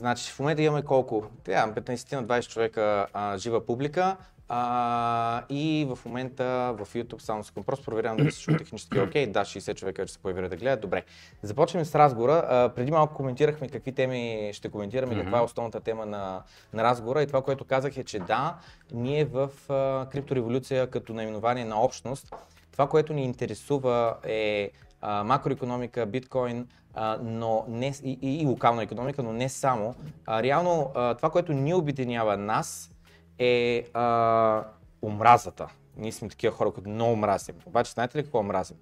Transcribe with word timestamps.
Значи 0.00 0.32
в 0.32 0.38
момента 0.38 0.62
имаме 0.62 0.82
колко? 0.82 1.24
Трябва 1.44 1.74
15 1.74 2.12
на 2.12 2.24
20 2.24 2.48
човека 2.48 3.06
а, 3.12 3.38
жива 3.38 3.66
публика. 3.66 4.16
А, 4.48 5.42
и 5.48 5.86
в 5.88 5.98
момента 6.04 6.44
в 6.78 6.94
YouTube, 6.94 7.20
само 7.20 7.44
секунд, 7.44 7.66
просто 7.66 7.84
проверявам 7.84 8.16
дали 8.16 8.30
всичко 8.30 8.56
технически 8.56 8.98
е 8.98 9.02
окей. 9.02 9.26
Да, 9.32 9.40
60 9.40 9.74
човека 9.74 10.06
ще 10.06 10.12
се 10.12 10.18
появи 10.18 10.48
да 10.48 10.56
гледат. 10.56 10.80
Добре. 10.80 11.04
Започваме 11.42 11.84
с 11.84 11.94
разговора. 11.94 12.46
А, 12.48 12.68
преди 12.68 12.90
малко 12.90 13.14
коментирахме 13.14 13.68
какви 13.68 13.92
теми 13.92 14.50
ще 14.54 14.68
коментираме, 14.68 15.14
mm-hmm. 15.14 15.20
каква 15.20 15.38
е 15.38 15.42
основната 15.42 15.80
тема 15.80 16.06
на, 16.06 16.42
на 16.72 16.84
разговора. 16.84 17.22
И 17.22 17.26
това, 17.26 17.42
което 17.42 17.64
казах 17.64 17.96
е, 17.96 18.04
че 18.04 18.18
да, 18.18 18.56
ние 18.92 19.24
в 19.24 19.50
а, 19.68 20.06
криптореволюция 20.12 20.86
като 20.86 21.12
наименование 21.12 21.64
на 21.64 21.82
общност, 21.82 22.34
това, 22.72 22.88
което 22.88 23.12
ни 23.12 23.24
интересува 23.24 24.16
е 24.24 24.70
макроекономика, 25.02 26.06
биткоин, 26.06 26.66
а, 26.94 27.18
но 27.22 27.64
не, 27.68 27.94
и, 28.04 28.18
и, 28.22 28.42
и 28.42 28.46
локална 28.46 28.82
економика, 28.82 29.22
но 29.22 29.32
не 29.32 29.48
само. 29.48 29.94
А, 30.26 30.42
реално 30.42 30.90
а, 30.94 31.14
това, 31.14 31.30
което 31.30 31.52
ни 31.52 31.74
обединява 31.74 32.36
нас 32.36 32.90
е 33.38 33.84
а, 33.94 34.64
омразата. 35.02 35.68
Ние 35.96 36.12
сме 36.12 36.28
такива 36.28 36.56
хора, 36.56 36.70
които 36.70 36.90
много 36.90 37.16
мразим. 37.16 37.54
Обаче 37.66 37.92
знаете 37.92 38.18
ли 38.18 38.22
какво 38.22 38.42
мразим? 38.42 38.76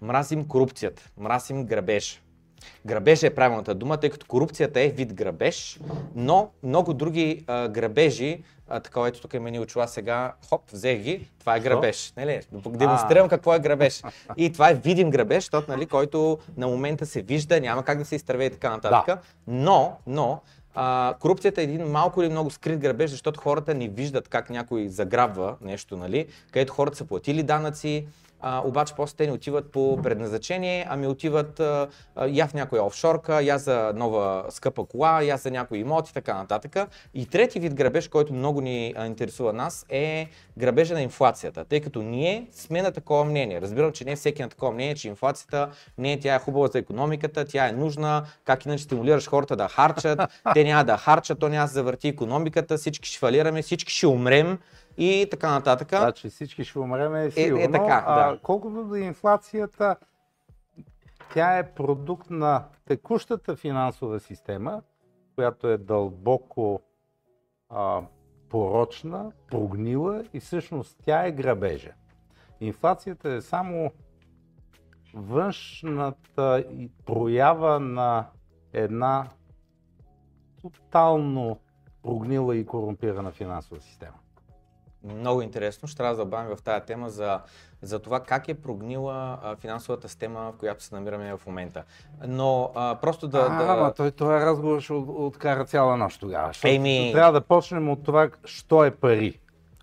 Мразим 0.00 0.48
корупцията, 0.48 1.10
мразим 1.18 1.66
грабеж. 1.66 2.22
Грабеж 2.86 3.22
е 3.22 3.34
правилната 3.34 3.74
дума, 3.74 3.96
тъй 3.96 4.10
като 4.10 4.26
корупцията 4.26 4.80
е 4.80 4.88
вид 4.88 5.14
грабеж, 5.14 5.80
но 6.14 6.50
много 6.62 6.94
други 6.94 7.44
а, 7.46 7.68
грабежи, 7.68 8.42
а, 8.68 8.80
такова 8.80 9.08
ето 9.08 9.20
тук 9.20 9.34
е 9.34 9.40
мени 9.40 9.60
очила 9.60 9.88
сега, 9.88 10.32
хоп, 10.48 10.70
взех 10.72 10.98
ги, 10.98 11.28
това 11.40 11.56
е 11.56 11.60
грабеж. 11.60 12.12
Нали? 12.16 12.40
Демонстрирам 12.66 13.28
какво 13.28 13.54
е 13.54 13.58
грабеж. 13.58 14.02
И 14.36 14.52
това 14.52 14.70
е 14.70 14.74
видим 14.74 15.10
грабеж, 15.10 15.44
защото, 15.44 15.70
нали, 15.70 15.86
който 15.86 16.38
на 16.56 16.66
момента 16.68 17.06
се 17.06 17.22
вижда, 17.22 17.60
няма 17.60 17.82
как 17.84 17.98
да 17.98 18.04
се 18.04 18.16
изтърве 18.16 18.44
и 18.44 18.50
така 18.50 18.70
нататък. 18.70 19.06
Да. 19.06 19.18
Но, 19.46 19.96
но, 20.06 20.40
а, 20.74 21.14
корупцията 21.20 21.60
е 21.60 21.64
един 21.64 21.86
малко 21.86 22.22
или 22.22 22.30
много 22.30 22.50
скрит 22.50 22.78
грабеж, 22.78 23.10
защото 23.10 23.40
хората 23.40 23.74
не 23.74 23.88
виждат 23.88 24.28
как 24.28 24.50
някой 24.50 24.88
заграбва 24.88 25.56
нещо, 25.60 25.96
нали? 25.96 26.26
където 26.50 26.72
хората 26.72 26.96
са 26.96 27.04
платили 27.04 27.42
данъци, 27.42 28.06
а, 28.46 28.62
обаче 28.64 28.94
после 28.96 29.16
те 29.16 29.26
не 29.26 29.32
отиват 29.32 29.72
по 29.72 29.98
предназначение, 30.02 30.86
ами 30.90 31.06
отиват 31.06 31.60
а, 31.60 31.88
я 32.28 32.46
в 32.46 32.54
някоя 32.54 32.84
офшорка, 32.84 33.42
я 33.42 33.58
за 33.58 33.92
нова 33.94 34.44
скъпа 34.50 34.84
кола, 34.84 35.22
я 35.22 35.36
за 35.36 35.50
някои 35.50 35.78
имоти 35.78 36.10
и 36.10 36.14
така 36.14 36.34
нататък. 36.34 36.76
И 37.14 37.26
трети 37.26 37.60
вид 37.60 37.74
грабеж, 37.74 38.08
който 38.08 38.34
много 38.34 38.60
ни 38.60 38.94
интересува 39.06 39.52
нас 39.52 39.86
е 39.88 40.28
грабежа 40.58 40.94
на 40.94 41.02
инфлацията, 41.02 41.64
тъй 41.64 41.80
като 41.80 42.02
ние 42.02 42.46
сме 42.52 42.82
на 42.82 42.92
такова 42.92 43.24
мнение. 43.24 43.60
Разбирам, 43.60 43.92
че 43.92 44.04
не 44.04 44.16
всеки 44.16 44.42
е 44.42 44.44
на 44.44 44.50
такова 44.50 44.72
мнение, 44.72 44.94
че 44.94 45.08
инфлацията 45.08 45.68
не 45.98 46.12
е 46.12 46.20
тя 46.20 46.34
е 46.34 46.38
хубава 46.38 46.66
за 46.66 46.78
економиката, 46.78 47.44
тя 47.44 47.68
е 47.68 47.72
нужна, 47.72 48.24
как 48.44 48.64
иначе 48.64 48.84
стимулираш 48.84 49.28
хората 49.28 49.56
да 49.56 49.68
харчат, 49.68 50.20
те 50.54 50.64
няма 50.64 50.84
да 50.84 50.96
харчат, 50.96 51.38
то 51.38 51.48
няма 51.48 51.66
да 51.66 51.72
завърти 51.72 52.08
економиката, 52.08 52.76
всички 52.76 53.08
ще 53.08 53.18
фалираме, 53.18 53.62
всички 53.62 53.92
ще 53.92 54.06
умрем 54.06 54.58
и 54.96 55.28
така 55.30 55.50
нататък. 55.50 55.88
Значи 55.88 56.28
всички 56.28 56.64
ще 56.64 56.78
умрем 56.78 57.14
е 57.14 57.30
сигурно. 57.30 57.60
Е, 57.60 57.64
е 57.64 57.70
така, 57.70 57.86
да. 57.86 58.04
а, 58.06 58.38
колкото 58.42 58.84
до 58.84 58.94
инфлацията, 58.94 59.96
тя 61.32 61.58
е 61.58 61.72
продукт 61.72 62.30
на 62.30 62.64
текущата 62.84 63.56
финансова 63.56 64.20
система, 64.20 64.82
която 65.34 65.68
е 65.68 65.78
дълбоко 65.78 66.80
а, 67.70 68.02
порочна, 68.48 69.32
прогнила 69.50 70.24
и 70.32 70.40
всъщност 70.40 70.98
тя 71.04 71.26
е 71.26 71.32
грабежа. 71.32 71.92
Инфлацията 72.60 73.30
е 73.30 73.40
само 73.40 73.90
външната 75.14 76.64
проява 77.06 77.80
на 77.80 78.26
една 78.72 79.28
тотално 80.62 81.58
прогнила 82.02 82.56
и 82.56 82.66
корумпирана 82.66 83.30
финансова 83.30 83.80
система. 83.80 84.16
Много 85.04 85.42
интересно. 85.42 85.88
Ще 85.88 85.96
трябва 85.96 86.14
да 86.14 86.16
забавим 86.16 86.56
в 86.56 86.62
тази 86.62 86.86
тема 86.86 87.10
за, 87.10 87.40
за 87.82 87.98
това 87.98 88.20
как 88.20 88.48
е 88.48 88.54
прогнила 88.54 89.38
а, 89.42 89.56
финансовата 89.56 90.08
система, 90.08 90.52
в 90.52 90.58
която 90.58 90.84
се 90.84 90.94
намираме 90.94 91.36
в 91.36 91.46
момента. 91.46 91.82
Но 92.26 92.70
а, 92.74 92.94
просто 92.94 93.28
да... 93.28 93.46
А, 93.50 93.64
да... 93.64 93.72
Ама 93.72 93.92
той, 93.92 94.10
това 94.10 94.40
разговор 94.40 94.80
ще 94.80 94.92
от, 94.92 95.08
откара 95.08 95.64
цяла 95.64 95.96
нощ 95.96 96.20
тогава. 96.20 96.52
Еми... 96.64 97.10
Трябва 97.14 97.32
да 97.32 97.40
почнем 97.40 97.88
от 97.88 98.04
това, 98.04 98.28
що 98.44 98.84
е 98.84 98.90
пари. 98.90 99.40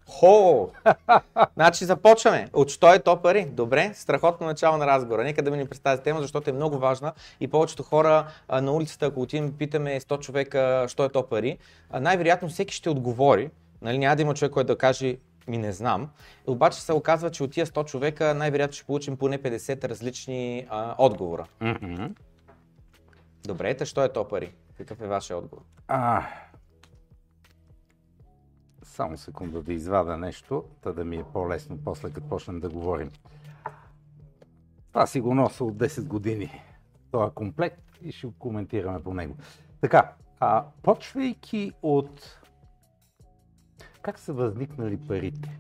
Хо! 0.09 0.69
значи 1.55 1.85
започваме. 1.85 2.49
От 2.53 2.69
що 2.69 2.93
е 2.93 2.99
то 2.99 3.17
пари? 3.17 3.45
Добре, 3.45 3.91
страхотно 3.93 4.47
начало 4.47 4.77
на 4.77 4.87
разговора. 4.87 5.23
Нека 5.23 5.41
да 5.41 5.51
ми 5.51 5.57
ни 5.57 5.65
представя 5.65 5.97
тема, 5.97 6.21
защото 6.21 6.49
е 6.49 6.53
много 6.53 6.77
важна 6.77 7.13
и 7.39 7.47
повечето 7.47 7.83
хора 7.83 8.27
а, 8.47 8.61
на 8.61 8.71
улицата, 8.71 9.05
ако 9.05 9.21
отидем 9.21 9.53
питаме 9.57 9.99
100 9.99 10.19
човека, 10.19 10.85
що 10.87 11.03
е 11.03 11.09
то 11.09 11.23
пари, 11.23 11.57
най-вероятно 11.99 12.49
всеки 12.49 12.73
ще 12.73 12.89
отговори, 12.89 13.49
Нали, 13.81 13.97
няма 13.97 14.15
да 14.15 14.21
има 14.21 14.33
човек, 14.33 14.51
който 14.51 14.67
да 14.67 14.77
каже 14.77 15.17
ми 15.47 15.57
не 15.57 15.71
знам. 15.71 16.09
Обаче 16.47 16.81
се 16.81 16.93
оказва, 16.93 17.31
че 17.31 17.43
от 17.43 17.51
тия 17.51 17.65
100 17.65 17.85
човека 17.85 18.33
най-вероятно 18.33 18.73
ще 18.73 18.85
получим 18.85 19.17
поне 19.17 19.39
50 19.39 19.83
различни 19.83 20.67
а, 20.69 20.95
отговора. 20.97 21.45
Mm-hmm. 21.61 22.15
Добре, 23.43 23.77
те 23.77 23.85
що 23.85 24.03
е 24.03 24.13
то 24.13 24.27
пари? 24.27 24.53
Какъв 24.77 25.01
е 25.01 25.07
вашия 25.07 25.37
отговор? 25.37 25.63
А, 25.87 26.27
само 28.83 29.17
секунда 29.17 29.61
да 29.61 29.73
извада 29.73 30.17
нещо, 30.17 30.63
та 30.81 30.91
да 30.91 31.05
ми 31.05 31.17
е 31.17 31.23
по-лесно 31.33 31.77
после 31.85 32.11
като 32.11 32.29
почнем 32.29 32.59
да 32.59 32.69
говорим. 32.69 33.11
Това 34.91 35.07
си 35.07 35.21
го 35.21 35.35
нося 35.35 35.63
от 35.63 35.77
10 35.77 36.07
години. 36.07 36.63
Е 37.13 37.17
комплект 37.35 37.81
и 38.01 38.11
ще 38.11 38.27
коментираме 38.39 39.03
по 39.03 39.13
него. 39.13 39.35
Така, 39.81 40.13
а, 40.39 40.65
почвайки 40.83 41.71
от 41.81 42.40
как 44.01 44.19
са 44.19 44.33
възникнали 44.33 44.97
парите? 44.97 45.59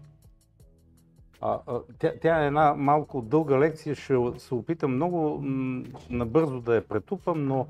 А, 1.41 1.59
а, 1.67 1.79
тя, 1.99 2.13
тя 2.21 2.43
е 2.43 2.47
една 2.47 2.73
малко 2.73 3.21
дълга 3.21 3.59
лекция, 3.59 3.95
ще 3.95 4.15
се 4.37 4.53
опитам 4.53 4.95
много 4.95 5.41
м- 5.41 5.83
набързо 6.09 6.61
да 6.61 6.75
я 6.75 6.87
претупам, 6.87 7.45
но 7.45 7.67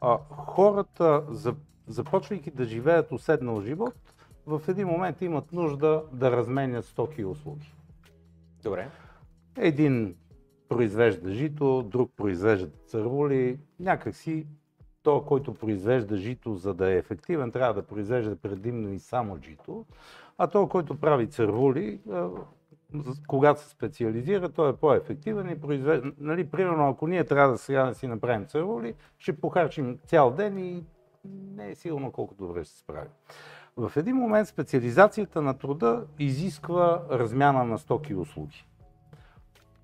а, 0.00 0.18
хората, 0.30 1.24
за, 1.28 1.54
започвайки 1.86 2.50
да 2.50 2.64
живеят 2.64 3.12
уседнал 3.12 3.60
живот, 3.60 3.94
в 4.46 4.62
един 4.68 4.88
момент 4.88 5.22
имат 5.22 5.52
нужда 5.52 6.02
да 6.12 6.30
разменят 6.30 6.84
стоки 6.84 7.20
и 7.20 7.24
услуги. 7.24 7.74
Добре. 8.62 8.88
Един 9.58 10.14
произвежда 10.68 11.30
жито, 11.30 11.82
друг 11.82 12.12
произвежда 12.16 12.70
цървули, 12.86 13.58
някакси 13.80 14.46
то, 15.02 15.24
който 15.24 15.54
произвежда 15.54 16.16
жито, 16.16 16.54
за 16.54 16.74
да 16.74 16.92
е 16.92 16.96
ефективен, 16.96 17.52
трябва 17.52 17.74
да 17.74 17.86
произвежда 17.86 18.36
предимно 18.36 18.92
и 18.92 18.98
само 18.98 19.38
жито, 19.42 19.84
а 20.38 20.46
то, 20.46 20.68
който 20.68 21.00
прави 21.00 21.26
цървули, 21.26 22.00
когато 23.26 23.60
се 23.60 23.68
специализира, 23.68 24.48
той 24.48 24.70
е 24.70 24.76
по-ефективен 24.76 25.50
и 25.50 25.60
произвежда. 25.60 26.12
Нали, 26.18 26.46
примерно, 26.46 26.88
ако 26.88 27.06
ние 27.06 27.24
трябва 27.24 27.52
да 27.52 27.58
сега 27.58 27.84
да 27.84 27.94
си 27.94 28.06
направим 28.06 28.46
цървули, 28.46 28.94
ще 29.18 29.40
похарчим 29.40 29.98
цял 30.06 30.30
ден 30.30 30.58
и 30.58 30.84
не 31.24 31.70
е 31.70 31.74
сигурно 31.74 32.12
колко 32.12 32.34
добре 32.34 32.64
ще 32.64 32.72
се 32.72 32.78
справи. 32.78 33.08
В 33.76 33.92
един 33.96 34.16
момент 34.16 34.48
специализацията 34.48 35.42
на 35.42 35.58
труда 35.58 36.04
изисква 36.18 37.02
размяна 37.10 37.64
на 37.64 37.78
стоки 37.78 38.12
и 38.12 38.16
услуги. 38.16 38.66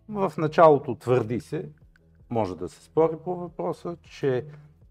В 0.08 0.32
началото 0.38 0.94
твърди 0.94 1.40
се, 1.40 1.68
може 2.30 2.56
да 2.56 2.68
се 2.68 2.84
спори 2.84 3.16
по 3.24 3.36
въпроса, 3.36 3.96
че 4.02 4.44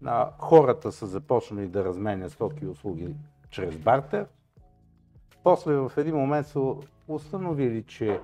а, 0.04 0.30
хората 0.38 0.92
са 0.92 1.06
започнали 1.06 1.68
да 1.68 1.84
разменят 1.84 2.32
стоки 2.32 2.64
и 2.64 2.68
услуги 2.68 3.14
чрез 3.50 3.76
бартер. 3.76 4.26
После 5.42 5.76
в 5.76 5.92
един 5.96 6.16
момент 6.16 6.46
са 6.46 6.74
установили, 7.08 7.82
че 7.82 8.20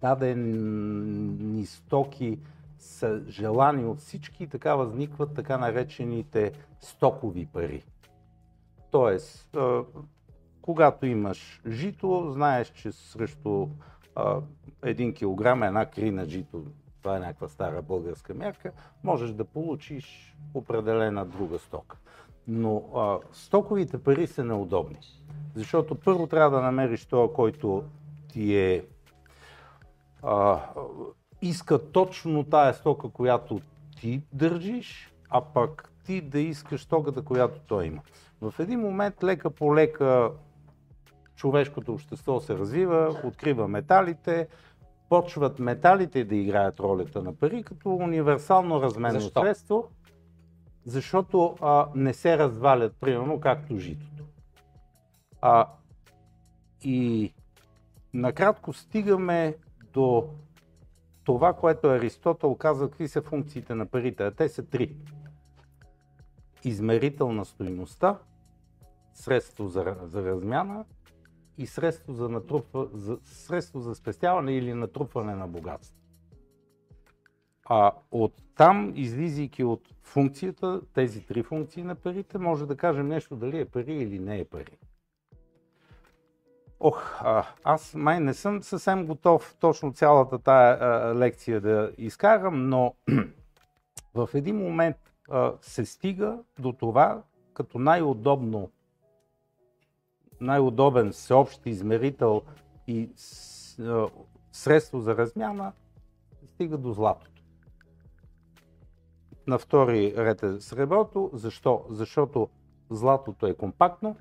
дадени 0.00 1.66
стоки 1.66 2.38
са 2.78 3.22
желани 3.28 3.84
от 3.84 3.98
всички 3.98 4.44
и 4.44 4.46
така 4.46 4.74
възникват 4.74 5.34
така 5.34 5.58
наречените 5.58 6.52
стокови 6.80 7.46
пари. 7.46 7.84
Тоест, 8.90 9.56
когато 10.62 11.06
имаш 11.06 11.62
жито, 11.68 12.30
знаеш, 12.32 12.68
че 12.68 12.92
срещу 12.92 13.68
един 14.82 15.14
килограм 15.14 15.62
една 15.62 15.86
крина 15.86 16.24
жито 16.24 16.64
това 17.02 17.16
е 17.16 17.20
някаква 17.20 17.48
стара 17.48 17.82
българска 17.82 18.34
мерка, 18.34 18.72
можеш 19.04 19.30
да 19.30 19.44
получиш 19.44 20.36
определена 20.54 21.26
друга 21.26 21.58
стока. 21.58 21.96
Но 22.48 22.82
а, 22.96 23.18
стоковите 23.32 24.02
пари 24.02 24.26
са 24.26 24.44
неудобни. 24.44 24.98
Защото 25.54 25.94
първо 25.94 26.26
трябва 26.26 26.56
да 26.56 26.62
намериш 26.62 27.06
това, 27.06 27.32
който 27.32 27.84
ти 28.28 28.56
е 28.56 28.84
а, 30.22 30.60
иска 31.42 31.90
точно 31.92 32.44
тая 32.44 32.74
стока, 32.74 33.08
която 33.08 33.60
ти 34.00 34.22
държиш, 34.32 35.14
а 35.30 35.40
пък 35.40 35.92
ти 36.04 36.20
да 36.20 36.38
искаш 36.40 36.82
стоката, 36.82 37.22
която 37.22 37.60
той 37.60 37.86
има. 37.86 38.02
В 38.40 38.54
един 38.58 38.80
момент 38.80 39.22
лека 39.22 39.50
по 39.50 39.74
лека 39.74 40.30
човешкото 41.36 41.92
общество 41.92 42.40
се 42.40 42.58
развива, 42.58 43.20
открива 43.24 43.68
металите, 43.68 44.48
почват 45.10 45.58
металите 45.58 46.24
да 46.24 46.36
играят 46.36 46.80
ролята 46.80 47.22
на 47.22 47.34
пари 47.34 47.62
като 47.62 47.94
универсално 47.94 48.82
разменно 48.82 49.20
Защо? 49.20 49.40
средство. 49.40 49.88
защото 50.84 51.56
а, 51.60 51.88
не 51.94 52.14
се 52.14 52.38
развалят, 52.38 52.96
примерно, 53.00 53.40
както 53.40 53.78
житото. 53.78 54.24
А, 55.40 55.68
и 56.82 57.34
накратко 58.14 58.72
стигаме 58.72 59.56
до 59.92 60.28
това, 61.24 61.52
което 61.52 61.88
Аристотел 61.88 62.54
казва, 62.54 62.88
какви 62.88 63.08
са 63.08 63.22
функциите 63.22 63.74
на 63.74 63.86
парите. 63.86 64.22
А 64.22 64.30
те 64.30 64.48
са 64.48 64.66
три. 64.66 64.96
Измерител 66.64 67.32
на 67.32 67.44
стоиността, 67.44 68.18
средство 69.14 69.68
за, 69.68 69.96
за 70.02 70.22
размяна 70.22 70.84
и 71.60 71.66
средство 71.66 72.12
за, 72.12 72.28
натрупва, 72.28 72.88
за, 72.92 73.18
средство 73.22 73.80
за 73.80 73.94
спестяване 73.94 74.52
или 74.52 74.74
натрупване 74.74 75.34
на 75.34 75.48
богатство. 75.48 75.96
А 77.64 77.92
от 78.10 78.32
там, 78.56 78.92
излизайки 78.96 79.64
от 79.64 79.88
функцията, 80.02 80.80
тези 80.94 81.26
три 81.26 81.42
функции 81.42 81.82
на 81.82 81.94
парите, 81.94 82.38
може 82.38 82.66
да 82.66 82.76
кажем 82.76 83.08
нещо 83.08 83.36
дали 83.36 83.60
е 83.60 83.64
пари 83.64 83.94
или 83.94 84.18
не 84.18 84.38
е 84.38 84.44
пари. 84.44 84.78
Ох, 86.80 87.22
а, 87.22 87.46
аз 87.64 87.94
май 87.94 88.20
не 88.20 88.34
съм 88.34 88.62
съвсем 88.62 89.06
готов 89.06 89.56
точно 89.60 89.92
цялата 89.92 90.38
тая 90.38 90.78
а, 90.80 91.14
лекция 91.14 91.60
да 91.60 91.92
изкарам, 91.98 92.68
но 92.68 92.94
в 94.14 94.28
един 94.34 94.56
момент 94.56 94.96
а, 95.30 95.52
се 95.60 95.84
стига 95.84 96.38
до 96.58 96.72
това, 96.72 97.22
като 97.54 97.78
най-удобно, 97.78 98.70
най-удобен 100.40 101.10
всеобщ 101.12 101.66
измерител 101.66 102.42
и 102.86 103.10
средство 104.52 105.00
за 105.00 105.16
размяна, 105.16 105.72
стига 106.46 106.78
до 106.78 106.92
златото. 106.92 107.42
На 109.46 109.58
втори 109.58 110.14
ред 110.16 110.42
е 110.42 110.60
среброто. 110.60 111.30
Защо? 111.32 111.84
Защото 111.90 112.48
златото 112.90 113.46
е 113.46 113.54
компактно, 113.54 114.16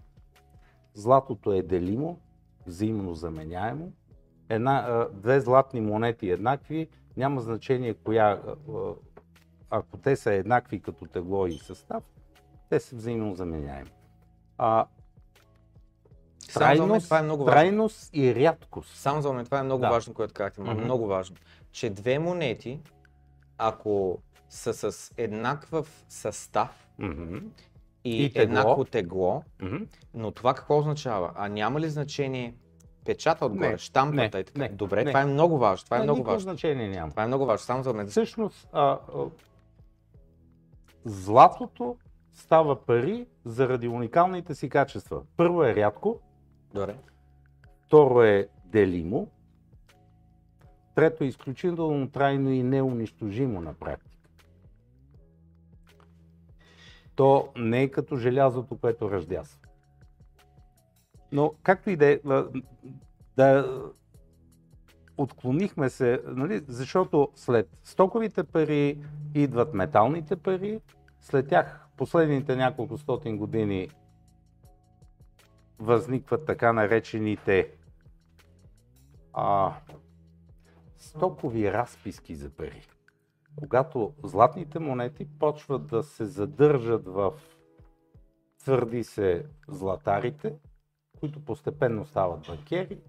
златото 0.94 1.54
е 1.54 1.62
делимо, 1.62 2.20
взаимно 2.68 3.16
заменяемо. 3.16 3.92
Една, 4.50 5.08
две 5.14 5.40
златни 5.40 5.82
монети 5.82 6.30
еднакви, 6.30 6.90
няма 7.18 7.42
значение 7.42 7.94
коя, 7.94 8.42
ако 9.70 9.98
те 9.98 10.16
са 10.16 10.34
еднакви 10.34 10.82
като 10.82 11.06
тегло 11.06 11.48
и 11.48 11.58
състав, 11.58 12.04
те 12.70 12.80
са 12.80 12.96
взаимно 12.96 13.36
заменяеми. 13.36 13.92
А, 14.58 14.86
трайност, 16.54 17.06
това 17.06 17.20
е 17.20 17.22
много 17.22 17.44
важно. 17.44 17.60
трайност 17.60 18.10
и 18.14 18.36
рядкост. 18.36 18.96
Само 18.96 19.22
за 19.22 19.34
мен 19.34 19.46
това 19.46 19.60
е 19.60 19.64
много 19.64 19.82
да. 19.82 19.90
важно, 19.90 20.14
което 20.14 20.34
казахте. 20.34 20.62
Mm-hmm. 20.62 20.84
Много 20.84 21.08
важно. 21.08 21.36
Че 21.72 21.90
две 21.90 22.20
монети, 22.20 22.80
ако 23.58 24.18
са 24.50 24.74
с 24.74 25.12
еднакъв 25.18 26.06
състав, 26.10 26.88
mm-hmm 27.00 27.42
и, 28.04 28.26
и 28.26 28.34
тегло. 28.34 28.44
еднакво 28.44 28.86
тегло, 28.86 29.44
mm-hmm. 29.62 29.88
но 30.14 30.32
това 30.32 30.54
какво 30.54 30.78
означава? 30.78 31.32
А 31.36 31.48
няма 31.48 31.80
ли 31.80 31.90
значение 31.90 32.56
печата 33.06 33.46
отгоре, 33.46 33.70
не, 33.70 33.78
штампата 33.78 34.38
не, 34.38 34.42
и 34.42 34.44
така? 34.44 34.60
Не, 34.60 34.70
Добре, 34.70 35.04
не. 35.04 35.12
това 35.12 35.22
е 35.22 35.26
много 35.26 35.58
важно. 35.58 35.86
Това 35.86 35.98
е 35.98 36.00
не, 36.00 36.04
много 36.04 36.24
важно. 36.24 36.40
значение 36.40 36.90
няма. 36.90 37.12
Това 37.12 37.24
е 37.24 37.28
много 37.28 37.46
важно, 37.46 37.66
само 37.66 37.84
за 37.84 37.94
мен. 37.94 38.08
Всъщност, 38.08 38.70
а, 38.74 38.82
а, 38.82 39.00
златото 41.06 41.96
става 42.34 42.86
пари 42.86 43.26
заради 43.46 43.88
уникалните 43.88 44.56
си 44.56 44.70
качества. 44.70 45.22
Първо 45.38 45.64
е 45.64 45.76
рядко, 45.76 46.20
Добре. 46.74 46.96
второ 47.82 48.24
е 48.24 48.48
делимо, 48.66 49.28
трето 50.96 51.24
е 51.24 51.28
изключително 51.28 52.12
трайно 52.12 52.50
и 52.50 52.64
неунищожимо 52.64 53.62
на 53.62 53.74
практика. 53.74 54.10
то 57.20 57.50
не 57.56 57.82
е 57.82 57.92
като 57.92 58.16
желязото, 58.16 58.78
което 58.78 59.12
ръждясва. 59.12 59.60
Но 61.32 61.54
както 61.64 61.90
и 61.90 61.96
да 61.96 62.06
е, 62.06 62.20
да 63.38 63.82
отклонихме 65.18 65.90
се, 65.90 66.22
нали, 66.28 66.62
защото 66.68 67.30
след 67.36 67.70
стоковите 67.84 68.44
пари 68.44 69.02
идват 69.34 69.74
металните 69.74 70.36
пари, 70.36 70.80
след 71.22 71.48
тях 71.48 71.88
последните 71.98 72.56
няколко 72.56 72.98
стотин 72.98 73.38
години 73.38 73.90
възникват 75.80 76.46
така 76.46 76.74
наречените 76.74 77.72
а, 79.34 79.74
стокови 80.98 81.72
разписки 81.72 82.36
за 82.36 82.50
пари. 82.50 82.88
Когато 83.56 84.14
златните 84.24 84.80
монети 84.80 85.28
почват 85.40 85.88
да 85.88 86.04
се 86.04 86.26
задържат 86.26 87.08
в 87.08 87.34
твърди 88.60 89.04
се 89.04 89.46
златарите, 89.68 90.56
които 91.20 91.46
постепенно 91.46 92.06
стават 92.06 92.48
банкери, 92.48 93.00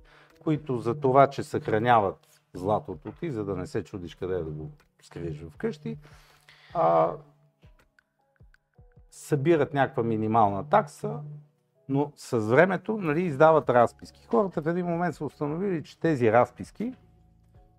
които 0.40 0.78
за 0.78 1.00
това, 1.00 1.26
че 1.26 1.42
съхраняват 1.42 2.42
златото 2.54 3.12
ти, 3.12 3.30
за 3.30 3.44
да 3.44 3.56
не 3.56 3.66
се 3.66 3.84
чудиш 3.84 4.14
къде 4.14 4.34
да 4.34 4.50
го 4.50 4.70
скриеш 5.02 5.44
вкъщи, 5.50 5.98
а, 6.74 7.12
събират 9.10 9.74
някаква 9.74 10.02
минимална 10.02 10.68
такса, 10.68 11.20
но 11.90 12.12
с 12.16 12.38
времето 12.38 12.98
нали, 12.98 13.22
издават 13.22 13.70
разписки. 13.70 14.26
Хората 14.26 14.62
в 14.62 14.66
един 14.66 14.86
момент 14.86 15.14
са 15.14 15.24
установили, 15.24 15.84
че 15.84 16.00
тези 16.00 16.32
разписки 16.32 16.94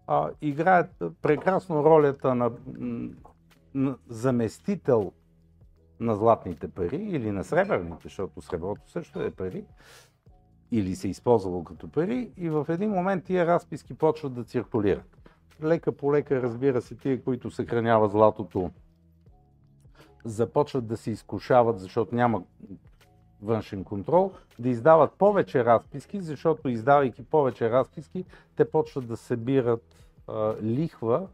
а, 0.08 0.30
играят 0.42 1.04
прекрасно 1.22 1.84
ролята 1.84 2.36
на, 2.36 2.52
на 3.74 3.98
заместител 4.08 5.12
на 6.00 6.16
златните 6.16 6.68
пари 6.68 6.96
или 6.96 7.32
на 7.32 7.44
сребърните, 7.44 8.04
защото 8.04 8.42
среброто 8.42 8.92
също 8.92 9.22
е 9.22 9.32
пари, 9.32 9.66
или 10.72 10.96
се 10.96 11.08
използвало 11.08 11.64
като 11.64 11.88
пари 11.88 12.32
и 12.38 12.50
в 12.50 12.66
един 12.70 12.90
момент 12.90 13.24
тия 13.24 13.48
разписки 13.48 13.94
почват 13.94 14.34
да 14.34 14.44
циркулират. 14.44 15.18
Лека 15.64 15.92
по 15.92 16.14
лека, 16.14 16.42
разбира 16.42 16.82
се, 16.82 16.96
тия, 16.96 17.24
които 17.24 17.52
съхраняват 17.52 18.12
златото, 18.12 18.72
започват 20.26 20.88
да 20.88 20.98
се 20.98 21.12
изкушават, 21.12 21.80
защото 21.80 22.16
няма 22.16 22.44
външен 23.42 23.84
контрол, 23.84 24.32
да 24.60 24.70
издават 24.70 25.14
повече 25.14 25.66
разписки, 25.66 26.22
защото 26.22 26.70
издавайки 26.70 27.26
повече 27.26 27.70
разписки, 27.70 28.26
те 28.56 28.72
почват 28.72 29.08
да 29.08 29.18
събират 29.18 29.96
а, 30.28 30.56
лихва 30.64 31.28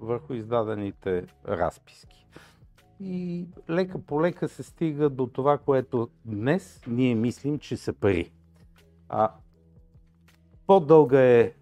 върху 0.00 0.34
издадените 0.34 1.26
разписки. 1.48 2.26
И 3.00 3.46
лека 3.70 3.98
по 3.98 4.22
лека 4.22 4.48
се 4.48 4.62
стига 4.62 5.10
до 5.10 5.26
това, 5.26 5.58
което 5.58 6.08
днес 6.24 6.80
ние 6.86 7.14
мислим, 7.14 7.58
че 7.58 7.76
са 7.76 7.92
пари. 7.92 8.32
А, 9.08 9.32
по-дълга 10.66 11.20
е 11.20 11.52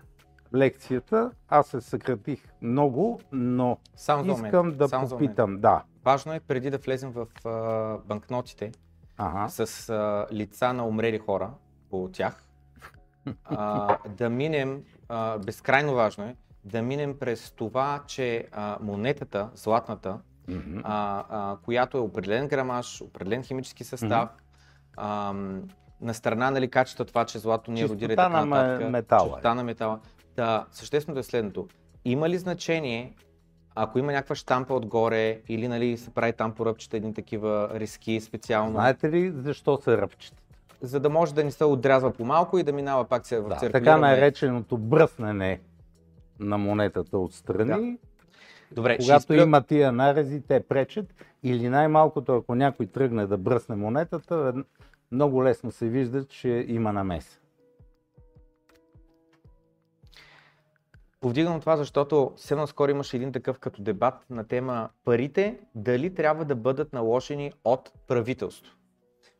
лекцията, 0.54 1.30
аз 1.48 1.66
се 1.66 1.80
съкратих 1.80 2.44
много, 2.62 3.20
но 3.32 3.78
Само 3.96 4.32
искам 4.32 4.76
да 4.76 4.88
Само 4.88 5.08
попитам. 5.08 5.60
Да. 5.60 5.84
Важно 6.04 6.32
е 6.32 6.40
преди 6.40 6.70
да 6.70 6.78
влезем 6.78 7.10
в 7.10 7.26
а, 7.44 7.98
банкнотите, 8.06 8.72
ага. 9.16 9.48
с 9.48 9.88
а, 9.88 10.26
лица 10.32 10.72
на 10.72 10.86
умрели 10.86 11.18
хора 11.18 11.50
по 11.90 12.08
тях, 12.12 12.44
а, 13.44 13.98
да 14.08 14.30
минем, 14.30 14.82
а, 15.08 15.38
безкрайно 15.38 15.94
важно 15.94 16.24
е, 16.24 16.36
да 16.64 16.82
минем 16.82 17.18
през 17.18 17.50
това, 17.50 18.02
че 18.06 18.48
а, 18.52 18.78
монетата, 18.80 19.50
златната, 19.54 20.18
mm-hmm. 20.48 20.80
а, 20.84 21.24
а, 21.30 21.56
която 21.56 21.96
е 21.98 22.00
определен 22.00 22.48
грамаж, 22.48 23.02
определен 23.02 23.42
химически 23.42 23.84
състав, 23.84 24.28
mm-hmm. 24.28 24.92
а, 24.96 25.32
на 26.00 26.14
страна 26.14 26.50
нали, 26.50 26.70
качества 26.70 27.04
това, 27.04 27.24
че 27.24 27.38
злато 27.38 27.70
ни 27.70 27.88
родира 27.88 28.12
и 28.12 28.16
така 28.16 28.44
нататък. 28.44 28.90
метала. 28.90 29.28
Чистота 29.28 29.54
на 29.54 29.64
метала. 29.64 30.00
Да, 30.36 30.66
същественото 30.72 31.20
е 31.20 31.22
следното. 31.22 31.68
Има 32.04 32.28
ли 32.28 32.38
значение 32.38 33.14
ако 33.76 33.98
има 33.98 34.12
някаква 34.12 34.34
штампа 34.34 34.74
отгоре 34.74 35.40
или 35.48 35.68
нали, 35.68 35.96
се 35.96 36.10
прави 36.10 36.32
там 36.32 36.52
по 36.52 36.66
ръбчета 36.66 36.96
един 36.96 37.14
такива 37.14 37.70
риски 37.74 38.20
специално. 38.20 38.72
Знаете 38.72 39.10
ли 39.10 39.30
защо 39.30 39.76
се 39.76 39.96
ръбчета? 39.96 40.42
За 40.80 41.00
да 41.00 41.10
може 41.10 41.34
да 41.34 41.44
не 41.44 41.50
се 41.50 41.64
отрязва 41.64 42.12
по-малко 42.12 42.58
и 42.58 42.62
да 42.62 42.72
минава 42.72 43.04
пак 43.04 43.26
се 43.26 43.40
в 43.40 43.48
да, 43.48 43.70
Така 43.70 43.96
нареченото 43.96 44.78
бръснене 44.78 45.60
на 46.40 46.58
монетата 46.58 47.18
отстрани. 47.18 47.90
Да. 47.92 47.98
Добре, 48.72 48.98
Когато 48.98 49.32
изпля... 49.32 49.42
има 49.42 49.62
тия 49.62 49.92
нарези, 49.92 50.40
те 50.40 50.60
пречат 50.60 51.14
или 51.42 51.68
най-малкото, 51.68 52.36
ако 52.36 52.54
някой 52.54 52.86
тръгне 52.86 53.26
да 53.26 53.38
бръсне 53.38 53.76
монетата, 53.76 54.54
много 55.12 55.44
лесно 55.44 55.70
се 55.70 55.88
вижда, 55.88 56.24
че 56.24 56.64
има 56.68 56.92
намеса. 56.92 57.38
Повдигам 61.20 61.60
това, 61.60 61.76
защото 61.76 62.32
все 62.36 62.54
наскоро 62.54 62.90
имаше 62.90 63.16
един 63.16 63.32
такъв 63.32 63.58
като 63.58 63.82
дебат 63.82 64.14
на 64.30 64.46
тема 64.46 64.88
парите, 65.04 65.58
дали 65.74 66.14
трябва 66.14 66.44
да 66.44 66.54
бъдат 66.54 66.92
наложени 66.92 67.52
от 67.64 67.92
правителство. 68.06 68.72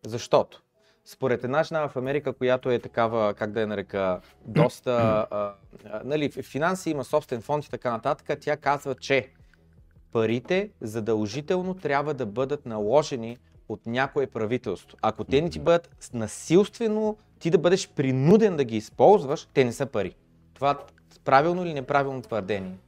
Защото 0.07 0.63
според 1.05 1.45
една 1.45 1.63
жена 1.63 1.89
в 1.89 1.97
Америка, 1.97 2.33
която 2.33 2.71
е 2.71 2.79
такава, 2.79 3.35
как 3.35 3.53
да 3.53 3.61
я 3.61 3.67
нарека, 3.67 4.21
доста, 4.47 4.93
а, 5.31 5.55
а, 5.91 6.01
нали, 6.05 6.31
финанси 6.31 6.91
има 6.91 7.05
собствен 7.05 7.43
фонд 7.43 7.65
и 7.65 7.71
така 7.71 7.91
нататък, 7.91 8.39
тя 8.41 8.57
казва, 8.57 8.95
че 8.95 9.29
парите 10.13 10.71
задължително 10.81 11.75
трябва 11.75 12.15
да 12.15 12.27
бъдат 12.27 12.67
наложени 12.67 13.39
от 13.69 13.87
някое 13.87 14.27
правителство. 14.27 14.99
Ако 15.03 15.25
те 15.25 15.43
не 15.43 15.51
ти 15.51 15.59
бъдат 15.59 16.11
насилствено, 16.15 17.17
ти 17.39 17.51
да 17.51 17.59
бъдеш 17.59 17.89
принуден 17.89 18.57
да 18.57 18.65
ги 18.65 18.77
използваш, 18.77 19.49
те 19.55 19.65
не 19.65 19.73
са 19.73 19.87
пари. 19.87 20.15
Това 20.55 20.79
правилно 21.25 21.63
или 21.63 21.75
неправилно 21.75 22.23
твърдение? 22.23 22.79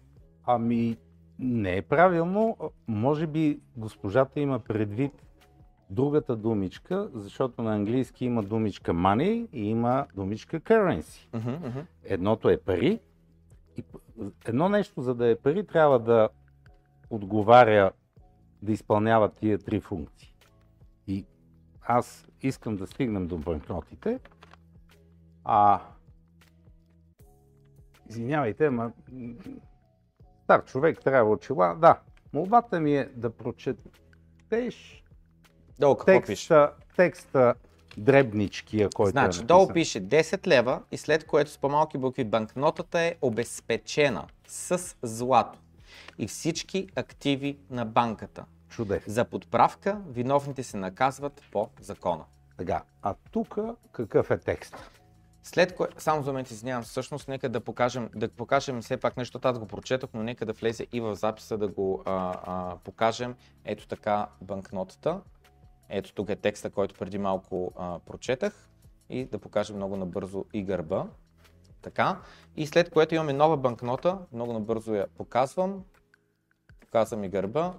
Ами, 0.47 0.97
не 1.38 1.77
е 1.77 1.83
правилно. 1.83 2.57
Може 2.88 3.27
би 3.27 3.61
госпожата 3.77 4.41
има 4.41 4.59
предвид 4.59 5.12
другата 5.91 6.37
думичка, 6.37 7.11
защото 7.14 7.62
на 7.62 7.75
английски 7.75 8.25
има 8.25 8.43
думичка 8.43 8.93
money 8.93 9.49
и 9.53 9.69
има 9.69 10.07
думичка 10.14 10.61
currency. 10.61 11.29
Uh-huh, 11.31 11.61
uh-huh. 11.61 11.85
Едното 12.05 12.49
е 12.49 12.57
пари. 12.57 13.01
И 13.77 13.85
едно 14.47 14.69
нещо, 14.69 15.03
за 15.03 15.14
да 15.14 15.27
е 15.27 15.37
пари, 15.37 15.67
трябва 15.67 15.99
да 15.99 16.29
отговаря 17.11 17.91
да 18.62 18.73
изпълнява 18.73 19.29
тия 19.29 19.59
три 19.59 19.81
функции. 19.81 20.35
И 21.07 21.25
аз 21.83 22.29
искам 22.43 22.77
да 22.77 22.87
стигнем 22.87 23.27
до 23.27 23.38
банкнотите, 23.38 24.21
а 25.45 25.81
извинявайте, 28.09 28.66
ама 28.66 28.92
стар 30.44 30.64
човек 30.64 31.01
трябва 31.05 31.31
очила. 31.31 31.77
Да, 31.81 32.01
молбата 32.33 32.81
ми 32.81 32.97
е 32.97 33.09
да 33.14 33.31
прочетеш 33.31 35.05
Долу 35.79 35.97
текста, 36.07 36.73
текста 36.97 37.55
дребничкия, 37.97 38.90
който 38.90 39.11
Значи, 39.11 39.25
е 39.25 39.27
написан. 39.27 39.47
долу 39.47 39.68
пише 39.68 40.09
10 40.09 40.47
лева 40.47 40.83
и 40.92 40.97
след 40.97 41.27
което 41.27 41.51
с 41.51 41.59
по-малки 41.59 41.99
букви 41.99 42.25
банкнотата 42.25 43.01
е 43.01 43.14
обезпечена 43.23 44.27
с 44.47 44.97
злато 45.03 45.59
и 46.18 46.27
всички 46.27 46.88
активи 46.97 47.59
на 47.71 47.85
банката. 47.85 48.44
Чудесно. 48.68 49.12
За 49.12 49.25
подправка 49.25 50.01
виновните 50.09 50.62
се 50.62 50.77
наказват 50.77 51.42
по 51.53 51.68
закона. 51.81 52.25
Сега, 52.59 52.83
а 53.03 53.14
тук 53.31 53.59
какъв 53.92 54.31
е 54.31 54.38
текст? 54.38 54.90
След 55.49 55.75
което, 55.75 56.03
само 56.03 56.23
за 56.23 56.31
момент 56.31 56.51
извинявам, 56.51 56.85
всъщност 56.85 57.29
нека 57.29 57.49
да 57.49 57.61
покажем, 57.61 58.11
да 58.15 58.29
покажем 58.29 58.83
все 58.83 58.97
пак 58.97 59.17
нещо, 59.17 59.41
аз 59.43 59.59
го 59.59 59.67
прочетох, 59.67 60.11
но 60.15 60.23
нека 60.23 60.47
да 60.47 60.53
влезе 60.53 60.87
и 60.93 61.01
в 61.01 61.15
записа 61.15 61.59
да 61.59 61.69
го 61.69 62.03
а, 62.07 62.41
а, 62.45 62.77
покажем. 62.85 63.35
Ето 63.65 63.87
така 63.87 64.27
банкнотата. 64.43 65.21
Ето 65.89 66.15
тук 66.15 66.29
е 66.29 66.37
текста, 66.37 66.71
който 66.71 66.95
преди 66.95 67.19
малко 67.19 67.73
а, 67.77 67.99
прочетах 67.99 68.69
и 69.11 69.25
да 69.25 69.39
покажем 69.39 69.77
много 69.77 69.97
набързо 69.97 70.45
и 70.53 70.63
гърба. 70.63 71.07
Така. 71.83 72.19
И 72.57 72.67
след 72.67 72.91
което 72.91 73.15
имаме 73.15 73.33
нова 73.33 73.57
банкнота, 73.57 74.19
много 74.33 74.53
набързо 74.53 74.95
я 74.95 75.07
показвам. 75.07 75.85
Показвам 76.81 77.25
и 77.25 77.29
гърба. 77.29 77.75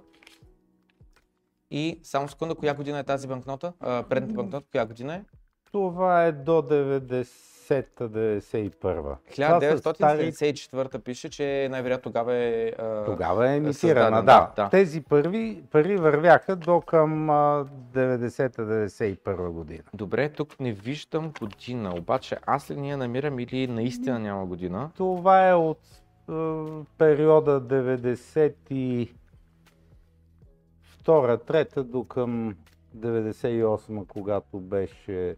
И 1.70 2.00
само 2.02 2.28
секунда, 2.28 2.54
коя 2.54 2.74
година 2.74 2.98
е 2.98 3.04
тази 3.04 3.28
банкнота? 3.28 3.72
А, 3.80 4.02
предната 4.02 4.34
банкнота, 4.34 4.66
коя 4.72 4.86
година 4.86 5.14
е? 5.14 5.24
Това 5.72 6.24
е 6.24 6.32
до 6.32 6.62
90-91. 7.70 9.16
Това 9.30 9.60
са 9.60 9.78
стари- 9.94 10.32
1974 10.32 10.98
пише, 10.98 11.30
че 11.30 11.68
най-вероятно 11.70 12.02
тогава 12.02 12.34
е... 12.34 12.72
а, 12.78 13.04
Тогава 13.04 13.50
е 13.50 13.56
емитирана, 13.56 14.22
да. 14.22 14.52
да. 14.56 14.68
Тези 14.68 15.00
пари, 15.00 15.62
пари 15.70 15.96
вървяха 15.96 16.56
до 16.56 16.80
към 16.80 17.30
а, 17.30 17.66
90-91 17.94 19.48
година. 19.48 19.82
Добре, 19.94 20.28
тук 20.28 20.60
не 20.60 20.72
виждам 20.72 21.32
година, 21.40 21.94
обаче 21.94 22.36
аз 22.46 22.70
ли 22.70 22.76
ние 22.76 22.96
намирам 22.96 23.38
или 23.38 23.66
наистина 23.66 24.18
няма 24.18 24.46
година? 24.46 24.90
Това 24.96 25.48
е 25.48 25.54
от 25.54 25.80
периода 26.98 27.60
92-3 27.60 29.08
до 31.82 32.04
към 32.04 32.54
98, 32.96 34.06
когато 34.06 34.60
беше 34.60 35.36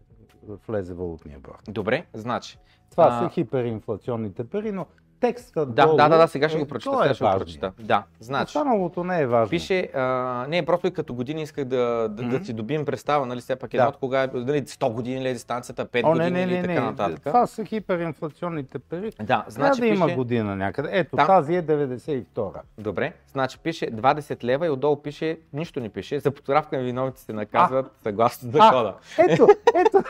влезе 0.67 0.93
валутния 0.93 1.39
борд. 1.39 1.61
Добре, 1.67 2.05
значи. 2.13 2.57
Това 2.91 3.07
А, 3.07 3.23
са 3.23 3.29
хиперинфлационните 3.29 4.43
пари, 4.43 4.71
но 4.71 4.85
текста 5.23 5.65
Да, 5.65 5.85
долу 5.85 5.97
да, 5.97 6.09
да, 6.09 6.17
да, 6.17 6.27
сега 6.27 6.49
ще 6.49 6.57
е- 6.57 6.61
го 6.61 6.67
прочета. 6.67 6.91
то 6.91 6.97
Сега 6.97 7.11
е 7.11 7.13
ще 7.13 7.23
го 7.25 7.31
прочета. 7.37 7.71
Да, 7.79 8.03
значи. 8.19 8.43
Останалото 8.49 9.03
не 9.03 9.21
е 9.21 9.27
важно. 9.27 9.49
Пише, 9.49 9.89
а, 9.95 10.01
не, 10.49 10.65
просто 10.65 10.87
и 10.87 10.91
като 10.91 11.13
години 11.13 11.41
исках 11.41 11.65
да, 11.65 11.77
да, 11.77 12.09
да 12.09 12.23
Мгм. 12.23 12.37
си 12.37 12.53
добием 12.53 12.85
представа, 12.85 13.25
нали, 13.25 13.39
все 13.39 13.55
пак 13.55 13.71
Да. 13.71 13.77
едно 13.77 13.89
от 13.89 13.97
кога 13.97 14.23
е, 14.23 14.27
нали, 14.27 14.61
100 14.61 14.89
години 14.89 15.21
ли 15.21 15.29
е 15.29 15.33
дистанцията, 15.33 15.85
5 15.85 16.03
О, 16.03 16.09
не, 16.09 16.13
години 16.15 16.31
не, 16.31 16.43
или 16.43 16.55
не, 16.55 16.61
така 16.63 16.73
не. 16.73 16.79
нататък. 16.81 17.21
Това 17.21 17.47
са 17.47 17.65
хиперинфлационните 17.65 18.79
пари. 18.79 19.11
Да, 19.21 19.45
значи 19.47 19.81
да 19.81 19.87
има 19.87 20.05
пише, 20.05 20.15
година 20.15 20.55
някъде. 20.55 20.89
Ето, 20.91 21.15
Там- 21.15 21.27
тази 21.27 21.55
е 21.55 21.61
92-а. 21.61 22.61
добре, 22.77 23.13
значи 23.27 23.57
пише 23.59 23.85
20 23.87 24.43
лева 24.43 24.67
и 24.67 24.69
отдолу 24.69 24.95
пише, 24.95 25.37
нищо 25.53 25.79
не 25.79 25.89
пише, 25.89 26.19
за 26.19 26.31
подправка 26.31 26.77
на 26.77 26.83
виновните 26.83 27.21
се 27.21 27.33
наказват 27.33 27.91
съгласно 28.03 28.51
закона. 28.51 28.93
Ето, 29.19 29.47
ето. 29.75 30.03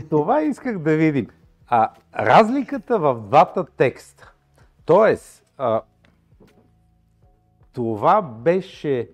Това 0.10 0.42
исках 0.42 0.78
да 0.78 0.90
видим. 0.92 1.26
А 1.68 1.90
разликата 2.18 2.98
в 2.98 3.14
двата 3.14 3.64
текста. 3.64 4.32
А, 5.56 5.82
това 7.72 8.22
беше, 8.22 9.10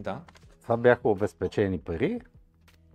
Да, 0.00 0.20
това 0.62 0.76
бяха 0.76 1.08
обезпечени 1.08 1.78
пари, 1.78 2.20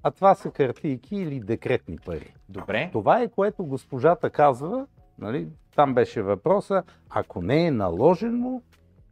а 0.03 0.11
това 0.11 0.35
са 0.35 0.51
картийки 0.51 1.15
или 1.15 1.39
декретни 1.39 1.97
пари. 1.97 2.33
добре. 2.49 2.89
Това 2.91 3.21
е 3.21 3.27
което 3.27 3.65
госпожата 3.65 4.29
казва, 4.29 4.87
нали, 5.17 5.47
там 5.75 5.93
беше 5.93 6.21
въпроса, 6.21 6.83
ако 7.09 7.41
не 7.41 7.65
е 7.65 7.71
наложено, 7.71 8.61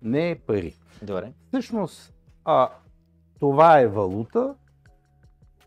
не 0.02 0.30
е 0.30 0.36
пари. 0.36 0.76
Добре. 1.02 1.34
Всъщност, 1.48 2.14
а, 2.46 2.70
това 3.40 3.80
е 3.80 3.88
валута, 3.88 4.56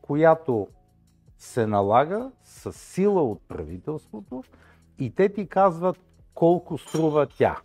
която 0.03 0.69
се 1.45 1.67
налага 1.67 2.31
с 2.43 2.73
сила 2.73 3.23
от 3.23 3.41
правителството 3.49 4.45
и 4.99 5.15
те 5.15 5.29
ти 5.29 5.49
казват 5.49 5.99
колко 6.35 6.79
струва 6.79 7.27
тя. 7.27 7.61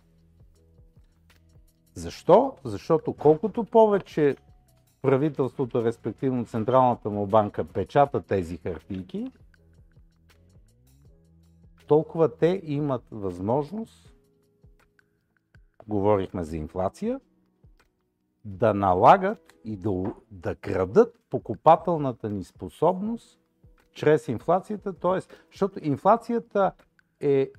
Защо? 1.94 2.56
Защото 2.64 3.12
колкото 3.12 3.64
повече 3.64 4.36
правителството, 5.02 5.84
респективно 5.84 6.46
Централната 6.46 7.10
му 7.10 7.26
банка, 7.26 7.64
печата 7.64 8.22
тези 8.22 8.56
хартийки, 8.56 9.32
толкова 11.86 12.36
те 12.36 12.60
имат 12.64 13.04
възможност, 13.10 14.14
говорихме 15.88 16.44
за 16.44 16.56
инфлация, 16.56 17.20
да 18.44 18.74
налагат 18.74 19.54
и 19.64 19.76
да, 19.76 20.14
да 20.30 20.54
крадат 20.54 21.16
покупателната 21.30 22.30
ни 22.30 22.44
способност 22.44 23.39
чрез 23.92 24.28
инфлацията, 24.28 24.92
т.е. 24.92 25.20
защото 25.50 25.78
инфлацията 25.82 26.72
е 27.20 27.50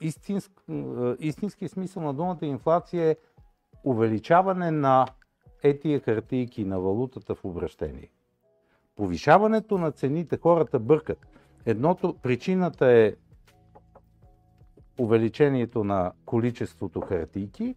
истинск, 0.00 0.52
истински 1.18 1.68
смисъл 1.68 2.02
на 2.02 2.14
думата 2.14 2.38
инфлация 2.42 3.04
е 3.04 3.16
увеличаване 3.84 4.70
на 4.70 5.06
етия 5.62 6.00
хартийки 6.00 6.64
на 6.64 6.80
валутата 6.80 7.34
в 7.34 7.44
обращение. 7.44 8.10
Повишаването 8.96 9.78
на 9.78 9.92
цените 9.92 10.38
хората 10.42 10.78
бъркат. 10.78 11.26
Едното, 11.66 12.16
причината 12.22 12.86
е 12.86 13.14
увеличението 14.98 15.84
на 15.84 16.12
количеството 16.24 17.00
хартийки, 17.00 17.74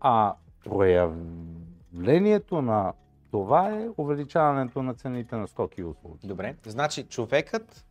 а 0.00 0.34
проявлението 0.64 2.62
на 2.62 2.92
това 3.34 3.68
е 3.68 3.88
увеличаването 3.96 4.82
на 4.82 4.94
цените 4.94 5.36
на 5.36 5.48
стоки 5.48 5.80
и 5.80 5.84
услуги. 5.84 6.26
Добре. 6.26 6.54
Значи 6.66 7.02
човекът, 7.02 7.84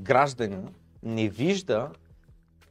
гражданин, 0.00 0.68
не 1.02 1.28
вижда 1.28 1.90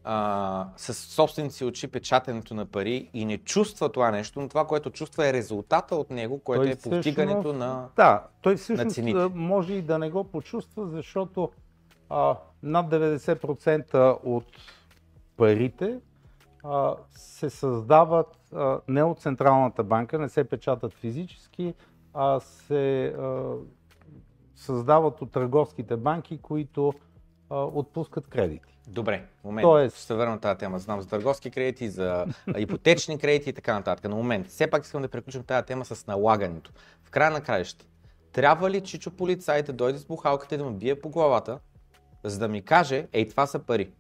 а, 0.04 0.67
с 0.78 0.93
собствените 0.93 1.56
си 1.56 1.65
очи 1.65 1.88
печатането 1.88 2.54
на 2.54 2.65
пари 2.65 3.10
и 3.13 3.26
не 3.26 3.38
чувства 3.38 3.91
това 3.91 4.12
нещо, 4.12 4.41
но 4.41 4.50
това, 4.50 4.67
което 4.67 4.89
чувства 4.89 5.28
е 5.28 5.34
резултата 5.34 5.95
от 5.95 6.10
него, 6.10 6.39
което 6.39 6.63
Той 6.63 6.71
е 6.71 6.76
постигането 6.76 7.39
всъщност- 7.39 7.60
на... 7.60 7.88
Да, 7.95 8.24
той 8.41 8.56
всъщност 8.56 9.00
може 9.36 9.74
и 9.74 9.82
да 9.82 10.00
не 10.00 10.10
го 10.10 10.24
почувства, 10.24 10.88
защото 10.88 11.50
а, 12.10 12.36
над 12.63 12.89
90% 12.89 14.17
от 14.24 14.45
парите 15.38 16.00
а, 16.63 16.95
се 17.12 17.50
създават 17.50 18.38
а, 18.56 18.80
не 18.88 19.04
от 19.04 19.19
Централната 19.19 19.84
банка, 19.84 20.19
не 20.19 20.30
се 20.30 20.43
печатат 20.43 20.93
физически, 20.93 21.74
а 22.13 22.39
се 22.39 23.06
а, 23.08 23.54
създават 24.56 25.21
от 25.21 25.32
търговските 25.32 25.97
банки, 25.97 26.38
които 26.38 26.93
а, 27.50 27.56
отпускат 27.58 28.28
кредити. 28.28 28.78
Добре, 28.88 29.26
момент. 29.43 29.63
Тоест- 29.63 29.95
Ще 29.95 30.06
се 30.06 30.13
върна 30.13 30.32
на 30.32 30.39
тази 30.39 30.58
тема. 30.60 30.80
Знам 30.80 31.02
за 31.02 31.08
търговски 31.08 31.52
кредити, 31.52 31.89
за 31.89 32.26
ипотечни 32.58 33.19
кредити 33.19 33.50
и 33.50 33.54
така 33.54 33.74
нататък. 33.74 34.06
Но 34.10 34.15
момент. 34.15 34.47
Все 34.47 34.67
пак 34.67 34.84
искам 34.84 35.02
да 35.02 35.08
приключим 35.08 35.43
тази 35.43 35.65
тема 35.65 35.86
с 35.86 36.08
налагането. 36.08 36.71
В 37.04 37.12
края 37.12 37.32
на 37.32 37.41
краища, 37.41 37.86
трябва 38.32 38.69
ли 38.69 38.82
Чичо 38.82 39.12
полицай 39.12 39.63
да 39.63 39.74
дойде 39.74 39.97
с 40.00 40.06
бухалката 40.06 40.56
и 40.56 40.58
да 40.58 40.65
ме 40.65 40.71
бие 40.71 41.02
по 41.02 41.10
главата, 41.10 41.60
за 42.24 42.39
да 42.39 42.47
ми 42.47 42.62
каже, 42.62 43.08
ей, 43.13 43.28
това 43.28 43.45
са 43.47 43.60
пари? 43.60 43.91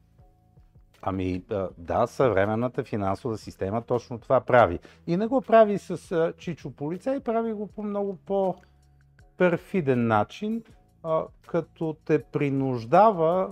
Ами 1.01 1.43
да, 1.77 2.07
съвременната 2.07 2.83
финансова 2.83 3.37
система 3.37 3.81
точно 3.81 4.19
това 4.19 4.41
прави. 4.41 4.79
И 5.07 5.17
не 5.17 5.27
го 5.27 5.41
прави 5.41 5.77
с 5.77 6.33
Чичо 6.37 6.71
полицай, 6.71 7.19
прави 7.19 7.53
го 7.53 7.67
по 7.67 7.83
много 7.83 8.15
по-перфиден 8.25 10.07
начин, 10.07 10.63
като 11.47 11.95
те 12.05 12.23
принуждава 12.23 13.49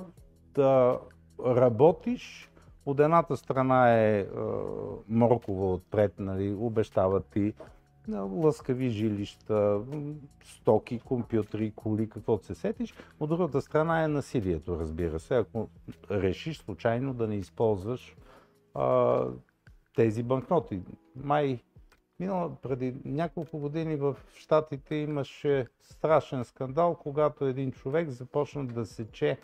да 0.54 1.00
работиш. 1.46 2.52
От 2.86 3.00
едната 3.00 3.38
страна 3.38 3.94
е 3.94 4.28
моркова 5.10 5.74
отпред, 5.74 6.14
нали, 6.20 6.54
обещават 6.54 7.26
ти 7.26 7.54
лъскави 8.18 8.90
жилища, 8.90 9.82
стоки, 10.44 11.00
компютри, 11.00 11.74
коли, 11.76 12.10
каквото 12.10 12.46
се 12.46 12.56
сетиш. 12.56 12.94
От 13.20 13.30
другата 13.30 13.62
страна 13.62 14.04
е 14.04 14.08
насилието, 14.08 14.80
разбира 14.80 15.20
се, 15.20 15.36
ако 15.36 15.70
решиш 16.12 16.58
случайно 16.58 17.14
да 17.14 17.28
не 17.28 17.36
използваш 17.36 18.16
а, 18.74 19.26
тези 19.96 20.24
банкноти. 20.24 20.82
Май 21.16 21.60
минало 22.20 22.56
преди 22.62 22.96
няколко 23.06 23.60
години 23.60 23.96
в 23.96 24.18
Штатите 24.36 24.96
имаше 24.96 25.68
страшен 25.82 26.46
скандал, 26.46 26.96
когато 26.96 27.46
един 27.46 27.72
човек 27.72 28.10
започна 28.10 28.68
да 28.68 28.86
сече 28.86 29.38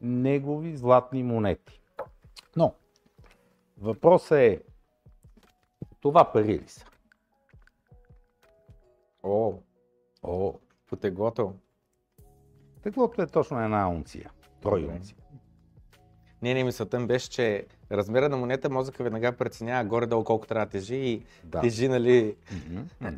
негови 0.00 0.76
златни 0.76 1.22
монети. 1.22 1.80
Но, 2.56 2.74
въпросът 3.78 4.38
е, 4.38 4.62
това 6.00 6.32
пари 6.32 6.58
ли 6.58 6.68
са? 6.68 6.89
О, 9.22 9.54
о, 10.22 10.54
по 10.86 10.96
теглото. 10.96 11.54
Теглото 12.82 13.22
е 13.22 13.26
точно 13.26 13.60
една 13.60 13.88
унция. 13.88 14.30
Трой 14.62 14.84
унция. 14.84 15.16
Не, 16.42 16.54
не, 16.54 16.64
мисълта 16.64 17.00
ми 17.00 17.06
беше, 17.06 17.30
че 17.30 17.66
размера 17.92 18.28
на 18.28 18.36
монета 18.36 18.70
мозъка 18.70 19.04
веднага 19.04 19.32
преценява 19.32 19.84
горе-долу 19.84 20.24
колко 20.24 20.46
трябва 20.46 20.66
да 20.66 20.72
тежи 20.72 20.96
и 20.96 21.22
да. 21.44 21.60
тежи, 21.60 21.88
нали... 21.88 22.36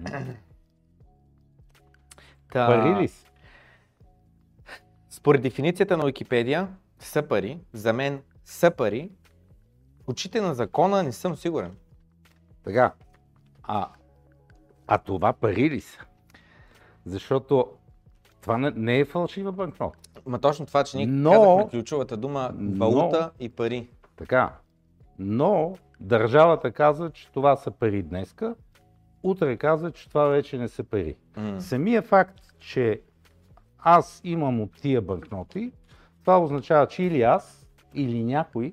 Та... 2.53 2.67
Пари 2.67 3.03
ли 3.03 3.09
си? 3.09 3.31
Според 5.11 5.43
дефиницията 5.43 5.97
на 5.97 6.07
Википедия 6.07 6.69
са 6.99 7.23
пари. 7.23 7.59
За 7.73 7.93
мен 7.93 8.23
са 8.45 8.71
пари. 8.71 9.11
Очите 10.07 10.41
на 10.41 10.55
закона 10.55 11.03
не 11.03 11.13
съм 11.13 11.37
сигурен. 11.37 11.77
Така. 12.65 12.93
А 13.63 13.89
а 14.87 14.99
това 14.99 15.33
пари 15.33 15.71
ли 15.71 15.81
са? 15.81 15.99
Защото 17.07 17.67
това 18.41 18.59
не, 18.59 18.71
не 18.71 18.99
е 18.99 19.05
фалшива 19.05 19.53
банкнота. 19.53 19.99
Ма 20.27 20.39
точно 20.39 20.67
това, 20.67 20.85
че 20.85 20.97
ние 20.97 21.07
но, 21.07 21.31
казахме 21.31 21.69
ключовата 21.71 22.17
дума 22.17 22.51
валута 22.55 23.21
но, 23.21 23.45
и 23.45 23.49
пари. 23.49 23.89
Така. 24.17 24.53
Но 25.19 25.77
държавата 26.01 26.73
казва, 26.73 27.11
че 27.11 27.31
това 27.33 27.57
са 27.57 27.71
пари 27.71 28.03
днеска, 28.03 28.55
утре 29.23 29.57
казва, 29.57 29.91
че 29.91 30.09
това 30.09 30.25
вече 30.25 30.59
не 30.59 30.69
са 30.69 30.85
пари. 30.85 31.17
Mm. 31.37 31.59
Самия 31.59 32.03
факт, 32.03 32.41
че 32.59 33.01
аз 33.79 34.21
имам 34.25 34.61
от 34.61 34.73
тия 34.73 35.03
банкноти, 35.03 35.73
това 36.21 36.39
означава, 36.39 36.87
че 36.87 37.03
или 37.03 37.23
аз, 37.23 37.67
или 37.95 38.25
някой 38.25 38.73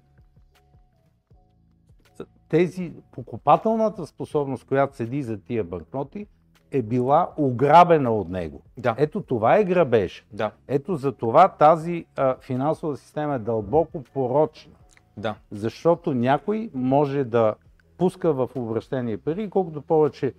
тези 2.50 2.94
покупателната 3.12 4.06
способност, 4.06 4.68
която 4.68 4.96
седи 4.96 5.24
за 5.24 5.38
тия 5.38 5.64
банкноти, 5.64 6.28
е 6.72 6.82
била 6.82 7.30
ограбена 7.38 8.12
от 8.12 8.30
него. 8.30 8.62
Да. 8.78 8.96
Ето 8.98 9.22
това 9.22 9.58
е 9.58 9.64
грабеж. 9.64 10.26
Да. 10.34 10.52
Ето 10.68 10.96
за 10.96 11.12
това 11.12 11.48
тази 11.48 12.06
а, 12.18 12.36
финансова 12.42 12.98
система 12.98 13.36
е 13.36 13.40
дълбоко 13.40 14.04
порочна. 14.14 14.74
Да. 15.18 15.36
Защото 15.52 16.14
някой 16.14 16.70
може 16.74 17.24
да 17.24 17.56
пуска 17.98 18.34
в 18.34 18.50
обращение 18.56 19.18
пари 19.18 19.44
и 19.44 19.50
колкото 19.50 19.82
повече 19.82 20.34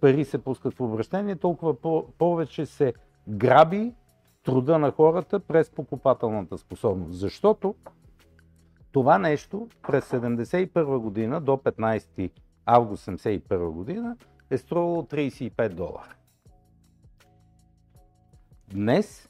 пари 0.00 0.24
се 0.24 0.38
пускат 0.38 0.74
в 0.74 0.80
обращение, 0.80 1.36
толкова 1.36 1.74
по- 1.74 2.06
повече 2.18 2.66
се 2.66 2.94
граби 3.28 3.92
труда 4.44 4.78
на 4.78 4.90
хората 4.90 5.40
през 5.40 5.70
покупателната 5.70 6.58
способност. 6.58 7.18
Защото 7.18 7.74
това 8.94 9.18
нещо 9.18 9.68
през 9.82 10.10
1971 10.10 10.98
година 10.98 11.40
до 11.40 11.52
15 11.52 12.30
август 12.66 13.06
1971 13.06 13.70
година 13.70 14.16
е 14.50 14.58
струвало 14.58 15.02
35 15.02 15.68
долара. 15.68 16.14
Днес 18.68 19.28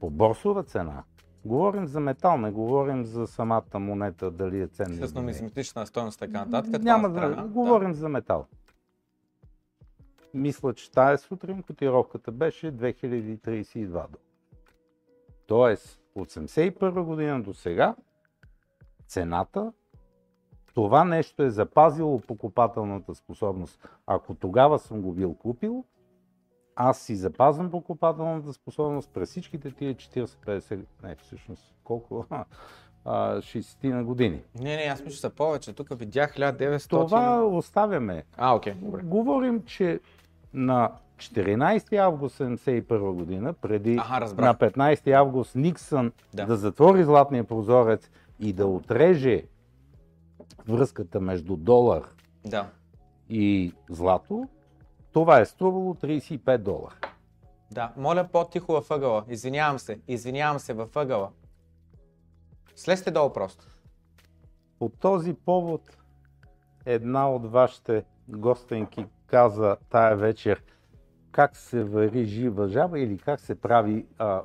по 0.00 0.10
борсова 0.10 0.62
цена 0.62 1.02
Говорим 1.44 1.86
за 1.86 2.00
метал, 2.00 2.38
не 2.38 2.50
говорим 2.50 3.04
за 3.04 3.26
самата 3.26 3.78
монета, 3.78 4.30
дали 4.30 4.60
е 4.60 4.66
ценна. 4.66 5.06
С 5.06 5.14
нумизматична 5.14 5.86
стоеност, 5.86 6.18
така 6.18 6.44
нататък. 6.44 6.82
Няма 6.82 7.10
да. 7.10 7.48
Говорим 7.48 7.90
да. 7.90 7.96
за 7.96 8.08
метал. 8.08 8.46
Мисля, 10.34 10.74
че 10.74 10.90
тази 10.90 11.22
сутрин 11.22 11.62
котировката 11.62 12.32
беше 12.32 12.72
2032 12.72 13.86
долара. 13.86 14.08
Тоест, 15.46 16.00
от 16.14 16.28
1981 16.28 17.02
година 17.02 17.42
до 17.42 17.54
сега 17.54 17.94
цената, 19.12 19.72
това 20.74 21.04
нещо 21.04 21.42
е 21.42 21.50
запазило 21.50 22.20
покупателната 22.20 23.14
способност. 23.14 23.88
Ако 24.06 24.34
тогава 24.34 24.78
съм 24.78 25.02
го 25.02 25.12
бил 25.12 25.34
купил, 25.34 25.84
аз 26.76 27.00
си 27.00 27.16
запазвам 27.16 27.70
покупателната 27.70 28.52
способност 28.52 29.10
през 29.14 29.30
всичките 29.30 29.70
тия 29.70 29.94
40-50, 29.94 30.84
не 31.02 31.14
всъщност, 31.14 31.74
колко, 31.84 32.26
60 33.06 33.92
на 33.92 34.04
години. 34.04 34.42
Не, 34.60 34.76
не, 34.76 34.82
аз 34.82 35.04
мисля, 35.04 35.16
са 35.16 35.30
повече. 35.30 35.72
Тук 35.72 35.98
видях 35.98 36.34
1900. 36.34 36.88
Това 36.88 37.44
оставяме. 37.44 38.24
А, 38.36 38.54
окей. 38.54 38.74
Okay. 38.74 39.02
Говорим, 39.02 39.62
че 39.64 40.00
на 40.54 40.90
14 41.16 41.96
август 41.96 42.38
1971 42.38 43.12
година, 43.12 43.52
преди 43.52 43.96
Аха, 44.00 44.20
на 44.20 44.54
15 44.54 45.12
август 45.12 45.54
Никсън 45.54 46.12
да. 46.34 46.46
да 46.46 46.56
затвори 46.56 47.04
златния 47.04 47.44
прозорец 47.44 48.10
и 48.42 48.52
да 48.52 48.66
отреже 48.66 49.44
връзката 50.68 51.20
между 51.20 51.56
долар 51.56 52.02
да. 52.44 52.70
и 53.28 53.74
злато, 53.90 54.48
това 55.12 55.40
е 55.40 55.44
струвало 55.44 55.94
35 55.94 56.58
долара. 56.58 56.94
Да, 57.70 57.92
моля 57.96 58.28
по-тихо 58.32 58.72
във 58.72 58.90
ъгъла. 58.90 59.24
Извинявам 59.28 59.78
се, 59.78 60.00
извинявам 60.08 60.58
се 60.58 60.74
във 60.74 60.96
ъгъла. 60.96 61.30
Слезте 62.76 63.10
долу 63.10 63.32
просто. 63.32 63.66
По 64.78 64.88
този 64.88 65.34
повод 65.34 65.96
една 66.86 67.30
от 67.30 67.46
вашите 67.46 68.04
гостенки 68.28 69.06
каза 69.26 69.76
тая 69.90 70.16
вечер 70.16 70.62
как 71.32 71.56
се 71.56 71.84
вари 71.84 72.24
жива 72.24 72.68
жаба 72.68 73.00
или 73.00 73.18
как 73.18 73.40
се 73.40 73.60
прави 73.60 74.06
а, 74.18 74.42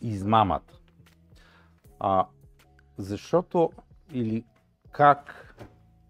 измамата. 0.00 0.74
А, 1.98 2.26
защото 3.00 3.70
или 4.12 4.44
как, 4.92 5.54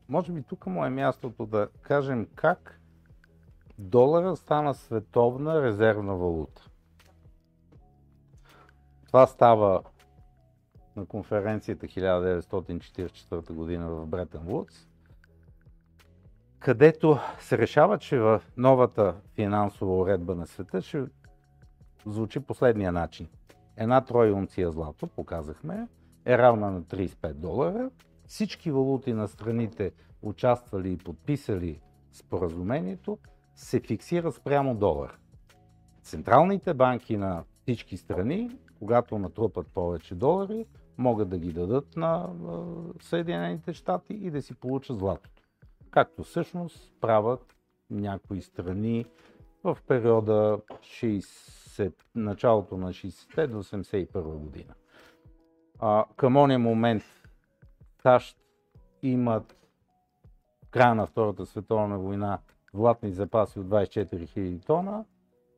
може 0.09 0.33
би 0.33 0.42
тук 0.42 0.66
му 0.66 0.85
е 0.85 0.90
мястото 0.90 1.46
да 1.46 1.68
кажем 1.83 2.29
как 2.35 2.81
долара 3.79 4.37
стана 4.37 4.74
световна 4.74 5.62
резервна 5.62 6.16
валута. 6.16 6.66
Това 9.07 9.26
става 9.26 9.83
на 10.96 11.07
конференцията 11.07 11.87
1944 11.87 13.53
година 13.53 13.88
в 13.88 14.07
Бретън 14.07 14.42
Вудс, 14.44 14.87
където 16.59 17.18
се 17.38 17.59
решава, 17.59 17.98
че 17.98 18.18
в 18.18 18.42
новата 18.57 19.14
финансова 19.35 19.96
уредба 19.96 20.35
на 20.35 20.46
света 20.46 20.83
ще 20.83 21.05
звучи 22.07 22.40
последния 22.40 22.92
начин. 22.92 23.29
Една 23.76 24.00
трой 24.00 24.33
унция 24.33 24.70
злато, 24.70 25.07
показахме, 25.07 25.88
е 26.24 26.38
равна 26.38 26.70
на 26.70 26.83
35 26.83 27.33
долара. 27.33 27.90
Всички 28.26 28.70
валути 28.70 29.12
на 29.12 29.28
страните, 29.28 29.92
участвали 30.22 30.92
и 30.92 30.96
подписали 30.98 31.80
споразумението, 32.12 33.18
се 33.54 33.80
фиксира 33.80 34.33
спрямо 34.33 34.74
долар. 34.74 35.18
Централните 36.02 36.74
банки 36.74 37.16
на 37.16 37.44
всички 37.62 37.96
страни, 37.96 38.50
когато 38.78 39.18
натрупат 39.18 39.66
повече 39.66 40.14
долари, 40.14 40.66
могат 40.98 41.28
да 41.28 41.38
ги 41.38 41.52
дадат 41.52 41.96
на 41.96 42.28
Съединените 43.00 43.72
щати 43.72 44.14
и 44.14 44.30
да 44.30 44.42
си 44.42 44.54
получат 44.54 44.98
златото. 44.98 45.42
Както 45.90 46.22
всъщност 46.22 46.92
правят 47.00 47.56
някои 47.90 48.42
страни 48.42 49.04
в 49.64 49.78
периода 49.87 50.59
60, 50.80 51.92
началото 52.14 52.76
на 52.76 52.88
60-те 52.88 53.46
до 53.46 53.62
81 53.62 54.22
година. 54.22 54.74
Към 56.16 56.36
ония 56.36 56.58
момент 56.58 57.02
САЩ 58.02 58.38
имат 59.02 59.56
в 60.66 60.70
края 60.70 60.94
на 60.94 61.06
Втората 61.06 61.46
световна 61.46 61.98
война 61.98 62.38
златни 62.74 63.12
запаси 63.12 63.60
от 63.60 63.66
24 63.66 64.04
000 64.04 64.66
тона. 64.66 65.04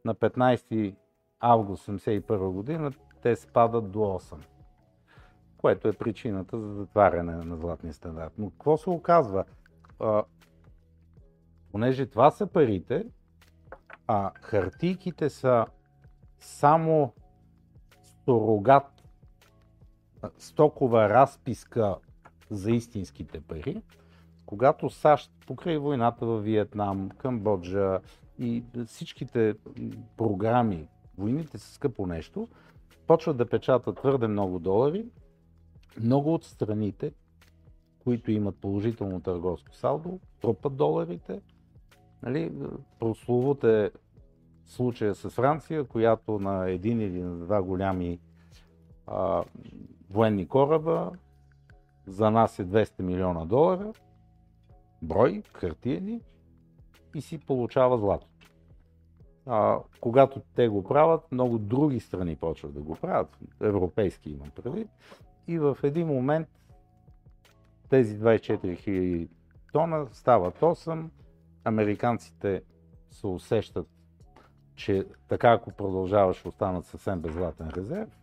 На 0.04 0.14
15 0.14 0.94
август 1.40 1.87
1981 1.87 2.50
година 2.50 2.92
те 3.22 3.37
спадат 3.37 3.90
до 3.90 3.98
8. 3.98 4.37
което 5.58 5.88
е 5.88 5.92
причината 5.92 6.61
за 6.61 6.74
затваряне 6.74 7.32
на 7.32 7.56
златния 7.56 7.94
стандарт. 7.94 8.32
Но 8.38 8.50
какво 8.50 8.76
се 8.76 8.90
оказва? 8.90 9.44
А, 10.00 10.24
понеже 11.72 12.06
това 12.06 12.30
са 12.30 12.46
парите, 12.46 13.06
а 14.06 14.30
хартийките 14.40 15.30
са 15.30 15.66
само 16.38 17.12
сурогат, 18.24 18.91
стокова 20.38 21.08
разписка 21.08 21.96
за 22.50 22.70
истинските 22.70 23.40
пари, 23.40 23.82
когато 24.46 24.90
САЩ 24.90 25.32
покрай 25.46 25.78
войната 25.78 26.26
в 26.26 26.40
Виетнам, 26.40 27.11
Камбоджа 27.11 28.00
и 28.38 28.64
всичките 28.87 29.54
програми, 30.16 30.88
войните 31.18 31.58
са 31.58 31.74
скъпо 31.74 32.06
нещо, 32.06 32.48
почват 33.06 33.37
да 33.37 33.48
печатат 33.48 33.96
твърде 33.96 34.26
много 34.26 34.58
долари, 34.58 35.06
много 36.00 36.35
от 36.35 36.44
страните, 36.44 37.12
които 38.04 38.30
имат 38.30 38.56
положително 38.56 39.20
търговско 39.20 39.74
салдо, 39.74 40.20
трупат 40.40 40.76
доларите. 40.76 41.40
Нали, 42.22 42.52
прословут 42.98 43.64
е 43.64 43.90
случая 44.66 45.14
с 45.14 45.30
Франция, 45.30 45.85
която 45.85 46.38
на 46.38 46.70
един 46.70 47.00
или 47.00 47.22
на 47.22 47.37
два 47.37 47.62
голями 47.62 48.18
а, 49.06 49.44
военни 50.12 50.48
кораба 50.48 51.11
занася 52.07 52.64
200 52.64 53.03
милиона 53.03 53.44
долара, 53.44 53.92
брой, 55.03 55.42
хартиени 55.53 56.20
и 57.14 57.20
си 57.20 57.38
получава 57.38 57.98
злато. 57.98 58.27
А, 59.46 59.79
когато 60.01 60.40
те 60.55 60.68
го 60.68 60.85
правят, 60.85 61.33
много 61.33 61.59
други 61.59 62.01
страни 62.01 62.37
почват 62.37 62.75
да 62.75 62.81
го 62.81 62.96
правят, 62.96 63.38
европейски 63.61 64.31
имам 64.31 64.51
предвид, 64.51 64.88
и 65.48 65.59
в 65.59 65.79
един 65.83 66.07
момент 66.07 66.48
тези 67.88 68.18
24 68.18 68.59
000 68.59 69.29
тона 69.72 70.07
стават 70.12 70.61
8, 70.61 71.09
американците 71.64 72.62
се 73.11 73.27
усещат, 73.27 73.88
че 74.75 75.07
така 75.29 75.53
ако 75.53 75.70
продължава 75.70 76.35
ще 76.35 76.48
останат 76.48 76.87
съвсем 76.87 77.20
беззлатен 77.20 77.70
резерв 77.77 78.21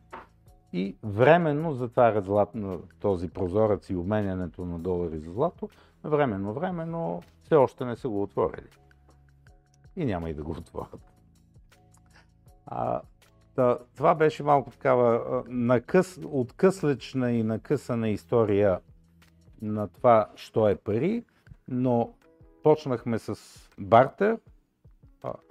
и 0.74 0.96
временно 1.04 1.74
затварят 1.74 2.26
златно, 2.26 2.82
този 3.00 3.30
прозорец 3.30 3.90
и 3.90 3.96
обменянето 3.96 4.66
на 4.66 4.80
долари 4.80 5.20
за 5.20 5.32
злато, 5.32 5.70
временно, 6.04 6.54
временно 6.54 7.22
все 7.44 7.56
още 7.56 7.86
не 7.86 7.96
са 7.96 8.10
го 8.10 8.24
отворили. 8.24 8.70
И 9.96 10.06
няма 10.06 10.30
и 10.30 10.34
да 10.34 10.44
го 10.44 10.52
отворят. 10.52 11.12
А, 12.66 13.02
да, 13.56 13.80
това 13.96 14.16
беше 14.16 14.44
малко 14.44 14.72
такава 14.72 15.44
накъс, 15.48 16.20
откъслечна 16.26 17.32
и 17.32 17.44
накъсана 17.44 18.10
история 18.10 18.80
на 19.62 19.88
това, 19.88 20.30
що 20.36 20.68
е 20.68 20.76
пари, 20.76 21.24
но 21.68 22.14
почнахме 22.64 23.20
с 23.20 23.36
бартер, 23.80 24.38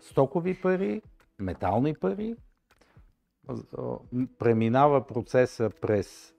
стокови 0.01 0.61
пари, 0.61 1.03
метални 1.39 1.95
пари, 1.95 2.37
преминава 4.39 5.07
процеса 5.07 5.71
през 5.81 6.35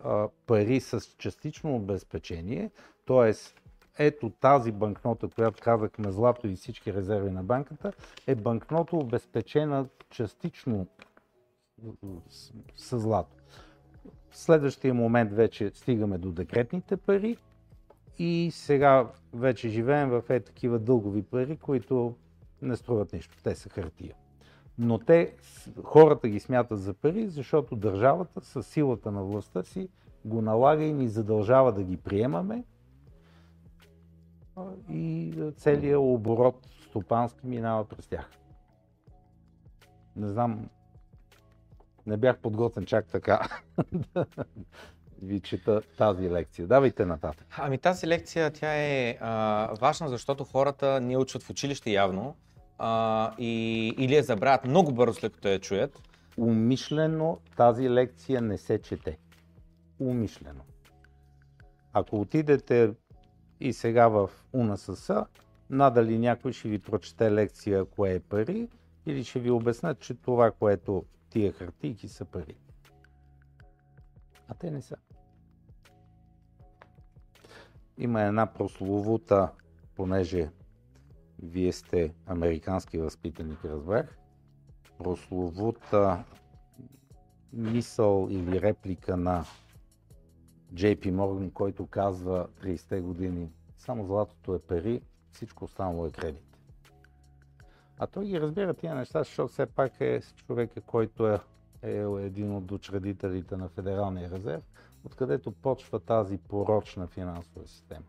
пари 0.48 0.80
с 0.80 1.02
частично 1.17 1.76
обезпечение, 1.76 2.72
т.е. 3.08 3.34
ето 3.98 4.30
тази 4.30 4.72
банкнота, 4.72 5.28
която 5.28 5.62
казахме 5.63 6.12
злато 6.12 6.48
и 6.48 6.56
всички 6.56 6.93
резерви 6.93 7.32
на 7.32 7.43
банката, 7.43 7.93
е 8.28 8.36
банкнота 8.36 8.95
обезпечена 8.95 9.88
частично 10.10 10.88
с 12.76 13.00
злато. 13.00 13.36
В 14.30 14.38
следващия 14.38 14.93
момент 14.93 15.34
вече 15.34 15.72
стигаме 15.74 16.17
до 16.17 16.32
декретните 16.32 16.98
пари 16.98 17.38
и 18.19 18.50
сега 18.54 19.12
вече 19.34 19.69
живеем 19.69 20.10
в 20.10 20.24
е 20.30 20.39
такива 20.39 20.80
дългови 20.80 21.24
пари, 21.24 21.58
които 21.58 22.15
не 22.62 22.76
струват 22.76 23.13
нищо. 23.13 23.38
Те 23.43 23.56
са 23.56 23.69
хартия. 23.69 24.15
Но 24.82 25.00
те, 25.00 25.36
хората 25.84 26.28
ги 26.28 26.39
смятат 26.39 26.80
за 26.80 26.94
пари, 26.94 27.28
защото 27.28 27.76
държавата 27.76 28.42
с 28.42 28.63
силата 28.63 29.12
на 29.12 29.24
властта 29.24 29.63
си 29.63 29.89
го 30.26 30.42
налага 30.42 30.84
и 30.84 30.94
ни 30.94 31.08
задължава 31.08 31.74
да 31.74 31.84
ги 31.84 31.98
приемаме 31.98 32.63
и 34.89 35.34
целият 35.58 36.00
оборот 36.00 36.68
стопански 36.89 37.48
минава 37.48 37.86
през 37.86 38.08
тях. 38.08 38.32
Не 40.15 40.28
знам 40.28 40.70
не 42.06 42.18
бях 42.18 42.38
подготвен 42.38 42.86
чак 42.86 43.06
така 43.08 43.62
да 44.13 44.26
ви 45.22 45.39
чета 45.39 45.82
тази 45.98 46.30
лекция. 46.30 46.68
Давайте 46.68 47.06
нататък. 47.06 47.48
Ами 47.58 47.78
тази 47.78 48.08
лекция 48.08 48.52
тя 48.52 48.76
е 48.76 49.18
а, 49.22 49.74
важна, 49.82 50.10
защото 50.10 50.44
хората 50.44 51.02
не 51.02 51.18
учат 51.18 51.44
в 51.44 51.50
училище 51.50 51.92
явно 51.92 52.36
а, 52.80 53.34
и, 53.38 53.88
или 53.98 54.15
я 54.15 54.24
забравят 54.24 54.65
много 54.65 54.92
бързо 54.92 55.13
след 55.13 55.34
като 55.34 55.48
я 55.48 55.60
чуят. 55.60 56.02
Умишлено 56.38 57.39
тази 57.58 57.89
лекция 57.89 58.42
не 58.42 58.58
се 58.58 58.82
чете. 58.82 59.18
Умишлено. 60.00 60.63
Ако 61.94 62.22
отидете 62.22 62.94
и 63.60 63.74
сега 63.74 64.08
в 64.08 64.30
УНСС, 64.54 65.26
надали 65.70 66.20
някой 66.20 66.54
ще 66.54 66.70
ви 66.70 66.80
прочете 66.80 67.32
лекция 67.32 67.86
кое 67.86 68.13
е 68.13 68.20
пари 68.20 68.70
или 69.06 69.24
ще 69.24 69.39
ви 69.39 69.52
обяснят, 69.52 70.00
че 70.00 70.13
това, 70.13 70.52
което 70.52 71.06
тия 71.30 71.54
хартийки 71.54 72.08
са 72.08 72.26
пари. 72.26 72.56
А 74.48 74.54
те 74.54 74.72
не 74.72 74.82
са. 74.82 74.96
Има 77.98 78.22
една 78.22 78.46
прословута, 78.46 79.52
понеже 79.96 80.50
вие 81.43 81.71
сте 81.71 82.13
американски 82.25 82.97
възпитаник, 82.97 83.65
разбрах, 83.65 84.17
прословута 84.97 86.23
мисъл 87.54 88.28
или 88.30 88.62
реплика 88.62 89.17
на 89.17 89.45
JP 90.73 91.12
Morgan, 91.12 91.54
който 91.54 91.88
казва 91.88 92.47
30-те 92.63 93.02
години, 93.02 93.49
само 93.78 94.06
златото 94.06 94.56
е 94.56 94.60
пари, 94.60 95.02
всичко 95.32 95.65
останало 95.65 96.06
е 96.06 96.12
кредит. 96.12 96.58
А 97.97 98.08
той 98.08 98.25
ги 98.25 98.41
разбира 98.41 98.73
тия 98.73 98.95
неща, 98.95 99.19
защото 99.19 99.54
все 99.54 99.65
пак 99.65 100.02
е 100.02 100.21
човека, 100.48 100.81
който 100.81 101.27
е, 101.27 101.40
е 101.81 101.98
един 102.19 102.56
от 102.56 102.71
учредителите 102.71 103.58
на 103.58 103.69
Федералния 103.69 104.31
резерв, 104.31 104.63
откъдето 105.04 105.52
почва 105.52 106.00
тази 106.00 106.37
порочна 106.37 107.08
финансова 107.08 107.67
система. 107.67 108.06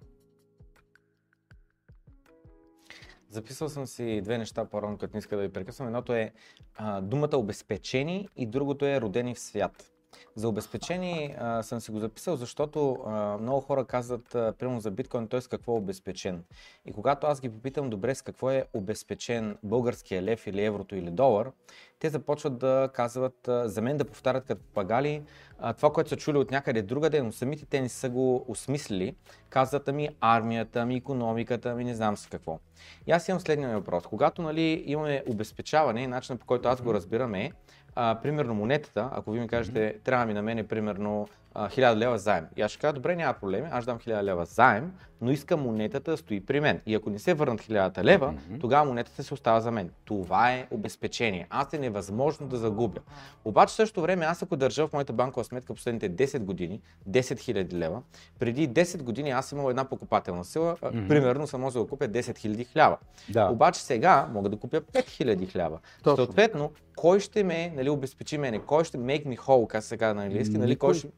Записал 3.30 3.68
съм 3.68 3.86
си 3.86 4.20
две 4.20 4.38
неща 4.38 4.64
по-рано, 4.64 4.98
като 4.98 5.16
не 5.16 5.18
иска 5.18 5.36
да 5.36 5.42
ви 5.42 5.52
прекъсвам. 5.52 5.88
Едното 5.88 6.12
е 6.12 6.32
а, 6.74 7.00
думата 7.00 7.36
обезпечени 7.36 8.28
и 8.36 8.46
другото 8.46 8.86
е 8.86 9.00
родени 9.00 9.34
в 9.34 9.40
свят. 9.40 9.90
За 10.34 10.48
обезпечени 10.48 11.34
а, 11.38 11.62
съм 11.62 11.80
си 11.80 11.90
го 11.90 11.98
записал, 11.98 12.36
защото 12.36 12.98
а, 13.06 13.38
много 13.38 13.60
хора 13.60 13.84
казват, 13.84 14.34
а, 14.34 14.54
примерно 14.58 14.80
за 14.80 14.90
биткоин, 14.90 15.28
т.е. 15.28 15.40
какво 15.40 15.72
е 15.72 15.78
обезпечен. 15.78 16.44
И 16.86 16.92
когато 16.92 17.26
аз 17.26 17.40
ги 17.40 17.48
попитам 17.48 17.90
добре 17.90 18.14
с 18.14 18.22
какво 18.22 18.50
е 18.50 18.64
обезпечен 18.74 19.58
българския 19.62 20.22
лев 20.22 20.46
или 20.46 20.64
еврото 20.64 20.96
или 20.96 21.10
долар, 21.10 21.50
те 21.98 22.10
започват 22.10 22.58
да 22.58 22.90
казват, 22.94 23.48
а, 23.48 23.68
за 23.68 23.82
мен 23.82 23.96
да 23.96 24.04
повтарят 24.04 24.44
като 24.44 24.62
пагали 24.74 25.22
а, 25.58 25.72
това, 25.72 25.92
което 25.92 26.10
са 26.10 26.16
чули 26.16 26.38
от 26.38 26.50
някъде 26.50 26.82
другаде, 26.82 27.22
но 27.22 27.32
самите 27.32 27.66
те 27.66 27.80
не 27.80 27.88
са 27.88 28.08
го 28.08 28.44
осмислили. 28.48 29.16
Казват 29.48 29.86
ми 29.86 30.08
армията, 30.20 30.86
ми 30.86 30.96
економиката, 30.96 31.74
ми 31.74 31.84
не 31.84 31.94
знам 31.94 32.16
с 32.16 32.26
какво. 32.26 32.58
И 33.06 33.12
аз 33.12 33.28
имам 33.28 33.40
следния 33.40 33.78
въпрос. 33.78 34.06
Когато 34.06 34.42
нали, 34.42 34.84
имаме 34.86 35.22
обезпечаване, 35.28 36.06
начинът 36.06 36.40
по 36.40 36.46
който 36.46 36.68
аз 36.68 36.82
го 36.82 36.94
разбирам 36.94 37.34
е, 37.34 37.52
а, 37.94 38.18
примерно 38.22 38.54
монетата, 38.54 39.10
ако 39.12 39.30
ви 39.30 39.40
ми 39.40 39.48
кажете, 39.48 39.98
трябва 40.04 40.26
ми 40.26 40.34
на 40.34 40.42
мен 40.42 40.66
примерно 40.66 41.28
1000 41.54 41.96
лева 41.96 42.18
заем. 42.18 42.46
И 42.56 42.62
аз 42.62 42.70
ще 42.70 42.80
кажа, 42.80 42.92
добре, 42.92 43.16
няма 43.16 43.34
проблеми, 43.34 43.68
аз 43.70 43.86
дам 43.86 43.98
1000 43.98 44.22
лева 44.22 44.44
заем, 44.44 44.92
но 45.20 45.30
искам 45.30 45.60
монетата 45.60 46.10
да 46.10 46.16
стои 46.16 46.46
при 46.46 46.60
мен. 46.60 46.80
И 46.86 46.94
ако 46.94 47.10
не 47.10 47.18
се 47.18 47.34
върнат 47.34 47.60
1000 47.60 48.04
лева, 48.04 48.32
mm-hmm. 48.32 48.60
тогава 48.60 48.84
монетата 48.84 49.22
се 49.22 49.34
остава 49.34 49.60
за 49.60 49.70
мен. 49.70 49.90
Това 50.04 50.52
е 50.52 50.66
обезпечение. 50.70 51.46
Аз 51.50 51.72
е 51.72 51.78
невъзможно 51.78 52.46
да 52.46 52.56
загубя. 52.56 53.00
Обаче 53.44 53.72
в 53.72 53.74
същото 53.74 54.02
време, 54.02 54.24
аз 54.24 54.42
ако 54.42 54.56
държа 54.56 54.86
в 54.86 54.92
моята 54.92 55.12
банкова 55.12 55.44
сметка 55.44 55.74
последните 55.74 56.10
10 56.10 56.38
години 56.38 56.80
10 57.08 57.20
000 57.20 57.72
лева, 57.72 58.02
преди 58.38 58.68
10 58.68 59.02
години 59.02 59.30
аз 59.30 59.52
имал 59.52 59.70
една 59.70 59.84
покупателна 59.84 60.44
сила, 60.44 60.76
mm-hmm. 60.76 61.08
примерно 61.08 61.46
съм 61.46 61.60
можел 61.60 61.82
да 61.82 61.88
купя 61.88 62.08
10 62.08 62.20
000 62.20 62.72
хляба. 62.72 62.98
Да. 63.28 63.48
Обаче 63.50 63.80
сега 63.82 64.28
мога 64.32 64.48
да 64.48 64.56
купя 64.56 64.80
5 64.80 65.06
000 65.06 65.52
хляба. 65.52 65.78
Точно. 66.02 66.24
Съответно, 66.24 66.72
кой 66.96 67.20
ще 67.20 67.44
ме 67.44 67.72
нали, 67.76 67.90
обезпечи 67.90 68.38
мене? 68.38 68.58
Кой 68.58 68.84
ще 68.84 68.98
make 68.98 69.26
me 69.26 69.38
whole, 69.38 69.66
как 69.66 69.84
сега 69.84 70.14
на 70.14 70.22
английски? 70.22 70.58
Нали, 70.58 70.76
кой 70.76 70.94
ще 70.94 71.08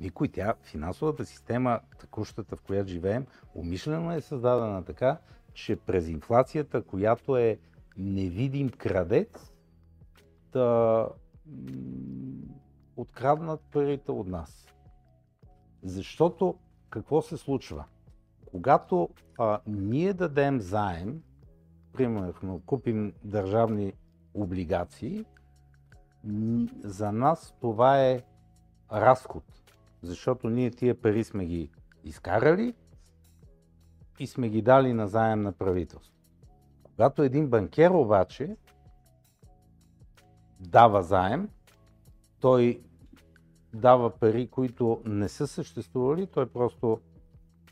никой. 0.00 0.28
Тя, 0.28 0.54
финансовата 0.62 1.24
система, 1.24 1.80
такущата, 1.98 2.56
в 2.56 2.62
която 2.62 2.88
живеем, 2.88 3.26
умишлено 3.54 4.12
е 4.12 4.20
създадена 4.20 4.84
така, 4.84 5.18
че 5.54 5.76
през 5.76 6.08
инфлацията, 6.08 6.82
която 6.82 7.36
е 7.36 7.58
невидим 7.96 8.70
крадец, 8.70 9.52
да 10.52 11.08
откраднат 12.96 13.60
парите 13.60 14.12
от 14.12 14.26
нас. 14.26 14.66
Защото 15.82 16.54
какво 16.90 17.22
се 17.22 17.36
случва? 17.36 17.84
Когато 18.50 19.08
а, 19.38 19.60
ние 19.66 20.12
дадем 20.12 20.60
заем, 20.60 21.22
примерно 21.92 22.62
купим 22.66 23.12
държавни 23.24 23.92
облигации, 24.34 25.24
за 26.84 27.12
нас 27.12 27.54
това 27.60 28.04
е 28.04 28.22
разход, 28.92 29.44
защото 30.02 30.50
ние 30.50 30.70
тия 30.70 31.00
пари 31.00 31.24
сме 31.24 31.46
ги 31.46 31.70
изкарали 32.04 32.74
и 34.18 34.26
сме 34.26 34.48
ги 34.48 34.62
дали 34.62 34.92
на 34.92 35.08
заем 35.08 35.42
на 35.42 35.52
правителство. 35.52 36.14
Когато 36.82 37.22
един 37.22 37.48
банкер 37.48 37.90
обаче 37.90 38.56
дава 40.60 41.02
заем, 41.02 41.48
той 42.40 42.80
дава 43.74 44.10
пари, 44.10 44.48
които 44.50 45.02
не 45.04 45.28
са 45.28 45.46
съществували, 45.46 46.26
той 46.26 46.46
просто 46.46 47.00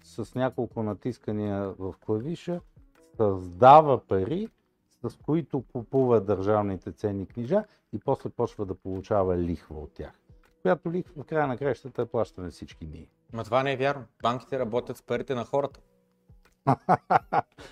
с 0.03 0.35
няколко 0.35 0.83
натискания 0.83 1.75
в 1.79 1.95
клавиша 2.01 2.61
създава 3.17 4.07
пари, 4.07 4.49
с 5.03 5.17
които 5.17 5.65
купува 5.73 6.21
държавните 6.21 6.93
ценни 6.93 7.27
книжа 7.27 7.65
и 7.93 7.99
после 7.99 8.31
почва 8.31 8.67
да 8.67 8.75
получава 8.75 9.39
лихва 9.39 9.81
от 9.81 9.95
тях. 9.95 10.26
Която 10.67 10.93
лихва 10.93 11.23
в 11.23 11.27
края 11.27 11.47
на 11.47 11.59
кращата 11.59 12.03
е 12.03 12.07
плащане 12.07 12.51
всички 12.51 12.87
ние. 12.87 13.09
Ма 13.33 13.45
това 13.45 13.63
не 13.63 13.73
е 13.73 13.77
вярно. 13.77 14.05
Банките 14.23 14.59
работят 14.59 14.97
с 14.97 15.03
парите 15.03 15.35
на 15.35 15.45
хората. 15.45 15.81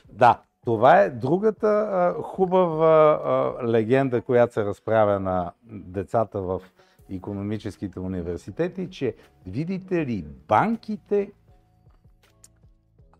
да, 0.08 0.42
това 0.64 1.00
е 1.00 1.10
другата 1.10 1.66
а, 1.66 2.22
хубава 2.22 3.20
а, 3.24 3.66
легенда, 3.68 4.22
която 4.22 4.52
се 4.52 4.64
разправя 4.64 5.20
на 5.20 5.52
децата 5.64 6.42
в 6.42 6.62
економическите 7.10 8.00
университети, 8.00 8.90
че 8.90 9.14
видите 9.46 10.06
ли, 10.06 10.22
банките 10.48 11.32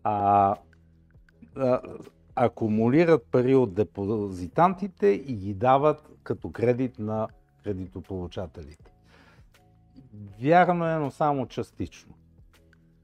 а, 0.03 0.55
а, 1.55 1.81
акумулират 2.35 3.23
пари 3.31 3.55
от 3.55 3.73
депозитантите 3.73 5.07
и 5.07 5.35
ги 5.35 5.53
дават 5.53 6.09
като 6.23 6.51
кредит 6.51 6.99
на 6.99 7.27
кредитополучателите. 7.63 8.94
Вярно 10.41 10.87
е, 10.87 10.95
но 10.95 11.11
само 11.11 11.47
частично. 11.47 12.13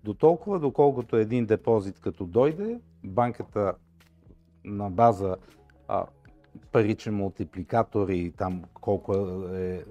До 0.04 0.14
толкова, 0.14 0.60
доколкото 0.60 1.16
един 1.16 1.46
депозит 1.46 2.00
като 2.00 2.26
дойде, 2.26 2.80
банката 3.04 3.74
на 4.64 4.90
база 4.90 5.36
а, 5.88 6.06
паричен 6.72 7.16
мултипликатор 7.16 8.10
и 8.10 8.32
там 8.32 8.64
колко 8.74 9.14
е 9.54 9.86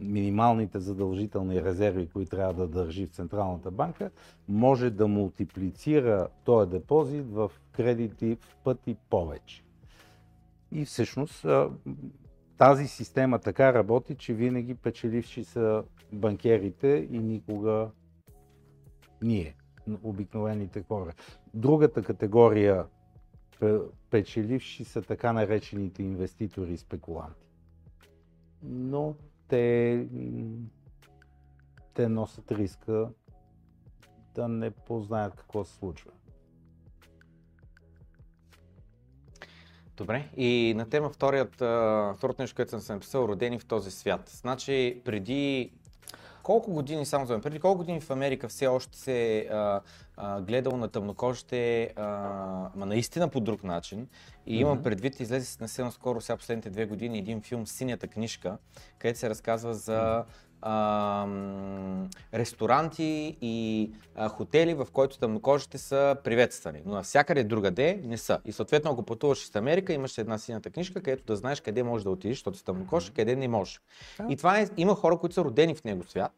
минималните 0.00 0.78
задължителни 0.78 1.62
резерви, 1.62 2.08
които 2.08 2.30
трябва 2.30 2.54
да 2.54 2.68
държи 2.68 3.06
в 3.06 3.10
Централната 3.10 3.70
банка, 3.70 4.10
може 4.48 4.90
да 4.90 5.08
мултиплицира 5.08 6.28
този 6.44 6.70
депозит 6.70 7.26
в 7.30 7.50
кредити 7.72 8.36
в 8.40 8.56
пъти 8.64 8.96
повече. 9.10 9.62
И 10.72 10.84
всъщност 10.84 11.46
тази 12.60 12.88
система 12.88 13.38
така 13.38 13.74
работи, 13.74 14.14
че 14.14 14.34
винаги 14.34 14.74
печеливши 14.74 15.44
са 15.44 15.84
банкерите 16.12 17.08
и 17.10 17.18
никога 17.18 17.90
ние, 19.22 19.56
обикновените 20.02 20.82
хора. 20.82 21.12
Другата 21.54 22.02
категория 22.02 22.86
печеливши 24.10 24.84
са 24.84 25.02
така 25.02 25.32
наречените 25.32 26.02
инвеститори 26.02 26.72
и 26.72 26.76
спекуланти. 26.76 27.48
Но 28.62 29.14
те, 29.48 30.06
те 31.94 32.08
носят 32.08 32.52
риска 32.52 33.10
да 34.34 34.48
не 34.48 34.70
познаят 34.70 35.34
какво 35.34 35.64
се 35.64 35.74
случва. 35.74 36.10
Добре, 40.00 40.28
и 40.36 40.74
на 40.76 40.88
тема 40.88 41.10
вторият, 41.10 41.54
второто 42.16 42.36
нещо, 42.38 42.56
което 42.56 42.70
съм 42.70 42.80
се 42.80 42.92
написал, 42.92 43.20
родени 43.20 43.58
в 43.58 43.66
този 43.66 43.90
свят. 43.90 44.20
Значи, 44.28 45.00
преди 45.04 45.70
колко 46.42 46.70
години, 46.70 47.06
само 47.06 47.26
за 47.26 47.40
преди 47.40 47.60
колко 47.60 47.78
години 47.78 48.00
в 48.00 48.10
Америка 48.10 48.48
все 48.48 48.66
още 48.66 48.98
се 48.98 49.38
а, 49.50 49.80
а, 50.16 50.40
гледало 50.40 50.76
на 50.76 50.88
тъмнокожите, 50.88 51.92
а, 51.96 52.02
ма 52.76 52.86
наистина 52.86 53.28
по 53.28 53.40
друг 53.40 53.64
начин. 53.64 54.08
И 54.46 54.56
имам 54.56 54.82
предвид, 54.82 55.20
излезе 55.20 55.56
на 55.60 55.68
силно 55.68 55.92
скоро, 55.92 56.20
сега 56.20 56.36
последните 56.36 56.70
две 56.70 56.86
години, 56.86 57.18
един 57.18 57.42
филм 57.42 57.66
Синята 57.66 58.08
книжка, 58.08 58.58
където 58.98 59.18
се 59.18 59.30
разказва 59.30 59.74
за 59.74 60.24
а, 60.62 61.26
ресторанти 62.34 63.36
и 63.40 63.90
а, 64.14 64.28
хотели, 64.28 64.74
в 64.74 64.86
които 64.92 65.18
тъмнокожите 65.18 65.78
са 65.78 66.16
приветствани, 66.24 66.82
но 66.86 66.94
навсякъде 66.94 67.44
другаде 67.44 68.00
не 68.04 68.18
са. 68.18 68.38
И 68.44 68.52
съответно, 68.52 68.90
ако 68.90 69.02
пътуваш 69.02 69.42
из 69.42 69.56
Америка, 69.56 69.92
имаш 69.92 70.18
една 70.18 70.38
синята 70.38 70.70
книжка, 70.70 71.02
където 71.02 71.24
да 71.24 71.36
знаеш 71.36 71.60
къде 71.60 71.82
можеш 71.82 72.04
да 72.04 72.10
отидеш, 72.10 72.36
защото 72.36 72.58
си 72.58 72.64
тъмнокож, 72.64 73.10
къде 73.10 73.36
не 73.36 73.48
можеш. 73.48 73.80
И 74.28 74.36
това 74.36 74.60
е, 74.60 74.66
има 74.76 74.94
хора, 74.94 75.18
които 75.18 75.34
са 75.34 75.44
родени 75.44 75.74
в 75.74 75.84
него 75.84 76.04
свят. 76.04 76.32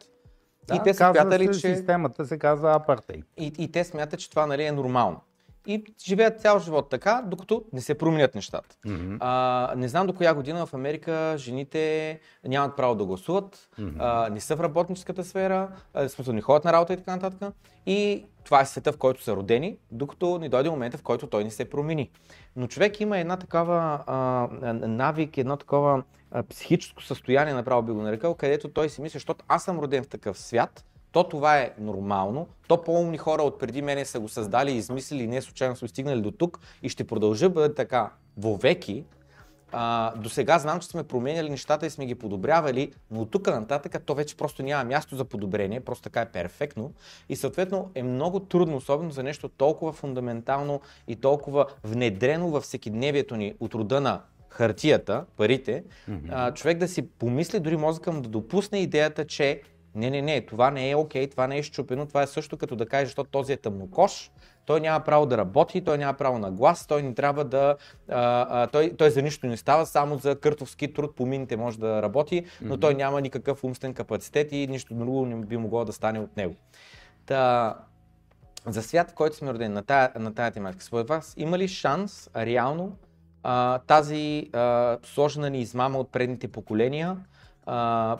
Да, 0.66 0.76
и 0.76 0.80
те 0.84 0.94
са 0.94 1.10
смятали, 1.14 1.46
че... 1.46 1.74
Системата 1.74 2.26
се 2.26 2.38
казва 2.38 2.74
апартейт. 2.74 3.24
И, 3.38 3.52
и 3.58 3.72
те 3.72 3.84
смятат, 3.84 4.20
че 4.20 4.30
това 4.30 4.46
нали, 4.46 4.64
е 4.64 4.72
нормално 4.72 5.20
и 5.66 5.84
живеят 6.04 6.40
цял 6.40 6.58
живот 6.58 6.90
така, 6.90 7.22
докато 7.26 7.64
не 7.72 7.80
се 7.80 7.98
променят 7.98 8.34
нещата. 8.34 8.76
Mm-hmm. 8.86 9.16
А, 9.20 9.74
не 9.76 9.88
знам 9.88 10.06
до 10.06 10.12
коя 10.12 10.34
година 10.34 10.66
в 10.66 10.74
Америка 10.74 11.34
жените 11.38 12.20
нямат 12.44 12.76
право 12.76 12.94
да 12.94 13.04
гласуват, 13.04 13.68
mm-hmm. 13.78 13.96
а, 13.98 14.28
не 14.28 14.40
са 14.40 14.56
в 14.56 14.60
работническата 14.60 15.24
сфера, 15.24 15.68
в 15.94 16.08
смисъл 16.08 16.34
не 16.34 16.40
ходят 16.40 16.64
на 16.64 16.72
работа 16.72 16.92
и 16.92 16.96
така 16.96 17.16
нататък. 17.16 17.54
И 17.86 18.24
това 18.44 18.60
е 18.60 18.66
света, 18.66 18.92
в 18.92 18.98
който 18.98 19.22
са 19.22 19.36
родени, 19.36 19.78
докато 19.90 20.38
не 20.38 20.48
дойде 20.48 20.70
момента, 20.70 20.98
в 20.98 21.02
който 21.02 21.26
той 21.26 21.44
не 21.44 21.50
се 21.50 21.70
промени. 21.70 22.10
Но 22.56 22.66
човек 22.66 23.00
има 23.00 23.18
една 23.18 23.36
такава 23.36 24.04
а, 24.06 24.48
навик, 24.72 25.38
едно 25.38 25.56
такова 25.56 26.02
а, 26.30 26.42
психическо 26.42 27.02
състояние, 27.02 27.54
направо 27.54 27.82
би 27.82 27.92
го 27.92 28.02
нарекал, 28.02 28.34
където 28.34 28.68
той 28.68 28.88
си 28.88 29.02
мисли, 29.02 29.16
защото 29.16 29.44
аз 29.48 29.64
съм 29.64 29.78
роден 29.78 30.04
в 30.04 30.08
такъв 30.08 30.38
свят, 30.38 30.84
то 31.12 31.24
това 31.24 31.58
е 31.58 31.72
нормално, 31.78 32.48
то 32.68 32.82
по-умни 32.82 33.18
хора 33.18 33.42
от 33.42 33.58
преди 33.58 33.82
мене 33.82 34.04
са 34.04 34.20
го 34.20 34.28
създали, 34.28 34.72
измислили 34.72 35.22
и 35.22 35.26
не 35.26 35.42
случайно 35.42 35.76
са 35.76 35.88
стигнали 35.88 36.20
до 36.20 36.30
тук 36.30 36.60
и 36.82 36.88
ще 36.88 37.04
продължа 37.04 37.50
бъде 37.50 37.74
така 37.74 38.10
вовеки. 38.36 39.04
До 40.16 40.28
сега 40.28 40.58
знам, 40.58 40.80
че 40.80 40.88
сме 40.88 41.02
променяли 41.02 41.50
нещата 41.50 41.86
и 41.86 41.90
сме 41.90 42.06
ги 42.06 42.14
подобрявали, 42.14 42.92
но 43.10 43.20
от 43.20 43.30
тук 43.30 43.46
нататък 43.46 44.02
то 44.06 44.14
вече 44.14 44.36
просто 44.36 44.62
няма 44.62 44.84
място 44.84 45.16
за 45.16 45.24
подобрение, 45.24 45.80
просто 45.80 46.02
така 46.02 46.20
е 46.20 46.30
перфектно 46.30 46.92
и 47.28 47.36
съответно 47.36 47.90
е 47.94 48.02
много 48.02 48.40
трудно, 48.40 48.76
особено 48.76 49.10
за 49.10 49.22
нещо 49.22 49.48
толкова 49.48 49.92
фундаментално 49.92 50.80
и 51.08 51.16
толкова 51.16 51.66
внедрено 51.84 52.48
във 52.48 52.62
всекидневието 52.62 53.36
ни 53.36 53.54
от 53.60 53.74
рода 53.74 54.00
на 54.00 54.20
хартията, 54.48 55.24
парите, 55.36 55.84
mm-hmm. 56.10 56.28
а, 56.30 56.54
човек 56.54 56.78
да 56.78 56.88
си 56.88 57.08
помисли, 57.08 57.60
дори 57.60 57.76
мозъка 57.76 58.12
му 58.12 58.20
да 58.20 58.28
допусне 58.28 58.78
идеята, 58.78 59.26
че 59.26 59.62
не, 59.94 60.10
не, 60.10 60.22
не, 60.22 60.40
това 60.40 60.70
не 60.70 60.90
е 60.90 60.96
окей, 60.96 61.26
okay, 61.26 61.30
това 61.30 61.46
не 61.46 61.58
е 61.58 61.62
щупено, 61.62 62.06
това 62.06 62.22
е 62.22 62.26
също 62.26 62.56
като 62.56 62.76
да 62.76 62.86
кажеш, 62.86 63.08
защото 63.08 63.30
този 63.30 63.52
е 63.52 63.56
тъмнокош, 63.56 64.30
той 64.66 64.80
няма 64.80 65.04
право 65.04 65.26
да 65.26 65.38
работи, 65.38 65.84
той 65.84 65.98
няма 65.98 66.14
право 66.14 66.38
на 66.38 66.50
глас, 66.50 66.86
той 66.86 67.02
не 67.02 67.14
трябва 67.14 67.44
да. 67.44 67.76
А, 68.08 68.46
а, 68.50 68.66
той, 68.66 68.92
той 68.98 69.10
за 69.10 69.22
нищо 69.22 69.46
не 69.46 69.56
става, 69.56 69.86
само 69.86 70.18
за 70.18 70.40
къртовски 70.40 70.92
труд 70.92 71.16
по 71.16 71.26
мините 71.26 71.56
може 71.56 71.78
да 71.78 72.02
работи, 72.02 72.44
но 72.60 72.76
mm-hmm. 72.76 72.80
той 72.80 72.94
няма 72.94 73.20
никакъв 73.20 73.64
умствен 73.64 73.94
капацитет 73.94 74.52
и 74.52 74.66
нищо 74.66 74.94
друго 74.94 75.26
не 75.26 75.46
би 75.46 75.56
могло 75.56 75.84
да 75.84 75.92
стане 75.92 76.20
от 76.20 76.36
него. 76.36 76.54
Та, 77.26 77.74
за 78.66 78.82
свят, 78.82 79.10
в 79.10 79.14
който 79.14 79.36
сме 79.36 79.52
родени, 79.52 79.74
на 79.74 79.82
тая, 79.82 80.12
на 80.18 80.34
тая 80.34 80.50
тематика, 80.50 80.84
според 80.84 81.08
вас, 81.08 81.34
има 81.36 81.58
ли 81.58 81.68
шанс 81.68 82.30
реално 82.36 82.96
а, 83.42 83.78
тази 83.78 84.50
а, 84.52 84.98
сложена 85.04 85.50
ни 85.50 85.60
измама 85.60 85.98
от 85.98 86.12
предните 86.12 86.48
поколения 86.48 87.16
а, 87.66 88.18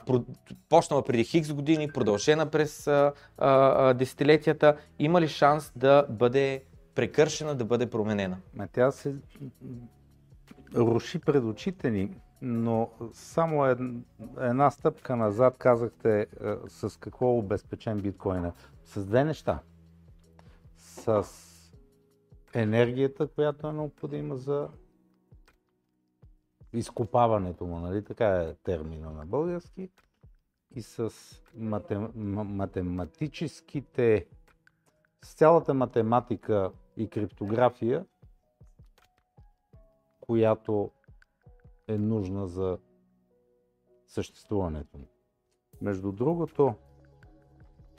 почнала 0.68 1.04
преди 1.04 1.24
хикс 1.24 1.52
години, 1.52 1.92
продължена 1.92 2.50
през 2.50 2.86
а, 2.86 3.12
а, 3.38 3.94
десетилетията, 3.94 4.76
има 4.98 5.20
ли 5.20 5.28
шанс 5.28 5.72
да 5.76 6.06
бъде 6.10 6.64
прекършена, 6.94 7.54
да 7.54 7.64
бъде 7.64 7.90
променена? 7.90 8.36
Ма 8.54 8.68
тя 8.72 8.90
се 8.90 9.14
руши 10.74 11.18
пред 11.18 11.44
очите 11.44 11.90
ни, 11.90 12.10
но 12.42 12.90
само 13.12 13.64
една 14.40 14.70
стъпка 14.70 15.16
назад 15.16 15.56
казахте 15.58 16.26
с 16.68 16.98
какво 17.00 17.26
е 17.26 17.38
обезпечен 17.38 17.98
биткоина. 17.98 18.52
С 18.84 19.06
две 19.06 19.24
неща. 19.24 19.58
С 20.76 21.26
енергията, 22.54 23.26
която 23.26 23.66
е 23.66 23.72
необходима 23.72 24.36
за 24.36 24.68
изкопаването 26.72 27.66
му, 27.66 27.80
нали, 27.80 28.04
така 28.04 28.26
е 28.26 28.54
термина 28.54 29.10
на 29.10 29.26
български, 29.26 29.90
и 30.74 30.82
с 30.82 31.12
матем, 31.54 32.10
математическите, 32.56 34.26
с 35.22 35.34
цялата 35.34 35.74
математика 35.74 36.72
и 36.96 37.08
криптография, 37.08 38.06
която 40.20 40.90
е 41.88 41.98
нужна 41.98 42.48
за 42.48 42.78
съществуването 44.06 44.98
му. 44.98 45.06
Между 45.80 46.12
другото, 46.12 46.74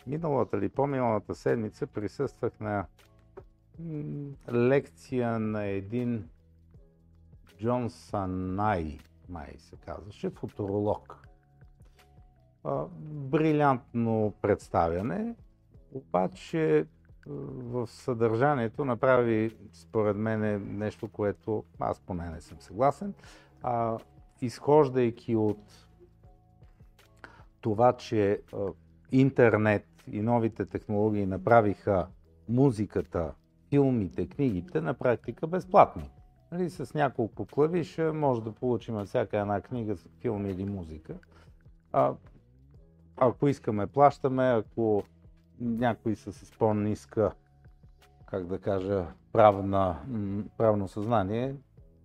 миналата 0.07 0.57
или 0.57 0.69
по-миналата 0.69 1.35
седмица 1.35 1.87
присъствах 1.87 2.59
на 2.59 2.85
лекция 4.51 5.39
на 5.39 5.65
един 5.65 6.29
Джон 7.63 7.89
Санай, 7.89 8.99
май 9.29 9.53
се 9.57 9.75
казваше, 9.75 10.29
футуролог. 10.29 11.27
Брилянтно 13.01 14.33
представяне, 14.41 15.35
обаче 15.91 16.85
в 17.25 17.87
съдържанието 17.87 18.85
направи, 18.85 19.57
според 19.73 20.17
мен, 20.17 20.67
нещо, 20.77 21.07
което 21.07 21.63
аз 21.79 21.99
поне 21.99 22.29
не 22.29 22.41
съм 22.41 22.61
съгласен. 22.61 23.13
А, 23.61 23.97
изхождайки 24.41 25.35
от 25.35 25.87
това, 27.61 27.93
че 27.93 28.41
а, 28.53 28.57
интернет 29.11 29.85
и 30.11 30.21
новите 30.21 30.65
технологии 30.65 31.25
направиха 31.25 32.07
музиката, 32.49 33.33
филмите, 33.69 34.27
книгите 34.27 34.81
на 34.81 34.93
практика 34.93 35.47
безплатни. 35.47 36.11
Нали, 36.53 36.69
с 36.69 36.93
няколко 36.93 37.45
клавиша 37.45 38.13
може 38.13 38.43
да 38.43 38.51
получим 38.51 39.05
всяка 39.05 39.37
една 39.37 39.61
книга, 39.61 39.95
филм 40.19 40.45
или 40.45 40.65
музика. 40.65 41.13
А, 41.91 42.13
ако 43.17 43.47
искаме, 43.47 43.87
плащаме, 43.87 44.43
ако 44.43 45.03
някои 45.59 46.15
са 46.15 46.31
с 46.33 46.51
по-ниска, 46.51 47.31
как 48.25 48.47
да 48.47 48.59
кажа, 48.59 49.05
правна, 49.31 49.97
правно 50.57 50.87
съзнание, 50.87 51.55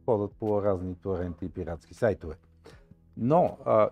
ходят 0.04 0.32
по 0.40 0.62
разни 0.62 0.94
торенти 0.94 1.44
и 1.44 1.48
пиратски 1.48 1.94
сайтове. 1.94 2.34
Но 3.16 3.58
а, 3.64 3.88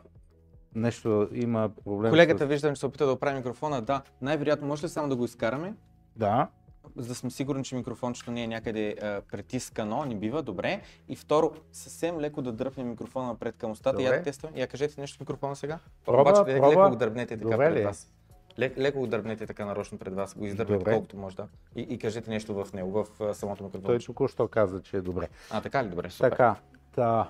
нещо 0.74 1.28
има 1.32 1.70
проблем. 1.84 2.12
Колегата 2.12 2.44
с... 2.44 2.48
виждам, 2.48 2.74
че 2.74 2.80
се 2.80 2.86
опита 2.86 3.06
да 3.06 3.12
оправи 3.12 3.36
микрофона. 3.36 3.82
Да, 3.82 4.02
най-вероятно 4.20 4.66
може 4.66 4.84
ли 4.84 4.88
само 4.88 5.08
да 5.08 5.16
го 5.16 5.24
изкараме? 5.24 5.74
Да. 6.16 6.48
За 6.96 7.08
да 7.08 7.14
сме 7.14 7.30
сигурни, 7.30 7.64
че 7.64 7.74
микрофончето 7.74 8.30
не 8.30 8.42
е 8.42 8.46
някъде 8.46 8.96
а, 9.02 9.20
притискано, 9.30 10.04
не 10.04 10.14
бива, 10.14 10.42
добре. 10.42 10.80
И 11.08 11.16
второ, 11.16 11.52
съвсем 11.72 12.20
леко 12.20 12.42
да 12.42 12.52
дръпнем 12.52 12.88
микрофона 12.88 13.26
напред 13.26 13.54
към 13.58 13.70
устата. 13.70 14.02
Я 14.02 14.12
да 14.16 14.22
тествам. 14.22 14.52
Я 14.56 14.66
кажете 14.66 15.00
нещо 15.00 15.16
в 15.16 15.20
микрофона 15.20 15.56
сега. 15.56 15.78
Проба, 16.04 16.20
Обаче, 16.20 16.56
проба. 16.56 16.68
леко 16.68 16.90
го 16.90 16.96
дръбнете 16.96 17.36
така 17.36 17.50
Добре 17.50 17.68
пред 17.70 17.78
е? 17.78 17.84
вас. 17.84 18.12
Лек, 18.58 18.78
леко 18.78 18.98
го 18.98 19.06
дърбнете 19.06 19.46
така 19.46 19.64
нарочно 19.64 19.98
пред 19.98 20.14
вас, 20.14 20.34
го 20.34 20.46
издърбнете 20.46 20.78
Добре. 20.78 20.92
колкото 20.92 21.16
може 21.16 21.36
да. 21.36 21.48
И, 21.76 21.80
и 21.80 21.98
кажете 21.98 22.30
нещо 22.30 22.64
в 22.64 22.72
него, 22.72 23.04
в 23.04 23.20
а, 23.20 23.34
самото 23.34 23.58
Той 23.58 23.66
микрофон. 23.80 23.98
току-що 24.06 24.48
каза, 24.48 24.82
че 24.82 24.96
е 24.96 25.00
добре. 25.00 25.28
А, 25.50 25.60
така 25.60 25.84
ли? 25.84 25.88
Добре, 25.88 26.10
супер. 26.10 26.30
Така, 26.30 26.56
та, 26.94 27.28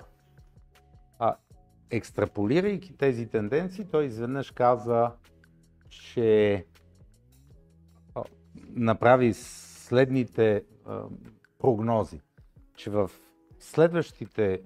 а, 1.19 1.37
екстраполирайки 1.91 2.97
тези 2.97 3.27
тенденции, 3.27 3.85
той 3.85 4.05
изведнъж 4.05 4.51
каза, 4.51 5.11
че 5.89 6.65
направи 8.77 9.35
следните 9.35 10.65
а, 10.85 11.05
прогнози, 11.59 12.21
че 12.77 12.91
в 12.91 13.11
следващите 13.59 14.63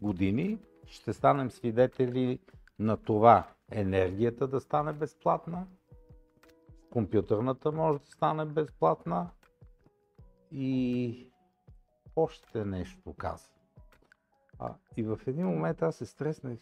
години 0.00 0.58
ще 0.86 1.12
станем 1.12 1.50
свидетели 1.50 2.38
на 2.78 2.96
това 2.96 3.48
енергията 3.70 4.46
да 4.46 4.60
стане 4.60 4.92
безплатна, 4.92 5.66
компютърната 6.90 7.72
може 7.72 7.98
да 7.98 8.06
стане 8.06 8.44
безплатна 8.44 9.30
и 10.52 11.28
още 12.16 12.64
нещо 12.64 13.12
каза. 13.12 13.48
А, 14.58 14.74
и 14.96 15.02
в 15.02 15.20
един 15.26 15.46
момент 15.46 15.82
аз 15.82 15.96
се 15.96 16.06
стреснах 16.06 16.58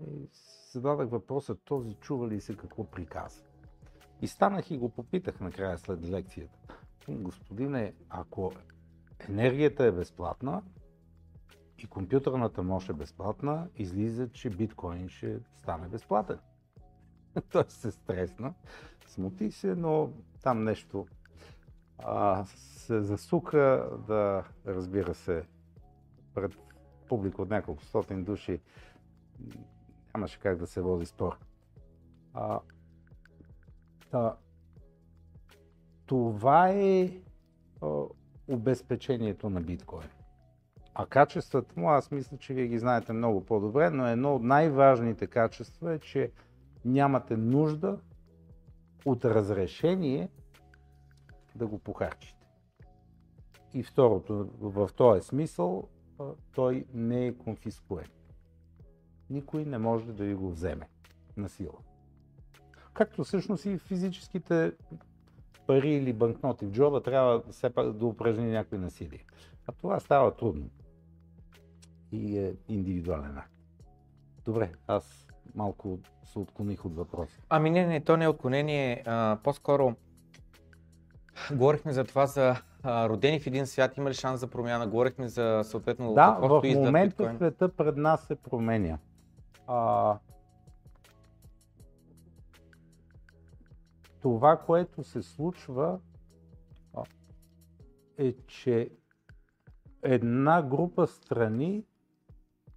и 0.00 0.28
зададах 0.72 1.08
въпроса, 1.08 1.54
този 1.54 1.94
чува 1.94 2.28
ли 2.28 2.40
се 2.40 2.56
какво 2.56 2.84
приказа. 2.84 3.51
И 4.22 4.28
станах 4.28 4.70
и 4.70 4.78
го 4.78 4.88
попитах 4.88 5.40
накрая 5.40 5.78
след 5.78 6.08
лекцията. 6.08 6.58
Господине, 7.08 7.94
ако 8.08 8.52
енергията 9.28 9.84
е 9.84 9.92
безплатна 9.92 10.62
и 11.78 11.86
компютърната 11.86 12.62
мощ 12.62 12.88
е 12.88 12.92
безплатна, 12.92 13.68
излиза, 13.76 14.28
че 14.28 14.50
биткоин 14.50 15.08
ще 15.08 15.40
стане 15.56 15.88
безплатен. 15.88 16.38
Той 17.52 17.64
се 17.68 17.90
стресна, 17.90 18.54
смути 19.06 19.50
се, 19.50 19.74
но 19.74 20.10
там 20.42 20.64
нещо 20.64 21.06
а, 21.98 22.44
се 22.46 23.00
засука 23.00 23.90
да, 24.06 24.44
разбира 24.66 25.14
се, 25.14 25.44
пред 26.34 26.58
публика 27.08 27.42
от 27.42 27.50
няколко 27.50 27.84
стотин 27.84 28.24
души 28.24 28.60
нямаше 30.14 30.40
как 30.40 30.58
да 30.58 30.66
се 30.66 30.80
води 30.80 31.06
спор. 31.06 31.38
А, 32.34 32.60
та, 34.12 34.36
това 36.06 36.68
е 36.68 37.10
а, 37.82 38.02
обезпечението 38.48 39.50
на 39.50 39.60
биткоин. 39.60 40.08
А 40.94 41.06
качествата 41.06 41.80
му, 41.80 41.90
аз 41.90 42.10
мисля, 42.10 42.36
че 42.36 42.54
вие 42.54 42.66
ги 42.66 42.78
знаете 42.78 43.12
много 43.12 43.44
по-добре, 43.44 43.90
но 43.90 44.06
едно 44.06 44.34
от 44.34 44.42
най-важните 44.42 45.26
качества 45.26 45.94
е, 45.94 45.98
че 45.98 46.32
нямате 46.84 47.36
нужда 47.36 47.98
от 49.04 49.24
разрешение 49.24 50.28
да 51.54 51.66
го 51.66 51.78
похарчите. 51.78 52.46
И 53.74 53.82
второто, 53.82 54.50
в 54.60 54.90
този 54.96 55.22
смисъл, 55.22 55.88
той 56.54 56.84
не 56.94 57.26
е 57.26 57.34
конфискуем. 57.34 58.08
Никой 59.30 59.64
не 59.64 59.78
може 59.78 60.12
да 60.12 60.24
ви 60.24 60.34
го 60.34 60.50
вземе 60.50 60.88
на 61.36 61.48
сила. 61.48 61.78
Както 62.94 63.24
всъщност 63.24 63.64
и 63.64 63.78
физическите 63.78 64.72
пари 65.66 65.90
или 65.94 66.12
банкноти 66.12 66.66
в 66.66 66.70
джоба 66.70 67.02
трябва 67.02 67.42
все 67.50 67.70
пак 67.70 67.92
да 67.92 68.06
упражни 68.06 68.50
някой 68.50 68.78
насилие. 68.78 69.24
А 69.66 69.72
това 69.72 70.00
става 70.00 70.36
трудно 70.36 70.70
и 72.12 72.38
е 72.38 72.54
индивидуален 72.68 73.38
акт. 73.38 73.52
Добре, 74.44 74.72
аз 74.86 75.26
малко 75.54 75.98
се 76.24 76.38
отклоних 76.38 76.84
от 76.84 76.96
въпроса. 76.96 77.40
Ами 77.48 77.70
не, 77.70 77.86
не, 77.86 78.00
то 78.00 78.16
не 78.16 78.24
е 78.24 78.28
отклонение, 78.28 79.02
а, 79.06 79.38
по-скоро 79.44 79.94
говорихме 81.52 81.92
за 81.92 82.04
това 82.04 82.26
за 82.26 82.56
а, 82.82 83.08
родени 83.08 83.40
в 83.40 83.46
един 83.46 83.66
свят, 83.66 83.96
има 83.96 84.10
ли 84.10 84.14
шанс 84.14 84.40
за 84.40 84.46
промяна, 84.46 84.86
говорихме 84.86 85.28
за 85.28 85.60
съответно 85.64 86.14
Да, 86.14 86.30
в 86.40 86.62
зад 86.64 86.84
момента 86.84 87.16
биткоин. 87.16 87.36
света 87.36 87.68
пред 87.68 87.96
нас 87.96 88.20
се 88.26 88.34
променя. 88.34 88.98
А, 89.66 90.18
това, 94.22 94.56
което 94.56 95.04
се 95.04 95.22
случва, 95.22 96.00
е, 98.18 98.32
че 98.32 98.90
една 100.02 100.62
група 100.62 101.06
страни 101.06 101.84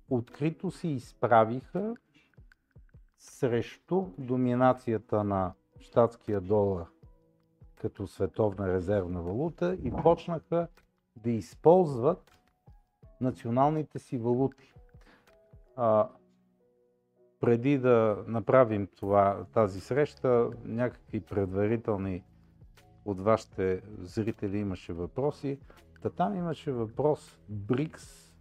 открито 0.10 0.72
се 0.72 0.88
изправиха 0.88 1.96
срещу 3.18 4.06
доминацията 4.18 5.24
на 5.24 5.54
щатския 5.80 6.41
долар 6.41 6.86
като 7.76 8.08
световна 8.08 8.74
резервна 8.74 9.22
валута 9.22 9.78
и 9.84 9.91
почнаха 9.91 10.68
да 11.16 11.32
използват 11.32 12.32
националните 13.22 14.00
си 14.00 14.18
валути. 14.18 14.74
А, 15.76 16.10
преди 17.46 17.78
да 17.78 18.24
направим 18.28 18.88
това, 19.00 19.46
тази 19.54 19.80
среща, 19.80 20.50
някакви 20.66 21.20
предварителни 21.20 22.24
от 23.06 23.22
вашите 23.22 23.82
зрители 24.02 24.58
имаше 24.58 24.93
въпроси. 24.93 25.60
Та 26.02 26.10
там 26.10 26.36
имаше 26.36 26.72
въпрос 26.72 27.39
БРИКС 27.50 28.34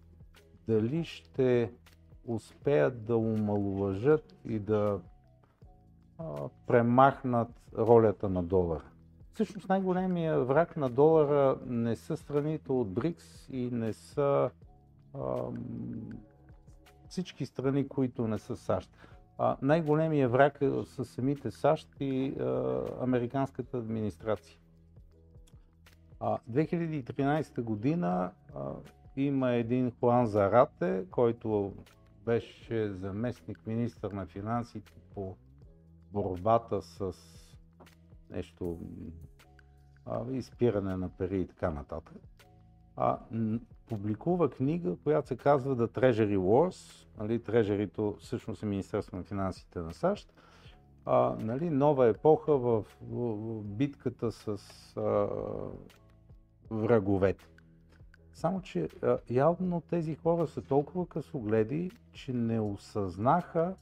дали 0.69 1.05
ще 1.05 1.73
успеят 2.27 3.05
да 3.05 3.17
омалуважат 3.17 4.37
и 4.45 4.59
да 4.59 5.01
а, 6.19 6.25
премахнат 6.67 7.49
ролята 7.79 8.29
на 8.29 8.43
долара. 8.43 8.85
Всъщност 9.33 9.69
най-големия 9.69 10.45
враг 10.45 10.77
на 10.77 10.91
долара 10.91 11.59
не 11.67 11.97
са 11.97 12.17
страните 12.17 12.73
от 12.73 12.93
БРИКС 12.93 13.49
и 13.53 13.71
не 13.73 13.93
са 13.93 14.51
ам, 15.15 15.55
всички 17.15 17.47
страни, 17.47 17.89
които 17.89 18.29
не 18.29 18.39
са 18.39 18.57
САЩ. 18.57 18.91
А, 19.39 19.57
най-големия 19.63 20.29
враг 20.29 20.59
е- 20.61 20.85
са 20.85 21.05
самите 21.05 21.51
САЩ 21.51 21.89
и 22.01 22.35
а, 22.41 22.83
американската 23.01 23.79
администрация. 23.79 24.59
А, 26.21 26.39
2013 26.51 27.63
година 27.63 28.31
а, 28.55 28.71
има 29.17 29.53
един 29.53 29.91
Хуан 29.91 30.27
Зарате, 30.27 31.05
който 31.11 31.73
беше 32.25 32.93
заместник 32.93 33.67
министър 33.67 34.13
на 34.13 34.27
финансите 34.27 34.93
по 35.15 35.37
борбата 36.13 36.83
с 36.83 37.13
нещо, 38.31 38.81
а, 40.07 40.33
изпиране 40.33 40.97
на 40.97 41.09
пари 41.09 41.41
и 41.41 41.47
така 41.47 41.71
нататък. 41.71 42.17
А, 42.97 43.19
публикува 43.89 44.51
книга, 44.51 44.97
която 45.05 45.29
се 45.29 45.37
казва 45.37 45.77
The 45.77 46.01
Treasury 46.01 46.39
Wars, 46.39 47.07
нали, 47.19 47.43
Трежерито 47.43 48.17
всъщност 48.21 48.63
е 48.63 48.67
Министерство 48.67 49.17
на 49.17 49.23
финансите 49.23 49.79
на 49.79 49.95
САЩ, 49.95 50.35
а, 51.05 51.37
нали, 51.41 51.71
нова 51.71 52.09
епоха 52.09 52.59
в, 52.59 52.85
в 53.03 53.63
битката 53.63 54.33
с 54.33 54.59
а, 54.97 55.29
враговете. 56.71 57.47
Само, 58.35 58.63
че 58.63 58.89
а, 59.03 59.19
явно 59.31 59.81
тези 59.81 60.15
хора 60.15 60.47
са 60.47 60.63
толкова 60.63 61.07
късогледи, 61.07 61.91
че 62.13 62.33
не 62.33 62.61
осъзнаха, 62.61 63.75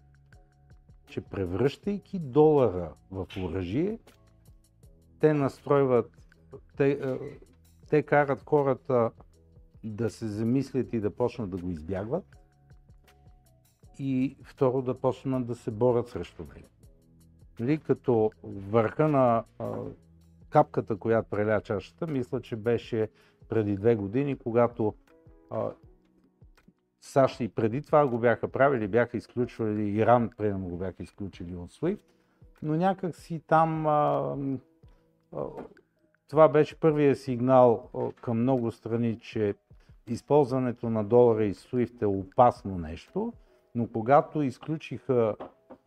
че 1.06 1.20
превръщайки 1.20 2.18
долара 2.18 2.92
в 3.10 3.26
оръжие, 3.42 3.98
те 5.20 5.34
настройват, 5.34 6.10
те, 6.76 6.90
а, 6.90 7.18
те 7.90 8.02
карат 8.02 8.42
хората 8.46 9.10
да 9.90 10.10
се 10.10 10.26
замислят 10.26 10.92
и 10.92 11.00
да 11.00 11.10
почнат 11.10 11.50
да 11.50 11.56
го 11.56 11.70
избягват. 11.70 12.24
И 13.98 14.36
второ 14.42 14.82
да 14.82 15.00
почнат 15.00 15.46
да 15.46 15.54
се 15.54 15.70
борят 15.70 16.08
срещу 16.08 16.42
него. 16.54 16.68
Нали, 17.60 17.78
като 17.78 18.30
върха 18.42 19.08
на 19.08 19.44
а, 19.58 19.72
капката, 20.50 20.96
която 20.96 21.30
преля 21.30 21.60
чашата, 21.60 22.06
мисля, 22.06 22.40
че 22.40 22.56
беше 22.56 23.08
преди 23.48 23.76
две 23.76 23.96
години, 23.96 24.38
когато 24.38 24.94
а, 25.50 25.70
САЩ 27.00 27.40
и 27.40 27.48
преди 27.48 27.82
това 27.82 28.06
го 28.06 28.18
бяха 28.18 28.48
правили, 28.48 28.88
бяха 28.88 29.16
изключвали, 29.16 29.82
Иран 29.82 30.30
примерно 30.36 30.68
го 30.68 30.76
бяха 30.76 31.02
изключили 31.02 31.56
от 31.56 31.72
SWIFT, 31.72 32.00
но 32.62 32.76
някак 32.76 33.16
си 33.16 33.42
там 33.46 33.86
а, 33.86 34.36
а, 35.32 35.44
това 36.28 36.48
беше 36.48 36.80
първия 36.80 37.16
сигнал 37.16 37.90
към 38.20 38.40
много 38.42 38.70
страни, 38.70 39.18
че 39.20 39.54
използването 40.06 40.90
на 40.90 41.04
долара 41.04 41.44
и 41.44 41.54
SWIFT 41.54 42.02
е 42.02 42.06
опасно 42.06 42.78
нещо, 42.78 43.32
но 43.74 43.86
когато 43.86 44.42
изключиха 44.42 45.36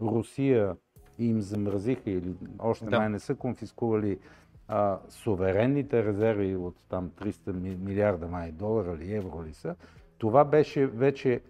Русия 0.02 0.76
и 1.20 1.26
им 1.26 1.42
замразиха 1.42 2.10
или 2.10 2.36
още 2.60 2.86
да. 2.86 3.00
май 3.00 3.10
не 3.10 3.20
са 3.20 3.36
конфискували 3.36 4.20
а, 4.68 5.00
суверенните 5.10 6.06
резерви 6.06 6.56
от 6.56 6.76
там 6.90 7.10
300 7.10 7.78
милиарда 7.78 8.28
май 8.28 8.52
долара 8.52 8.98
или 9.02 9.14
евро 9.14 9.44
ли 9.44 9.54
са, 9.54 9.76
това 10.18 10.46
беше 10.46 10.88
вече 10.88 11.42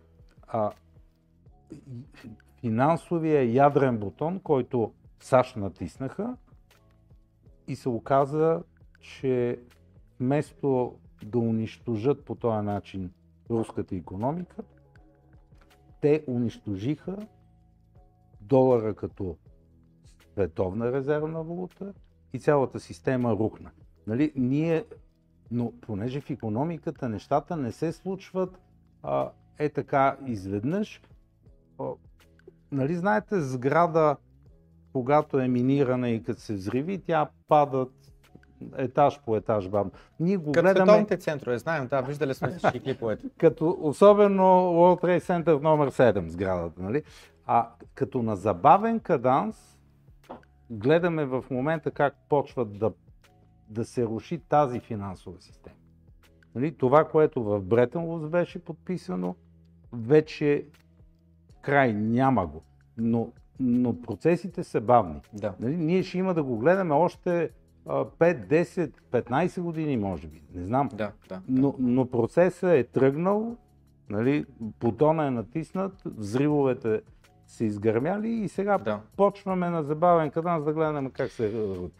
а, 0.47 0.71
финансовия 2.59 3.53
ядрен 3.53 3.97
бутон, 3.97 4.39
който 4.39 4.93
САЩ 5.19 5.55
натиснаха 5.55 6.37
и 7.67 7.75
се 7.75 7.89
оказа, 7.89 8.63
че 8.99 9.59
вместо 10.19 10.95
да 11.25 11.39
унищожат 11.39 12.25
по 12.25 12.35
този 12.35 12.65
начин 12.65 13.11
руската 13.49 13.95
економика, 13.95 14.63
те 16.01 16.23
унищожиха 16.27 17.17
долара 18.41 18.95
като 18.95 19.37
световна 20.31 20.91
резервна 20.91 21.43
валута 21.43 21.93
и 22.33 22.39
цялата 22.39 22.79
система 22.79 23.31
рухна. 23.31 23.71
Нали, 24.07 24.33
ние, 24.35 24.85
но 25.51 25.73
понеже 25.81 26.21
в 26.21 26.29
економиката 26.29 27.09
нещата 27.09 27.57
не 27.57 27.71
се 27.71 27.91
случват 27.91 28.59
а, 29.03 29.31
е 29.59 29.69
така 29.69 30.17
изведнъж, 30.25 31.01
а, 31.79 31.91
нали 32.71 32.95
знаете 32.95 33.41
сграда, 33.41 34.17
когато 34.93 35.39
е 35.39 35.47
минирана 35.47 36.09
и 36.09 36.23
като 36.23 36.41
се 36.41 36.53
взриви, 36.53 37.01
тя 37.01 37.29
падат 37.47 38.04
етаж 38.77 39.21
по 39.25 39.35
етаж 39.35 39.69
бавно. 39.69 39.91
Ние 40.19 40.37
го 40.37 40.51
Като 40.51 40.63
гледаме... 40.63 40.85
световните 40.85 41.17
центрове, 41.17 41.57
знаем, 41.57 41.87
да, 41.87 42.01
виждали 42.01 42.33
сме 42.33 42.47
всички 42.57 42.79
клиповете. 42.79 43.27
като 43.37 43.77
особено 43.81 44.43
World 44.43 45.03
Trade 45.03 45.19
Center 45.19 45.61
номер 45.61 45.91
7 45.91 46.27
сградата, 46.27 46.81
нали? 46.81 47.03
А 47.45 47.69
като 47.93 48.23
на 48.23 48.35
забавен 48.35 48.99
каданс 48.99 49.77
гледаме 50.69 51.25
в 51.25 51.43
момента 51.51 51.91
как 51.91 52.15
почват 52.29 52.79
да, 52.79 52.91
да 53.69 53.85
се 53.85 54.05
руши 54.05 54.41
тази 54.49 54.79
финансова 54.79 55.41
система. 55.41 55.75
Нали? 56.55 56.77
Това, 56.77 57.03
което 57.03 57.43
в 57.43 57.61
Бретън 57.61 58.29
беше 58.29 58.59
подписано, 58.59 59.35
вече 59.93 60.65
край 61.61 61.93
няма 61.93 62.47
го. 62.47 62.63
Но, 62.97 63.31
но 63.59 64.01
процесите 64.01 64.63
са 64.63 64.81
бавни. 64.81 65.21
Да. 65.33 65.53
Нали? 65.59 65.77
Ние 65.77 66.03
ще 66.03 66.17
има 66.17 66.33
да 66.33 66.43
го 66.43 66.57
гледаме 66.57 66.93
още 66.93 67.49
5, 67.85 68.47
10, 68.47 68.91
15 69.11 69.61
години, 69.61 69.97
може 69.97 70.27
би. 70.27 70.41
Не 70.53 70.65
знам. 70.65 70.89
Да, 70.93 71.11
да, 71.29 71.41
но, 71.47 71.75
но 71.79 72.09
процесът 72.09 72.71
е 72.71 72.83
тръгнал, 72.83 73.57
нали, 74.09 74.45
бутона 74.59 75.27
е 75.27 75.31
натиснат, 75.31 75.93
взривовете 76.05 77.01
се 77.47 77.65
изгърмяли 77.65 78.29
и 78.29 78.47
сега 78.47 78.77
да. 78.77 79.01
почваме 79.17 79.69
на 79.69 79.83
забавен 79.83 80.31
каданс 80.31 80.65
да 80.65 80.73
гледаме 80.73 81.09
как 81.09 81.31
се 81.31 81.53
работи. 81.53 81.95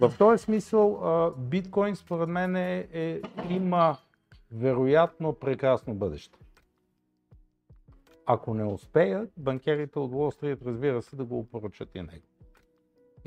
В 0.00 0.12
този 0.18 0.44
смисъл 0.44 1.34
биткоин 1.38 1.96
според 1.96 2.28
мен 2.28 2.56
е, 2.56 2.88
е, 2.92 3.20
има 3.50 3.96
вероятно 4.52 5.32
прекрасно 5.32 5.94
бъдеще. 5.94 6.38
Ако 8.26 8.54
не 8.54 8.64
успеят, 8.64 9.32
банкерите 9.36 9.98
от 9.98 10.12
Wall 10.12 10.40
Street 10.40 10.66
разбира 10.66 11.02
се 11.02 11.16
да 11.16 11.24
го 11.24 11.38
опоръчат 11.38 11.94
и 11.94 11.98
него. 11.98 12.26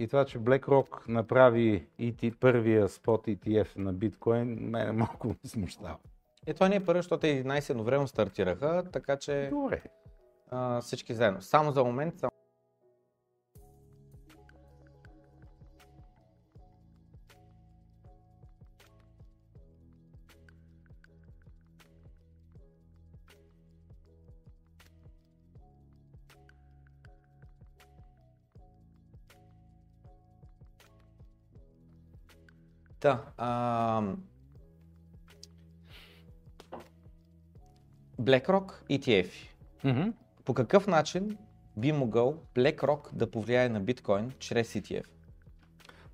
И 0.01 0.07
това, 0.07 0.25
че 0.25 0.39
BlackRock 0.39 1.07
направи 1.07 1.87
ET, 1.99 2.35
първия 2.39 2.89
спот 2.89 3.27
ETF 3.27 3.77
на 3.77 3.93
биткоин, 3.93 4.57
мене 4.59 4.91
малко 4.91 5.27
ме 5.27 5.35
смущава. 5.45 5.97
Е, 6.47 6.53
това 6.53 6.69
не 6.69 6.75
е 6.75 6.85
първо, 6.85 6.99
защото 6.99 7.27
11 7.27 7.69
едновременно 7.69 8.07
стартираха, 8.07 8.83
така 8.91 9.17
че... 9.17 9.47
Добре 9.51 9.81
а, 10.51 10.81
всички 10.81 11.13
заедно. 11.13 11.41
Само 11.41 11.71
за 11.71 11.83
момент, 11.83 12.13
Да. 33.01 33.23
А... 33.37 34.01
BlackRock 38.21 38.71
ETF. 38.89 39.29
Mm-hmm. 39.83 40.13
По 40.45 40.53
какъв 40.53 40.87
начин 40.87 41.37
би 41.77 41.91
могъл 41.91 42.37
BlackRock 42.55 43.13
да 43.13 43.31
повлияе 43.31 43.69
на 43.69 43.79
биткоин 43.79 44.31
чрез 44.39 44.73
ETF? 44.73 45.05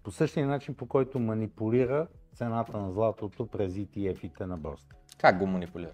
По 0.03 0.11
същия 0.11 0.47
начин, 0.47 0.75
по 0.75 0.85
който 0.85 1.19
манипулира 1.19 2.07
цената 2.33 2.77
на 2.77 2.91
златото 2.91 3.47
през 3.47 3.73
ETF-ите 3.73 4.45
на 4.45 4.57
борста. 4.57 4.95
Как 5.17 5.39
го 5.39 5.47
манипулира? 5.47 5.91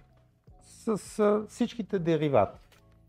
С, 0.61 0.97
с 0.97 1.45
всичките 1.49 1.99
деривати. 1.99 2.59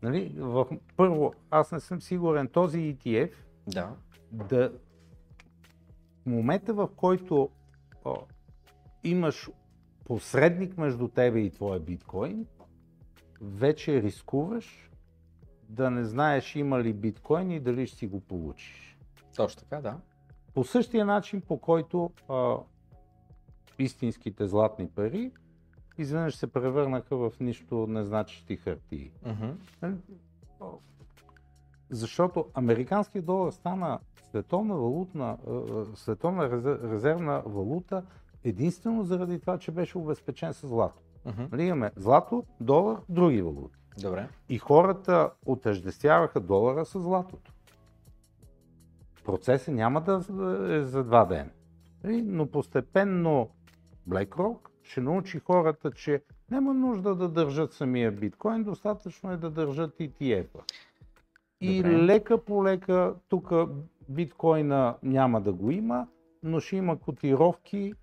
Нали? 0.01 0.35
В, 0.37 0.67
първо, 0.97 1.33
аз 1.51 1.71
не 1.71 1.79
съм 1.79 2.01
сигурен 2.01 2.47
този 2.47 2.79
ETF 2.79 3.31
да. 3.67 3.89
да 4.31 4.71
в 6.25 6.29
момента 6.29 6.73
в 6.73 6.89
който 6.95 7.49
о, 8.05 8.15
имаш 9.03 9.49
посредник 10.05 10.77
между 10.77 11.07
тебе 11.07 11.39
и 11.39 11.51
твоя 11.51 11.79
биткоин, 11.79 12.45
вече 13.41 14.01
рискуваш 14.01 14.89
да 15.69 15.91
не 15.91 16.03
знаеш 16.03 16.55
има 16.55 16.83
ли 16.83 16.93
биткоин 16.93 17.51
и 17.51 17.59
дали 17.59 17.87
ще 17.87 17.97
си 17.97 18.07
го 18.07 18.19
получиш. 18.19 18.97
Точно 19.35 19.61
така, 19.61 19.81
да. 19.81 19.97
По 20.53 20.63
същия 20.63 21.05
начин, 21.05 21.41
по 21.41 21.57
който 21.57 22.11
а, 22.29 22.57
истинските 23.79 24.47
златни 24.47 24.87
пари 24.87 25.31
изведнъж 25.97 26.35
се 26.35 26.47
превърнаха 26.47 27.17
в 27.17 27.31
нищо 27.39 27.87
незначещи 27.87 28.55
хартии. 28.55 29.11
Mm-hmm. 29.25 29.95
Защото 31.89 32.45
американският 32.53 33.25
долар 33.25 33.51
стана 33.51 33.99
световна, 34.29 34.75
валутна, 34.75 35.37
световна 35.95 36.49
резервна 36.91 37.43
валута 37.45 38.03
единствено 38.43 39.03
заради 39.03 39.39
това, 39.39 39.57
че 39.57 39.71
беше 39.71 39.97
обезпечен 39.97 40.53
с 40.53 40.67
злато. 40.67 41.01
Нали, 41.51 41.63
имаме 41.63 41.91
злато, 41.95 42.43
долар, 42.59 42.97
други 43.09 43.41
валути. 43.41 43.75
Добре. 44.01 44.29
И 44.49 44.57
хората 44.57 45.31
отъждествяваха 45.45 46.39
долара 46.39 46.85
с 46.85 46.99
златото. 46.99 47.51
Процесът 49.25 49.73
няма 49.73 50.01
да 50.01 50.13
е 50.75 50.81
за 50.81 51.03
два 51.03 51.25
дена. 51.25 51.49
Нали, 52.03 52.21
но 52.21 52.47
постепенно 52.47 53.49
BlackRock 54.09 54.57
ще 54.83 55.01
научи 55.01 55.39
хората, 55.39 55.91
че 55.91 56.23
няма 56.51 56.73
нужда 56.73 57.15
да 57.15 57.29
държат 57.29 57.73
самия 57.73 58.11
биткоин, 58.11 58.63
достатъчно 58.63 59.31
е 59.31 59.37
да 59.37 59.49
държат 59.49 59.97
ETF-а. 59.97 60.59
И 61.61 61.77
Добре. 61.77 61.97
лека 61.97 62.37
по 62.37 62.63
лека 62.63 63.13
тук 63.29 63.51
биткоина 64.09 64.95
няма 65.03 65.41
да 65.41 65.53
го 65.53 65.71
има, 65.71 66.07
но 66.43 66.59
ще 66.59 66.75
има 66.75 66.99
котировки 66.99 67.93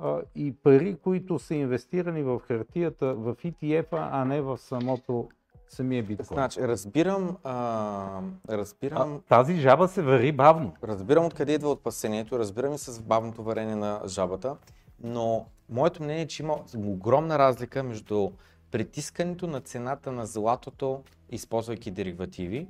а, 0.00 0.20
и 0.34 0.52
пари, 0.52 0.96
които 1.02 1.38
са 1.38 1.54
инвестирани 1.54 2.22
в 2.22 2.40
хартията, 2.48 3.14
в 3.14 3.34
ETF-а, 3.34 4.08
а 4.12 4.24
не 4.24 4.40
в 4.40 4.58
самото 4.58 5.28
самия 5.68 6.02
биткоин. 6.02 6.36
Значи, 6.36 6.60
разбирам, 6.60 7.36
а, 7.44 8.20
разбирам, 8.48 9.14
А, 9.14 9.20
тази 9.28 9.54
жаба 9.54 9.88
се 9.88 10.02
вари 10.02 10.32
бавно. 10.32 10.72
разбирам 10.84 11.24
откъде 11.24 11.52
идва 11.52 11.70
опасението, 11.70 12.38
разбирам 12.38 12.74
и 12.74 12.78
с 12.78 13.02
бавното 13.02 13.42
варение 13.42 13.76
на 13.76 14.00
жабата, 14.06 14.56
но 15.02 15.46
моето 15.68 16.02
мнение 16.02 16.22
е, 16.22 16.26
че 16.26 16.42
има 16.42 16.54
огромна 16.76 17.38
разлика 17.38 17.82
между 17.82 18.30
притискането 18.70 19.46
на 19.46 19.60
цената 19.60 20.12
на 20.12 20.26
златото, 20.26 21.02
използвайки 21.30 21.90
деривативи, 21.90 22.68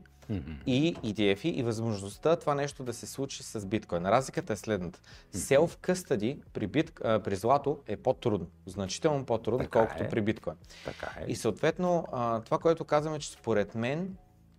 и 0.67 0.95
ETF 0.95 1.45
и 1.45 1.63
възможността 1.63 2.37
това 2.37 2.55
нещо 2.55 2.83
да 2.85 2.93
се 2.93 3.07
случи 3.07 3.43
с 3.43 3.67
биткоин. 3.67 4.07
Разликата 4.07 4.53
е 4.53 4.57
следната. 4.57 5.01
Self 5.35 5.93
custody 5.93 6.39
при, 6.53 6.67
бит, 6.67 7.01
а, 7.05 7.21
при 7.21 7.37
злато 7.37 7.81
е 7.87 7.97
по-трудно, 7.97 8.47
значително 8.67 9.25
по-трудно, 9.25 9.65
Така 9.65 9.79
колкото 9.79 10.05
е. 10.05 10.09
при 10.09 10.21
биткоин. 10.21 10.57
Така 10.85 11.11
е. 11.21 11.25
И 11.29 11.37
съответно, 11.37 12.07
а, 12.13 12.41
това, 12.41 12.59
което 12.59 12.85
казваме, 12.85 13.19
че 13.19 13.31
според 13.31 13.75
мен 13.75 14.17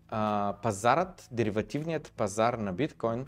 а, 0.09 0.53
пазарът, 0.63 1.27
деривативният 1.31 2.13
пазар 2.17 2.53
на 2.53 2.73
биткоин 2.73 3.25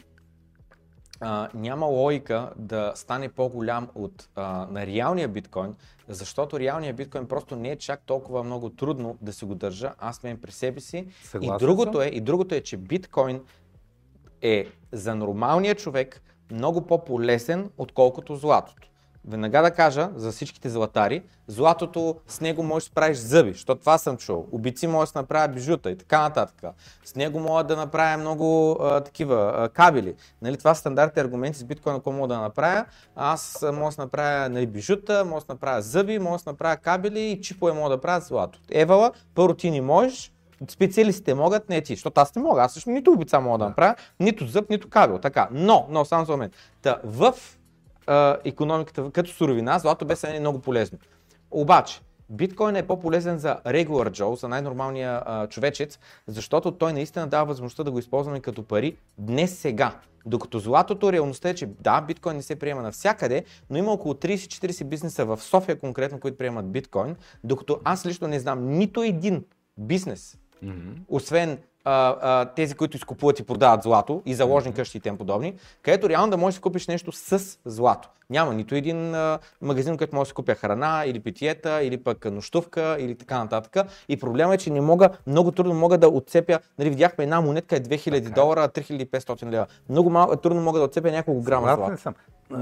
а, 1.19 1.49
няма 1.53 1.85
логика 1.85 2.49
да 2.55 2.91
стане 2.95 3.29
по-голям 3.29 3.87
от 3.95 4.29
а, 4.35 4.67
на 4.71 4.85
реалния 4.85 5.27
биткоин, 5.27 5.75
защото 6.07 6.59
реалният 6.59 6.95
биткоин 6.95 7.27
просто 7.27 7.55
не 7.55 7.69
е 7.69 7.75
чак 7.75 8.01
толкова 8.05 8.43
много 8.43 8.69
трудно 8.69 9.17
да 9.21 9.33
се 9.33 9.45
го 9.45 9.55
държа. 9.55 9.93
Аз 9.99 10.23
мен 10.23 10.41
при 10.41 10.51
себе 10.51 10.79
си. 10.79 11.07
Съгласен 11.23 11.55
и 11.55 11.59
другото 11.59 12.01
е, 12.01 12.07
и 12.07 12.21
другото 12.21 12.55
е, 12.55 12.61
че 12.61 12.77
биткоин 12.77 13.41
е 14.41 14.67
за 14.91 15.15
нормалния 15.15 15.75
човек 15.75 16.21
много 16.51 16.87
по-полезен, 16.87 17.69
отколкото 17.77 18.35
златото. 18.35 18.89
Веднага 19.27 19.61
да 19.61 19.71
кажа 19.71 20.09
за 20.15 20.31
всичките 20.31 20.69
златари, 20.69 21.23
златото 21.47 22.15
с 22.27 22.41
него 22.41 22.63
можеш 22.63 22.87
да 22.87 22.91
справиш 22.91 23.17
зъби, 23.17 23.53
защото 23.53 23.79
това 23.79 23.97
съм 23.97 24.17
чул. 24.17 24.45
Обици 24.51 24.87
може 24.87 25.11
да 25.11 25.19
направя 25.19 25.53
бижута 25.53 25.91
и 25.91 25.97
така 25.97 26.21
нататък. 26.21 26.63
С 27.05 27.15
него 27.15 27.39
мога 27.39 27.63
да 27.63 27.75
направя 27.75 28.17
много 28.17 28.77
а, 28.81 29.01
такива 29.01 29.53
а, 29.57 29.69
кабели. 29.69 30.15
Нали, 30.41 30.57
това 30.57 30.73
са 30.73 30.79
стандартни 30.79 31.21
аргументи 31.21 31.59
с 31.59 31.63
биткоин, 31.63 31.95
ако 31.95 32.11
мога 32.11 32.27
да 32.27 32.39
направя. 32.39 32.85
Аз 33.15 33.65
мога 33.73 33.95
да 33.95 34.01
направя 34.03 34.49
нали, 34.49 34.67
бижута, 34.67 35.25
мога 35.25 35.41
да 35.47 35.53
направя 35.53 35.81
зъби, 35.81 36.19
мога 36.19 36.37
да 36.37 36.51
направя 36.51 36.77
кабели 36.77 37.19
и 37.19 37.41
чипове 37.41 37.73
мога 37.73 37.89
да 37.89 38.01
правя 38.01 38.21
злато. 38.21 38.59
Евала, 38.71 39.11
първо 39.35 39.53
ти 39.53 39.71
не 39.71 39.81
можеш, 39.81 40.31
Специалистите 40.69 41.33
могат, 41.33 41.69
не 41.69 41.81
ти, 41.81 41.95
защото 41.95 42.21
аз 42.21 42.35
не 42.35 42.41
мога. 42.41 42.61
Аз 42.61 42.73
също 42.73 42.89
нито 42.89 43.11
обица 43.11 43.39
мога 43.39 43.57
да 43.57 43.65
направя, 43.65 43.95
нито 44.19 44.47
зъб, 44.47 44.69
нито 44.69 44.89
кабел. 44.89 45.17
Така. 45.17 45.47
Но, 45.51 45.87
но 45.89 46.05
само 46.05 46.25
за 46.25 46.31
момент. 46.31 46.53
Та, 46.81 46.99
в 47.03 47.33
а, 48.07 48.37
економиката, 48.45 49.11
като 49.11 49.29
суровина, 49.29 49.79
злато 49.79 50.05
без 50.05 50.19
съмнение 50.19 50.37
е 50.37 50.39
много 50.39 50.59
полезно. 50.59 50.97
Обаче, 51.51 52.01
биткоин 52.29 52.75
е 52.75 52.87
по-полезен 52.87 53.37
за 53.37 53.57
regular 53.65 54.09
Joe, 54.09 54.39
за 54.39 54.47
най-нормалния 54.47 55.21
а, 55.25 55.47
човечец, 55.47 55.99
защото 56.27 56.71
той 56.71 56.93
наистина 56.93 57.27
дава 57.27 57.45
възможността 57.45 57.83
да 57.83 57.91
го 57.91 57.99
използваме 57.99 58.39
като 58.39 58.63
пари 58.63 58.97
днес 59.17 59.57
сега. 59.57 59.99
Докато 60.25 60.59
златото, 60.59 61.13
реалността 61.13 61.49
е, 61.49 61.55
че 61.55 61.65
да, 61.65 62.01
биткоин 62.01 62.35
не 62.35 62.41
се 62.41 62.55
приема 62.55 62.81
навсякъде, 62.81 63.43
но 63.69 63.77
има 63.77 63.91
около 63.91 64.13
30-40 64.13 64.83
бизнеса 64.83 65.25
в 65.25 65.37
София 65.41 65.79
конкретно, 65.79 66.19
които 66.19 66.37
приемат 66.37 66.71
биткоин, 66.71 67.15
докато 67.43 67.79
аз 67.83 68.05
лично 68.05 68.27
не 68.27 68.39
знам 68.39 68.69
нито 68.69 69.03
един 69.03 69.43
бизнес, 69.77 70.37
освен 71.07 71.57
а, 71.87 72.15
а, 72.21 72.45
тези, 72.45 72.75
които 72.75 72.97
изкупуват 72.97 73.39
и 73.39 73.43
продават 73.43 73.83
злато 73.83 74.21
и 74.25 74.33
заложни 74.33 74.73
къщи 74.73 74.97
и 74.97 75.01
тем 75.01 75.17
подобни, 75.17 75.53
където 75.81 76.09
реално 76.09 76.31
да 76.31 76.37
можеш 76.37 76.57
да 76.57 76.61
купиш 76.61 76.87
нещо 76.87 77.11
с 77.11 77.59
злато. 77.65 78.09
Няма 78.29 78.53
нито 78.53 78.75
един 78.75 79.15
а, 79.15 79.39
магазин, 79.61 79.97
където 79.97 80.15
може 80.15 80.27
да 80.27 80.29
си 80.29 80.33
купя 80.33 80.55
храна 80.55 81.03
или 81.05 81.19
питиета, 81.19 81.83
или 81.83 81.97
пък 82.03 82.25
нощувка, 82.31 82.97
или 82.99 83.15
така 83.15 83.37
нататък. 83.37 83.87
И 84.09 84.19
проблема 84.19 84.53
е, 84.53 84.57
че 84.57 84.69
не 84.69 84.81
мога, 84.81 85.09
много 85.27 85.51
трудно 85.51 85.73
мога 85.73 85.97
да 85.97 86.07
отцепя, 86.07 86.59
нали 86.79 86.89
видяхме 86.89 87.23
една 87.23 87.41
монетка 87.41 87.75
е 87.75 87.79
2000 87.79 88.33
долара, 88.33 88.63
а 88.63 88.67
3500 88.67 89.49
лева. 89.49 89.65
Много 89.89 90.09
мал, 90.09 90.35
трудно 90.35 90.61
мога 90.61 90.79
да 90.79 90.85
отцепя 90.85 91.11
няколко 91.11 91.41
грама 91.41 91.75
злато. 91.75 92.01
съм. 92.01 92.13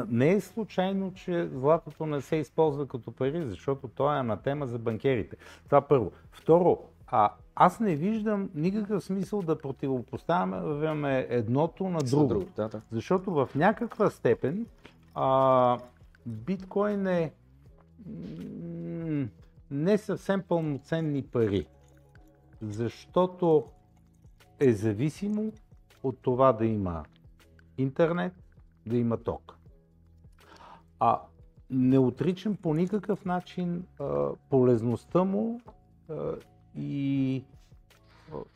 Не 0.10 0.32
е 0.32 0.42
случайно, 0.42 1.14
че 1.14 1.48
златото 1.48 2.06
не 2.06 2.22
се 2.22 2.36
използва 2.36 2.88
като 2.88 3.12
пари, 3.12 3.46
защото 3.50 3.88
то 3.88 4.16
е 4.16 4.24
на 4.24 4.38
тема 4.38 4.68
за 4.68 4.80
банкерите. 4.80 5.36
Това 5.66 5.82
първо. 5.82 6.12
Второ, 6.32 6.78
а, 7.08 7.30
аз 7.56 7.80
не 7.80 7.96
виждам 7.96 8.50
никакъв 8.56 9.04
смисъл 9.04 9.42
да 9.42 9.58
противопоставяме 9.58 11.28
едното 11.30 11.90
на 11.90 12.00
друго. 12.00 12.28
друго, 12.28 12.46
да, 12.56 12.68
да. 12.70 12.82
Защото 12.92 13.32
в 13.32 13.50
някаква 13.56 14.10
степен 14.10 14.66
а, 15.16 15.80
биткоин 16.26 17.08
е 17.08 17.34
м, 18.06 19.28
не 19.72 19.98
съвсем 19.98 20.44
пълноценни 20.48 21.24
пари. 21.24 21.68
Защото 22.62 23.66
е 24.60 24.72
зависимо 24.72 25.52
от 26.04 26.18
това 26.22 26.54
да 26.54 26.66
има 26.66 27.04
интернет, 27.78 28.34
да 28.86 28.98
има 28.98 29.18
ток. 29.18 29.58
А 31.00 31.22
не 31.70 32.00
отричам 32.00 32.56
по 32.56 32.74
никакъв 32.74 33.26
начин 33.26 33.86
а, 34.00 34.30
полезността 34.50 35.24
му 35.24 35.62
а, 36.10 36.34
и 36.76 37.44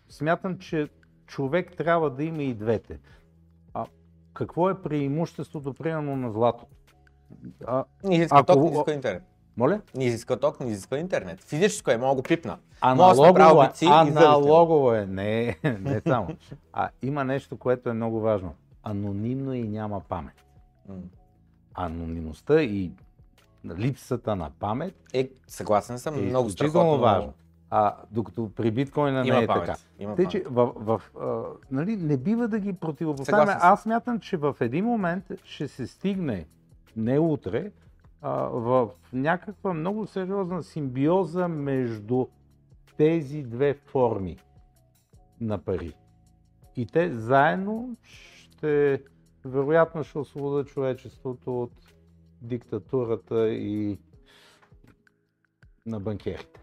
смятам, 0.09 0.57
че 0.57 0.89
човек 1.25 1.73
трябва 1.73 2.09
да 2.09 2.23
има 2.23 2.43
и 2.43 2.53
двете. 2.53 2.99
А 3.73 3.85
какво 4.33 4.69
е 4.69 4.81
преимуществото, 4.81 5.73
примерно, 5.73 6.15
на 6.15 6.31
злато? 6.31 6.65
А, 7.65 7.83
Не 8.03 8.15
изисква 8.15 8.39
Ако- 8.39 8.45
ток, 8.47 8.61
не 8.61 8.67
изисква 8.67 8.93
интернет. 8.93 9.23
моля? 9.57 9.81
Не 9.95 10.05
изисква 10.05 10.37
ток, 10.37 10.59
не 10.59 10.67
изисква 10.67 10.97
интернет. 10.97 11.41
Физическо 11.41 11.91
е, 11.91 11.97
мога 11.97 12.15
го 12.15 12.23
пипна. 12.23 12.57
Аналогово 12.81 13.61
е, 13.63 13.69
аналогово 13.83 14.93
е, 14.93 15.05
не, 15.05 15.57
не 15.63 16.01
само. 16.01 16.27
А 16.73 16.89
има 17.01 17.23
нещо, 17.23 17.57
което 17.57 17.89
е 17.89 17.93
много 17.93 18.19
важно. 18.19 18.53
Анонимно 18.83 19.53
и 19.53 19.63
няма 19.63 19.99
памет. 19.99 20.33
Анонимността 21.73 22.63
и 22.63 22.91
липсата 23.67 24.35
на 24.35 24.51
памет 24.51 24.95
Е, 25.13 25.29
съгласен 25.47 25.99
съм, 25.99 26.15
е 26.15 26.21
много 26.21 26.49
страхотно. 26.49 26.97
важно. 26.97 27.33
А, 27.69 27.95
докато 28.11 28.51
при 28.55 28.71
биткоина 28.71 29.27
Има 29.27 29.37
не 29.37 29.43
е 29.43 29.47
памет, 29.47 29.65
така. 29.65 29.79
има 29.99 30.15
Тъй, 30.15 30.27
че 30.27 30.43
в, 30.49 30.73
в, 30.75 31.01
а, 31.19 31.43
нали, 31.71 31.97
не 31.97 32.17
бива 32.17 32.47
да 32.47 32.59
ги 32.59 32.73
противопоставяме. 32.73 33.55
Аз 33.59 33.83
смятам, 33.83 34.19
че 34.19 34.37
в 34.37 34.55
един 34.59 34.85
момент 34.85 35.25
ще 35.43 35.67
се 35.67 35.87
стигне, 35.87 36.47
не 36.97 37.19
утре, 37.19 37.71
а, 38.21 38.31
в 38.41 38.89
някаква 39.13 39.73
много 39.73 40.07
сериозна 40.07 40.63
симбиоза 40.63 41.47
между 41.47 42.27
тези 42.97 43.43
две 43.43 43.73
форми 43.73 44.37
на 45.41 45.57
пари. 45.57 45.93
И 46.75 46.85
те 46.85 47.11
заедно 47.11 47.95
ще, 48.03 49.03
вероятно, 49.45 50.03
ще 50.03 50.19
освободят 50.19 50.67
човечеството 50.67 51.61
от 51.61 51.71
диктатурата 52.41 53.49
и 53.49 53.99
на 55.85 55.99
банкерите. 55.99 56.61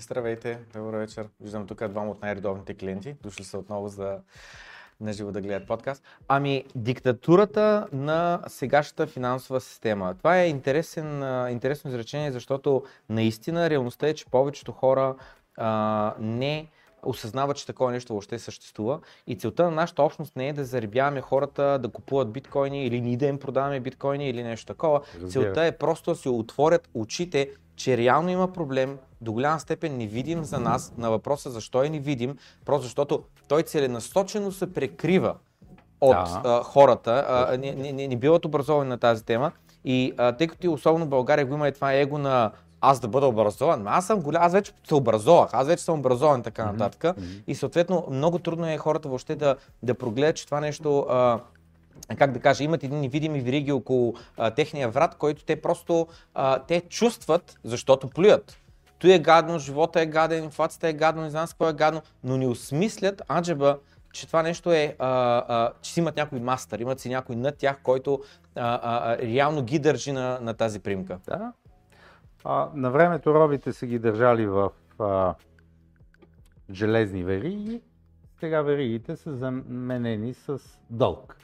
Здравейте, 0.00 0.58
добър 0.74 0.94
вечер. 0.94 1.28
Виждам 1.40 1.66
тук 1.66 1.88
двама 1.88 2.10
от 2.10 2.22
най-редовните 2.22 2.74
клиенти. 2.74 3.16
Дошли 3.22 3.44
са 3.44 3.58
отново 3.58 3.88
за 3.88 4.18
на 5.00 5.12
живо 5.12 5.32
да 5.32 5.40
гледат 5.40 5.68
подкаст. 5.68 6.02
Ами, 6.28 6.64
диктатурата 6.74 7.86
на 7.92 8.42
сегашната 8.48 9.06
финансова 9.06 9.60
система. 9.60 10.14
Това 10.18 10.38
е 10.38 10.48
интересен, 10.48 11.22
интересно 11.50 11.90
изречение, 11.90 12.32
защото 12.32 12.84
наистина 13.08 13.70
реалността 13.70 14.08
е, 14.08 14.14
че 14.14 14.26
повечето 14.26 14.72
хора 14.72 15.14
а, 15.56 16.14
не 16.18 16.68
осъзнават, 17.02 17.56
че 17.56 17.66
такова 17.66 17.92
нещо 17.92 18.12
въобще 18.12 18.38
съществува. 18.38 19.00
И 19.26 19.38
целта 19.38 19.64
на 19.64 19.70
нашата 19.70 20.02
общност 20.02 20.36
не 20.36 20.48
е 20.48 20.52
да 20.52 20.64
заребяваме 20.64 21.20
хората 21.20 21.78
да 21.82 21.88
купуват 21.88 22.32
биткоини 22.32 22.86
или 22.86 23.00
ние 23.00 23.16
да 23.16 23.26
им 23.26 23.38
продаваме 23.38 23.80
биткоини 23.80 24.28
или 24.28 24.42
нещо 24.42 24.66
такова. 24.66 25.00
Разбира 25.14 25.30
Целта 25.30 25.64
е 25.64 25.72
просто 25.72 26.10
да 26.10 26.16
си 26.16 26.28
отворят 26.28 26.88
очите, 26.94 27.50
че 27.76 27.96
реално 27.96 28.30
има 28.30 28.52
проблем, 28.52 28.98
до 29.20 29.32
голяма 29.32 29.60
степен 29.60 29.96
невидим 29.96 30.44
за 30.44 30.60
нас, 30.60 30.92
на 30.98 31.10
въпроса 31.10 31.50
защо 31.50 31.82
е 31.82 31.88
невидим, 31.88 32.36
просто 32.64 32.82
защото 32.82 33.22
той 33.48 33.62
целенасочено 33.62 34.52
се 34.52 34.72
прекрива 34.72 35.34
от 36.00 36.10
Да. 36.10 36.42
а, 36.44 36.62
хората, 36.62 37.24
а, 37.28 37.58
не, 37.58 37.72
не, 37.72 37.92
не, 37.92 38.08
не 38.08 38.16
биват 38.16 38.44
образовани 38.44 38.88
на 38.88 38.98
тази 38.98 39.24
тема 39.24 39.52
и 39.84 40.12
а, 40.16 40.32
тъй 40.32 40.46
като 40.46 40.66
и 40.66 40.68
особено 40.68 41.04
в 41.04 41.08
България 41.08 41.46
го 41.46 41.54
има 41.54 41.68
и 41.68 41.72
това 41.72 41.92
его 41.92 42.18
на 42.18 42.52
аз 42.80 43.00
да 43.00 43.08
бъда 43.08 43.26
образован, 43.26 43.82
аз 43.86 44.06
съм 44.06 44.20
голям, 44.20 44.42
аз 44.42 44.52
вече 44.52 44.72
се 44.88 44.94
образовах, 44.94 45.50
аз 45.52 45.66
вече 45.66 45.84
съм 45.84 45.98
образован 45.98 46.42
така 46.42 46.72
нататък 46.72 47.16
и 47.46 47.54
съответно 47.54 48.06
много 48.10 48.38
трудно 48.38 48.66
е 48.66 48.76
хората 48.76 49.08
въобще 49.08 49.36
да, 49.36 49.56
да 49.82 49.94
прогледат, 49.94 50.36
че 50.36 50.44
това 50.44 50.60
нещо 50.60 50.98
а, 50.98 51.40
как 52.18 52.32
да 52.32 52.40
кажа, 52.40 52.64
имат 52.64 52.84
едни 52.84 53.00
невидими 53.00 53.40
вириги 53.40 53.72
около 53.72 54.14
а, 54.36 54.50
техния 54.50 54.88
врат, 54.88 55.14
който 55.14 55.44
те 55.44 55.62
просто 55.62 56.06
а, 56.34 56.58
те 56.58 56.80
чувстват, 56.80 57.58
защото 57.64 58.08
плюят. 58.08 58.56
Той 58.98 59.14
е 59.14 59.18
гадно, 59.18 59.58
живота 59.58 60.00
е 60.00 60.06
гаден, 60.06 60.44
инфлацията 60.44 60.88
е 60.88 60.92
гадно, 60.92 61.22
не 61.22 61.30
знам 61.30 61.46
с 61.46 61.50
какво 61.50 61.68
е 61.68 61.72
гадно, 61.72 62.02
но 62.24 62.36
не 62.36 62.46
осмислят 62.46 63.22
аджеба, 63.28 63.78
че 64.12 64.26
това 64.26 64.42
нещо 64.42 64.72
е, 64.72 64.96
а, 64.98 65.08
а, 65.48 65.72
че 65.82 65.92
си 65.92 66.00
имат 66.00 66.16
някой 66.16 66.40
мастър, 66.40 66.78
имат 66.78 67.00
си 67.00 67.08
някой 67.08 67.36
над 67.36 67.56
тях, 67.56 67.80
който 67.82 68.20
а, 68.56 68.80
а, 68.82 69.18
реално 69.18 69.62
ги 69.62 69.78
държи 69.78 70.12
на, 70.12 70.38
на 70.42 70.54
тази 70.54 70.80
примка. 70.80 71.18
Да. 71.28 71.52
А, 72.44 72.70
на 72.74 72.90
времето 72.90 73.34
робите 73.34 73.72
са 73.72 73.86
ги 73.86 73.98
държали 73.98 74.46
в 74.46 74.70
а, 74.98 75.34
железни 76.70 77.24
вериги, 77.24 77.80
сега 78.40 78.62
веригите 78.62 79.16
са 79.16 79.34
заменени 79.36 80.34
с 80.34 80.58
дълг. 80.90 81.36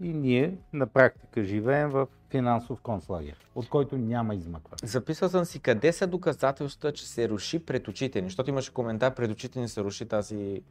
И 0.00 0.14
ние 0.14 0.58
на 0.72 0.86
практика 0.86 1.44
живеем 1.44 1.90
в 1.90 2.06
финансов 2.30 2.80
концлагер, 2.80 3.50
от 3.54 3.68
който 3.68 3.98
няма 3.98 4.34
измъкване. 4.34 4.78
Записал 4.88 5.28
съм 5.28 5.44
си 5.44 5.60
къде 5.60 5.92
са 5.92 6.06
доказателства, 6.06 6.92
че 6.92 7.08
се 7.08 7.28
руши 7.28 7.66
пред 7.66 7.88
очите 7.88 8.22
ни, 8.22 8.28
защото 8.28 8.50
имаше 8.50 8.74
коментар, 8.74 9.14
пред 9.14 9.30
очите 9.30 9.60
ни 9.60 9.68
се 9.68 9.84
руши 9.84 10.08
тази... 10.08 10.62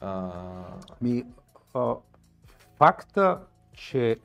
А... 0.00 0.30
Ми, 1.00 1.24
а, 1.74 1.94
факта, 2.76 3.40
че 3.72 4.18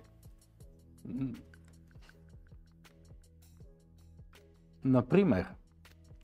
Например, 4.86 5.46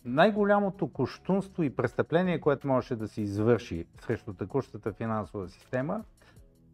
най-голямото 0.05 0.88
коштунство 0.88 1.64
и 1.64 1.76
престъпление, 1.76 2.39
което 2.39 2.68
можеше 2.68 2.95
да 2.95 3.07
се 3.07 3.22
извърши 3.22 3.86
срещу 4.01 4.34
текущата 4.34 4.93
финансова 4.93 5.49
система, 5.49 6.03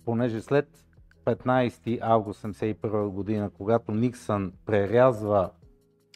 понеже 0.05 0.41
след 0.41 0.85
15 1.25 1.99
август 2.01 2.43
1971 2.43 3.07
година, 3.07 3.49
когато 3.49 3.91
Никсън 3.91 4.53
прерязва 4.65 5.51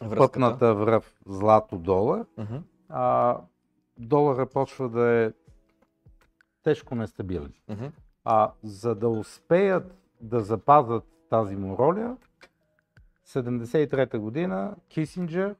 Връзката. 0.02 0.18
пътната 0.18 0.74
връв 0.74 1.20
злато-долар, 1.26 2.24
uh-huh. 2.24 2.62
а, 2.88 3.38
долара 3.98 4.46
почва 4.46 4.88
да 4.88 5.08
е 5.08 5.32
тежко 6.62 6.94
нестабилен. 6.94 7.52
Uh-huh. 7.70 7.90
А 8.24 8.52
за 8.62 8.94
да 8.94 9.08
успеят 9.08 9.98
да 10.20 10.40
запазят 10.40 11.04
тази 11.30 11.56
му 11.56 11.78
роля, 11.78 12.16
73-та 13.30 14.18
година 14.18 14.76
Кисинджер 14.88 15.56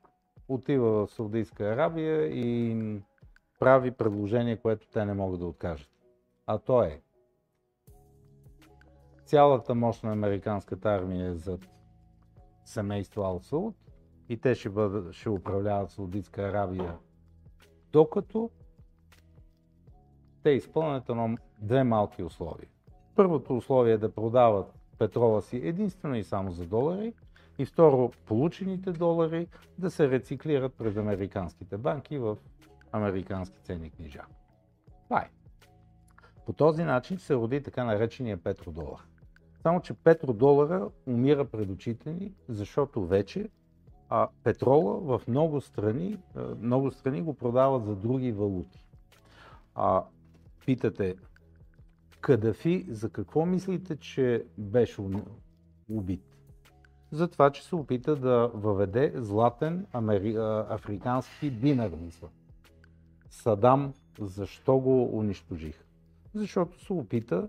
отива 0.49 1.07
в 1.07 1.11
Саудитска 1.11 1.65
Арабия 1.65 2.27
и 2.27 2.77
прави 3.59 3.91
предложение, 3.91 4.57
което 4.57 4.89
те 4.89 5.05
не 5.05 5.15
могат 5.15 5.41
да 5.41 5.47
откажат. 5.47 5.91
А 6.47 6.59
то 6.59 6.83
е 6.83 7.03
цялата 9.25 9.75
мощ 9.75 10.03
на 10.03 10.13
американската 10.13 10.89
армия 10.89 11.27
е 11.27 11.35
зад 11.35 11.61
семейство 12.65 13.23
Ал 13.23 13.41
Сауд 13.41 13.77
и 14.29 14.41
те 14.41 14.55
ще, 14.55 14.69
бъдат, 14.69 15.13
ще 15.13 15.29
управляват 15.29 15.91
Саудитска 15.91 16.43
Арабия, 16.43 16.97
докато 17.93 18.51
те 20.43 20.51
изпълнят 20.51 21.09
едно, 21.09 21.37
две 21.61 21.85
малки 21.85 22.23
условия. 22.23 22.69
Първото 23.15 23.57
условие 23.57 23.93
е 23.93 23.99
да 23.99 24.15
продават 24.15 24.75
петрола 24.99 25.43
си 25.43 25.57
единствено 25.57 26.15
и 26.15 26.25
само 26.25 26.51
за 26.51 26.67
долари 26.67 27.15
и 27.61 27.65
второ, 27.67 28.13
получените 28.27 28.93
долари 28.93 29.47
да 29.79 29.91
се 29.91 30.11
рециклират 30.11 30.75
през 30.75 30.97
американските 30.97 31.77
банки 31.77 32.19
в 32.19 32.37
американски 32.93 33.59
ценни 33.63 33.91
книжа. 33.91 34.23
Това 35.05 35.21
е. 35.21 35.31
По 36.47 36.53
този 36.53 36.85
начин 36.85 37.19
се 37.19 37.35
роди 37.35 37.63
така 37.63 37.85
наречения 37.85 38.37
петродолар. 38.37 39.01
Само, 39.63 39.81
че 39.81 39.95
петродолара 39.95 40.89
умира 41.07 41.45
пред 41.45 41.71
очите 41.71 42.13
ни, 42.13 42.33
защото 42.49 43.07
вече 43.07 43.49
а, 44.09 44.29
петрола 44.45 45.19
в 45.19 45.29
много 45.29 45.61
страни, 45.61 46.19
много 46.61 46.91
страни 46.91 47.23
го 47.23 47.35
продават 47.35 47.85
за 47.85 47.97
други 47.97 48.33
валути. 48.33 48.87
А, 49.75 50.05
питате, 50.67 51.17
Кадафи, 52.21 52.87
за 52.89 53.11
какво 53.11 53.47
мислите, 53.47 53.97
че 53.97 54.45
беше 54.59 55.03
убит? 55.89 56.30
За 57.13 57.29
това, 57.29 57.51
че 57.51 57.65
се 57.65 57.77
опита 57.77 58.17
да 58.17 58.51
въведе 58.55 59.13
златен 59.15 59.87
амери... 59.93 60.37
африкански 60.69 61.51
динар. 61.51 61.91
Садам, 63.31 63.95
защо 64.21 64.79
го 64.79 65.19
унищожих? 65.19 65.85
Защото 66.35 66.85
се 66.85 66.93
опита 66.93 67.49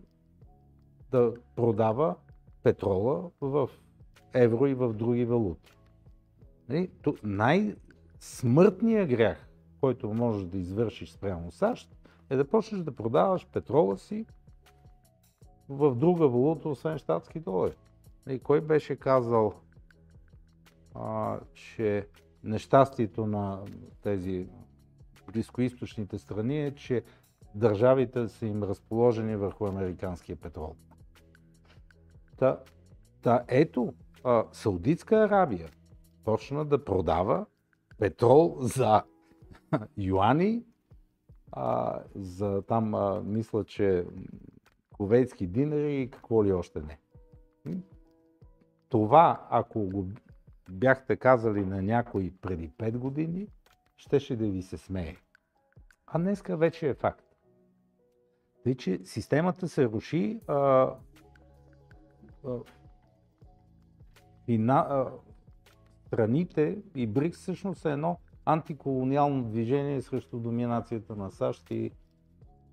да 1.12 1.34
продава 1.56 2.16
петрола 2.64 3.30
в 3.42 3.70
евро 4.34 4.68
и 4.68 4.74
в 4.74 4.94
други 4.94 5.26
валути. 5.26 5.74
Нали, 6.70 6.90
най-смъртният 7.24 9.10
грях, 9.10 9.48
който 9.82 10.14
можеш 10.14 10.44
да 10.44 10.58
извършиш 10.58 11.12
спрямо 11.12 11.52
САЩ, 11.52 11.96
е 12.30 12.36
да 12.36 12.48
почнеш 12.48 12.82
да 12.82 12.96
продаваш 12.96 13.48
петрола 13.48 13.98
си 13.98 14.26
в 15.70 15.96
друга 15.96 16.28
валута, 16.28 16.70
освен 16.70 16.98
щатски 16.98 17.40
долари. 17.40 17.74
И 18.30 18.40
кой 18.40 18.62
беше 18.62 18.96
казал, 18.96 19.54
а, 20.96 21.40
че 21.54 22.08
нещастието 22.44 23.28
на 23.28 23.60
тези 24.02 24.48
близкоисточните 25.32 26.18
страни 26.18 26.66
е, 26.66 26.76
че 26.76 27.04
държавите 27.56 28.28
са 28.28 28.46
им 28.46 28.64
разположени 28.64 29.36
върху 29.36 29.66
американския 29.66 30.36
петрол. 30.36 30.76
Та, 32.38 32.60
та 33.22 33.44
ето, 33.48 33.94
а, 34.24 34.46
Саудитска 34.52 35.16
Арабия 35.16 35.70
почна 36.24 36.66
да 36.66 36.86
продава 36.86 37.46
петрол 37.98 38.58
за 38.60 39.04
юани, 39.98 40.64
а, 41.52 42.00
за 42.16 42.62
там 42.62 42.96
а, 42.96 43.22
мисля, 43.26 43.64
че 43.64 44.06
ковейтски 44.92 45.48
динари 45.48 46.02
и 46.02 46.12
какво 46.12 46.46
ли 46.46 46.54
още 46.54 46.82
не. 46.82 47.00
Това, 48.92 49.48
ако 49.50 49.80
го 49.80 50.08
бяхте 50.70 51.16
казали 51.16 51.66
на 51.66 51.82
някой 51.82 52.34
преди 52.42 52.70
5 52.70 52.98
години, 52.98 53.48
щеше 53.98 54.36
да 54.36 54.46
ви 54.50 54.62
се 54.62 54.78
смее. 54.78 55.16
А 56.08 56.20
днеска 56.20 56.58
вече 56.58 56.90
е 56.90 56.94
факт. 56.94 57.26
Тъй, 58.64 58.76
че 58.76 59.00
системата 59.04 59.68
се 59.68 59.86
руши. 59.86 60.40
А, 60.48 60.56
а, 60.58 60.96
и 64.48 64.58
на, 64.58 64.80
а, 64.80 65.12
страните 66.08 66.78
и 66.96 67.08
БРИКС 67.08 67.38
всъщност 67.38 67.86
е 67.86 67.92
едно 67.92 68.18
антиколониално 68.46 69.44
движение 69.44 70.02
срещу 70.02 70.40
доминацията 70.40 71.16
на 71.16 71.32
САЩ 71.32 71.72
и 71.72 71.92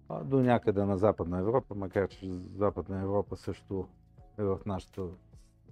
а, 0.08 0.24
до 0.24 0.40
някъде 0.40 0.84
на 0.84 0.98
Западна 0.98 1.38
Европа, 1.38 1.74
макар 1.74 2.08
че 2.08 2.30
Западна 2.54 3.02
Европа 3.02 3.36
също 3.36 3.88
е 4.38 4.42
в 4.42 4.58
нашата 4.66 5.02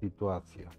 ситуация. 0.00 0.70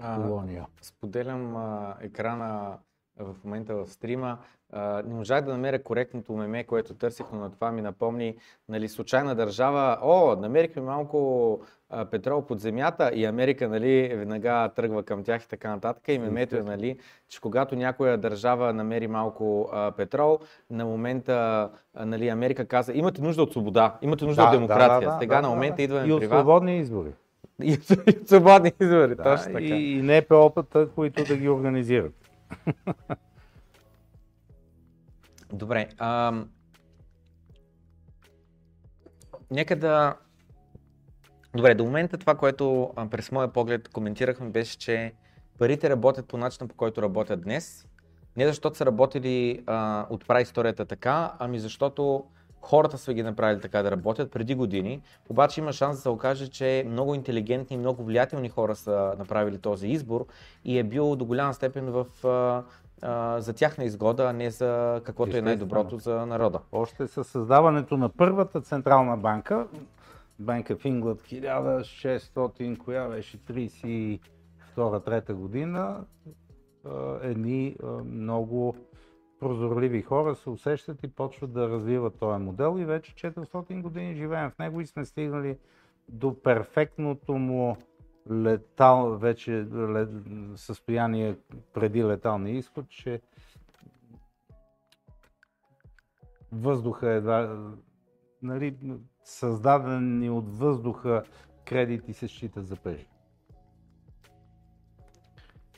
Колония. 0.00 0.66
споделям 0.82 1.56
а, 1.56 1.94
екрана 2.00 2.78
в 3.18 3.34
момента 3.44 3.74
в 3.74 3.86
стрима. 3.88 4.38
А, 4.72 5.02
не 5.06 5.14
можах 5.14 5.44
да 5.44 5.52
намеря 5.52 5.82
коректното 5.82 6.32
меме, 6.32 6.64
което 6.64 6.94
търсих, 6.94 7.26
но 7.32 7.40
на 7.40 7.50
това 7.50 7.72
ми 7.72 7.82
напомни, 7.82 8.36
нали, 8.68 8.88
случайна 8.88 9.34
държава, 9.34 9.98
о, 10.02 10.36
намерихме 10.36 10.82
малко 10.82 11.60
а, 11.90 12.04
петрол 12.04 12.42
под 12.42 12.60
земята 12.60 13.10
и 13.14 13.24
Америка, 13.24 13.68
нали, 13.68 14.14
веднага 14.14 14.70
тръгва 14.76 15.02
към 15.02 15.24
тях 15.24 15.44
и 15.44 15.48
така 15.48 15.70
нататък. 15.70 16.08
И 16.08 16.18
мемето 16.18 16.56
е, 16.56 16.62
нали, 16.62 16.98
че 17.28 17.40
когато 17.40 17.76
някоя 17.76 18.18
държава 18.18 18.72
намери 18.72 19.06
малко 19.06 19.68
а, 19.72 19.92
петрол, 19.92 20.38
на 20.70 20.84
момента, 20.84 21.70
а, 21.94 22.06
нали, 22.06 22.28
Америка 22.28 22.66
каза, 22.66 22.92
имате 22.92 23.22
нужда 23.22 23.42
от 23.42 23.52
свобода, 23.52 23.98
имате 24.02 24.24
нужда 24.24 24.42
да, 24.42 24.48
от 24.48 24.54
демокрация. 24.54 25.08
Да, 25.08 25.14
да, 25.14 25.18
Сега 25.20 25.36
да, 25.36 25.42
на 25.42 25.48
момента 25.48 25.76
да, 25.76 25.82
идваме 25.82 26.06
и 26.06 26.08
при 26.08 26.26
вас. 26.26 26.38
от 26.38 26.42
свободни 26.42 26.78
избори. 26.78 27.12
И 27.62 27.72
от 27.72 28.28
свободни 28.28 28.72
избори, 28.80 29.14
да, 29.14 29.22
точно 29.22 29.52
така. 29.52 29.64
И, 29.64 29.92
и 29.92 30.02
НПО-тата, 30.02 30.90
които 30.94 31.24
да 31.24 31.36
ги 31.36 31.48
организират. 31.48 32.14
Добре. 35.52 35.88
А, 35.98 36.42
нека 39.50 39.76
да... 39.76 40.16
Добре, 41.56 41.74
до 41.74 41.84
момента 41.84 42.18
това, 42.18 42.34
което 42.34 42.92
а, 42.96 43.08
през 43.08 43.32
моя 43.32 43.48
поглед 43.48 43.88
коментирахме, 43.88 44.48
беше, 44.48 44.78
че 44.78 45.12
парите 45.58 45.90
работят 45.90 46.28
по 46.28 46.36
начина, 46.36 46.68
по 46.68 46.74
който 46.74 47.02
работят 47.02 47.42
днес. 47.42 47.86
Не 48.36 48.46
защото 48.46 48.76
са 48.76 48.86
работили 48.86 49.62
а, 49.66 50.06
от 50.10 50.24
историята 50.40 50.84
така, 50.84 51.32
ами 51.38 51.58
защото 51.58 52.24
хората 52.62 52.98
са 52.98 53.14
ги 53.14 53.22
направили 53.22 53.60
така 53.60 53.82
да 53.82 53.90
работят 53.90 54.30
преди 54.30 54.54
години, 54.54 55.02
обаче 55.28 55.60
има 55.60 55.72
шанс 55.72 55.96
да 55.96 56.02
се 56.02 56.08
окаже, 56.08 56.48
че 56.48 56.84
много 56.88 57.14
интелигентни 57.14 57.74
и 57.74 57.78
много 57.78 58.04
влиятелни 58.04 58.48
хора 58.48 58.76
са 58.76 59.14
направили 59.18 59.58
този 59.58 59.88
избор 59.88 60.26
и 60.64 60.78
е 60.78 60.84
бил 60.84 61.16
до 61.16 61.24
голяма 61.24 61.54
степен 61.54 61.90
в, 61.90 62.06
за 63.38 63.52
тяхна 63.52 63.84
изгода, 63.84 64.24
а 64.24 64.32
не 64.32 64.50
за 64.50 65.00
каквото 65.04 65.36
е 65.36 65.42
най-доброто 65.42 65.98
за 65.98 66.26
народа. 66.26 66.60
Още 66.72 67.06
със 67.06 67.28
създаването 67.28 67.96
на 67.96 68.08
първата 68.08 68.60
централна 68.60 69.16
банка, 69.16 69.66
Банка 70.38 70.76
в 70.76 70.84
Ингланд 70.84 71.22
1600, 71.22 72.78
коя 72.78 73.08
беше 73.08 73.38
32-3 73.38 75.32
година, 75.32 76.04
едни 77.22 77.76
много 78.04 78.76
прозорливи 79.42 80.02
хора 80.02 80.34
се 80.34 80.50
усещат 80.50 81.02
и 81.02 81.08
почват 81.08 81.52
да 81.52 81.68
развиват 81.68 82.18
този 82.18 82.42
модел 82.42 82.76
и 82.78 82.84
вече 82.84 83.14
400 83.14 83.82
години 83.82 84.14
живеем 84.14 84.50
в 84.50 84.58
него 84.58 84.80
и 84.80 84.86
сме 84.86 85.04
стигнали 85.04 85.58
до 86.08 86.42
перфектното 86.42 87.32
му 87.32 87.76
летал, 88.30 89.18
вече 89.18 89.52
лет, 89.72 90.08
състояние 90.56 91.36
преди 91.72 92.04
леталния 92.04 92.56
изход, 92.56 92.88
че 92.88 93.20
въздуха 96.52 97.10
едва, 97.10 97.70
нали, 98.42 98.76
създадени 99.24 100.30
от 100.30 100.56
въздуха 100.58 101.22
кредити 101.64 102.12
се 102.12 102.28
считат 102.28 102.66
за 102.66 102.76
пари. 102.76 103.06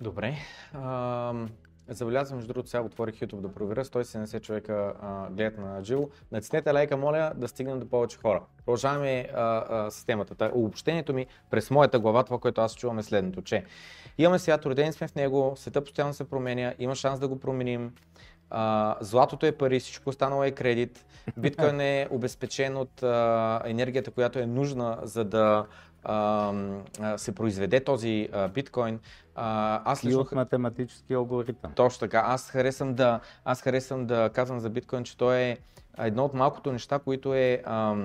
Добре. 0.00 0.36
А, 0.72 1.46
забелязвам, 1.89 2.37
между 2.37 2.53
другото, 2.53 2.70
сега 2.70 2.82
отворих 2.82 3.14
YouTube 3.14 3.41
да 3.41 3.53
проверя. 3.53 3.85
170 3.85 4.41
човека 4.41 4.93
а, 5.03 5.30
гледат 5.30 5.59
на 5.59 5.85
живо. 5.85 6.09
Натиснете 6.32 6.70
лайка, 6.70 6.97
моля, 6.97 7.32
да 7.37 7.49
стигнем 7.49 7.80
до 7.80 7.89
повече 7.89 8.18
хора. 8.18 8.43
Продължаваме 8.57 9.28
с 9.91 10.05
темата. 10.07 10.35
Та, 10.35 10.51
обобщението 10.55 11.14
ми 11.14 11.26
през 11.51 11.70
моята 11.70 11.99
глава, 11.99 12.24
това, 12.24 12.39
което 12.39 12.61
аз 12.61 12.74
чувам 12.74 12.99
е 12.99 13.03
следното, 13.03 13.43
че 13.43 13.64
имаме 14.18 14.39
свят, 14.39 14.66
родени 14.66 14.93
сме 14.93 15.09
в 15.09 15.14
него, 15.14 15.53
света 15.57 15.85
постоянно 15.85 16.14
се 16.14 16.24
променя, 16.24 16.74
има 16.78 16.95
шанс 16.95 17.20
да 17.20 17.28
го 17.28 17.41
променим. 17.41 17.95
А, 18.51 18.97
златото 19.01 19.47
е 19.47 19.53
пари, 19.53 19.80
всичко 19.80 20.11
останало 20.11 20.45
е 20.45 20.51
кредит. 20.51 21.07
Биткоин 21.37 21.80
е 21.80 22.09
обезпечен 22.11 22.76
от 22.76 23.03
а, 23.03 23.62
енергията, 23.64 24.11
която 24.11 24.39
е 24.39 24.47
нужна, 24.47 24.99
за 25.03 25.24
да 25.24 25.66
се 27.16 27.35
произведе 27.35 27.80
този 27.80 28.28
биткоин. 28.55 29.01
А, 29.35 29.80
аз 29.93 30.05
лично... 30.05 30.18
И 30.18 30.22
от 30.22 30.32
математически 30.32 31.14
алгоритъм. 31.14 31.72
Точно 31.72 32.01
така. 32.01 32.22
Аз 32.26 32.51
харесвам 32.51 32.95
да, 32.95 33.20
аз 33.45 33.62
харесвам 33.62 34.07
да 34.07 34.30
казвам 34.35 34.61
за 34.61 34.70
биткоин, 34.70 35.05
че 35.05 35.16
той 35.16 35.37
е 35.37 35.59
едно 35.99 36.24
от 36.24 36.35
малкото 36.35 36.72
неща, 36.72 36.99
които 36.99 37.35
е 37.35 37.62
а, 37.64 37.97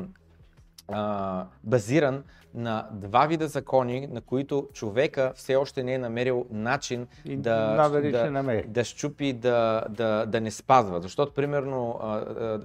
а, 0.87 1.45
базиран 1.63 2.23
на 2.53 2.87
два 2.91 3.25
вида 3.25 3.47
закони, 3.47 4.07
на 4.11 4.21
които 4.21 4.67
човека 4.73 5.31
все 5.35 5.55
още 5.55 5.83
не 5.83 5.93
е 5.93 5.97
намерил 5.97 6.45
начин 6.51 7.07
и 7.25 7.37
да, 7.37 7.89
да, 7.89 8.63
да 8.67 8.83
щупи, 8.83 9.33
да, 9.33 9.83
да, 9.89 10.25
да 10.25 10.41
не 10.41 10.51
спазва. 10.51 11.01
Защото, 11.01 11.33
примерно, 11.33 11.99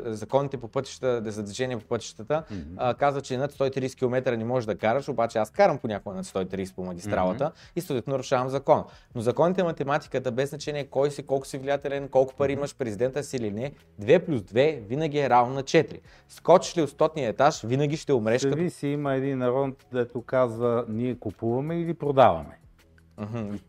законите 0.05 0.57
по 0.57 0.69
пътищата, 0.69 1.31
за 1.31 1.43
движение 1.43 1.79
по 1.79 1.85
пътищата, 1.85 2.43
mm-hmm. 2.53 2.97
казва, 2.97 3.21
че 3.21 3.37
над 3.37 3.53
130 3.53 3.99
км 3.99 4.37
не 4.37 4.45
можеш 4.45 4.67
да 4.67 4.75
караш, 4.75 5.09
обаче 5.09 5.39
аз 5.39 5.51
карам 5.51 5.79
понякога 5.79 6.17
над 6.17 6.27
130 6.27 6.75
по 6.75 6.85
магистралата 6.85 7.45
mm-hmm. 7.45 7.77
и 7.77 7.81
съответно 7.81 8.11
нарушавам 8.11 8.49
закон. 8.49 8.85
Но 9.15 9.21
законите 9.21 9.63
на 9.63 9.69
математиката, 9.69 10.33
без 10.33 10.51
значение 10.51 10.85
кой 10.85 11.11
си, 11.11 11.23
колко 11.23 11.47
си 11.47 11.59
влиятелен, 11.59 12.09
колко 12.09 12.35
пари 12.35 12.53
имаш, 12.53 12.77
президента 12.77 13.25
си 13.25 13.37
или 13.37 13.51
не, 13.51 13.73
2 14.03 14.27
плюс 14.27 14.41
2 14.41 14.81
винаги 14.87 15.19
е 15.19 15.31
равно 15.31 15.55
на 15.55 15.63
4. 15.63 15.99
Скочиш 16.29 16.77
ли 16.77 16.83
от 16.83 16.91
стотния 16.91 17.29
етаж, 17.29 17.63
винаги 17.65 17.97
ще 17.97 18.13
умреш. 18.13 18.43
Зависи, 18.43 18.77
като... 18.77 18.87
има 18.87 19.15
един 19.15 19.39
народ, 19.39 19.74
дето 19.93 20.23
казва 20.23 20.85
ние 20.89 21.19
купуваме 21.19 21.81
или 21.81 21.95
продаваме. 21.95 22.59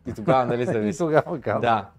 И 0.06 0.12
тогава, 0.14 0.46
нали, 0.46 0.64
зависи. 0.66 0.96
и 0.96 0.98
тогава 0.98 1.40
казва. 1.40 1.60
Да. 1.60 1.90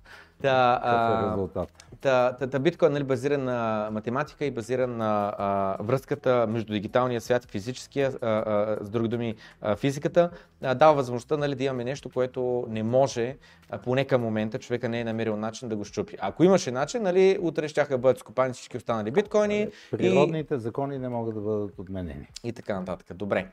Та, 0.41 0.79
Какъв 0.83 1.23
е 1.23 1.31
резултат? 1.31 1.87
Та, 2.01 2.35
та, 2.39 2.47
та 2.47 2.59
биткоин 2.59 2.91
нали, 2.91 3.03
базиран 3.03 3.43
на 3.43 3.89
математика 3.91 4.45
и 4.45 4.51
базиран 4.51 4.97
на 4.97 5.35
а, 5.37 5.77
връзката 5.83 6.45
между 6.49 6.73
дигиталния 6.73 7.21
свят 7.21 7.45
и 7.45 7.47
физическия, 7.47 8.11
а, 8.21 8.27
а, 8.27 8.77
с 8.81 8.89
други 8.89 9.07
думи 9.07 9.35
а, 9.61 9.75
физиката, 9.75 10.29
а, 10.63 10.75
дава 10.75 10.93
възможността 10.93 11.37
нали, 11.37 11.55
да 11.55 11.63
имаме 11.63 11.83
нещо, 11.83 12.09
което 12.09 12.65
не 12.69 12.83
може, 12.83 13.35
а, 13.69 13.77
поне 13.77 14.05
към 14.05 14.21
момента, 14.21 14.59
човека 14.59 14.89
не 14.89 14.99
е 14.99 15.03
намерил 15.03 15.37
начин 15.37 15.69
да 15.69 15.75
го 15.75 15.85
щупи. 15.85 16.15
Ако 16.19 16.43
имаше 16.43 16.71
начин, 16.71 17.01
нали, 17.01 17.37
утре 17.41 17.67
ще 17.67 17.83
да 17.83 17.97
бъдат 17.97 18.19
скопани 18.19 18.53
всички 18.53 18.77
останали 18.77 19.11
биткоини. 19.11 19.67
Природните 19.91 20.55
и... 20.55 20.59
закони 20.59 20.97
не 20.97 21.09
могат 21.09 21.35
да 21.35 21.41
бъдат 21.41 21.79
отменени. 21.79 22.27
И 22.43 22.53
така 22.53 22.79
нататък. 22.79 23.17
Добре. 23.17 23.47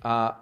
А, 0.00 0.36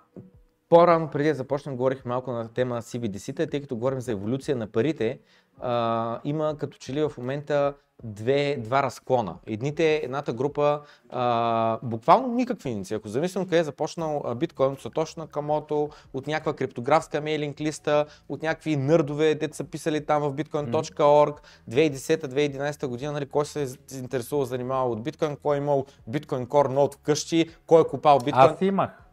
по-рано, 0.68 1.08
преди 1.10 1.28
да 1.28 1.34
започнем, 1.34 1.76
говорих 1.76 2.04
малко 2.04 2.32
на 2.32 2.48
тема 2.48 2.82
CBDC-та, 2.82 3.46
тъй 3.46 3.60
като 3.60 3.76
говорим 3.76 4.00
за 4.00 4.12
еволюция 4.12 4.56
на 4.56 4.66
парите, 4.66 5.18
а, 5.60 6.20
има 6.24 6.56
като 6.58 6.78
че 6.78 6.92
ли 6.92 7.02
в 7.02 7.12
момента 7.18 7.74
две, 8.04 8.56
два 8.60 8.82
разклона. 8.82 9.36
Едните, 9.46 9.96
едната 10.04 10.32
група, 10.32 10.80
а, 11.10 11.78
буквално 11.82 12.34
никакви 12.34 12.70
иниции. 12.70 12.96
Ако 12.96 13.08
замислям 13.08 13.44
къде 13.44 13.58
е 13.58 13.64
започнал 13.64 14.34
биткоин 14.36 14.72
от 14.72 14.80
Сатошна 14.80 15.26
Камото, 15.26 15.88
от 16.12 16.26
някаква 16.26 16.52
криптографска 16.52 17.20
мейлинг 17.20 17.60
листа, 17.60 18.06
от 18.28 18.42
някакви 18.42 18.76
нърдове, 18.76 19.34
дете 19.34 19.56
са 19.56 19.64
писали 19.64 20.06
там 20.06 20.22
в 20.22 20.32
bitcoin.org, 20.32 21.34
2010-2011 21.70 22.86
година, 22.86 23.12
нали, 23.12 23.26
кой 23.26 23.46
се 23.46 23.62
е 23.62 23.66
интересува, 23.98 24.46
занимава 24.46 24.90
от 24.90 25.02
биткоин, 25.02 25.36
кой 25.42 25.56
е 25.56 25.58
имал 25.58 25.86
биткоин 26.06 26.46
Core 26.46 26.68
Node 26.68 26.94
вкъщи, 26.94 27.50
кой 27.66 27.80
е 27.80 27.84
купал 27.84 28.18
биткоин. 28.18 28.50
Аз 28.50 28.60
имах 28.60 29.07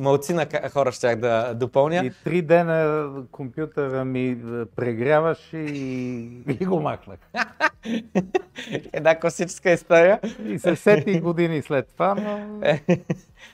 малци 0.00 0.34
на 0.34 0.46
хора 0.72 0.92
ще 0.92 1.16
да 1.16 1.54
допълня. 1.54 1.96
И 2.04 2.12
три 2.24 2.42
дена 2.42 3.10
компютъра 3.30 4.04
ми 4.04 4.28
е, 4.28 4.64
прегряваше 4.76 5.58
и, 5.58 6.42
и 6.60 6.64
го 6.64 6.80
махнах. 6.80 7.18
Една 8.92 9.20
класическа 9.20 9.70
история. 9.70 10.20
И 10.44 10.58
се 10.58 10.76
сети 10.76 11.20
години 11.20 11.62
след 11.62 11.88
това, 11.88 12.14
но... 12.14 12.60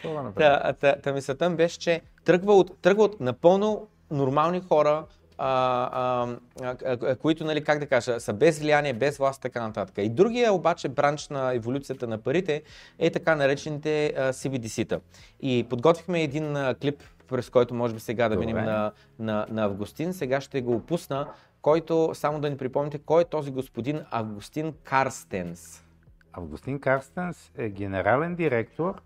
Та, 0.36 0.72
та, 0.72 0.97
та 1.03 1.12
мисълта 1.12 1.51
беше, 1.51 1.78
че 1.78 2.01
тръгва 2.24 2.55
от, 2.55 2.78
тръгва 2.82 3.05
от 3.05 3.20
напълно 3.20 3.89
нормални 4.11 4.61
хора, 4.61 5.05
а, 5.39 6.36
а, 6.62 7.16
които, 7.16 7.45
нали, 7.45 7.64
как 7.64 7.78
да 7.78 7.86
кажа, 7.86 8.20
са 8.20 8.32
без 8.32 8.59
влияние, 8.59 8.93
без 8.93 9.18
власт, 9.18 9.43
така 9.43 9.66
нататък. 9.66 9.95
И 9.99 10.09
другия 10.09 10.53
обаче 10.53 10.89
бранч 10.89 11.28
на 11.28 11.55
еволюцията 11.55 12.07
на 12.07 12.18
парите 12.18 12.62
е 12.99 13.11
така 13.11 13.36
наречените 13.36 14.14
CBDC-та. 14.16 15.01
И 15.41 15.66
подготвихме 15.70 16.22
един 16.22 16.57
а, 16.57 16.74
клип, 16.74 17.03
през 17.28 17.51
който 17.51 17.74
може 17.74 17.95
би 17.95 18.01
сега 18.01 18.28
да 18.28 18.36
минем 18.36 18.64
на, 18.64 18.93
на, 19.18 19.47
на 19.51 19.64
Августин. 19.64 20.12
Сега 20.12 20.41
ще 20.41 20.61
го 20.61 20.74
опусна, 20.74 21.28
който, 21.62 22.11
само 22.14 22.41
да 22.41 22.51
ни 22.51 22.57
припомните, 22.57 22.99
кой 22.99 23.22
е 23.22 23.24
този 23.24 23.51
господин 23.51 24.01
Августин 24.11 24.74
Карстенс? 24.84 25.84
Августин 26.32 26.80
Карстенс 26.80 27.53
е 27.57 27.68
генерален 27.68 28.34
директор 28.34 29.03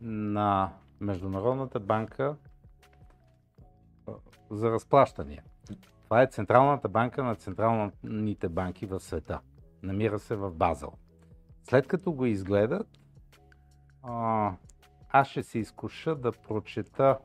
на 0.00 0.70
Международната 1.00 1.80
банка 1.80 2.34
за 4.50 4.70
разплащания. 4.70 5.42
Това 6.04 6.22
е 6.22 6.26
Централната 6.26 6.88
банка 6.88 7.24
на 7.24 7.34
централните 7.34 8.48
банки 8.48 8.86
в 8.86 9.00
света. 9.00 9.40
Намира 9.82 10.18
се 10.18 10.36
в 10.36 10.50
Базел. 10.50 10.92
След 11.62 11.86
като 11.86 12.12
го 12.12 12.26
изгледат, 12.26 12.88
аз 15.08 15.28
ще 15.28 15.42
се 15.42 15.58
изкуша 15.58 16.16
да 16.16 16.32
прочета 16.32 17.18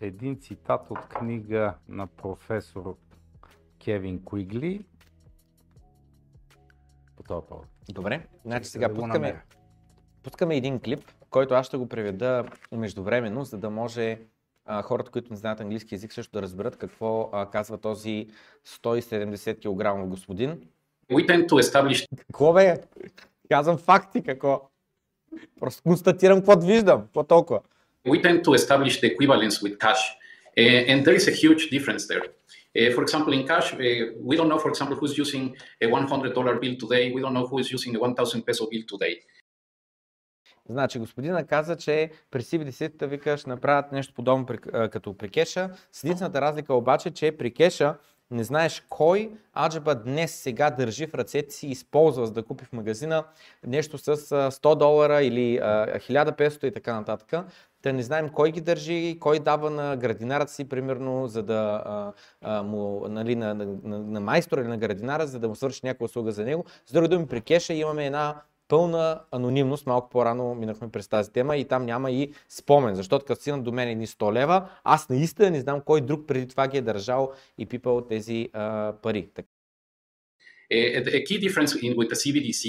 един 0.00 0.40
цитат 0.40 0.90
от 0.90 1.08
книга 1.08 1.74
на 1.88 2.06
професор 2.06 2.96
Кевин 3.84 4.24
Куигли 4.24 4.84
по 7.16 7.22
този 7.22 7.46
повод. 7.46 7.66
Добре, 7.88 8.26
значи 8.44 8.64
сега 8.64 8.94
пускаме, 8.94 9.42
пускаме 10.22 10.56
един 10.56 10.80
клип, 10.80 11.04
който 11.30 11.54
аз 11.54 11.66
ще 11.66 11.76
го 11.76 11.88
преведа 11.88 12.44
междувременно, 12.72 13.44
за 13.44 13.58
да 13.58 13.70
може 13.70 14.20
а, 14.66 14.82
хората, 14.82 15.10
които 15.10 15.30
не 15.30 15.36
знаят 15.36 15.60
английски 15.60 15.94
язик, 15.94 16.12
също 16.12 16.32
да 16.32 16.42
разберат 16.42 16.76
какво 16.76 17.30
а, 17.32 17.50
казва 17.50 17.78
този 17.78 18.26
170 18.66 19.56
кг 19.56 20.08
господин. 20.08 20.60
We 21.10 21.28
tend 21.28 21.48
to 21.48 21.62
establish... 21.62 22.06
Какво 22.16 22.52
бе? 22.52 22.76
Казвам 23.48 23.78
факти, 23.78 24.22
какво? 24.22 24.70
Просто 25.60 25.82
констатирам 25.82 26.38
какво 26.38 26.60
виждам, 26.60 27.02
какво 27.02 27.22
толкова. 27.22 27.60
We 28.06 28.22
tend 28.24 28.44
to 28.44 28.50
establish 28.54 29.00
the 29.00 29.16
equivalence 29.16 29.62
with 29.62 29.78
cash. 29.78 30.02
Uh, 30.58 30.90
and 30.90 31.04
there 31.04 31.16
is 31.20 31.28
a 31.28 31.36
huge 31.42 31.62
difference 31.70 32.06
there. 32.10 32.24
Uh, 32.74 32.90
for 32.94 33.02
example, 33.02 33.32
in 33.32 33.46
cash, 33.46 33.72
uh, 33.72 33.78
we 34.28 34.36
don't 34.36 34.50
know, 34.52 34.58
for 34.58 34.70
example, 34.70 34.96
who's 34.96 35.16
using 35.16 35.44
a 35.80 35.86
$100 35.86 36.60
bill 36.62 36.76
today. 36.76 37.12
We 37.12 37.20
don't 37.20 37.34
know 37.34 37.46
who 37.46 37.58
is 37.58 37.70
using 37.70 37.96
a 37.96 37.98
1000 37.98 38.42
peso 38.46 38.66
bill 38.70 38.82
today. 38.88 39.14
Значи 40.68 40.98
господина 40.98 41.44
каза, 41.44 41.76
че 41.76 42.10
при 42.30 42.42
CBDC-та 42.42 43.06
викаш 43.06 43.46
направят 43.46 43.92
нещо 43.92 44.14
подобно 44.14 44.46
като 44.72 45.16
при 45.16 45.28
кеша. 45.28 45.70
С 45.92 46.04
единствената 46.04 46.40
разлика 46.40 46.74
обаче, 46.74 47.10
че 47.10 47.36
при 47.36 47.54
кеша 47.54 47.96
не 48.32 48.44
знаеш 48.44 48.84
кой 48.88 49.32
аджаба 49.58 49.94
днес 49.94 50.34
сега 50.34 50.70
държи 50.70 51.06
в 51.06 51.14
ръцете 51.14 51.54
си 51.54 51.66
използва 51.66 52.26
за 52.26 52.32
да 52.32 52.42
купи 52.42 52.64
в 52.64 52.72
магазина 52.72 53.24
нещо 53.66 53.98
с 53.98 54.16
100 54.16 54.74
долара 54.74 55.22
или 55.22 55.60
1500 55.60 56.64
и 56.64 56.72
така 56.72 56.94
нататък. 56.94 57.46
Да 57.82 57.92
не 57.92 58.02
знаем 58.02 58.28
кой 58.28 58.52
ги 58.52 58.60
държи, 58.60 59.18
кой 59.20 59.38
дава 59.38 59.70
на 59.70 59.96
градинарата 59.96 60.52
си, 60.52 60.68
примерно, 60.68 61.26
за 61.26 61.42
да 61.42 61.82
а, 61.86 62.12
а, 62.40 62.62
му, 62.62 63.08
нали, 63.08 63.36
на, 63.36 63.54
на, 63.54 63.66
на, 63.82 63.98
на 63.98 64.20
майстора 64.20 64.60
или 64.60 64.68
на 64.68 64.78
градинара, 64.78 65.26
за 65.26 65.38
да 65.38 65.48
му 65.48 65.54
свърши 65.54 65.80
някаква 65.84 66.04
услуга 66.04 66.32
за 66.32 66.44
него. 66.44 66.64
С 66.86 66.92
други 66.92 67.08
думи, 67.08 67.26
при 67.26 67.40
кеша 67.40 67.74
имаме 67.74 68.06
една 68.06 68.42
пълна 68.72 69.20
анонимност. 69.30 69.86
Малко 69.86 70.10
по-рано 70.10 70.54
минахме 70.54 70.88
през 70.88 71.08
тази 71.08 71.32
тема 71.32 71.56
и 71.56 71.64
там 71.64 71.84
няма 71.84 72.10
и 72.10 72.32
спомен, 72.48 72.94
защото 72.94 73.24
като 73.24 73.40
стигнат 73.40 73.64
до 73.64 73.72
мен 73.72 73.88
едни 73.88 74.06
100 74.06 74.32
лева, 74.32 74.68
аз 74.84 75.08
наистина 75.08 75.50
не 75.50 75.60
знам 75.60 75.80
кой 75.80 76.00
друг 76.00 76.26
преди 76.26 76.48
това 76.48 76.68
ги 76.68 76.78
е 76.78 76.82
държал 76.82 77.32
и 77.58 77.66
пипал 77.66 78.00
тези 78.00 78.48
а, 78.52 78.92
пари. 79.02 79.28
A, 80.72 81.24
key 81.28 81.38
difference 81.46 81.72
in, 81.84 81.92
with 82.00 82.08
the 82.12 82.18
CBDC 82.22 82.64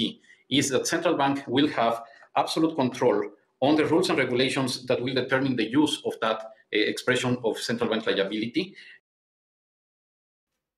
is 0.58 0.64
that 0.72 0.82
central 0.94 1.14
bank 1.22 1.36
will 1.54 1.70
have 1.80 1.94
absolute 2.42 2.74
control 2.82 3.16
on 3.66 3.72
the 3.78 3.86
rules 3.92 4.06
and 4.10 4.18
regulations 4.24 4.70
that 4.88 4.98
will 5.02 5.16
determine 5.22 5.54
the 5.62 5.68
use 5.82 5.94
of 6.08 6.12
that 6.24 6.38
uh, 6.42 6.92
expression 6.92 7.32
of 7.48 7.52
central 7.70 7.88
bank 7.90 8.02
liability 8.08 8.64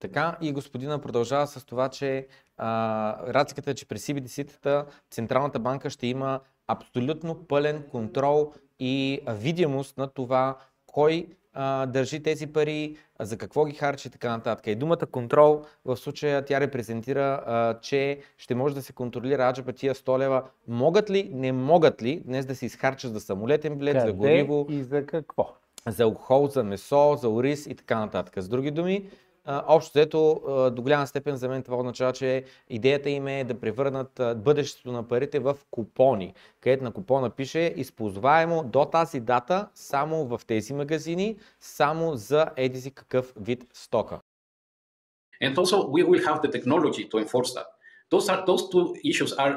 Така 0.00 0.36
и 0.40 0.52
господина 0.52 0.98
продължава 0.98 1.46
с 1.46 1.64
това, 1.64 1.88
че 1.88 2.26
а, 2.56 3.32
разликата 3.34 3.70
е, 3.70 3.74
че 3.74 3.88
при 3.88 3.98
CBDC-тата 3.98 4.84
Централната 5.10 5.58
банка 5.58 5.90
ще 5.90 6.06
има 6.06 6.40
абсолютно 6.68 7.34
пълен 7.34 7.82
контрол 7.90 8.52
и 8.80 9.20
видимост 9.28 9.98
на 9.98 10.08
това 10.08 10.56
кой 10.86 11.26
а, 11.52 11.86
държи 11.86 12.22
тези 12.22 12.46
пари, 12.46 12.96
за 13.20 13.38
какво 13.38 13.64
ги 13.64 13.74
харчи 13.74 14.08
и 14.08 14.10
така 14.10 14.30
нататък. 14.30 14.66
И 14.66 14.74
думата 14.74 15.06
контрол 15.10 15.62
в 15.84 15.96
случая 15.96 16.44
тя 16.44 16.60
репрезентира, 16.60 17.42
а, 17.46 17.80
че 17.80 18.20
ще 18.38 18.54
може 18.54 18.74
да 18.74 18.82
се 18.82 18.92
контролира 18.92 19.48
аджаба 19.48 19.72
тия 19.72 19.94
100 19.94 20.18
лева. 20.18 20.42
Могат 20.68 21.10
ли, 21.10 21.30
не 21.32 21.52
могат 21.52 22.02
ли 22.02 22.22
днес 22.24 22.46
да 22.46 22.54
се 22.54 22.66
изхарчат 22.66 23.12
за 23.12 23.20
самолетен 23.20 23.78
билет, 23.78 23.94
Къде 23.94 24.06
за 24.06 24.12
гориво, 24.12 24.66
и 24.70 24.82
за 24.82 25.06
какво? 25.06 25.54
за 25.88 26.02
алкохол, 26.02 26.46
за 26.46 26.64
месо, 26.64 27.16
за 27.20 27.28
ориз 27.28 27.66
и 27.66 27.74
така 27.74 27.98
нататък. 27.98 28.34
С 28.42 28.48
други 28.48 28.70
думи, 28.70 29.08
общо 29.46 29.90
взето, 29.90 30.40
до 30.76 30.82
голяма 30.82 31.06
степен 31.06 31.36
за 31.36 31.48
мен 31.48 31.62
това 31.62 31.76
означава, 31.76 32.12
че 32.12 32.44
идеята 32.68 33.10
им 33.10 33.26
е 33.28 33.44
да 33.44 33.60
превърнат 33.60 34.20
бъдещето 34.36 34.92
на 34.92 35.08
парите 35.08 35.38
в 35.38 35.56
купони, 35.70 36.34
където 36.60 36.84
на 36.84 36.92
купона 36.92 37.30
пише 37.30 37.74
използваемо 37.76 38.64
до 38.64 38.84
тази 38.84 39.20
дата 39.20 39.68
само 39.74 40.24
в 40.24 40.40
тези 40.46 40.74
магазини, 40.74 41.36
само 41.60 42.14
за 42.14 42.46
еди 42.56 42.80
си 42.80 42.90
какъв 42.90 43.32
вид 43.36 43.64
стока. 43.72 44.18
And 45.42 45.54
also, 45.54 45.76
we 45.94 46.02
will 46.08 46.24
have 46.24 46.40
the 46.42 46.50
technology 46.56 47.04
to 47.10 47.16
enforce 47.24 47.50
that. 47.56 47.66
Those 48.10 48.26
are 48.32 48.40
those 48.46 48.62
two 48.72 48.84
issues 49.10 49.32
are 49.42 49.56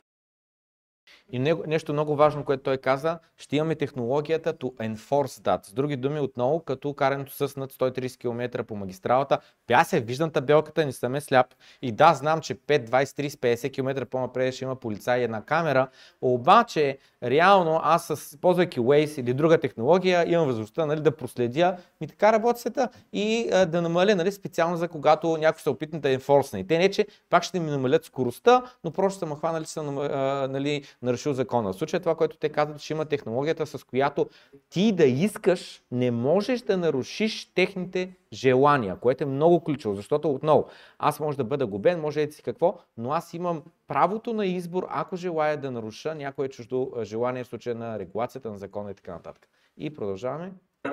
И 1.32 1.40
нещо 1.40 1.94
много 1.94 2.16
важно, 2.16 2.46
което 2.46 2.64
той 2.64 2.78
каза, 2.78 3.20
ще 3.38 3.56
имаме 3.56 3.76
технологията 3.76 4.54
to 4.54 4.96
enforce 4.96 5.42
that. 5.44 5.66
С 5.66 5.74
други 5.74 5.96
думи, 5.96 6.20
отново, 6.20 6.60
като 6.60 6.94
карането 6.94 7.32
с 7.32 7.56
над 7.56 7.74
130 7.74 8.18
км 8.18 8.64
по 8.64 8.76
магистралата, 8.76 9.40
пясе, 9.68 10.00
виждам 10.00 10.32
табелката, 10.32 10.86
не 10.86 10.92
съм 10.92 11.16
е 11.16 11.22
сляп. 11.22 11.48
И 11.82 11.92
да, 11.92 12.14
знам, 12.14 12.42
че 12.42 12.56
5, 12.56 12.90
20, 12.90 13.28
30, 13.28 13.56
50 13.56 13.74
км 13.74 14.06
по-напред 14.06 14.54
ще 14.54 14.66
има 14.66 14.76
полицай 14.76 15.20
и 15.20 15.24
една 15.24 15.42
камера, 15.42 15.88
обаче, 16.22 16.98
реално, 17.24 17.80
аз 17.84 18.06
с, 18.08 18.38
ползвайки 18.42 18.80
Waze 18.80 19.20
или 19.20 19.34
друга 19.34 19.58
технология, 19.58 20.32
имам 20.32 20.48
възможността 20.48 20.86
нали, 20.86 21.02
да 21.02 21.16
проследя 21.16 21.78
ми 22.02 22.08
така 22.08 22.34
работи 22.34 22.60
света 22.60 22.90
и 23.14 23.50
а, 23.54 23.66
да 23.66 23.82
намаля 23.82 24.16
нали, 24.16 24.32
специално 24.32 24.78
за 24.78 24.88
когато 24.88 25.38
някой 25.38 25.62
се 25.62 25.70
опитне 25.70 26.00
да 26.00 26.12
енфорсне. 26.12 26.60
И 26.60 26.68
те 26.68 26.78
не, 26.78 26.92
че 26.92 27.08
пак 27.30 27.44
ще 27.44 27.60
ми 27.60 27.72
намалят 27.72 28.06
скоростта, 28.06 28.64
но 28.84 28.92
просто 28.92 29.20
са 29.20 29.26
ме 29.26 29.36
хванали, 29.36 29.66
че 29.66 29.72
съм 29.72 29.98
а, 29.98 30.48
нали, 30.50 30.84
нарушил 31.20 31.34
закона. 31.34 31.74
В 31.74 31.76
случая 31.76 32.00
това, 32.00 32.16
което 32.16 32.38
те 32.38 32.50
казват, 32.50 32.82
че 32.82 32.94
има 32.94 33.06
технологията, 33.06 33.66
с 33.66 33.84
която 33.84 34.28
ти 34.70 34.92
да 34.92 35.06
искаш, 35.06 35.82
не 35.92 36.12
можеш 36.12 36.62
да 36.62 36.78
нарушиш 36.78 37.52
техните 37.56 38.12
желания, 38.34 38.96
което 38.96 39.24
е 39.24 39.28
много 39.28 39.64
ключово, 39.64 39.96
защото 39.96 40.32
отново, 40.32 40.68
аз 41.00 41.20
може 41.20 41.38
да 41.38 41.44
бъда 41.44 41.68
губен, 41.68 42.02
може 42.02 42.26
да 42.26 42.34
си 42.34 42.44
какво, 42.44 42.78
но 42.98 43.12
аз 43.12 43.34
имам 43.34 43.64
правото 43.88 44.34
на 44.34 44.46
избор, 44.46 44.88
ако 44.90 45.16
желая 45.16 45.58
да 45.58 45.72
наруша 45.72 46.16
някое 46.16 46.48
чуждо 46.48 46.92
желание 47.02 47.44
в 47.44 47.48
случая 47.48 47.76
на 47.76 48.00
регулацията 48.00 48.52
на 48.52 48.58
закона 48.58 48.92
и 48.92 48.94
така 48.94 49.12
нататък. 49.14 49.48
И 49.78 49.94
продължаваме. 49.94 50.52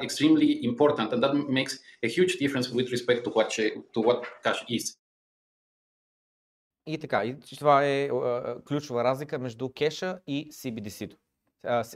extremely 0.09 0.51
important, 0.71 1.09
and 1.13 1.21
that 1.25 1.35
makes 1.59 1.75
a 2.07 2.09
huge 2.17 2.33
difference 2.43 2.69
with 2.77 2.87
respect 2.97 3.21
to 3.25 3.31
what 3.37 3.49
to 3.95 4.01
what 4.07 4.19
cash 4.45 4.61
is. 4.77 4.85
И 6.87 6.99
така, 6.99 7.25
и 7.25 7.41
това 7.41 7.85
е 7.85 8.09
а, 8.09 8.57
ключова 8.69 9.05
разлика 9.05 9.39
между 9.39 9.69
кеша 9.73 10.21
и 10.27 10.51
CBDC-то. 10.53 11.17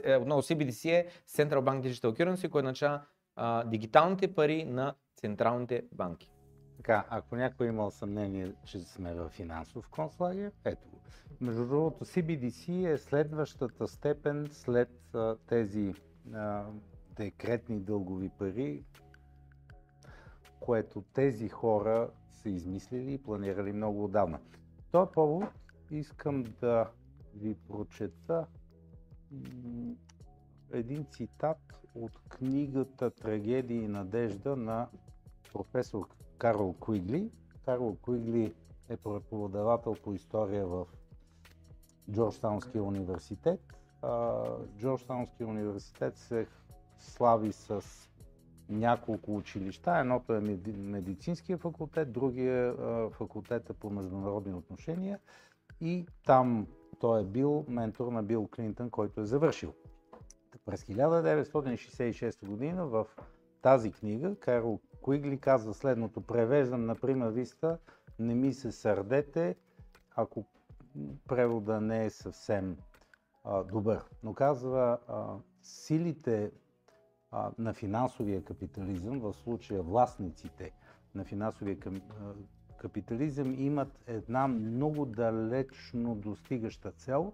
Е, 0.03 0.15
Отново 0.15 0.41
CBDC 0.41 0.89
е 0.89 1.07
Central 1.29 1.61
Bank 1.61 1.81
Digital 1.81 2.19
Currency, 2.19 2.49
което 2.49 2.65
означава 2.65 3.01
а, 3.35 3.63
дигиталните 3.63 4.35
пари 4.35 4.65
на 4.65 4.95
централните 5.15 5.83
банки. 5.91 6.31
Така, 6.77 7.05
ако 7.09 7.35
някой 7.35 7.65
е 7.65 7.69
имал 7.69 7.91
съмнение, 7.91 8.53
че 8.65 8.79
сме 8.79 9.13
в 9.13 9.29
финансов 9.29 9.89
концлагер, 9.89 10.51
ето 10.65 10.89
го. 10.89 11.01
Между 11.41 11.67
другото, 11.67 12.05
CBDC 12.05 12.93
е 12.93 12.97
следващата 12.97 13.87
степен 13.87 14.47
след 14.51 15.15
а, 15.15 15.35
тези 15.47 15.93
а, 16.33 16.63
декретни 17.15 17.79
дългови 17.79 18.29
пари, 18.29 18.83
което 20.59 21.03
тези 21.13 21.49
хора 21.49 22.09
са 22.31 22.49
измислили 22.49 23.13
и 23.13 23.23
планирали 23.23 23.73
много 23.73 24.03
отдавна. 24.03 24.39
Този 24.91 25.11
повод 25.13 25.43
искам 25.91 26.43
да 26.61 26.91
ви 27.35 27.55
прочета 27.55 28.47
един 30.71 31.05
цитат 31.05 31.57
от 31.95 32.19
книгата 32.29 33.11
Трагедия 33.11 33.83
и 33.83 33.87
надежда 33.87 34.55
на 34.55 34.87
професор 35.53 36.07
Карл 36.37 36.73
Куигли. 36.79 37.31
Карл 37.65 37.97
Куигли 38.01 38.53
е 38.89 38.97
преподавател 38.97 39.95
по 40.03 40.13
история 40.13 40.67
в 40.67 40.85
Джорджтаунския 42.11 42.83
университет. 42.83 43.61
Джорджтаунския 44.77 45.47
университет 45.47 46.17
се 46.17 46.47
слави 46.99 47.51
с 47.53 47.81
няколко 48.71 49.35
училища. 49.35 49.97
Едното 49.97 50.33
е 50.33 50.39
меди- 50.39 50.77
медицинския 50.77 51.57
факултет, 51.57 52.11
другия 52.11 52.67
е 52.69 53.09
факултета 53.09 53.73
по 53.73 53.89
международни 53.89 54.53
отношения 54.53 55.19
и 55.81 56.05
там 56.25 56.67
той 56.99 57.21
е 57.21 57.25
бил 57.25 57.65
ментор 57.67 58.11
на 58.11 58.23
Бил 58.23 58.49
Клинтън, 58.55 58.89
който 58.89 59.21
е 59.21 59.25
завършил. 59.25 59.73
През 60.65 60.83
1966 60.83 62.45
година 62.45 62.85
в 62.85 63.07
тази 63.61 63.91
книга 63.91 64.35
Карл 64.35 64.79
Куигли 65.01 65.37
казва 65.37 65.73
следното. 65.73 66.21
Превеждам 66.21 66.85
на 66.85 66.95
прима 66.95 67.29
виста, 67.29 67.77
не 68.19 68.35
ми 68.35 68.53
се 68.53 68.71
сърдете, 68.71 69.55
ако 70.15 70.45
превода 71.27 71.81
не 71.81 72.05
е 72.05 72.09
съвсем 72.09 72.77
а, 73.43 73.63
добър. 73.63 74.03
Но 74.23 74.33
казва, 74.33 74.97
а, 75.07 75.35
силите 75.61 76.51
на 77.57 77.73
финансовия 77.73 78.43
капитализъм, 78.43 79.19
в 79.19 79.33
случая 79.33 79.81
властниците 79.81 80.71
на 81.15 81.25
финансовия 81.25 81.77
капитализъм 82.77 83.53
имат 83.59 83.99
една 84.07 84.47
много 84.47 85.05
далечно 85.05 86.15
достигаща 86.15 86.91
цел, 86.91 87.33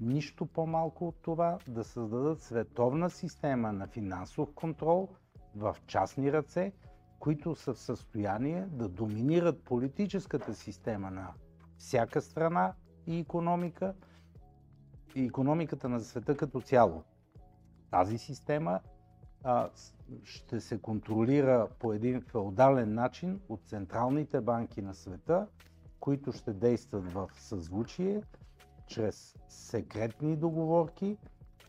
нищо 0.00 0.46
по-малко 0.46 1.08
от 1.08 1.16
това 1.22 1.58
да 1.68 1.84
създадат 1.84 2.42
световна 2.42 3.10
система 3.10 3.72
на 3.72 3.86
финансов 3.86 4.52
контрол 4.54 5.08
в 5.56 5.76
частни 5.86 6.32
ръце, 6.32 6.72
които 7.18 7.54
са 7.54 7.74
в 7.74 7.78
състояние 7.78 8.66
да 8.66 8.88
доминират 8.88 9.62
политическата 9.62 10.54
система 10.54 11.10
на 11.10 11.32
всяка 11.78 12.20
страна 12.22 12.74
и 13.06 13.18
економика 13.18 13.94
и 15.14 15.24
економиката 15.24 15.88
на 15.88 16.00
света 16.00 16.36
като 16.36 16.60
цяло. 16.60 17.02
Тази 17.90 18.18
система 18.18 18.80
а, 19.44 19.68
ще 20.24 20.60
се 20.60 20.78
контролира 20.78 21.68
по 21.78 21.92
един 21.92 22.20
феодален 22.20 22.94
начин 22.94 23.40
от 23.48 23.60
централните 23.66 24.40
банки 24.40 24.82
на 24.82 24.94
света, 24.94 25.46
които 26.00 26.32
ще 26.32 26.52
действат 26.52 27.12
в 27.12 27.30
съзвучие 27.34 28.22
чрез 28.86 29.36
секретни 29.48 30.36
договорки, 30.36 31.16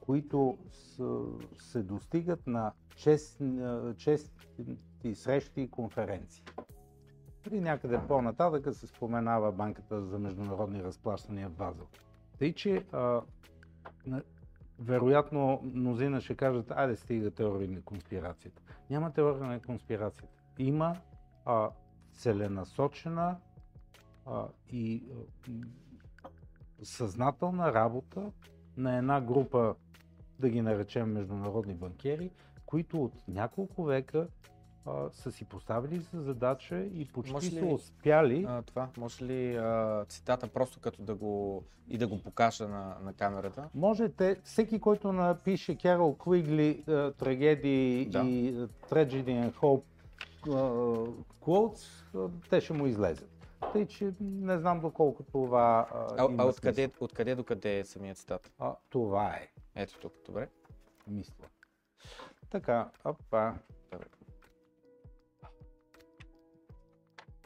които 0.02 0.58
с, 0.72 1.24
се 1.58 1.84
достигат 1.84 2.48
на 2.48 2.72
честни, 2.96 3.62
чести 3.98 5.16
срещи 5.16 5.62
и 5.62 5.72
конференции. 5.72 6.44
При 7.44 7.62
някъде 7.62 8.00
по-нататък 8.08 8.76
се 8.76 8.88
споменава 8.88 9.52
Банката 9.52 10.02
за 10.02 10.20
международни 10.20 10.84
разплащания 10.84 11.50
в 11.50 11.54
Базел. 11.54 11.88
Тъй, 12.40 12.54
че 12.54 12.86
а, 12.92 13.22
вероятно 14.80 15.62
мнозина 15.64 16.22
ще 16.22 16.36
кажат, 16.36 16.72
айде 16.72 16.96
стига 16.96 17.32
теория 17.32 17.70
на 17.70 17.82
конспирацията. 17.82 18.62
Няма 18.90 19.14
теория 19.14 19.44
на 19.44 19.60
конспирацията. 19.60 20.42
Има 20.58 20.96
а, 21.46 21.70
целенасочена 22.14 23.38
а, 24.26 24.48
и 24.72 25.04
а, 25.12 25.52
съзнателна 26.84 27.74
работа 27.74 28.32
на 28.78 28.98
една 28.98 29.22
група, 29.22 29.76
да 30.40 30.50
ги 30.50 30.62
наречем 30.62 31.12
международни 31.12 31.74
банкери, 31.74 32.32
които 32.66 33.04
от 33.04 33.14
няколко 33.28 33.84
века 33.84 34.28
а, 34.88 35.10
са 35.12 35.32
си 35.32 35.46
поставили 35.46 36.00
за 36.14 36.22
задача 36.22 36.80
и 36.80 37.08
почти 37.08 37.34
Може 37.34 37.50
са 37.50 37.56
ли- 37.56 37.74
успяли. 37.74 38.46
А, 38.50 38.62
това, 38.62 38.90
може 38.98 39.26
ли 39.26 39.56
а, 39.56 40.06
цитата 40.06 40.48
просто 40.48 40.80
като 40.80 41.02
да 41.02 41.16
го 41.16 41.64
и 41.90 41.98
да 41.98 42.08
го 42.08 42.22
покажа 42.22 42.68
на, 42.68 42.98
на 43.02 43.14
камерата? 43.14 43.70
Можете, 43.76 44.42
всеки, 44.44 44.80
който 44.80 45.14
напише 45.14 45.78
Керол 45.78 46.16
Куигли 46.16 46.84
трагедии 47.18 48.06
Да. 48.06 48.20
и 48.20 48.54
Tragedy 48.90 49.26
and 49.44 49.54
Hope 49.54 49.82
quotes, 51.42 52.30
те 52.50 52.62
ще 52.62 52.74
му 52.74 52.86
излезат. 52.86 53.30
Тъй, 53.74 53.86
че 53.86 54.14
не 54.22 54.58
знам 54.58 54.80
доколко 54.80 55.24
това 55.24 55.88
uh, 55.94 56.16
А, 56.20 56.26
има 56.26 56.44
а 56.44 56.48
откъде, 56.48 56.92
откъде 57.00 57.36
до 57.36 57.44
къде 57.44 57.80
е 57.80 57.86
самият 57.86 58.18
цитат? 58.18 58.52
А, 58.60 58.76
това 58.90 59.28
е, 59.28 59.48
Ето 59.76 60.00
тук, 60.00 60.14
добре. 60.26 60.50
мисля. 61.08 61.46
Така, 62.50 62.90
опа. 63.06 63.54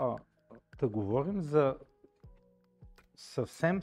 А, 0.01 0.17
да 0.79 0.87
говорим 0.87 1.41
за 1.41 1.77
съвсем, 3.15 3.81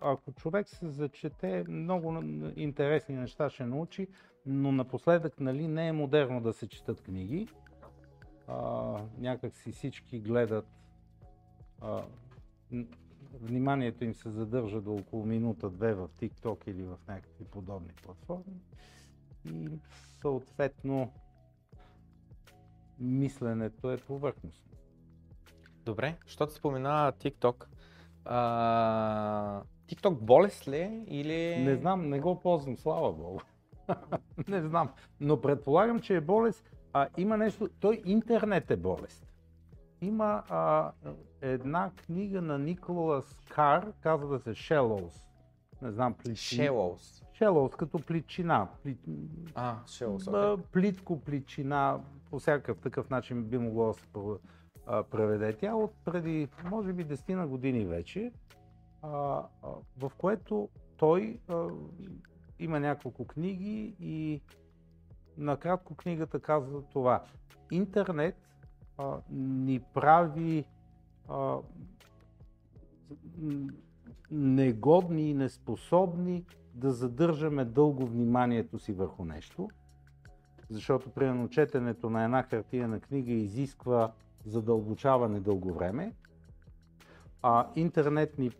ако 0.00 0.32
човек 0.32 0.68
се 0.68 0.88
зачете, 0.88 1.64
много 1.68 2.22
интересни 2.56 3.16
неща 3.16 3.50
ще 3.50 3.66
научи, 3.66 4.08
но 4.46 4.72
напоследък 4.72 5.40
нали, 5.40 5.68
не 5.68 5.88
е 5.88 5.92
модерно 5.92 6.40
да 6.40 6.52
се 6.52 6.68
четат 6.68 7.00
книги. 7.00 7.48
А, 8.46 8.56
някак 9.18 9.56
си 9.56 9.72
всички 9.72 10.20
гледат, 10.20 10.66
а, 11.80 12.02
вниманието 13.40 14.04
им 14.04 14.14
се 14.14 14.30
задържа 14.30 14.80
до 14.80 14.94
около 14.94 15.26
минута-две 15.26 15.94
в 15.94 16.08
TikTok 16.08 16.68
или 16.68 16.82
в 16.82 16.98
някакви 17.08 17.44
подобни 17.44 17.92
платформи 18.02 18.60
и 19.44 19.68
съответно 20.20 21.12
мисленето 22.98 23.90
е 23.90 23.96
повърхностно. 23.96 24.69
Добре, 25.90 26.16
защото 26.26 26.52
спомена 26.52 27.12
TikTok. 27.12 27.64
А, 28.24 29.62
TikTok 29.88 30.20
болест 30.20 30.68
ли 30.68 30.76
е 30.76 31.04
или... 31.06 31.64
Не 31.64 31.76
знам, 31.76 32.08
не 32.08 32.20
го 32.20 32.40
ползвам, 32.40 32.76
слава 32.76 33.12
богу. 33.12 33.38
не 34.48 34.62
знам, 34.62 34.90
но 35.20 35.40
предполагам, 35.40 36.00
че 36.00 36.16
е 36.16 36.20
болест. 36.20 36.70
А, 36.92 37.08
има 37.16 37.36
нещо, 37.36 37.68
той 37.80 38.02
интернет 38.04 38.70
е 38.70 38.76
болест. 38.76 39.26
Има 40.00 40.42
а, 40.48 40.92
една 41.40 41.90
книга 42.06 42.42
на 42.42 42.58
Николас 42.58 43.38
Кар, 43.48 43.92
казва 44.00 44.38
се 44.38 44.50
Shallows. 44.50 45.22
Не 45.82 45.90
знам, 45.90 46.14
плитчина. 46.14 46.64
Shallows. 46.64 47.24
Shallows, 47.40 47.76
като 47.76 47.98
плитчина. 47.98 48.68
Пли... 48.82 48.96
А, 49.54 49.76
Shallows, 49.86 50.54
окей. 50.54 50.64
Плитко, 50.72 51.20
плитчина, 51.20 52.00
по 52.30 52.38
всякакъв 52.38 52.78
такъв 52.78 53.10
начин 53.10 53.44
би 53.44 53.58
могло 53.58 53.86
да 53.86 53.94
се 53.94 54.06
преведе. 55.10 55.56
Тя 55.56 55.74
от 55.74 55.92
преди, 56.04 56.48
може 56.64 56.92
би, 56.92 57.06
10 57.06 57.34
на 57.34 57.46
години 57.46 57.84
вече, 57.84 58.32
а, 59.02 59.08
а, 59.08 59.68
в 59.98 60.12
което 60.18 60.68
той 60.96 61.38
а, 61.48 61.68
има 62.58 62.80
няколко 62.80 63.26
книги 63.26 63.96
и 64.00 64.40
накратко 65.36 65.94
книгата 65.94 66.40
казва 66.40 66.82
това. 66.82 67.24
Интернет 67.70 68.36
а, 68.98 69.18
ни 69.30 69.80
прави 69.94 70.64
а, 71.28 71.58
негодни 74.30 75.30
и 75.30 75.34
неспособни 75.34 76.44
да 76.74 76.92
задържаме 76.92 77.64
дълго 77.64 78.06
вниманието 78.06 78.78
си 78.78 78.92
върху 78.92 79.24
нещо, 79.24 79.68
защото 80.70 81.10
примерно 81.10 81.48
четенето 81.48 82.10
на 82.10 82.24
една 82.24 82.42
хартиена 82.42 83.00
книга 83.00 83.32
изисква 83.32 84.12
задълбочаване 84.46 85.40
дълго 85.40 85.72
време, 85.72 86.12
а 87.42 87.68
интернет 87.76 88.38
ни 88.38 88.50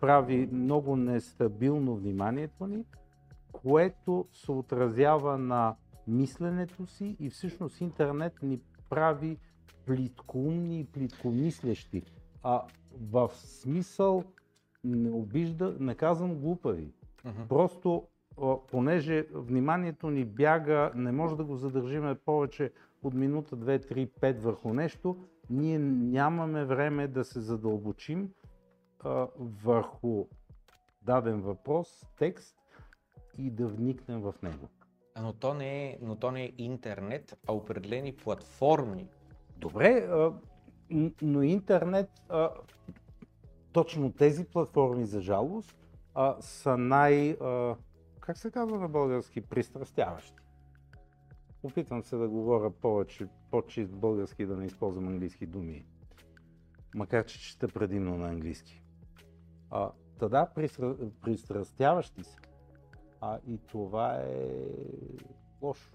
прави 0.00 0.48
много 0.52 0.96
нестабилно 0.96 1.96
вниманието 1.96 2.66
ни, 2.66 2.84
което 3.52 4.26
се 4.32 4.52
отразява 4.52 5.38
на 5.38 5.76
мисленето 6.06 6.86
си 6.86 7.16
и 7.20 7.30
всъщност 7.30 7.80
интернет 7.80 8.42
ни 8.42 8.60
прави 8.90 9.38
плиткоумни 9.86 10.80
и 10.80 10.84
плиткомислещи. 10.84 12.02
А 12.42 12.62
в 13.10 13.30
смисъл 13.34 14.24
не 14.84 15.10
обижда, 15.10 15.76
не 15.80 15.94
казвам 15.94 16.34
глупави. 16.34 16.92
Мгм. 17.24 17.42
Просто 17.48 18.06
понеже 18.70 19.26
вниманието 19.32 20.10
ни 20.10 20.24
бяга, 20.24 20.92
не 20.94 21.12
може 21.12 21.36
да 21.36 21.44
го 21.44 21.56
задържиме 21.56 22.14
повече 22.14 22.72
от 23.02 23.14
минута, 23.14 23.56
2, 23.56 23.92
3, 23.92 24.10
5 24.20 24.38
върху 24.38 24.74
нещо, 24.74 25.16
ние 25.50 25.78
нямаме 25.78 26.64
време 26.64 27.08
да 27.08 27.24
се 27.24 27.40
задълбочим 27.40 28.30
а, 29.00 29.28
върху 29.38 30.26
даден 31.02 31.40
въпрос, 31.40 32.06
текст 32.18 32.56
и 33.38 33.50
да 33.50 33.66
вникнем 33.66 34.20
в 34.20 34.34
него. 34.42 34.68
Но 35.22 35.32
то, 35.32 35.54
не 35.54 35.86
е, 35.86 35.98
но 36.02 36.16
то 36.16 36.30
не 36.30 36.44
е 36.44 36.52
интернет, 36.58 37.38
а 37.46 37.52
определени 37.52 38.16
платформи. 38.16 39.08
Добре, 39.56 40.08
а, 40.10 40.32
но 41.22 41.42
интернет, 41.42 42.10
а, 42.28 42.50
точно 43.72 44.12
тези 44.12 44.44
платформи 44.44 45.06
за 45.06 45.20
жалост, 45.20 45.76
а, 46.14 46.36
са 46.40 46.76
най, 46.76 47.30
а, 47.30 47.76
как 48.20 48.38
се 48.38 48.50
казва 48.50 48.78
на 48.78 48.88
български, 48.88 49.40
пристрастяващи. 49.40 50.47
Опитвам 51.62 52.02
се 52.02 52.16
да 52.16 52.28
говоря 52.28 52.70
повече, 52.70 53.28
по-чист 53.50 53.92
български, 53.96 54.46
да 54.46 54.56
не 54.56 54.66
използвам 54.66 55.08
английски 55.08 55.46
думи. 55.46 55.86
Макар, 56.94 57.24
че 57.24 57.40
чета 57.40 57.68
предимно 57.68 58.16
на 58.16 58.28
английски. 58.28 58.82
А, 59.70 59.90
та 60.18 60.28
да, 60.28 60.46
пристра, 60.54 60.96
пристрастяващи 61.20 62.24
се. 62.24 62.36
А, 63.20 63.38
и 63.46 63.58
това 63.58 64.14
е 64.14 64.46
лошо. 65.62 65.90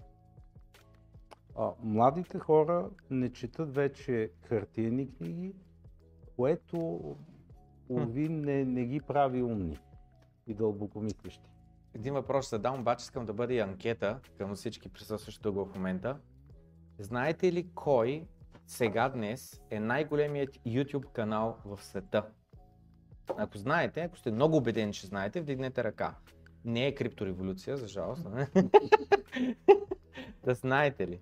А, 1.56 1.72
младите 1.82 2.38
хора 2.38 2.90
не 3.10 3.32
четат 3.32 3.74
вече 3.74 4.30
хартиени 4.42 5.14
книги, 5.14 5.54
което 6.36 7.00
уви 7.88 8.28
не, 8.28 8.64
не 8.64 8.84
ги 8.84 9.00
прави 9.00 9.42
умни 9.42 9.78
и 10.46 10.54
дълбокомислещи. 10.54 11.53
Един 11.94 12.14
въпрос 12.14 12.46
ще 12.46 12.56
задам, 12.56 12.80
обаче 12.80 13.02
искам 13.02 13.26
да 13.26 13.32
бъде 13.32 13.54
и 13.54 13.60
анкета 13.60 14.18
към 14.38 14.54
всички 14.54 14.88
присъстващи 14.88 15.42
тук 15.42 15.56
в 15.56 15.74
момента. 15.74 16.16
Знаете 16.98 17.52
ли 17.52 17.68
кой 17.74 18.26
сега 18.66 19.08
днес 19.08 19.60
е 19.70 19.80
най-големият 19.80 20.56
YouTube 20.56 21.12
канал 21.12 21.58
в 21.64 21.82
света? 21.82 22.24
Ако 23.36 23.58
знаете, 23.58 24.00
ако 24.00 24.18
сте 24.18 24.30
много 24.30 24.56
убедени, 24.56 24.92
че 24.92 25.06
знаете, 25.06 25.40
вдигнете 25.40 25.84
ръка. 25.84 26.14
Не 26.64 26.86
е 26.86 26.94
криптореволюция, 26.94 27.76
за 27.76 27.86
жалост. 27.86 28.24
да 30.44 30.54
знаете 30.54 31.08
ли? 31.08 31.20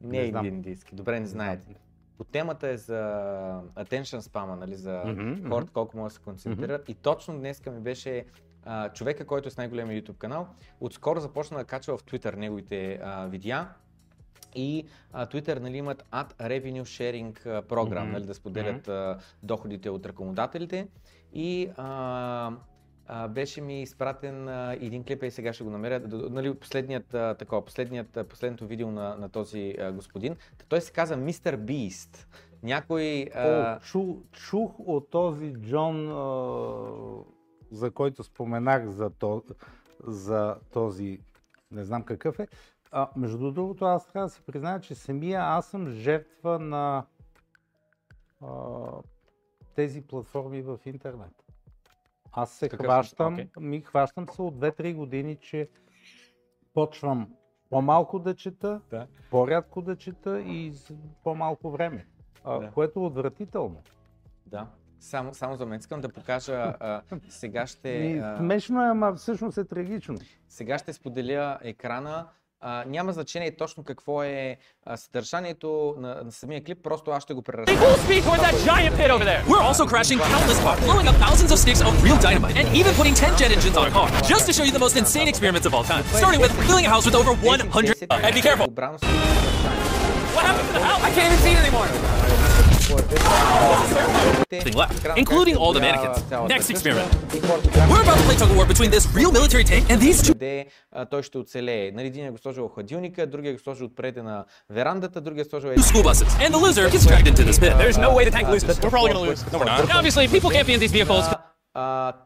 Не 0.00 0.18
е 0.18 0.22
Не 0.22 0.28
знам. 0.28 0.46
индийски. 0.46 0.94
Добре, 0.94 1.20
не 1.20 1.26
знаете. 1.26 1.74
По 2.18 2.24
темата 2.24 2.68
е 2.68 2.76
за 2.76 3.00
attention 3.76 4.18
spam, 4.20 4.54
нали, 4.58 4.74
за 4.74 5.02
Мгм, 5.06 5.48
хората 5.48 5.72
колко 5.72 5.96
могат 5.96 6.10
да 6.10 6.14
се 6.14 6.22
концентрират. 6.22 6.88
И 6.88 6.94
точно 6.94 7.38
днеска 7.38 7.70
ми 7.70 7.80
беше 7.80 8.24
а, 8.64 8.88
човека, 8.88 9.26
който 9.26 9.48
е 9.48 9.50
с 9.50 9.56
най-големия 9.56 10.02
YouTube 10.02 10.18
канал. 10.18 10.46
Отскоро 10.80 11.20
започна 11.20 11.58
да 11.58 11.64
качва 11.64 11.98
в 11.98 12.04
Twitter 12.04 12.36
неговите 12.36 13.00
а, 13.02 13.26
видеа. 13.26 13.68
И 14.54 14.86
а, 15.12 15.26
Twitter 15.26 15.58
нали, 15.58 15.76
имат 15.76 16.04
Ad 16.12 16.34
Revenue 16.34 16.82
Sharing 16.82 17.62
програм, 17.62 18.04
Мгм. 18.04 18.12
нали, 18.12 18.26
да 18.26 18.34
споделят 18.34 18.88
а, 18.88 19.18
доходите 19.42 19.90
от 19.90 20.06
рекламодателите. 20.06 20.88
И 21.34 21.70
а, 21.76 22.52
а, 23.06 23.28
беше 23.28 23.60
ми 23.60 23.82
изпратен 23.82 24.48
а, 24.48 24.76
един 24.80 25.04
клип, 25.04 25.22
и 25.22 25.30
сега 25.30 25.52
ще 25.52 25.64
го 25.64 25.70
намеря, 25.70 26.00
нали, 26.10 26.54
последният, 26.54 27.14
а, 27.14 27.34
такова, 27.34 27.64
последният, 27.64 28.18
последното 28.28 28.66
видео 28.66 28.90
на, 28.90 29.16
на 29.16 29.28
този 29.28 29.74
а, 29.80 29.92
господин. 29.92 30.36
Той 30.68 30.80
се 30.80 30.92
казва 30.92 31.16
Mr. 31.16 31.56
Beast. 31.56 32.26
Някой... 32.62 33.26
А, 33.34 33.76
О, 33.76 33.80
чу, 33.80 34.16
чух 34.32 34.72
от 34.78 35.10
този 35.10 35.52
Джон, 35.52 36.10
а, 36.10 36.14
за 37.72 37.90
който 37.90 38.24
споменах 38.24 38.86
за, 38.86 39.10
то, 39.10 39.42
за 40.00 40.56
този, 40.72 41.20
не 41.70 41.84
знам 41.84 42.02
какъв 42.02 42.38
е. 42.38 42.48
А, 42.90 43.08
между 43.16 43.52
другото, 43.52 43.84
аз 43.84 44.06
трябва 44.06 44.26
да 44.26 44.30
си 44.30 44.42
призная, 44.42 44.80
че 44.80 44.94
самия 44.94 45.40
аз 45.40 45.66
съм 45.66 45.88
жертва 45.88 46.58
на 46.58 47.06
а, 48.40 48.46
тези 49.74 50.02
платформи 50.02 50.62
в 50.62 50.78
интернет. 50.84 51.32
Аз 52.32 52.50
се 52.50 52.68
Какъв- 52.68 52.84
хващам, 52.84 53.34
окей. 53.34 53.48
ми 53.58 53.80
хващам 53.80 54.28
се 54.28 54.42
от 54.42 54.54
2-3 54.54 54.94
години, 54.94 55.36
че 55.36 55.68
почвам 56.74 57.34
по-малко 57.70 58.18
да 58.18 58.36
чета, 58.36 58.80
Да. 58.90 59.06
по-рядко 59.30 59.82
да 59.82 59.96
чета 59.96 60.40
и 60.40 60.74
по-малко 61.24 61.70
време, 61.70 62.06
Да. 62.44 62.70
което 62.74 63.00
е 63.00 63.02
отвратително. 63.02 63.82
Да. 64.46 64.66
Само, 65.02 65.34
само 65.34 65.56
за 65.56 65.66
мен 65.66 65.78
искам 65.78 66.00
да 66.00 66.08
покажа, 66.08 66.52
а, 66.80 67.00
сега, 67.30 67.66
ще, 67.66 67.88
а, 68.14 68.36
смешно 68.38 68.82
е, 68.82 68.88
ама 68.88 69.14
всъщност 69.14 69.58
е 69.58 69.64
трагично. 69.64 70.14
сега 70.48 70.78
ще 70.78 70.92
споделя 70.92 71.58
екрана. 71.62 72.26
А, 72.60 72.84
няма 72.86 73.12
значение 73.12 73.56
точно 73.56 73.84
какво 73.84 74.22
е 74.22 74.56
а, 74.86 74.96
съдържанието 74.96 75.94
на, 75.98 76.20
на 76.24 76.32
самия 76.32 76.64
клип, 76.64 76.78
просто 76.82 77.10
аз 77.10 77.22
ще 77.22 77.34
го 77.34 77.40
They 77.40 77.44
преразкажа. 77.44 77.80
full 77.80 77.96
speed 77.98 78.22
towards 78.22 78.42
that 78.42 78.54
giant 78.70 78.94
pit 78.96 79.10
over 79.10 79.24
there. 79.24 79.40
We're 79.46 79.66
also 79.70 79.84
crashing 79.86 80.18
countless 80.32 80.60
cars, 80.60 80.78
blowing 80.80 81.08
up 81.08 81.16
thousands 81.26 81.50
of 81.52 81.58
sticks 81.58 81.80
of 81.80 81.92
real 82.04 82.18
dynamite, 82.20 82.56
and 82.56 82.66
even 82.72 82.92
putting 82.94 83.14
10 83.16 83.36
jet 83.36 83.50
engines 83.56 83.76
on 83.76 83.86
a 83.90 83.94
car, 83.98 84.06
just 84.32 84.44
to 84.48 84.52
show 84.56 84.64
you 84.68 84.72
the 84.78 84.84
most 84.86 84.96
insane 84.96 85.28
experiments 85.32 85.66
of 85.68 85.72
all 85.76 85.84
time. 85.92 86.02
Starting 86.22 86.40
with 86.44 86.52
filling 86.68 86.86
a 86.86 86.90
house 86.94 87.04
with 87.08 87.16
over 87.20 87.32
100. 87.32 87.96
And 88.26 88.34
be 88.40 88.42
careful. 88.48 88.66
Обрано 88.72 88.98
с- 88.98 89.02
What 90.36 90.44
happened 90.48 90.66
to 90.70 90.74
the 90.78 90.84
house? 90.90 91.02
I 91.08 91.10
can't 91.14 91.26
even 91.30 91.40
see 91.44 91.52
it 91.56 91.60
anymore. 91.64 91.86
Thing 92.92 94.74
left, 94.74 94.94
including 95.16 95.56
all 95.56 95.72
the 95.72 95.80
mannequins. 95.80 96.18
Next 96.48 96.68
experiment. 96.70 97.08
We're 97.90 98.02
about 98.02 98.18
to 98.18 98.24
play 98.28 98.36
tug 98.36 98.50
of 98.50 98.56
war 98.56 98.66
between 98.66 98.90
this 98.90 99.04
real 99.18 99.32
military 99.32 99.64
tank 99.64 99.84
and 99.90 99.98
these 100.00 100.20
two 100.22 100.34
а, 100.92 101.06
той 101.06 101.22
ще 101.22 101.38
оцелее. 101.38 101.92
Нали, 101.92 102.06
един 102.06 102.32
го 102.32 102.38
сложил 102.38 102.68
в 102.68 102.74
хладилника, 102.74 103.26
другия 103.26 103.52
го 103.52 103.58
сложил 103.58 103.86
отпред 103.86 104.16
на 104.16 104.44
верандата, 104.70 105.20
другия 105.20 105.44
сложил 105.44 105.68
е... 105.68 105.76
school 105.76 106.02
buses, 106.02 106.28
and 106.46 106.54
the 106.54 106.60
loser 106.60 106.90
gets 106.90 107.06
dragged 107.06 107.28
into 107.28 107.44
this 107.50 107.58
pit. 107.58 107.72
There's 107.78 107.98
no 107.98 108.10
way 108.16 108.24
the 108.24 108.30
tank 108.30 108.48
loses. 108.48 108.80
We're 108.80 108.90
probably 108.90 109.12
gonna 109.12 109.30
lose. 109.30 109.40
No, 109.52 109.58
we're 109.58 109.64
not. 109.64 109.94
Obviously, 110.00 110.28
people 110.36 110.50
can't 110.50 110.66
be 110.66 110.74
in 110.74 110.80
these 110.80 110.94
vehicles. 110.98 111.24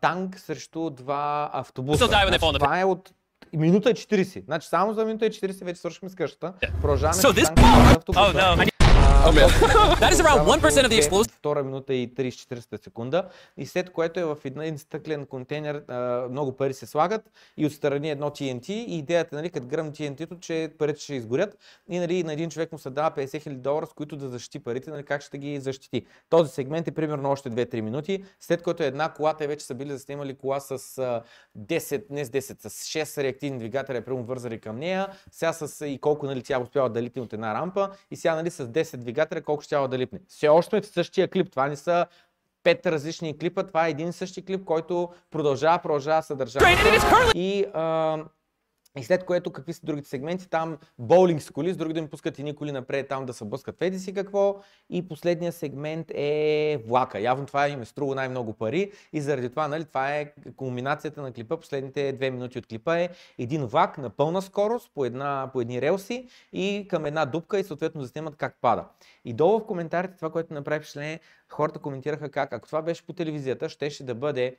танк 0.00 0.38
срещу 0.38 0.90
два 0.90 1.50
автобуса. 1.52 2.04
Still 2.04 2.10
die 2.10 2.24
when 2.26 2.32
they 2.32 2.40
fall 2.40 2.50
in 2.50 2.54
the 2.54 2.58
това 2.58 2.80
е 2.80 2.84
от 2.84 3.12
минута 3.52 3.90
и 3.90 3.94
40. 3.94 4.44
Значи 4.44 4.68
само 4.68 4.94
за 4.94 5.04
минута 5.04 5.26
и 5.26 5.30
40 5.30 5.64
вече 5.64 5.80
свършихме 5.80 6.08
с 6.08 6.14
къщата. 6.14 6.52
Продължаваме 6.80 7.22
So 7.22 7.30
с 7.32 7.34
this- 7.34 7.96
автобуса. 7.96 8.66
Oh 9.26 9.32
no. 9.32 9.40
I- 9.40 9.44
А, 9.44 9.96
That 9.96 10.12
is 10.12 10.20
around 10.20 10.46
1% 10.46 10.86
of 10.86 10.90
the 10.90 10.98
explosive. 11.02 11.30
Втора 11.30 11.62
минута 11.62 11.94
и 11.94 12.14
30-40 12.14 12.84
секунда. 12.84 13.28
И 13.56 13.66
след 13.66 13.90
което 13.90 14.20
е 14.20 14.24
в 14.24 14.38
един 14.44 14.78
стъклен 14.78 15.26
контейнер, 15.26 15.82
много 16.30 16.52
пари 16.52 16.74
се 16.74 16.86
слагат 16.86 17.22
и 17.56 17.66
отстрани 17.66 18.10
едно 18.10 18.30
TNT. 18.30 18.70
И 18.70 18.98
идеята, 18.98 19.36
нали, 19.36 19.50
като 19.50 19.66
гръм 19.66 19.92
TNT-то, 19.92 20.36
че 20.40 20.70
парите 20.78 21.00
ще 21.00 21.14
изгорят. 21.14 21.58
И 21.88 21.98
нали, 21.98 22.24
на 22.24 22.32
един 22.32 22.50
човек 22.50 22.72
му 22.72 22.78
се 22.78 22.90
дава 22.90 23.10
50 23.10 23.24
000 23.24 23.54
долара, 23.54 23.86
с 23.86 23.92
които 23.92 24.16
да 24.16 24.28
защити 24.28 24.58
парите, 24.58 24.90
нали, 24.90 25.02
как 25.02 25.22
ще 25.22 25.38
ги 25.38 25.60
защити. 25.60 26.06
Този 26.30 26.52
сегмент 26.52 26.88
е 26.88 26.92
примерно 26.92 27.30
още 27.30 27.50
2-3 27.50 27.80
минути, 27.80 28.24
след 28.40 28.62
което 28.62 28.82
една 28.82 29.12
кола, 29.12 29.34
те 29.34 29.46
вече 29.46 29.66
са 29.66 29.74
били 29.74 29.92
заснемали 29.92 30.34
кола 30.34 30.60
с 30.60 30.70
а, 30.98 31.22
10, 31.58 32.04
не 32.10 32.24
с 32.24 32.28
10, 32.30 32.40
с 32.68 32.84
6 32.84 33.22
реактивни 33.22 33.58
двигателя, 33.58 34.02
прямо 34.02 34.24
вързали 34.24 34.60
към 34.60 34.78
нея, 34.78 35.08
сега 35.30 35.52
с 35.52 35.86
и 35.86 35.98
колко 35.98 36.26
нали, 36.26 36.42
тя 36.42 36.58
успяла 36.60 36.88
да 36.88 37.02
липне 37.02 37.22
от 37.22 37.32
една 37.32 37.54
рампа 37.54 37.90
и 38.10 38.16
сега 38.16 38.34
нали, 38.34 38.50
с 38.50 38.66
10 38.66 38.96
двигателя 38.96 39.15
колко 39.42 39.62
ще 39.62 39.76
да 39.88 39.98
липне. 39.98 40.20
Все 40.28 40.48
още 40.48 40.76
е 40.76 40.80
в 40.80 40.86
същия 40.86 41.28
клип, 41.28 41.50
това 41.50 41.68
не 41.68 41.76
са 41.76 42.06
пет 42.62 42.86
различни 42.86 43.38
клипа, 43.38 43.62
това 43.62 43.86
е 43.86 43.90
един 43.90 44.08
и 44.08 44.12
същи 44.12 44.44
клип, 44.44 44.64
който 44.64 45.08
продължава, 45.30 45.78
продължава 45.78 46.22
съдържанието. 46.22 46.82
И, 47.34 47.64
а, 47.74 48.18
и 48.98 49.04
след 49.04 49.24
което 49.24 49.52
какви 49.52 49.72
са 49.72 49.80
другите 49.84 50.08
сегменти, 50.08 50.48
там 50.48 50.78
боулинг 50.98 51.42
с 51.42 51.50
коли, 51.50 51.72
с 51.72 51.76
други 51.76 51.94
да 51.94 52.02
ми 52.02 52.08
пускат 52.08 52.38
едни 52.38 52.56
коли 52.56 52.72
напред, 52.72 53.08
там 53.08 53.26
да 53.26 53.32
се 53.32 53.44
блъскат 53.44 53.82
еди 53.82 53.98
си 53.98 54.14
какво. 54.14 54.60
И 54.90 55.08
последния 55.08 55.52
сегмент 55.52 56.10
е 56.14 56.82
влака. 56.86 57.20
Явно 57.20 57.46
това 57.46 57.68
им 57.68 57.82
е 57.82 57.84
струва 57.84 58.14
най-много 58.14 58.52
пари 58.52 58.92
и 59.12 59.20
заради 59.20 59.50
това, 59.50 59.68
нали, 59.68 59.84
това 59.84 60.16
е 60.16 60.32
кулминацията 60.56 61.22
на 61.22 61.32
клипа. 61.32 61.56
Последните 61.56 62.12
две 62.12 62.30
минути 62.30 62.58
от 62.58 62.66
клипа 62.66 62.98
е 62.98 63.08
един 63.38 63.66
влак 63.66 63.98
на 63.98 64.10
пълна 64.10 64.42
скорост 64.42 64.90
по, 64.94 65.04
една, 65.04 65.50
по 65.52 65.60
едни 65.60 65.82
релси 65.82 66.28
и 66.52 66.86
към 66.90 67.06
една 67.06 67.24
дупка 67.24 67.58
и 67.58 67.64
съответно 67.64 68.02
заснемат 68.02 68.36
как 68.36 68.56
пада. 68.60 68.84
И 69.24 69.32
долу 69.32 69.58
в 69.58 69.66
коментарите 69.66 70.16
това, 70.16 70.30
което 70.30 70.54
направи 70.54 70.80
впечатление, 70.80 71.20
хората 71.48 71.78
коментираха 71.78 72.30
как, 72.30 72.52
ако 72.52 72.66
това 72.66 72.82
беше 72.82 73.06
по 73.06 73.12
телевизията, 73.12 73.68
щеше 73.68 74.04
да 74.04 74.14
бъде 74.14 74.56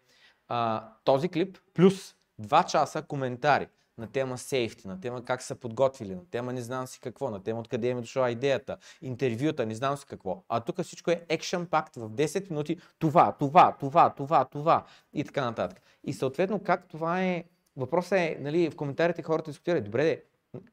а, 0.48 0.90
този 1.04 1.30
клип 1.30 1.58
плюс 1.74 2.16
2 2.42 2.66
часа 2.66 3.02
коментари 3.02 3.68
на 3.98 4.08
тема 4.08 4.38
сейфти, 4.38 4.88
на 4.88 5.02
тема 5.02 5.26
как 5.26 5.42
са 5.42 5.56
подготвили, 5.56 6.16
на 6.16 6.26
тема 6.26 6.54
не 6.54 6.62
знам 6.62 6.88
си 6.88 7.00
какво, 7.00 7.30
на 7.30 7.44
тема 7.44 7.60
откъде 7.60 7.88
им 7.88 7.98
е 7.98 8.02
дошла 8.02 8.32
идеята, 8.32 8.78
интервюта, 9.02 9.66
не 9.66 9.76
знам 9.76 9.98
си 9.98 10.06
какво. 10.06 10.44
А 10.50 10.60
тук 10.60 10.82
всичко 10.82 11.12
е 11.12 11.26
екшен 11.30 11.66
пакт 11.66 11.96
в 11.96 12.10
10 12.10 12.50
минути, 12.50 12.78
това, 13.00 13.32
това, 13.32 13.78
това, 13.80 14.10
това, 14.10 14.46
това 14.46 14.86
и 15.14 15.24
така 15.24 15.46
нататък. 15.46 15.82
И 16.04 16.14
съответно 16.14 16.64
как 16.64 16.88
това 16.88 17.24
е, 17.24 17.44
въпросът 17.76 18.20
е, 18.20 18.38
нали, 18.42 18.70
в 18.70 18.76
коментарите 18.76 19.24
хората 19.24 19.52
дискутират, 19.52 19.84
добре, 19.84 20.04
де, 20.04 20.24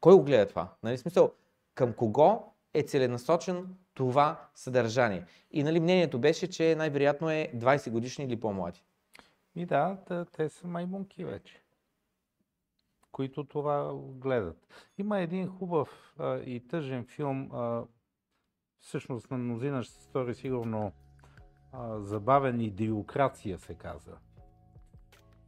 кой 0.01 0.15
го 0.15 0.23
гледа 0.23 0.47
това? 0.47 0.69
Нали, 0.83 0.99
смисъл, 0.99 1.33
към 1.75 1.93
кого 1.93 2.53
е 2.75 2.83
целенасочен 2.83 3.67
това 3.95 4.41
съдържание? 4.55 5.27
И 5.51 5.63
нали, 5.63 5.81
мнението 5.81 6.19
беше, 6.19 6.47
че 6.51 6.75
най-вероятно 6.75 7.31
е 7.31 7.51
20 7.55 7.91
годишни 7.91 8.25
или 8.25 8.41
по-млади. 8.41 8.83
И 9.57 9.67
да, 9.67 9.97
те 10.37 10.49
са 10.49 10.67
маймунки 10.67 11.25
вече, 11.25 11.64
които 13.15 13.45
това 13.45 13.95
гледат. 13.95 14.69
Има 14.99 15.21
един 15.21 15.49
хубав 15.49 16.15
а, 16.19 16.37
и 16.37 16.67
тъжен 16.69 17.07
филм, 17.07 17.51
а, 17.53 17.85
всъщност 18.81 19.31
на 19.31 19.39
мнозина 19.39 19.83
ще 19.83 19.95
се 19.95 20.03
стори 20.03 20.35
сигурно 20.35 20.93
а, 21.73 22.01
забавен 22.01 22.61
идиокрация 22.61 23.59
се 23.59 23.75
казва. 23.75 24.19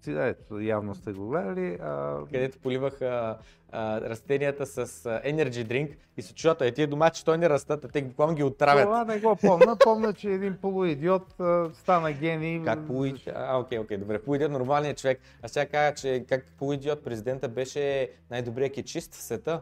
Сега, 0.07 0.27
ето, 0.27 0.61
явно 0.61 0.95
сте 0.95 1.13
го 1.13 1.29
гледали. 1.29 1.79
А, 1.83 2.19
където 2.33 2.59
поливаха 2.59 3.39
а, 3.73 4.01
растенията 4.01 4.67
с 4.67 4.79
а, 5.07 5.21
energy 5.25 5.67
drink 5.67 5.97
и 6.17 6.23
се 6.23 6.35
чудят, 6.35 6.61
е 6.61 6.73
тия 6.73 6.89
домати, 6.89 7.21
що 7.21 7.37
не 7.37 7.49
растат, 7.51 7.85
а 7.85 7.89
те 7.89 8.03
буквално 8.03 8.35
ги 8.35 8.43
отравят. 8.43 8.85
това 8.85 9.05
не 9.05 9.21
го 9.21 9.37
помня. 9.37 9.77
Помня, 9.85 10.13
че 10.13 10.31
един 10.31 10.57
полуидиот 10.61 11.41
а, 11.41 11.71
стана 11.75 12.13
гений. 12.13 12.63
Как 12.65 12.87
полуидиот? 12.87 13.37
А, 13.37 13.59
окей, 13.59 13.79
окей, 13.79 13.97
добре. 13.97 14.23
Полуидиот 14.23 14.53
нормалният 14.53 14.99
човек. 14.99 15.21
Аз 15.43 15.51
сега 15.51 15.67
кажа, 15.67 15.95
че 15.95 16.25
как 16.29 16.47
полуидиот 16.59 17.05
президента 17.05 17.49
беше 17.49 18.11
най-добрият 18.31 18.75
кечист 18.75 19.15
в 19.15 19.23
света. 19.23 19.61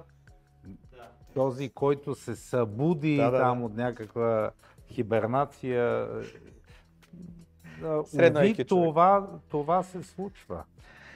Този, 1.35 1.69
който 1.69 2.15
се 2.15 2.37
събуди 2.37 3.17
Да, 3.17 3.31
да, 3.31 3.39
там 3.39 3.59
да. 3.59 3.65
от 3.65 3.77
някаква 3.77 4.51
хибернация. 4.93 6.09
Средно 8.05 8.41
уви, 8.41 8.55
човек. 8.55 8.69
това, 8.69 9.41
това 9.49 9.83
се 9.83 10.03
случва. 10.03 10.65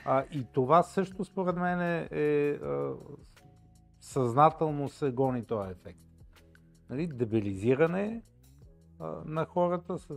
А, 0.04 0.24
и 0.32 0.46
това 0.52 0.82
също 0.82 1.24
според 1.24 1.56
мен 1.56 1.80
е, 1.80 2.08
е 2.12 2.58
съзнателно 4.00 4.88
се 4.88 5.10
гони 5.10 5.44
този 5.44 5.70
ефект. 5.70 5.98
Нали, 6.90 7.06
дебилизиране 7.06 8.22
а, 8.98 9.14
на 9.24 9.44
хората 9.44 9.98
с 9.98 10.10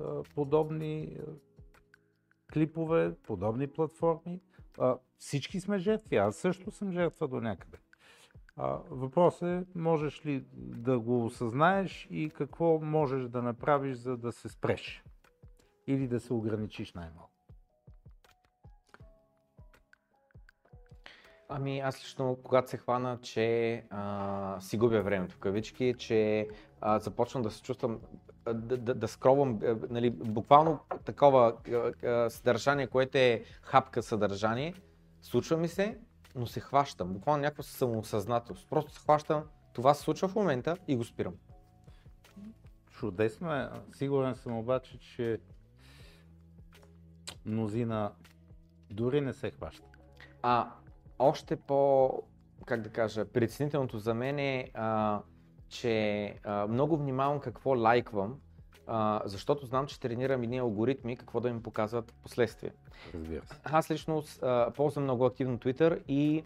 а, 0.00 0.22
подобни 0.34 1.18
а, 1.18 1.30
клипове, 2.52 3.14
подобни 3.22 3.66
платформи. 3.66 4.40
А, 4.78 4.96
всички 5.18 5.60
сме 5.60 5.78
жертви. 5.78 6.16
Аз 6.16 6.36
също 6.36 6.70
съм 6.70 6.92
жертва 6.92 7.28
до 7.28 7.40
някъде. 7.40 7.78
А, 8.56 8.78
въпрос 8.90 9.42
е, 9.42 9.64
можеш 9.74 10.26
ли 10.26 10.44
да 10.54 10.98
го 10.98 11.24
осъзнаеш 11.24 12.08
и 12.10 12.30
какво 12.30 12.80
можеш 12.80 13.28
да 13.28 13.42
направиш, 13.42 13.96
за 13.96 14.16
да 14.16 14.32
се 14.32 14.48
спреш? 14.48 15.04
Или 15.86 16.08
да 16.08 16.20
се 16.20 16.32
ограничиш 16.32 16.92
най-малко? 16.92 17.30
Ами 21.48 21.80
аз 21.80 22.00
лично, 22.00 22.38
когато 22.42 22.70
се 22.70 22.76
хвана, 22.76 23.18
че 23.22 23.84
а, 23.90 24.60
си 24.60 24.78
губя 24.78 25.02
времето 25.02 25.34
в 25.34 25.38
кавички, 25.38 25.94
че 25.98 26.48
а, 26.80 26.98
започвам 26.98 27.42
да 27.42 27.50
се 27.50 27.62
чувствам, 27.62 28.00
да, 28.44 28.76
да, 28.76 28.94
да 28.94 29.08
скровам, 29.08 29.58
а, 29.62 29.76
нали, 29.90 30.10
буквално 30.10 30.80
такова 31.04 31.56
а, 31.72 32.06
а, 32.08 32.30
съдържание, 32.30 32.86
което 32.86 33.18
е 33.18 33.42
хапка 33.62 34.02
съдържание, 34.02 34.74
случва 35.22 35.56
ми 35.56 35.68
се, 35.68 35.98
но 36.34 36.46
се 36.46 36.60
хващам, 36.60 37.12
буквално 37.12 37.42
някаква 37.42 37.62
самоосъзнателност. 37.62 38.68
Просто 38.70 38.92
се 38.92 39.00
хващам, 39.00 39.44
това 39.72 39.94
се 39.94 40.02
случва 40.02 40.28
в 40.28 40.34
момента 40.34 40.76
и 40.88 40.96
го 40.96 41.04
спирам. 41.04 41.34
Чудесно 42.90 43.54
е. 43.54 43.68
Сигурен 43.92 44.34
съм 44.34 44.58
обаче, 44.58 44.98
че 44.98 45.40
мнозина 47.46 48.12
дори 48.90 49.20
не 49.20 49.32
се 49.32 49.50
хващат. 49.50 49.86
А 50.42 50.70
още 51.18 51.56
по, 51.56 52.12
как 52.66 52.80
да 52.80 52.88
кажа, 52.88 53.24
притеснителното 53.24 53.98
за 53.98 54.14
мен 54.14 54.38
е, 54.38 54.70
а, 54.74 55.20
че 55.68 56.34
а, 56.44 56.66
много 56.66 56.96
внимавам 56.96 57.40
какво 57.40 57.78
лайквам, 57.78 58.40
а, 58.86 59.22
защото 59.24 59.66
знам, 59.66 59.86
че 59.86 60.00
тренирам 60.00 60.42
едни 60.42 60.58
алгоритми, 60.58 61.16
какво 61.16 61.40
да 61.40 61.52
ми 61.52 61.62
показват 61.62 62.10
в 62.10 62.14
последствие. 62.14 62.70
Разбира 63.14 63.46
се. 63.46 63.54
Аз 63.64 63.90
лично 63.90 64.22
а, 64.42 64.70
ползвам 64.70 65.04
много 65.04 65.24
активно 65.24 65.58
Twitter 65.58 66.02
и 66.08 66.44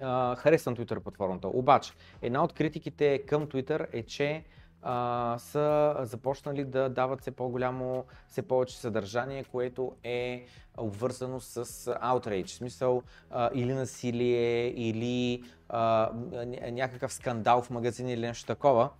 а, 0.00 0.36
харесвам 0.36 0.76
Twitter 0.76 1.00
платформата. 1.00 1.48
Обаче, 1.48 1.92
една 2.22 2.44
от 2.44 2.52
критиките 2.52 3.18
към 3.26 3.46
Twitter 3.46 3.86
е, 3.92 4.02
че 4.02 4.44
а, 4.82 5.36
са 5.38 5.96
започнали 6.00 6.64
да 6.64 6.88
дават 6.88 7.20
все 7.20 7.30
по-голямо, 7.30 8.04
все 8.28 8.42
повече 8.42 8.78
съдържание, 8.78 9.44
което 9.44 9.92
е 10.04 10.44
обвързано 10.76 11.40
с 11.40 11.64
outrage, 11.86 12.46
в 12.46 12.50
смисъл 12.50 13.02
а, 13.30 13.50
или 13.54 13.72
насилие, 13.74 14.66
или 14.66 15.44
а, 15.68 16.10
ня- 16.12 16.70
някакъв 16.70 17.12
скандал 17.12 17.62
в 17.62 17.70
магазин 17.70 18.08
или 18.08 18.20
нещо 18.20 18.46
такова. 18.46 18.90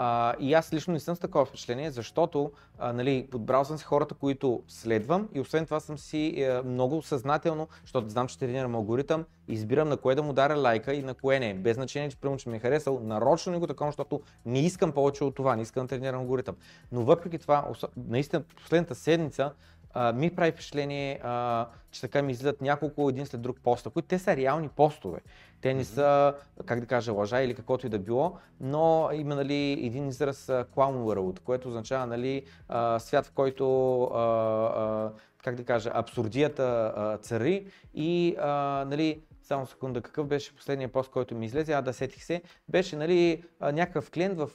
А, 0.00 0.34
и 0.40 0.54
аз 0.54 0.72
лично 0.72 0.92
не 0.92 1.00
съм 1.00 1.16
с 1.16 1.18
такова 1.18 1.44
впечатление, 1.44 1.90
защото 1.90 2.52
а, 2.78 2.92
нали, 2.92 3.28
подбрал 3.30 3.64
съм 3.64 3.78
си 3.78 3.84
хората, 3.84 4.14
които 4.14 4.62
следвам 4.68 5.28
и 5.34 5.40
освен 5.40 5.64
това 5.64 5.80
съм 5.80 5.98
си 5.98 6.34
е, 6.36 6.62
много 6.62 7.02
съзнателно, 7.02 7.68
защото 7.82 8.08
знам, 8.08 8.28
че 8.28 8.38
тренирам 8.38 8.74
алгоритъм, 8.74 9.24
избирам 9.48 9.88
на 9.88 9.96
кое 9.96 10.14
да 10.14 10.22
му 10.22 10.32
даря 10.32 10.56
лайка 10.56 10.94
и 10.94 11.02
на 11.02 11.14
кое 11.14 11.38
не. 11.38 11.54
Без 11.54 11.76
значение, 11.76 12.08
че 12.08 12.16
примерно, 12.16 12.38
че 12.38 12.48
ми 12.48 12.56
е 12.56 12.60
харесал, 12.60 13.00
нарочно 13.02 13.52
не 13.52 13.58
го 13.58 13.66
такова, 13.66 13.90
защото 13.90 14.20
не 14.46 14.60
искам 14.60 14.92
повече 14.92 15.24
от 15.24 15.34
това, 15.34 15.56
не 15.56 15.62
искам 15.62 15.86
да 15.86 15.88
тренирам 15.88 16.20
алгоритъм. 16.20 16.56
Но 16.92 17.02
въпреки 17.02 17.38
това, 17.38 17.68
наистина 17.96 18.42
последната 18.42 18.94
седмица 18.94 19.52
а, 19.94 20.12
ми 20.12 20.34
прави 20.34 20.52
впечатление, 20.52 21.20
а, 21.22 21.66
че 21.90 22.00
така 22.00 22.22
ми 22.22 22.32
излизат 22.32 22.60
няколко 22.60 23.08
един 23.08 23.26
след 23.26 23.42
друг 23.42 23.56
поста, 23.62 23.90
които 23.90 24.08
те 24.08 24.18
са 24.18 24.36
реални 24.36 24.68
постове. 24.68 25.20
Те 25.60 25.74
не 25.74 25.84
са, 25.84 26.34
как 26.66 26.80
да 26.80 26.86
кажа, 26.86 27.12
лъжа 27.12 27.40
или 27.40 27.54
каквото 27.54 27.86
и 27.86 27.90
да 27.90 27.98
било, 27.98 28.36
но 28.60 29.10
има 29.12 29.34
нали, 29.34 29.86
един 29.86 30.08
израз 30.08 30.46
clown 30.46 30.96
world, 30.96 31.40
което 31.40 31.68
означава 31.68 32.06
нали, 32.06 32.42
а, 32.68 32.98
свят, 32.98 33.26
в 33.26 33.32
който 33.32 34.02
а, 34.04 34.18
а, 34.18 35.12
как 35.44 35.54
да 35.54 35.64
кажа, 35.64 35.90
абсурдията 35.94 36.92
а, 36.96 37.16
цари 37.16 37.66
и 37.94 38.36
а, 38.38 38.84
нали, 38.88 39.22
само 39.48 39.66
секунда, 39.66 40.02
какъв 40.02 40.26
беше 40.26 40.56
последния 40.56 40.92
пост, 40.92 41.10
който 41.10 41.34
ми 41.34 41.46
излезе, 41.46 41.72
а 41.72 41.82
да 41.82 41.92
сетих 41.92 42.24
се, 42.24 42.42
беше 42.68 42.96
нали, 42.96 43.44
някакъв 43.60 44.10
клиент 44.10 44.38
в 44.38 44.48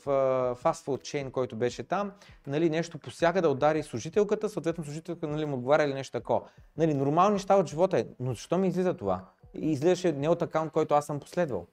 фастфуд 0.55 1.03
чейн, 1.03 1.31
който 1.31 1.55
беше 1.55 1.83
там, 1.83 2.11
нали, 2.47 2.69
нещо 2.69 2.99
посяга 2.99 3.41
да 3.41 3.49
удари 3.49 3.83
служителката, 3.83 4.49
съответно 4.49 4.83
служителката 4.83 5.27
нали, 5.27 5.45
му 5.45 5.55
отговаря 5.55 5.83
или 5.83 5.93
нещо 5.93 6.11
такова. 6.11 6.49
Нали, 6.77 6.93
нормални 6.93 7.33
неща 7.33 7.55
от 7.55 7.69
живота 7.69 7.99
е, 7.99 8.05
но 8.19 8.33
защо 8.33 8.57
ми 8.57 8.67
излиза 8.67 8.93
това? 8.93 9.29
И 9.53 9.71
излизаше 9.71 10.11
не 10.11 10.29
от 10.29 10.41
акаунт, 10.41 10.71
който 10.71 10.93
аз 10.93 11.05
съм 11.05 11.19
последвал. 11.19 11.67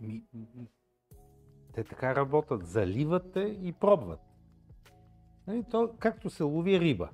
Ми, 0.00 0.22
те 1.74 1.84
така 1.84 2.14
работят, 2.14 2.66
заливате 2.66 3.40
и 3.40 3.72
пробват. 3.72 4.20
Нали, 5.46 5.64
то, 5.70 5.90
както 5.98 6.30
се 6.30 6.42
лови 6.42 6.80
риба. 6.80 7.08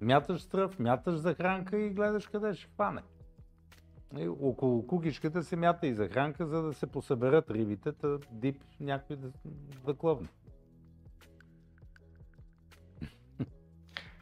Мяташ 0.00 0.40
стръв, 0.42 0.78
мяташ 0.78 1.14
захранка 1.14 1.78
и 1.78 1.90
гледаш 1.90 2.26
къде 2.26 2.54
ще 2.54 2.68
хване. 2.74 3.02
И 4.18 4.28
около 4.28 4.86
кукичката 4.86 5.42
се 5.42 5.56
мята 5.56 5.86
и 5.86 5.94
захранка, 5.94 6.46
за 6.46 6.62
да 6.62 6.72
се 6.72 6.86
посъберат 6.86 7.50
рибите, 7.50 7.92
та 7.92 8.18
дип 8.30 8.64
някой 8.80 9.16
да, 9.16 9.30
да 9.86 9.94
клъвне. 9.94 10.28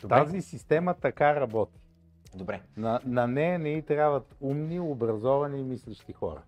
Добре. 0.00 0.16
Тази 0.16 0.42
система 0.42 0.94
така 0.94 1.40
работи. 1.40 1.80
Добре. 2.34 2.62
На, 2.76 3.00
на 3.04 3.26
нея 3.26 3.58
не 3.58 3.68
и 3.68 3.82
трябват 3.82 4.36
умни, 4.40 4.80
образовани 4.80 5.60
и 5.60 5.64
мислещи 5.64 6.12
хора. 6.12 6.42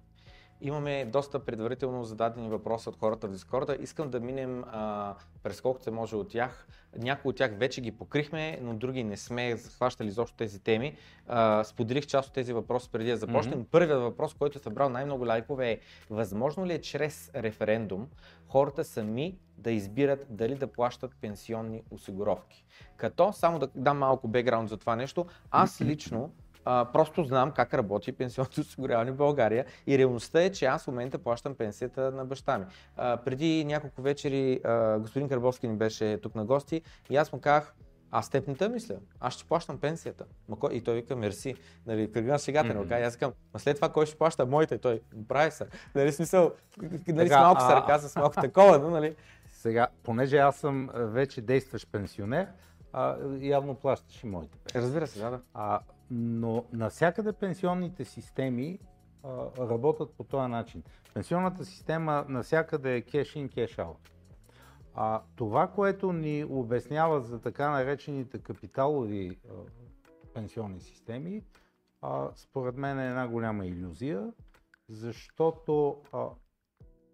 Имаме 0.62 1.04
доста 1.04 1.38
предварително 1.38 2.04
зададени 2.04 2.48
въпроси 2.48 2.88
от 2.88 2.96
хората 2.96 3.28
в 3.28 3.30
Дискорда. 3.30 3.76
Искам 3.80 4.10
да 4.10 4.20
минем 4.20 4.64
а, 4.66 5.14
през 5.42 5.60
колкото 5.60 5.84
се 5.84 5.90
може 5.90 6.16
от 6.16 6.28
тях. 6.28 6.68
Някои 6.96 7.28
от 7.28 7.36
тях 7.36 7.58
вече 7.58 7.80
ги 7.80 7.92
покрихме, 7.92 8.58
но 8.62 8.74
други 8.74 9.04
не 9.04 9.16
сме 9.16 9.56
захващали 9.56 10.08
изобщо 10.08 10.36
тези 10.36 10.60
теми. 10.60 10.96
А, 11.26 11.64
споделих 11.64 12.06
част 12.06 12.28
от 12.28 12.34
тези 12.34 12.52
въпроси 12.52 12.88
преди 12.92 13.10
да 13.10 13.16
започнем. 13.16 13.58
Mm-hmm. 13.58 13.70
Първият 13.70 14.00
въпрос, 14.00 14.34
който 14.34 14.58
е 14.58 14.62
събрал 14.62 14.88
най-много 14.88 15.26
лайкове 15.26 15.70
е 15.70 15.78
възможно 16.10 16.66
ли 16.66 16.72
е 16.72 16.80
чрез 16.80 17.30
референдум 17.34 18.08
хората 18.48 18.84
сами 18.84 19.38
да 19.58 19.70
избират 19.70 20.26
дали 20.30 20.54
да 20.54 20.66
плащат 20.66 21.16
пенсионни 21.20 21.82
осигуровки? 21.90 22.64
Като, 22.96 23.32
само 23.32 23.58
да 23.58 23.68
дам 23.74 23.98
малко 23.98 24.28
бекграунд 24.28 24.68
за 24.68 24.76
това 24.76 24.96
нещо, 24.96 25.26
аз 25.50 25.80
лично 25.84 26.32
а, 26.64 26.86
просто 26.92 27.24
знам 27.24 27.52
как 27.52 27.74
работи 27.74 28.12
пенсионното 28.12 28.60
осигуряване 28.60 29.10
в 29.10 29.16
България 29.16 29.64
и 29.86 29.98
реалността 29.98 30.42
е, 30.42 30.52
че 30.52 30.64
аз 30.66 30.84
в 30.84 30.86
момента 30.86 31.18
плащам 31.18 31.54
пенсията 31.54 32.10
на 32.10 32.24
баща 32.24 32.58
ми. 32.58 32.64
А, 32.96 33.16
преди 33.16 33.64
няколко 33.64 34.02
вечери 34.02 34.60
а, 34.64 34.98
господин 34.98 35.28
Карбовски 35.28 35.68
ни 35.68 35.76
беше 35.76 36.18
тук 36.22 36.34
на 36.34 36.44
гости 36.44 36.82
и 37.10 37.16
аз 37.16 37.32
му 37.32 37.40
казах, 37.40 37.74
аз 38.10 38.30
теб 38.30 38.48
не 38.48 38.54
те 38.54 38.68
мисля, 38.68 38.94
аз 39.20 39.34
ще 39.34 39.44
плащам 39.44 39.78
пенсията. 39.78 40.24
И 40.72 40.80
той 40.80 40.94
вика, 40.94 41.16
мерси. 41.16 41.54
Нали, 41.86 42.12
кръгна 42.12 42.38
шегата 42.38 42.68
mm-hmm. 42.68 43.06
Аз 43.06 43.16
казвам, 43.16 43.34
а 43.52 43.58
след 43.58 43.76
това 43.76 43.88
кой 43.88 44.06
ще 44.06 44.18
плаща 44.18 44.46
моите? 44.46 44.78
той, 44.78 45.00
прави 45.28 45.50
се. 45.50 45.66
Нали, 45.94 46.12
смисъл, 46.12 46.52
нали, 47.08 47.28
с 47.28 47.32
малко 47.32 47.60
сарказа, 47.60 48.08
с 48.08 48.16
малко 48.16 48.40
такова, 48.40 48.78
но, 48.78 48.90
нали? 48.90 49.16
Сега, 49.48 49.88
понеже 50.02 50.36
аз 50.36 50.56
съм 50.56 50.90
вече 50.94 51.40
действащ 51.40 51.92
пенсионер, 51.92 52.46
а, 52.92 53.16
явно 53.40 53.74
плащаш 53.74 54.22
и 54.22 54.26
моите. 54.26 54.58
Разбира 54.74 55.06
се, 55.06 55.18
да. 55.18 55.30
да. 55.30 55.40
А, 55.54 55.80
но 56.10 56.64
навсякъде 56.72 57.32
пенсионните 57.32 58.04
системи 58.04 58.78
а, 59.24 59.28
работят 59.58 60.12
по 60.12 60.24
този 60.24 60.50
начин. 60.50 60.82
Пенсионната 61.14 61.64
система 61.64 62.24
навсякъде 62.28 62.96
е 62.96 63.02
cash 63.02 63.48
in, 63.48 63.54
cash 63.54 63.76
out. 63.76 64.10
А 64.94 65.22
това, 65.36 65.68
което 65.68 66.12
ни 66.12 66.44
обяснява 66.44 67.20
за 67.20 67.40
така 67.40 67.70
наречените 67.70 68.38
капиталови 68.38 69.38
а, 69.48 69.52
пенсионни 70.34 70.80
системи, 70.80 71.44
а, 72.02 72.28
според 72.36 72.76
мен 72.76 72.98
е 72.98 73.08
една 73.08 73.28
голяма 73.28 73.66
иллюзия, 73.66 74.32
защото 74.88 76.02
а, 76.12 76.28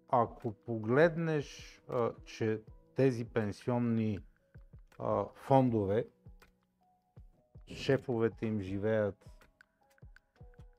ако 0.09 0.51
погледнеш, 0.51 1.81
а, 1.89 2.11
че 2.25 2.61
тези 2.95 3.25
пенсионни 3.25 4.19
а, 4.99 5.25
фондове 5.35 6.05
шефовете 7.67 8.45
им 8.45 8.61
живеят 8.61 9.29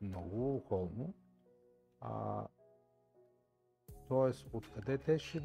много 0.01 0.61
холно. 0.69 1.15
А, 2.01 2.47
Тоест, 4.09 4.47
откъде 4.53 4.99
те 4.99 5.19
ще 5.19 5.41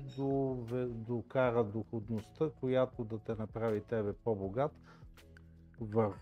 докара 0.87 1.63
доходността, 1.63 2.49
която 2.59 3.03
да 3.03 3.19
те 3.19 3.35
направи 3.35 3.81
тебе 3.81 4.13
по-богат, 4.13 4.71
в, 5.79 6.13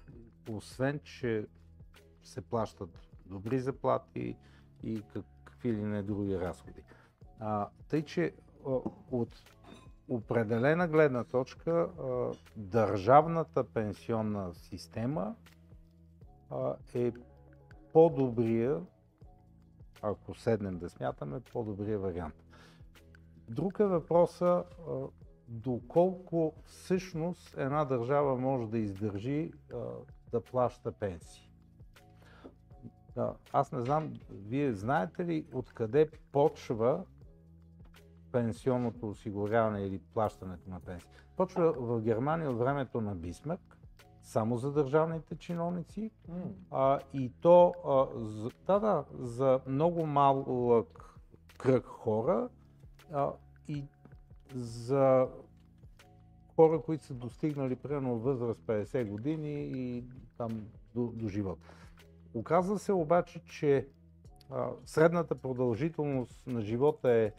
освен, 0.49 0.99
че 0.99 1.48
се 2.23 2.41
плащат 2.41 2.89
добри 3.26 3.60
заплати 3.60 4.38
и 4.84 5.02
как, 5.14 5.26
какви 5.43 5.73
ли 5.73 5.81
не 5.81 6.03
други 6.03 6.39
разходи. 6.39 6.84
А, 7.39 7.69
тъй, 7.89 8.06
че 8.06 8.34
от 9.11 9.43
определена 10.09 10.87
гледна 10.87 11.23
точка 11.23 11.89
държавната 12.55 13.63
пенсионна 13.63 14.53
система 14.53 15.35
е 16.93 17.11
по-добрия, 17.93 18.81
ако 20.01 20.35
седнем 20.35 20.77
да 20.77 20.89
смятаме, 20.89 21.39
по-добрия 21.39 21.99
вариант. 21.99 22.35
Друг 23.49 23.79
е 23.79 23.85
въпроса 23.85 24.63
доколко 25.47 26.53
всъщност 26.65 27.57
една 27.57 27.85
държава 27.85 28.37
може 28.37 28.67
да 28.67 28.77
издържи 28.77 29.51
да 30.31 30.41
плаща 30.41 30.91
пенсии. 30.91 31.51
Аз 33.53 33.71
не 33.71 33.81
знам, 33.81 34.13
вие 34.29 34.73
знаете 34.73 35.25
ли 35.25 35.45
откъде 35.53 36.09
почва 36.31 37.05
пенсионното 38.31 39.09
осигуряване 39.09 39.81
или 39.81 39.99
плащането 40.13 40.69
на 40.69 40.79
пенсии. 40.79 41.09
Почва 41.37 41.73
в 41.77 42.01
Германия 42.01 42.51
от 42.51 42.57
времето 42.57 43.01
на 43.01 43.15
Бисмарк, 43.15 43.77
само 44.23 44.57
за 44.57 44.71
държавните 44.71 45.35
чиновници 45.35 46.11
mm. 46.29 46.51
а, 46.71 46.99
и 47.13 47.31
то 47.41 47.73
а, 47.85 48.19
за, 48.19 48.49
да, 48.67 48.79
да, 48.79 49.05
за 49.19 49.59
много 49.67 50.05
малък 50.05 51.15
кръг 51.57 51.85
хора 51.85 52.49
а, 53.13 53.31
и 53.67 53.85
за 54.55 55.27
хора, 56.55 56.81
които 56.81 57.05
са 57.05 57.13
достигнали 57.13 57.75
примерно 57.75 58.19
възраст 58.19 58.61
50 58.61 59.07
години 59.07 59.71
и 59.75 60.03
там 60.37 60.67
до, 60.95 61.11
до 61.15 61.27
живот. 61.27 61.59
Оказва 62.33 62.79
се 62.79 62.93
обаче, 62.93 63.41
че 63.43 63.87
а, 64.49 64.69
средната 64.85 65.35
продължителност 65.35 66.47
на 66.47 66.61
живота 66.61 67.11
е 67.11 67.31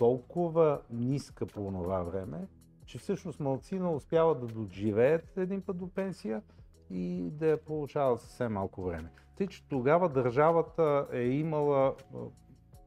толкова 0.00 0.80
ниска 0.90 1.46
по 1.46 1.54
това 1.54 2.02
време, 2.02 2.48
че 2.86 2.98
всъщност 2.98 3.40
малцина 3.40 3.92
успява 3.92 4.34
да 4.34 4.46
доживеят 4.46 5.36
един 5.36 5.62
път 5.62 5.76
до 5.76 5.88
пенсия 5.88 6.42
и 6.90 7.30
да 7.30 7.46
я 7.46 7.64
получават 7.64 8.20
съвсем 8.20 8.52
малко 8.52 8.82
време. 8.82 9.10
Тъй, 9.36 9.46
че 9.46 9.68
тогава 9.68 10.08
държавата 10.08 11.06
е 11.12 11.22
имала 11.22 11.94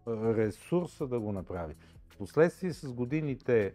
ресурса 0.08 1.08
да 1.08 1.20
го 1.20 1.32
направи. 1.32 1.76
Впоследствие 2.10 2.74
с 2.74 2.94
годините 2.94 3.74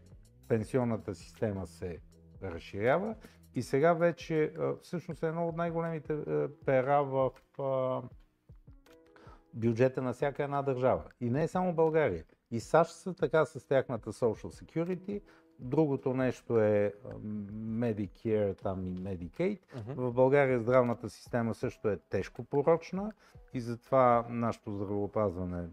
пенсионната 0.49 1.15
система 1.15 1.67
се 1.67 1.99
разширява 2.43 3.15
и 3.55 3.63
сега 3.63 3.93
вече 3.93 4.53
всъщност 4.83 5.23
е 5.23 5.27
едно 5.27 5.49
от 5.49 5.57
най-големите 5.57 6.25
пера 6.67 7.05
в 7.05 7.31
бюджета 9.55 10.03
на 10.03 10.13
всяка 10.13 10.45
една 10.45 10.63
държава. 10.63 11.05
И 11.21 11.31
не 11.31 11.43
е 11.43 11.49
само 11.49 11.75
България. 11.75 12.25
И 12.51 12.61
САЩ 12.61 12.91
са 12.91 13.15
така 13.15 13.45
с 13.45 13.67
тяхната 13.67 14.13
Social 14.13 14.65
Security. 14.65 15.23
Другото 15.59 16.15
нещо 16.15 16.61
е 16.61 16.95
Medicare 17.59 18.63
там 18.63 18.87
и 18.87 18.97
Medicaid. 18.97 19.61
Uh-huh. 19.77 19.95
В 19.95 20.13
България 20.13 20.61
здравната 20.61 21.11
система 21.11 21.55
също 21.55 21.89
е 21.89 21.99
тежко 22.11 22.45
порочна 22.45 23.13
и 23.55 23.61
затова 23.61 24.27
нашето 24.29 24.73
здравеопазване 24.73 25.69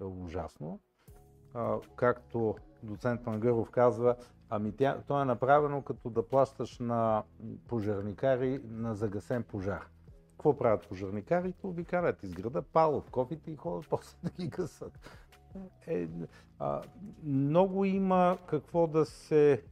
е 0.00 0.04
ужасно. 0.04 0.80
А, 1.54 1.78
както 1.96 2.56
доцент 2.82 3.26
Мангъров 3.26 3.70
казва, 3.70 4.16
ами 4.50 4.76
тя, 4.76 5.02
то 5.06 5.22
е 5.22 5.24
направено 5.24 5.82
като 5.82 6.10
да 6.10 6.28
плащаш 6.28 6.78
на 6.78 7.22
пожарникари 7.68 8.60
на 8.64 8.94
загасен 8.94 9.42
пожар. 9.42 9.88
Какво 10.30 10.56
правят 10.56 10.88
пожарникарите? 10.88 11.66
Обикалят 11.66 12.22
из 12.22 12.34
града, 12.34 12.62
палят 12.62 13.10
кофите 13.10 13.50
и 13.50 13.56
ходят 13.56 13.86
после 13.90 14.18
да 14.22 14.30
ги 14.30 14.48
гасат 14.48 14.98
е, 15.86 16.08
а, 16.58 16.82
много 17.24 17.84
има 17.84 18.38
какво 18.46 18.86
да 18.86 19.04
се 19.04 19.62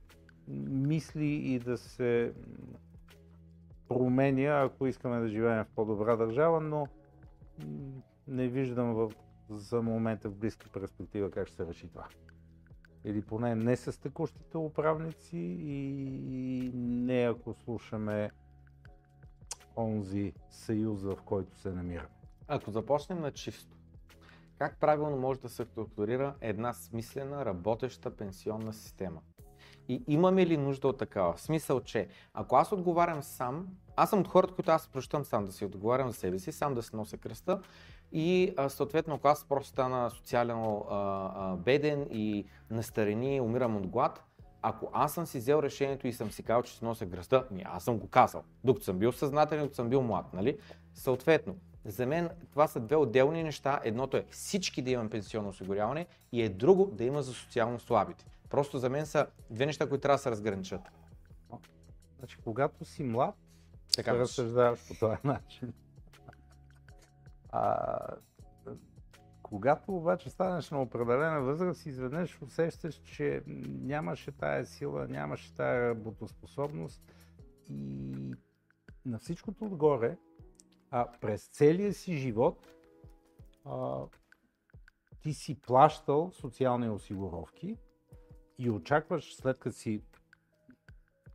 мисли 0.49 1.27
и 1.27 1.59
да 1.59 1.79
се 1.79 2.35
променя, 3.89 4.63
ако 4.65 4.87
искаме 4.87 5.21
да 5.21 5.29
живеем 5.29 5.65
в 5.65 5.75
по-добра 5.75 6.17
държава, 6.17 6.61
но 6.61 6.87
не 8.29 8.49
виждам 8.49 8.95
в, 8.95 9.13
за 9.51 9.83
момента 9.83 10.29
в 10.29 10.35
близка 10.35 10.69
перспектива 10.73 11.31
как 11.31 11.47
ще 11.47 11.57
се 11.57 11.67
реши 11.67 11.89
това. 11.89 12.07
Или 13.05 13.23
поне 13.23 13.55
не 13.55 13.77
с 13.77 14.01
текущите 14.01 14.59
управници 14.59 15.39
и 15.39 16.71
не 16.75 17.23
ако 17.23 17.55
слушаме 17.55 18.31
онзи 19.77 20.33
съюз, 20.51 21.03
в 21.03 21.17
който 21.25 21.59
се 21.59 21.73
намираме. 21.73 22.09
Ако 22.49 22.71
започнем 22.71 23.21
на 23.21 23.33
чисто, 23.33 23.77
как 24.62 24.76
правилно 24.80 25.16
може 25.16 25.40
да 25.40 25.48
се 25.48 25.64
структурира 25.64 26.34
една 26.40 26.72
смислена, 26.72 27.44
работеща 27.44 28.16
пенсионна 28.16 28.72
система? 28.72 29.20
И 29.89 30.05
имаме 30.06 30.47
ли 30.47 30.56
нужда 30.56 30.89
от 30.89 30.98
такава? 30.98 31.32
В 31.32 31.40
смисъл, 31.40 31.80
че 31.80 32.09
ако 32.34 32.56
аз 32.56 32.72
отговарям 32.72 33.22
сам, 33.22 33.66
аз 33.97 34.10
съм 34.10 34.20
от 34.20 34.28
хората, 34.28 34.55
които 34.55 34.70
аз 34.70 34.89
прощам 34.89 35.24
сам 35.24 35.44
да 35.44 35.52
си 35.52 35.64
отговарям 35.64 36.09
за 36.09 36.14
себе 36.14 36.39
си, 36.39 36.52
сам 36.52 36.74
да 36.74 36.82
се 36.82 36.97
нося 36.97 37.16
кръста 37.16 37.60
и 38.12 38.55
съответно, 38.68 39.14
ако 39.14 39.28
аз 39.28 39.44
просто 39.44 39.68
стана 39.68 40.10
социално 40.10 40.86
а, 40.90 40.97
а, 41.34 41.56
беден 41.56 42.06
и 42.10 42.44
на 42.70 42.82
старини 42.82 43.40
умирам 43.40 43.76
от 43.76 43.86
глад, 43.86 44.24
ако 44.62 44.90
аз 44.93 45.12
съм 45.12 45.26
си 45.26 45.39
взел 45.39 45.60
решението 45.62 46.06
и 46.06 46.12
съм 46.12 46.30
си 46.30 46.43
казал, 46.43 46.62
че 46.62 46.72
си 46.72 46.84
нося 46.84 47.10
кръста, 47.10 47.47
ми 47.51 47.62
аз 47.66 47.84
съм 47.84 47.98
го 47.98 48.09
казал, 48.09 48.43
докато 48.64 48.84
съм 48.84 48.98
бил 48.98 49.12
съзнателен, 49.12 49.62
докато 49.62 49.76
съм 49.76 49.89
бил 49.89 50.02
млад, 50.02 50.32
нали? 50.32 50.59
Съответно, 50.94 51.56
за 51.85 52.07
мен 52.07 52.31
това 52.51 52.69
са 52.69 52.81
две 52.81 52.97
отделни 52.97 53.43
неща. 53.43 53.81
Едното 53.85 54.17
е 54.17 54.27
всички 54.31 54.83
да 54.83 54.91
имам 54.91 55.11
пенсионно 55.11 55.49
осигуряване 55.49 56.07
и 56.33 56.43
е 56.43 56.49
друго 56.49 56.87
да 56.87 57.05
има 57.05 57.23
за 57.23 57.33
социално 57.35 57.81
слабите. 57.81 58.27
Просто 58.51 58.79
за 58.79 58.91
мен 58.91 59.07
са 59.07 59.27
две 59.51 59.67
неща, 59.67 59.89
които 59.89 60.03
трябва 60.03 60.17
да 60.17 60.23
се 60.23 60.31
разграничат. 60.31 60.81
Значи, 62.19 62.37
когато 62.45 62.85
си 62.85 63.03
млад, 63.03 63.35
Така 63.97 64.19
разсъждаваш 64.19 64.89
по 64.89 64.95
този 64.95 65.17
начин. 65.25 65.73
А, 67.49 67.87
когато 69.43 69.97
обаче 69.97 70.31
станеш 70.31 70.71
на 70.71 70.83
определена 70.83 71.41
възраст, 71.41 71.87
изведнъж 71.87 72.43
усещаш, 72.43 72.95
че 72.95 73.43
нямаше 73.67 74.33
тая 74.33 74.67
сила, 74.67 75.09
нямаше 75.09 75.55
тая 75.55 75.89
работоспособност 75.91 77.03
и 77.71 78.35
на 79.07 79.19
всичкото 79.19 79.65
отгоре, 79.65 80.17
а 80.93 81.06
през 81.20 81.48
целия 81.48 81.93
си 81.93 82.16
живот 82.16 82.69
а, 83.64 84.01
ти 85.20 85.32
си 85.32 85.60
плащал 85.60 86.31
социални 86.32 86.90
осигуровки 86.90 87.77
и 88.59 88.70
очакваш 88.70 89.36
след 89.36 89.59
като 89.59 89.77
си 89.77 90.02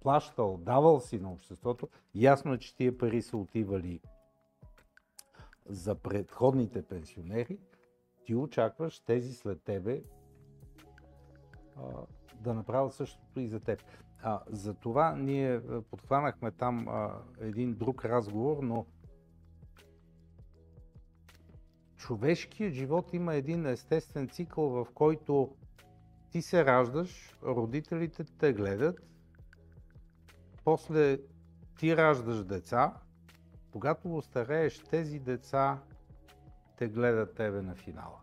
плащал, 0.02 0.58
давал 0.58 1.00
си 1.00 1.20
на 1.20 1.32
обществото, 1.32 1.90
ясно 2.16 2.54
е, 2.54 2.58
че 2.58 2.76
тия 2.76 2.98
пари 2.98 3.22
са 3.22 3.38
отивали 3.38 4.02
за 5.66 5.96
предходните 5.96 6.82
пенсионери, 6.82 7.60
ти 8.26 8.36
очакваш 8.36 9.00
тези 9.00 9.34
след 9.34 9.64
тебе 9.64 10.04
а, 11.76 11.82
да 12.36 12.54
направят 12.54 12.94
същото 12.94 13.40
и 13.40 13.48
за 13.48 13.60
теб. 13.60 13.84
А, 14.24 14.42
за 14.48 14.74
това 14.74 15.16
ние 15.16 15.62
подхванахме 15.92 16.52
там 16.52 16.88
а, 16.88 17.22
един 17.40 17.76
друг 17.76 18.06
разговор, 18.06 18.64
но 18.64 18.86
човешкият 22.08 22.74
живот 22.74 23.14
има 23.14 23.36
един 23.36 23.66
естествен 23.66 24.30
цикъл, 24.30 24.70
в 24.70 24.88
който 24.94 25.56
ти 26.32 26.42
се 26.42 26.66
раждаш, 26.66 27.38
родителите 27.44 28.24
те 28.24 28.54
гледат, 28.54 29.02
после 30.64 31.18
ти 31.80 31.98
раждаш 31.98 32.44
деца, 32.44 32.94
когато 33.72 34.16
остарееш, 34.16 34.80
тези 34.80 35.20
деца 35.20 35.80
те 36.78 36.88
гледат 36.88 37.36
тебе 37.36 37.62
на 37.62 37.76
финала. 37.76 38.20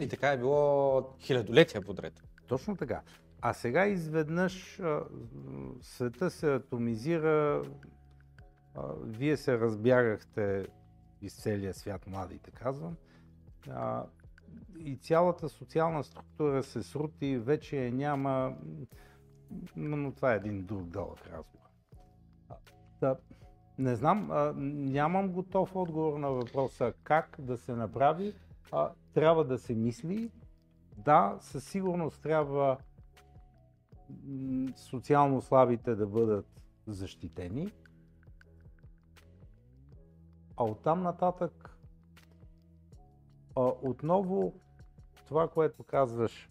И 0.00 0.08
така 0.08 0.32
е 0.32 0.38
било 0.38 1.02
хилядолетия 1.20 1.82
подред. 1.82 2.22
Точно 2.46 2.76
така. 2.76 3.00
А 3.40 3.52
сега 3.52 3.86
изведнъж 3.86 4.80
света 5.82 6.30
се 6.30 6.54
атомизира, 6.54 7.62
вие 9.02 9.36
се 9.36 9.58
разбягахте 9.58 10.66
из 11.22 11.34
целия 11.34 11.74
свят, 11.74 12.06
младите 12.06 12.50
казвам, 12.50 12.96
а, 13.70 14.04
и 14.78 14.96
цялата 14.96 15.48
социална 15.48 16.04
структура 16.04 16.62
се 16.62 16.82
срути, 16.82 17.36
вече 17.36 17.90
няма, 17.90 18.56
но 19.76 20.12
това 20.12 20.32
е 20.32 20.36
един 20.36 20.64
друг 20.64 20.82
дълъг 20.82 21.26
разговор. 21.26 21.68
Да, 23.00 23.16
не 23.78 23.96
знам, 23.96 24.30
а, 24.30 24.52
нямам 24.56 25.32
готов 25.32 25.76
отговор 25.76 26.18
на 26.18 26.30
въпроса 26.30 26.92
как 27.02 27.36
да 27.38 27.58
се 27.58 27.74
направи. 27.74 28.34
А, 28.72 28.90
трябва 29.14 29.44
да 29.44 29.58
се 29.58 29.74
мисли. 29.74 30.30
Да, 30.96 31.36
със 31.40 31.64
сигурност 31.64 32.22
трябва 32.22 32.78
социално 34.76 35.40
слабите 35.40 35.94
да 35.94 36.06
бъдат 36.06 36.46
защитени. 36.86 37.72
А 40.56 40.64
оттам 40.64 41.02
нататък 41.02 41.76
а, 43.56 43.60
отново 43.82 44.54
това, 45.28 45.48
което 45.48 45.82
казваш, 45.82 46.48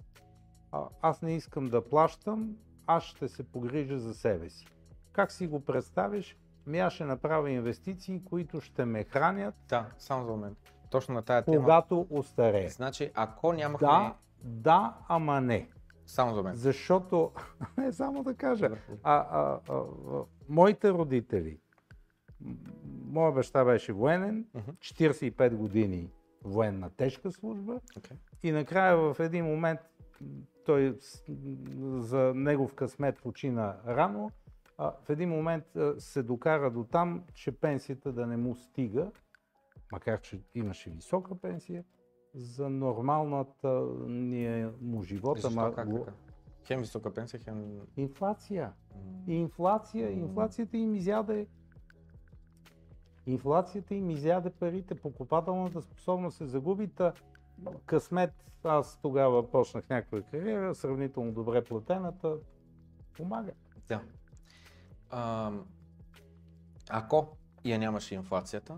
а, 0.72 0.84
аз 1.02 1.22
не 1.22 1.36
искам 1.36 1.70
да 1.70 1.90
плащам, 1.90 2.56
аз 2.88 3.04
ще 3.04 3.28
се 3.28 3.44
погрижа 3.44 4.00
за 4.00 4.14
себе 4.14 4.50
си. 4.50 4.68
Как 5.12 5.32
си 5.32 5.48
го 5.48 5.66
представиш? 5.66 6.38
Ми 6.66 6.80
аз 6.80 6.94
ще 6.94 7.06
направя 7.06 7.50
инвестиции, 7.50 8.24
които 8.26 8.62
ще 8.62 8.86
ме 8.86 9.04
хранят, 9.04 9.56
Да, 9.70 9.90
само 9.98 10.26
за 10.26 10.32
момент. 10.32 10.58
Точно 10.90 11.14
на 11.14 11.22
тая 11.22 11.44
тема. 11.44 11.58
когато 11.58 12.08
остарея. 12.10 12.70
Значи, 12.70 13.12
ако 13.14 13.54
нямахме... 13.54 13.88
Да, 13.88 14.16
да, 14.44 14.98
ама 15.08 15.42
не. 15.42 15.70
Само 16.06 16.34
за 16.34 16.38
момент. 16.38 16.58
Защото, 16.58 17.32
не 17.78 17.94
само 17.94 18.24
да 18.24 18.36
кажа, 18.36 18.70
а, 19.04 19.14
а, 19.14 19.60
а, 19.70 19.74
а, 19.74 20.24
моите 20.50 20.92
родители, 20.92 21.60
моя 23.12 23.32
баща 23.32 23.66
беше 23.66 23.94
военен, 23.94 24.46
Мгм. 24.54 24.72
45 24.72 25.56
години 25.56 26.10
военна 26.44 26.90
тежка 26.90 27.32
служба 27.32 27.80
Окей. 27.98 28.18
и 28.44 28.52
накрая 28.52 28.98
в 28.98 29.20
един 29.20 29.46
момент 29.46 29.80
той 30.66 30.98
за 31.82 32.34
негов 32.36 32.74
късмет 32.74 33.22
почина 33.22 33.78
рано, 33.88 34.32
а, 34.78 34.94
в 35.04 35.10
един 35.10 35.30
момент 35.30 35.64
се 35.98 36.24
докара 36.24 36.72
до 36.72 36.84
там, 36.84 37.24
че 37.34 37.52
пенсията 37.52 38.12
да 38.12 38.28
не 38.28 38.38
му 38.38 38.56
стига, 38.56 39.12
макар 39.92 40.22
че 40.22 40.42
имаше 40.56 40.90
висока 40.90 41.36
пенсия, 41.36 41.84
за 42.34 42.70
нормалната 42.70 43.88
ния 44.08 44.74
му 44.82 45.04
живот. 45.04 45.40
Защо, 45.40 45.60
ама 45.60 45.76
как 45.76 45.90
го-? 45.90 46.06
Хем 46.64 46.80
висока 46.80 47.14
пенсия, 47.14 47.40
хем... 47.40 47.80
Инфлация. 47.98 48.74
Инфлация. 49.28 50.12
Инфлацията 50.12 50.78
им 50.78 50.96
изяде. 50.96 51.48
Инфлацията 53.26 53.96
им 53.96 54.10
изяде 54.10 54.50
парите, 54.50 54.96
покупателната 54.96 55.82
способност 55.82 56.38
се 56.38 56.46
загуби. 56.46 56.88
Та, 56.88 57.14
късмет, 57.86 58.34
аз 58.64 59.00
тогава 59.02 59.52
почнах 59.52 59.90
някаква 59.90 60.22
кариера, 60.22 60.76
сравнително 60.76 61.32
добре 61.32 61.64
платената, 61.64 62.38
помага. 63.18 63.52
Да. 63.88 64.02
Ам, 65.10 65.66
ако 66.90 67.38
я 67.66 67.80
нямаше 67.80 68.16
инфлацията, 68.16 68.78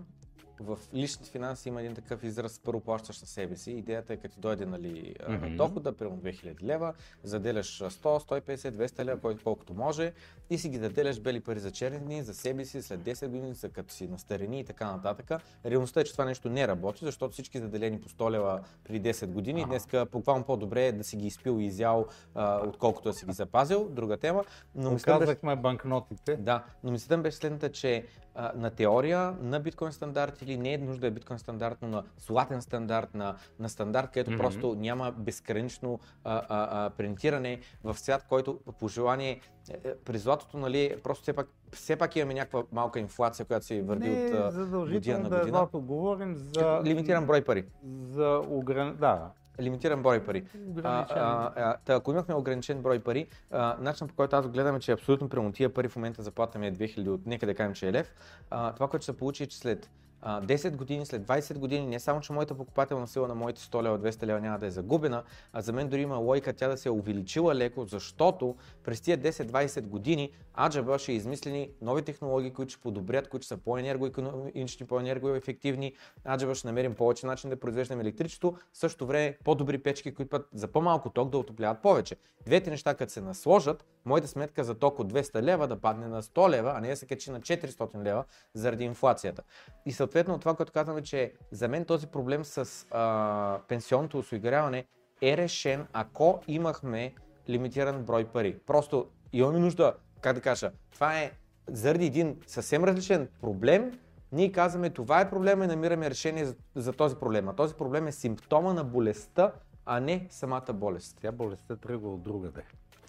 в 0.60 0.78
личните 0.94 1.30
финанси 1.30 1.68
има 1.68 1.80
един 1.80 1.94
такъв 1.94 2.24
израз, 2.24 2.60
първо 2.64 2.80
плащаш 2.80 3.16
със 3.16 3.28
себе 3.28 3.56
си. 3.56 3.72
Идеята 3.72 4.12
е 4.12 4.16
като 4.16 4.40
дойде 4.40 4.66
нали, 4.66 5.14
Мгм. 5.28 5.56
дохода, 5.56 5.92
примерно 5.92 6.18
2000 6.18 6.62
лева, 6.62 6.92
заделяш 7.22 7.78
100, 7.78 7.90
150, 8.20 8.70
200 8.70 9.04
лева, 9.04 9.20
който 9.20 9.44
колкото 9.44 9.74
може 9.74 10.12
и 10.50 10.58
си 10.58 10.68
ги 10.68 10.78
заделяш 10.78 11.20
бели 11.20 11.40
пари 11.40 11.60
за 11.60 11.70
черни 11.70 11.98
дни, 11.98 12.22
за 12.22 12.34
себе 12.34 12.64
си, 12.64 12.82
след 12.82 13.00
10 13.00 13.28
години, 13.28 13.54
за 13.54 13.68
като 13.68 13.94
си 13.94 14.08
на 14.08 14.18
старини 14.18 14.60
и 14.60 14.64
така 14.64 14.86
нататък. 14.86 15.30
Реалността 15.66 16.00
е, 16.00 16.04
че 16.04 16.12
това 16.12 16.24
нещо 16.24 16.48
не 16.48 16.68
работи, 16.68 17.04
защото 17.04 17.32
всички 17.32 17.58
заделени 17.58 18.00
по 18.00 18.08
100 18.08 18.30
лева 18.30 18.60
преди 18.84 19.02
10 19.04 19.26
години, 19.26 19.60
Ага. 19.60 19.68
днеска 19.68 20.06
буквално 20.12 20.44
по-добре 20.44 20.86
е 20.86 20.92
да 20.92 21.04
си 21.04 21.16
ги 21.16 21.26
изпил 21.26 21.60
и 21.60 21.64
изял, 21.64 22.06
а, 22.34 22.66
отколкото 22.66 23.08
да 23.08 23.14
си 23.14 23.26
ги 23.26 23.32
запазил. 23.32 23.88
Друга 23.88 24.16
тема. 24.16 24.44
Но 24.74 24.90
мисълта 24.90 25.12
беше- 25.12 25.24
Оказахме 25.24 25.56
банкнотите. 25.56 26.36
да, 26.36 26.64
но 26.84 26.90
мислята 26.90 27.16
ми 27.16 27.22
беше 27.22 27.36
следната, 27.36 27.72
че 27.72 28.04
а, 28.34 28.52
на 28.56 28.70
теория 28.70 29.36
на 29.40 29.60
биткоин 29.60 29.92
стандарт 29.92 30.42
или 30.44 30.56
не 30.56 30.72
е 30.72 30.78
нужда 30.78 31.00
да 31.00 31.06
е 31.06 31.10
биткоин 31.10 31.38
стандарт, 31.38 31.78
но 31.82 31.88
на 31.88 32.02
златен 32.18 32.62
стандарт, 32.62 33.14
на, 33.14 33.36
на 33.58 33.68
стандарт, 33.68 34.10
където 34.10 34.30
Мгм. 34.30 34.40
просто 34.40 34.74
няма 34.74 35.12
безгранично 35.12 36.00
а, 36.24 36.42
а, 36.48 36.86
а, 36.86 36.90
принтиране 36.90 37.60
в 37.84 37.98
свят, 37.98 38.24
който 38.28 38.60
по 38.78 38.88
желание 38.88 39.40
е, 39.70 39.88
е, 39.88 39.94
при 40.04 40.18
златото, 40.18 40.58
нали, 40.58 40.96
просто 41.02 41.22
все 41.22 41.32
пак, 41.32 41.48
все 41.72 41.96
пак 41.96 42.16
имаме 42.16 42.34
някаква 42.34 42.62
малка 42.72 43.00
инфлация, 43.00 43.46
която 43.46 43.66
се 43.66 43.82
върви 43.82 44.08
не 44.08 44.38
от 44.76 44.90
година 44.90 45.18
на 45.18 45.28
да 45.28 45.36
е 45.36 45.38
година. 45.38 45.58
злато. 45.58 45.80
Говорим 45.80 46.34
за... 46.36 46.80
Лимитиран 46.84 47.26
брой 47.26 47.44
пари. 47.44 47.64
За 47.84 48.42
огран... 48.48 48.96
Да, 48.96 49.30
лимитиран 49.60 50.02
брой 50.02 50.24
пари. 50.24 50.44
А, 50.82 51.06
а, 51.10 51.52
а, 51.56 51.76
та, 51.84 51.94
ако 51.94 52.12
имахме 52.12 52.34
ограничен 52.34 52.82
брой 52.82 52.98
пари, 52.98 53.26
а, 53.50 53.76
начинът 53.80 54.10
по 54.10 54.16
който 54.16 54.36
аз 54.36 54.48
гледам 54.48 54.76
е, 54.76 54.80
че 54.80 54.92
абсолютно 54.92 55.28
прямо 55.28 55.52
тия 55.52 55.74
пари 55.74 55.88
в 55.88 55.96
момента 55.96 56.22
заплата 56.22 56.58
ми 56.58 56.66
е 56.66 56.72
2000 56.72 57.08
от 57.08 57.26
нека 57.26 57.46
да 57.46 57.54
кажем, 57.54 57.74
че 57.74 57.88
е 57.88 57.92
лев. 57.92 58.14
А, 58.50 58.72
това, 58.72 58.88
което 58.88 59.02
ще 59.02 59.12
се 59.12 59.18
получи 59.18 59.42
е, 59.42 59.46
че 59.46 59.58
след 59.58 59.90
10 60.24 60.76
години, 60.76 61.06
след 61.06 61.22
20 61.22 61.58
години, 61.58 61.86
не 61.86 62.00
само, 62.00 62.20
че 62.20 62.32
моята 62.32 62.54
покупателна 62.54 63.06
сила 63.06 63.28
на 63.28 63.34
моите 63.34 63.60
100 63.62 63.82
лева, 63.82 63.98
200 63.98 64.26
лева 64.26 64.40
няма 64.40 64.58
да 64.58 64.66
е 64.66 64.70
загубена, 64.70 65.22
а 65.52 65.60
за 65.60 65.72
мен 65.72 65.88
дори 65.88 66.02
има 66.02 66.16
лойка 66.16 66.52
тя 66.52 66.68
да 66.68 66.76
се 66.76 66.88
е 66.88 66.92
увеличила 66.92 67.54
леко, 67.54 67.84
защото 67.84 68.56
през 68.84 69.00
тия 69.00 69.18
10-20 69.18 69.82
години 69.82 70.30
Аджаба 70.60 70.98
ще 70.98 71.12
измислени 71.12 71.70
нови 71.82 72.02
технологии, 72.02 72.52
които 72.52 72.72
ще 72.72 72.82
подобрят, 72.82 73.28
които 73.28 73.46
са 73.46 73.56
по-енергоекономични, 73.56 74.86
по-енергоефективни. 74.86 75.92
Аджаба 76.28 76.54
ще 76.54 76.66
намерим 76.66 76.94
повече 76.94 77.26
начин 77.26 77.50
да 77.50 77.60
произвеждаме 77.60 78.02
електричество, 78.02 78.56
в 78.72 78.78
същото 78.78 79.06
време 79.06 79.38
по-добри 79.44 79.78
печки, 79.78 80.14
които 80.14 80.30
път 80.30 80.48
за 80.54 80.68
по-малко 80.68 81.10
ток 81.10 81.30
да 81.30 81.38
отопляват 81.38 81.82
повече. 81.82 82.16
Двете 82.46 82.70
неща, 82.70 82.94
като 82.94 83.12
се 83.12 83.20
насложат, 83.20 83.84
моята 84.04 84.28
сметка 84.28 84.64
за 84.64 84.74
ток 84.74 84.98
от 84.98 85.12
200 85.12 85.42
лева 85.42 85.68
да 85.68 85.80
падне 85.80 86.08
на 86.08 86.22
100 86.22 86.50
лева, 86.50 86.72
а 86.76 86.80
не 86.80 86.88
да 86.88 86.96
се 86.96 87.06
качи 87.06 87.30
на 87.30 87.40
400 87.40 88.04
лева 88.04 88.24
заради 88.54 88.84
инфлацията. 88.84 89.42
И 89.86 89.92
съответно 89.92 90.38
това, 90.38 90.54
което 90.54 90.72
казваме, 90.72 91.02
че 91.02 91.32
за 91.50 91.68
мен 91.68 91.84
този 91.84 92.06
проблем 92.06 92.44
с 92.44 92.86
а, 92.90 93.58
пенсионното 93.68 94.18
осигуряване 94.18 94.84
е 95.22 95.36
решен, 95.36 95.86
ако 95.92 96.40
имахме 96.48 97.14
лимитиран 97.48 98.02
брой 98.02 98.24
пари. 98.24 98.58
Просто 98.66 99.06
имаме 99.32 99.58
нужда, 99.58 99.94
как 100.20 100.34
да 100.34 100.40
кажа, 100.40 100.70
това 100.92 101.20
е 101.20 101.32
заради 101.68 102.06
един 102.06 102.36
съвсем 102.46 102.84
различен 102.84 103.28
проблем, 103.40 103.98
ние 104.32 104.52
казваме 104.52 104.90
това 104.90 105.20
е 105.20 105.30
проблема 105.30 105.64
и 105.64 105.68
намираме 105.68 106.10
решение 106.10 106.44
за, 106.44 106.54
за 106.74 106.92
този 106.92 107.16
проблем. 107.16 107.48
А 107.48 107.52
този 107.52 107.74
проблем 107.74 108.06
е 108.06 108.12
симптома 108.12 108.72
на 108.72 108.84
болестта, 108.84 109.52
а 109.86 110.00
не 110.00 110.26
самата 110.30 110.72
болест. 110.72 111.18
Тя 111.20 111.32
болестта 111.32 111.76
тръгва 111.76 112.14
от 112.14 112.22
другаде. 112.22 112.62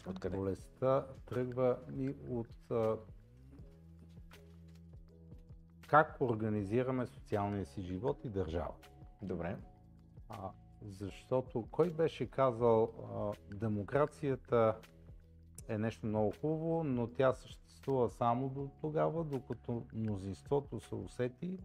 Откъде? 0.07 0.37
Болестта 0.37 1.07
тръгва 1.25 1.77
и 1.97 2.15
от 2.29 2.71
а, 2.71 2.97
как 5.87 6.17
организираме 6.21 7.05
социалния 7.07 7.65
си 7.65 7.81
живот 7.81 8.25
и 8.25 8.29
държава. 8.29 8.73
Добре. 9.21 9.57
А, 10.29 10.51
защото 10.81 11.67
кой 11.71 11.89
беше 11.89 12.25
казал, 12.25 12.83
а, 12.83 13.55
демокрацията 13.55 14.79
е 15.67 15.77
нещо 15.77 16.05
много 16.05 16.33
хубаво, 16.41 16.83
но 16.83 17.07
тя 17.07 17.33
съществува 17.33 18.09
само 18.09 18.49
до 18.49 18.69
тогава, 18.81 19.23
докато 19.23 19.85
мнозинството 19.93 20.79
се 20.79 20.95
усети, 20.95 21.59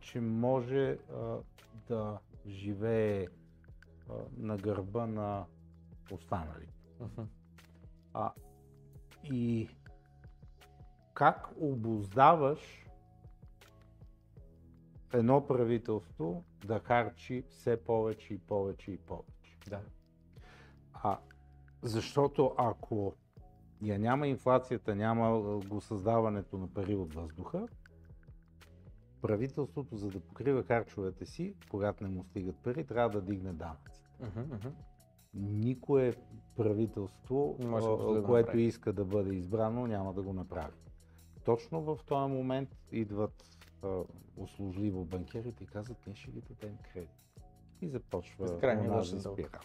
че 0.00 0.20
може 0.20 0.98
а, 1.12 1.38
да 1.88 2.18
живее 2.46 3.26
а, 4.08 4.12
на 4.36 4.56
гърба 4.56 5.06
на 5.06 5.46
останалите. 6.10 6.74
Мгм. 7.00 7.22
А, 8.14 8.32
и 9.24 9.68
как 11.14 11.48
обоздаваш 11.56 12.86
едно 15.12 15.46
правителство 15.46 16.44
да 16.64 16.78
харчи 16.78 17.44
все 17.50 17.84
повече 17.84 18.34
и 18.34 18.38
повече 18.38 18.92
и 18.92 18.98
повече. 18.98 19.58
Да. 19.70 19.80
А, 20.92 21.18
защото 21.82 22.54
ако 22.58 23.14
я 23.82 23.98
няма 23.98 24.26
инфлацията, 24.26 24.94
няма 24.94 25.58
го 25.66 25.80
създаването 25.80 26.58
на 26.58 26.68
пари 26.68 26.94
от 26.94 27.14
въздуха, 27.14 27.68
правителството, 29.22 29.96
за 29.96 30.10
да 30.10 30.20
покрива 30.20 30.62
харчовете 30.62 31.26
си, 31.26 31.54
когато 31.70 32.04
не 32.04 32.10
му 32.10 32.24
стигат 32.24 32.56
пари, 32.56 32.86
трябва 32.86 33.20
да 33.20 33.26
дигне 33.26 33.52
данъци. 33.52 34.02
Мгм, 34.20 34.40
мгм. 34.40 34.68
Никое 35.34 36.14
правителство, 36.56 37.56
може 37.60 37.86
да 37.86 38.22
което 38.22 38.58
иска 38.58 38.92
да 38.92 39.04
бъде 39.04 39.34
избрано, 39.34 39.86
няма 39.86 40.12
да 40.12 40.22
го 40.22 40.32
направи. 40.32 40.72
Точно 41.44 41.80
в 41.80 41.98
този 42.06 42.32
момент 42.32 42.68
идват 42.92 43.58
услужливо 44.36 45.04
банкерите 45.04 45.64
и 45.64 45.66
казват, 45.66 45.98
ние 46.06 46.16
ще 46.16 46.30
ви 46.30 46.40
дадем 46.40 46.76
кредит. 46.92 47.10
И 47.80 47.88
започва 47.88 48.44
Безкрайния 48.44 48.90
външен 48.90 49.18
дълг. 49.18 49.36
Да. 49.36 49.60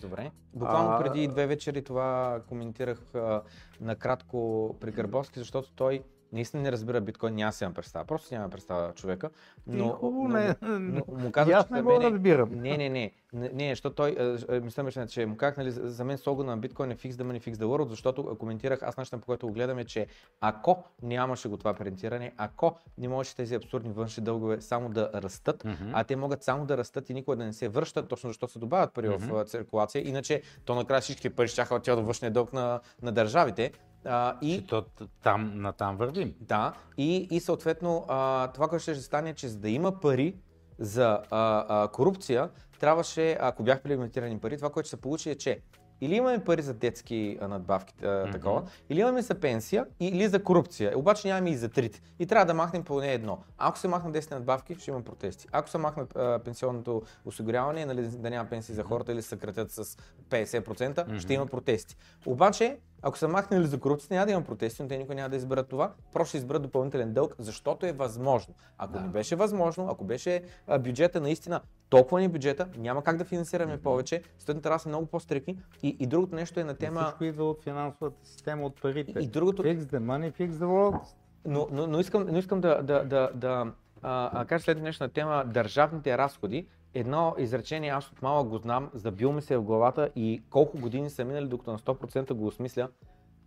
Добре. 0.00 0.30
Буквално 0.54 0.90
А- 0.90 1.02
преди 1.02 1.28
две 1.28 1.46
вечери 1.46 1.84
това 1.84 2.42
коментирах 2.48 3.14
а, 3.14 3.42
накратко 3.80 4.76
при 4.80 4.90
Гърбовски, 4.90 5.38
защото 5.38 5.72
той 5.72 6.02
наистина 6.32 6.62
не 6.62 6.72
разбира 6.72 7.00
биткоин, 7.00 7.34
няма 7.34 7.52
си 7.52 7.66
представа. 7.74 8.04
Просто 8.04 8.34
няма 8.34 8.48
представа 8.48 8.92
човека. 8.94 9.30
Но, 9.66 9.86
И 9.86 9.88
хубаво, 9.88 10.28
но, 10.28 10.38
не, 10.38 10.54
но, 10.62 11.02
му 11.08 11.28
и 11.28 11.32
казах, 11.32 11.54
аз 11.54 11.66
че 11.66 11.74
не 11.74 11.82
го 11.82 11.92
е- 11.92 12.00
разбирам. 12.00 12.48
Не, 12.52 12.76
не, 12.76 12.88
не, 12.88 13.12
не, 13.32 13.50
не, 13.54 13.70
защото 13.70 13.96
той, 13.96 14.16
а, 14.18 14.38
а, 14.48 14.60
мисля, 14.60 14.84
беше, 14.84 15.06
че 15.06 15.26
му 15.26 15.36
казах, 15.36 15.56
нали, 15.56 15.70
за 15.70 16.04
мен 16.04 16.18
слогана 16.18 16.50
на 16.50 16.56
биткоин 16.56 16.90
е 16.90 16.96
fix 16.96 17.10
the 17.10 17.22
money, 17.22 17.50
fix 17.50 17.54
the 17.54 17.64
world, 17.64 17.88
защото 17.88 18.36
коментирах, 18.38 18.82
аз 18.82 18.96
начинът 18.96 19.22
по 19.22 19.26
който 19.26 19.46
го 19.46 19.52
гледаме, 19.52 19.84
че 19.84 20.06
ако 20.40 20.84
нямаше 21.02 21.48
го 21.48 21.56
това 21.56 21.74
принтиране, 21.74 22.32
ако 22.36 22.76
не 22.98 23.08
можеше 23.08 23.36
тези 23.36 23.54
абсурдни 23.54 23.92
външни 23.92 24.24
дългове 24.24 24.60
само 24.60 24.88
да 24.88 25.10
растат, 25.14 25.64
а 25.92 26.04
те 26.04 26.16
могат 26.16 26.42
само 26.42 26.66
да 26.66 26.76
растат 26.76 27.10
и 27.10 27.14
никога 27.14 27.36
да 27.36 27.44
не 27.44 27.52
се 27.52 27.68
връщат, 27.68 28.08
точно 28.08 28.30
защото 28.30 28.52
се 28.52 28.58
добавят 28.58 28.92
пари 28.92 29.08
в 29.08 29.34
а, 29.34 29.44
циркулация, 29.44 30.08
иначе 30.08 30.42
то 30.64 30.74
накрая 30.74 31.00
всички 31.00 31.30
пари 31.30 31.48
ще 31.48 31.62
от 31.72 32.06
външния 32.06 32.30
дълг 32.30 32.52
на, 32.52 32.80
на 33.02 33.12
държавите. 33.12 33.72
А, 34.04 34.36
и, 34.42 34.60
Че 34.60 34.66
то 34.66 34.84
там, 35.22 35.52
натам 35.54 35.96
вървим. 35.96 36.34
да, 36.40 36.72
и, 36.96 37.28
и 37.30 37.40
съответно 37.40 38.04
а, 38.08 38.48
това, 38.48 38.68
което 38.68 38.82
ще 38.82 38.94
стане, 38.94 39.30
е, 39.30 39.34
че 39.34 39.48
за 39.48 39.58
да 39.58 39.70
има 39.70 40.00
пари 40.00 40.36
за 40.78 41.20
а, 41.30 41.64
а, 41.68 41.88
корупция, 41.88 42.50
трябваше, 42.80 43.36
ако 43.40 43.62
бяха 43.62 43.88
лимитирани 43.88 44.38
пари, 44.38 44.56
това, 44.56 44.70
което 44.70 44.86
ще 44.86 44.96
се 44.96 45.00
получи 45.00 45.30
е, 45.30 45.34
че 45.34 45.60
или 46.00 46.14
имаме 46.14 46.44
пари 46.44 46.62
за 46.62 46.74
детски 46.74 47.38
надбавки, 47.48 47.94
а, 48.04 48.30
такова, 48.30 48.62
или 48.90 49.00
имаме 49.00 49.22
за 49.22 49.34
пенсия, 49.34 49.86
или 50.00 50.28
за 50.28 50.42
корупция. 50.42 50.98
Обаче 50.98 51.28
нямаме 51.28 51.50
и 51.50 51.56
за 51.56 51.68
трите. 51.68 52.00
И 52.18 52.26
трябва 52.26 52.46
да 52.46 52.54
махнем 52.54 52.84
поне 52.84 53.12
едно. 53.12 53.38
Ако 53.58 53.78
се 53.78 53.88
махнат 53.88 54.14
10 54.14 54.30
надбавки, 54.30 54.74
ще 54.74 54.90
има 54.90 55.02
протести. 55.02 55.46
Ако 55.52 55.70
се 55.70 55.78
махнат 55.78 56.16
а, 56.16 56.38
пенсионното 56.44 57.02
осигуряване, 57.24 57.86
нали, 57.86 58.02
да 58.02 58.30
няма 58.30 58.50
пенсии 58.50 58.74
за 58.74 58.82
хората 58.82 59.12
или 59.12 59.22
се 59.22 59.28
съкратят 59.28 59.70
с 59.70 59.84
50%, 60.30 61.18
ще 61.20 61.34
има 61.34 61.46
протести. 61.46 61.96
Обаче, 62.26 62.78
ако 63.02 63.18
са 63.18 63.28
махнали 63.28 63.66
за 63.66 63.80
корупция, 63.80 64.08
няма 64.10 64.26
да 64.26 64.32
има 64.32 64.42
протести, 64.42 64.82
но 64.82 64.88
те 64.88 64.98
никой 64.98 65.14
няма 65.14 65.28
да 65.28 65.36
изберат 65.36 65.68
това. 65.68 65.92
Просто 66.12 66.28
ще 66.28 66.36
изберат 66.36 66.62
допълнителен 66.62 67.12
дълг, 67.12 67.34
защото 67.38 67.86
е 67.86 67.92
възможно. 67.92 68.54
Ако 68.78 69.00
не 69.00 69.08
беше 69.08 69.36
възможно, 69.36 69.88
ако 69.90 70.04
беше 70.04 70.42
бюджета 70.80 71.20
наистина 71.20 71.60
толкова 71.88 72.20
ни 72.20 72.26
е 72.26 72.28
бюджета, 72.28 72.68
няма 72.76 73.04
как 73.04 73.16
да 73.16 73.24
финансираме 73.24 73.78
повече, 73.78 74.22
следно 74.38 74.62
трябва 74.62 74.76
да 74.76 74.82
са 74.82 74.88
много 74.88 75.06
по-стрикни. 75.06 75.58
И, 75.82 75.96
и 76.00 76.06
другото 76.06 76.34
нещо 76.34 76.60
е 76.60 76.64
на 76.64 76.74
тема... 76.74 77.00
Всичко 77.02 77.24
идва 77.24 77.44
от 77.44 77.62
финансовата 77.62 78.16
система, 78.22 78.62
от 78.62 78.82
парите. 78.82 79.18
И- 79.20 79.24
и 79.24 79.26
другото- 79.26 79.62
Fix 79.62 79.78
the 79.78 79.98
money, 79.98 80.32
fix 80.32 80.50
the 80.50 80.64
world. 80.64 81.00
Но, 81.44 81.68
но, 81.70 81.86
но 81.86 82.00
искам, 82.00 82.26
но 82.30 82.38
искам 82.38 82.60
да, 82.60 82.82
да, 82.82 83.04
да, 83.04 83.30
да 83.34 83.72
а, 84.02 84.30
а, 84.32 84.44
кажа 84.44 84.64
следното 84.64 84.84
нещо 84.84 85.04
на 85.04 85.08
тема 85.08 85.44
държавните 85.46 86.18
разходи. 86.18 86.66
Едно 86.94 87.34
изречение, 87.38 87.90
аз 87.90 88.08
от 88.08 88.22
малък 88.22 88.48
го 88.48 88.58
знам, 88.58 88.90
забил 88.94 89.32
ми 89.32 89.42
се 89.42 89.56
в 89.56 89.62
главата 89.62 90.10
и 90.16 90.42
колко 90.50 90.78
години 90.78 91.10
са 91.10 91.24
минали, 91.24 91.48
докато 91.48 91.72
на 91.72 91.78
100% 91.78 92.32
го 92.32 92.46
осмисля. 92.46 92.88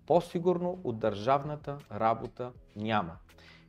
По-сигурно 0.07 0.79
от 0.83 0.99
държавната 0.99 1.77
работа 1.91 2.51
няма. 2.75 3.17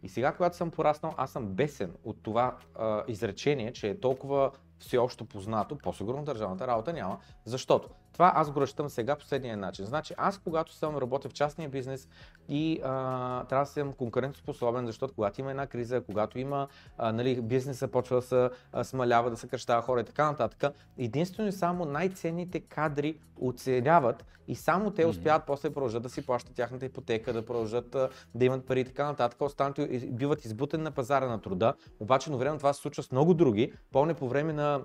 И 0.02 0.08
сега, 0.08 0.32
когато 0.32 0.56
съм 0.56 0.70
пораснал, 0.70 1.14
аз 1.16 1.30
съм 1.30 1.46
бесен 1.46 1.94
от 2.04 2.22
това 2.22 2.56
а, 2.74 3.04
изречение, 3.08 3.72
че 3.72 3.88
е 3.88 4.00
толкова 4.00 4.50
всеобщо 4.78 5.24
познато, 5.24 5.78
по-сигурно 5.78 6.24
държавната 6.24 6.66
работа 6.66 6.92
няма, 6.92 7.18
защото 7.44 7.88
това 8.16 8.32
аз 8.34 8.50
го 8.50 8.60
разчитам 8.60 8.90
сега 8.90 9.16
последния 9.16 9.56
начин. 9.56 9.84
Значи 9.84 10.14
аз 10.16 10.38
когато 10.38 10.72
съм 10.72 10.96
работя 10.96 11.28
в 11.28 11.32
частния 11.32 11.68
бизнес 11.68 12.08
и 12.48 12.80
а, 12.84 13.44
трябва 13.44 13.64
да 13.64 13.70
съм 13.70 13.92
конкурентоспособен, 13.92 14.86
защото 14.86 15.14
когато 15.14 15.40
има 15.40 15.50
една 15.50 15.66
криза, 15.66 16.00
когато 16.00 16.38
има 16.38 16.68
а, 16.98 17.12
нали, 17.12 17.40
бизнеса 17.40 17.88
почва 17.88 18.16
да 18.16 18.22
се 18.22 18.50
а, 18.72 18.84
смалява, 18.84 19.30
да 19.30 19.36
се 19.36 19.48
кръщава 19.48 19.82
хора 19.82 20.00
и 20.00 20.04
така 20.04 20.30
нататък, 20.30 20.74
единствено 20.98 21.48
и 21.48 21.52
само 21.52 21.84
най-ценните 21.84 22.60
кадри 22.60 23.18
оцеляват 23.40 24.24
и 24.48 24.54
само 24.54 24.90
те 24.90 25.06
успяват 25.06 25.42
после 25.46 25.68
да 25.68 25.74
продължат 25.74 26.02
да 26.02 26.08
си 26.08 26.26
плащат 26.26 26.54
тяхната 26.54 26.86
ипотека, 26.86 27.32
да 27.32 27.46
продължат 27.46 27.96
да 28.34 28.44
имат 28.44 28.66
пари 28.66 28.80
и 28.80 28.84
така 28.84 29.04
нататък. 29.04 29.40
Останалите 29.40 30.06
биват 30.06 30.44
избутен 30.44 30.82
на 30.82 30.90
пазара 30.90 31.26
на 31.26 31.40
труда, 31.40 31.74
обаче 32.00 32.30
едновременно 32.30 32.58
това 32.58 32.72
се 32.72 32.80
случва 32.80 33.02
с 33.02 33.12
много 33.12 33.34
други. 33.34 33.72
Помня 33.92 34.14
по 34.14 34.28
време 34.28 34.52
на 34.52 34.80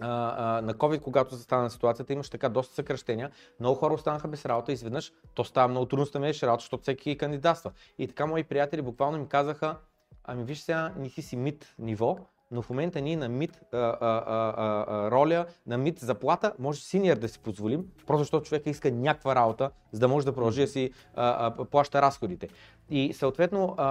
а, 0.00 0.58
а, 0.58 0.62
на 0.62 0.74
COVID, 0.74 1.00
когато 1.00 1.36
стана 1.36 1.70
ситуацията, 1.70 2.12
имаше 2.12 2.30
така 2.30 2.48
доста 2.48 2.74
съкръщения. 2.74 3.30
Много 3.60 3.76
хора 3.76 3.94
останаха 3.94 4.28
без 4.28 4.46
работа 4.46 4.72
и 4.72 4.74
изведнъж 4.74 5.12
то 5.34 5.44
става 5.44 5.68
много 5.68 5.86
трудно 5.86 6.04
да 6.04 6.10
намериш 6.14 6.42
работа, 6.42 6.60
защото 6.60 6.82
всеки 6.82 7.18
кандидатства. 7.18 7.72
И 7.98 8.08
така 8.08 8.26
мои 8.26 8.44
приятели 8.44 8.82
буквално 8.82 9.18
ми 9.18 9.28
казаха, 9.28 9.76
ами 10.24 10.44
виж 10.44 10.60
сега, 10.60 10.92
не 10.96 11.10
ти 11.10 11.22
си 11.22 11.36
мид 11.36 11.74
ниво, 11.78 12.18
но 12.50 12.62
в 12.62 12.70
момента 12.70 13.00
ние 13.00 13.16
на 13.16 13.28
мид 13.28 13.60
роля, 15.12 15.46
на 15.66 15.78
мид 15.78 15.98
заплата, 15.98 16.52
може 16.58 16.80
синьор 16.80 17.16
да 17.16 17.28
си 17.28 17.38
позволим, 17.38 17.84
просто 18.06 18.18
защото 18.18 18.46
човека 18.46 18.70
иска 18.70 18.90
някаква 18.90 19.34
работа, 19.34 19.70
за 19.92 20.00
да 20.00 20.08
може 20.08 20.26
да 20.26 20.32
продължи 20.32 20.60
да 20.60 20.68
си 20.68 20.90
а, 21.14 21.46
а, 21.46 21.64
плаща 21.64 22.02
разходите. 22.02 22.48
И 22.90 23.12
съответно, 23.12 23.74
а, 23.78 23.84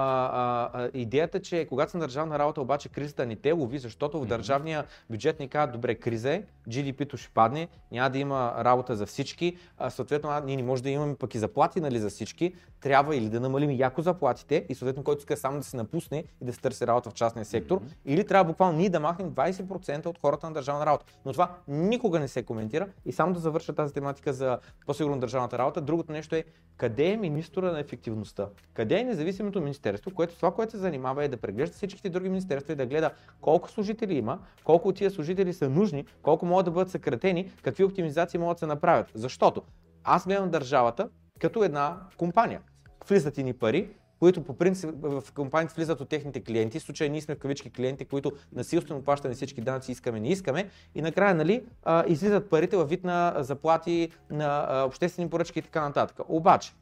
а, 0.73 0.89
идеята, 0.93 1.41
че 1.41 1.65
когато 1.69 1.91
съм 1.91 1.99
държавна 1.99 2.39
работа, 2.39 2.61
обаче 2.61 2.89
кризата 2.89 3.25
не 3.25 3.35
те 3.35 3.51
лови, 3.51 3.79
защото 3.79 4.21
в 4.21 4.25
държавния 4.25 4.85
бюджет 5.09 5.39
ни 5.39 5.47
казват, 5.47 5.71
добре, 5.71 5.95
криза 5.95 6.33
е, 6.33 6.43
GDP-то 6.69 7.17
ще 7.17 7.29
падне, 7.33 7.67
няма 7.91 8.09
да 8.09 8.17
има 8.17 8.53
работа 8.57 8.95
за 8.95 9.05
всички, 9.05 9.57
а, 9.77 9.89
съответно 9.89 10.29
а, 10.29 10.41
ние 10.45 10.55
не 10.55 10.63
може 10.63 10.83
да 10.83 10.89
имаме 10.89 11.15
пък 11.15 11.35
и 11.35 11.39
заплати 11.39 11.81
нали, 11.81 11.99
за 11.99 12.09
всички, 12.09 12.53
трябва 12.81 13.15
или 13.15 13.29
да 13.29 13.39
намалим 13.39 13.71
яко 13.71 14.01
заплатите 14.01 14.65
и 14.69 14.75
съответно 14.75 15.03
който 15.03 15.19
иска 15.19 15.37
само 15.37 15.57
да 15.57 15.63
се 15.63 15.77
напусне 15.77 16.23
и 16.41 16.45
да 16.45 16.53
се 16.53 16.59
търси 16.59 16.87
работа 16.87 17.09
в 17.09 17.13
частния 17.13 17.45
сектор, 17.45 17.79
mm-hmm. 17.79 17.95
или 18.05 18.27
трябва 18.27 18.51
буквално 18.51 18.77
ние 18.77 18.89
да 18.89 18.99
махнем 18.99 19.31
20% 19.31 20.05
от 20.05 20.19
хората 20.19 20.47
на 20.47 20.53
държавна 20.53 20.85
работа. 20.85 21.05
Но 21.25 21.31
това 21.31 21.55
никога 21.67 22.19
не 22.19 22.27
се 22.27 22.43
коментира 22.43 22.87
и 23.05 23.11
само 23.11 23.33
да 23.33 23.39
завърша 23.39 23.73
тази 23.73 23.93
тематика 23.93 24.33
за 24.33 24.59
по-сигурно 24.85 25.19
държавната 25.19 25.57
работа. 25.57 25.81
Другото 25.81 26.11
нещо 26.11 26.35
е 26.35 26.43
къде 26.77 27.05
е 27.05 27.17
министра 27.17 27.71
на 27.71 27.79
ефективността? 27.79 28.47
Къде 28.83 28.99
е 28.99 29.03
независимото 29.03 29.61
министерство, 29.61 30.11
което 30.11 30.35
това, 30.35 30.51
което 30.51 30.71
се 30.71 30.77
занимава 30.77 31.23
е 31.23 31.27
да 31.27 31.37
преглежда 31.37 31.75
всичките 31.75 32.09
други 32.09 32.29
министерства 32.29 32.73
и 32.73 32.75
да 32.75 32.85
гледа 32.85 33.11
колко 33.41 33.69
служители 33.71 34.13
има, 34.13 34.39
колко 34.63 34.87
от 34.87 34.95
тия 34.95 35.11
служители 35.11 35.53
са 35.53 35.69
нужни, 35.69 36.05
колко 36.21 36.45
могат 36.45 36.65
да 36.65 36.71
бъдат 36.71 36.91
съкратени, 36.91 37.51
какви 37.61 37.83
оптимизации 37.83 38.39
могат 38.39 38.55
да 38.55 38.59
се 38.59 38.65
направят. 38.65 39.11
Защото 39.13 39.61
аз 40.03 40.25
гледам 40.25 40.49
държавата 40.49 41.09
като 41.39 41.63
една 41.63 41.97
компания. 42.17 42.61
Влизат 43.09 43.37
и 43.37 43.43
ни 43.43 43.53
пари, 43.53 43.89
които 44.19 44.43
по 44.43 44.53
принцип 44.53 44.89
в 45.01 45.23
компаниите 45.35 45.73
влизат 45.75 46.01
от 46.01 46.09
техните 46.09 46.43
клиенти. 46.43 46.79
В 46.79 46.83
случая 46.83 47.09
ние 47.09 47.21
сме 47.21 47.35
в 47.35 47.39
кавички 47.39 47.69
клиенти, 47.69 48.05
които 48.05 48.31
насилствено 48.53 49.01
плащаме 49.01 49.33
всички 49.33 49.61
данъци, 49.61 49.91
искаме, 49.91 50.19
не 50.19 50.29
искаме. 50.29 50.69
И 50.95 51.01
накрая, 51.01 51.35
нали, 51.35 51.63
излизат 52.07 52.49
парите 52.49 52.77
във 52.77 52.89
вид 52.89 53.03
на 53.03 53.35
заплати, 53.39 54.09
на 54.31 54.83
обществени 54.87 55.29
поръчки 55.29 55.59
и 55.59 55.61
така 55.61 55.81
нататък. 55.81 56.19
Обаче, 56.27 56.73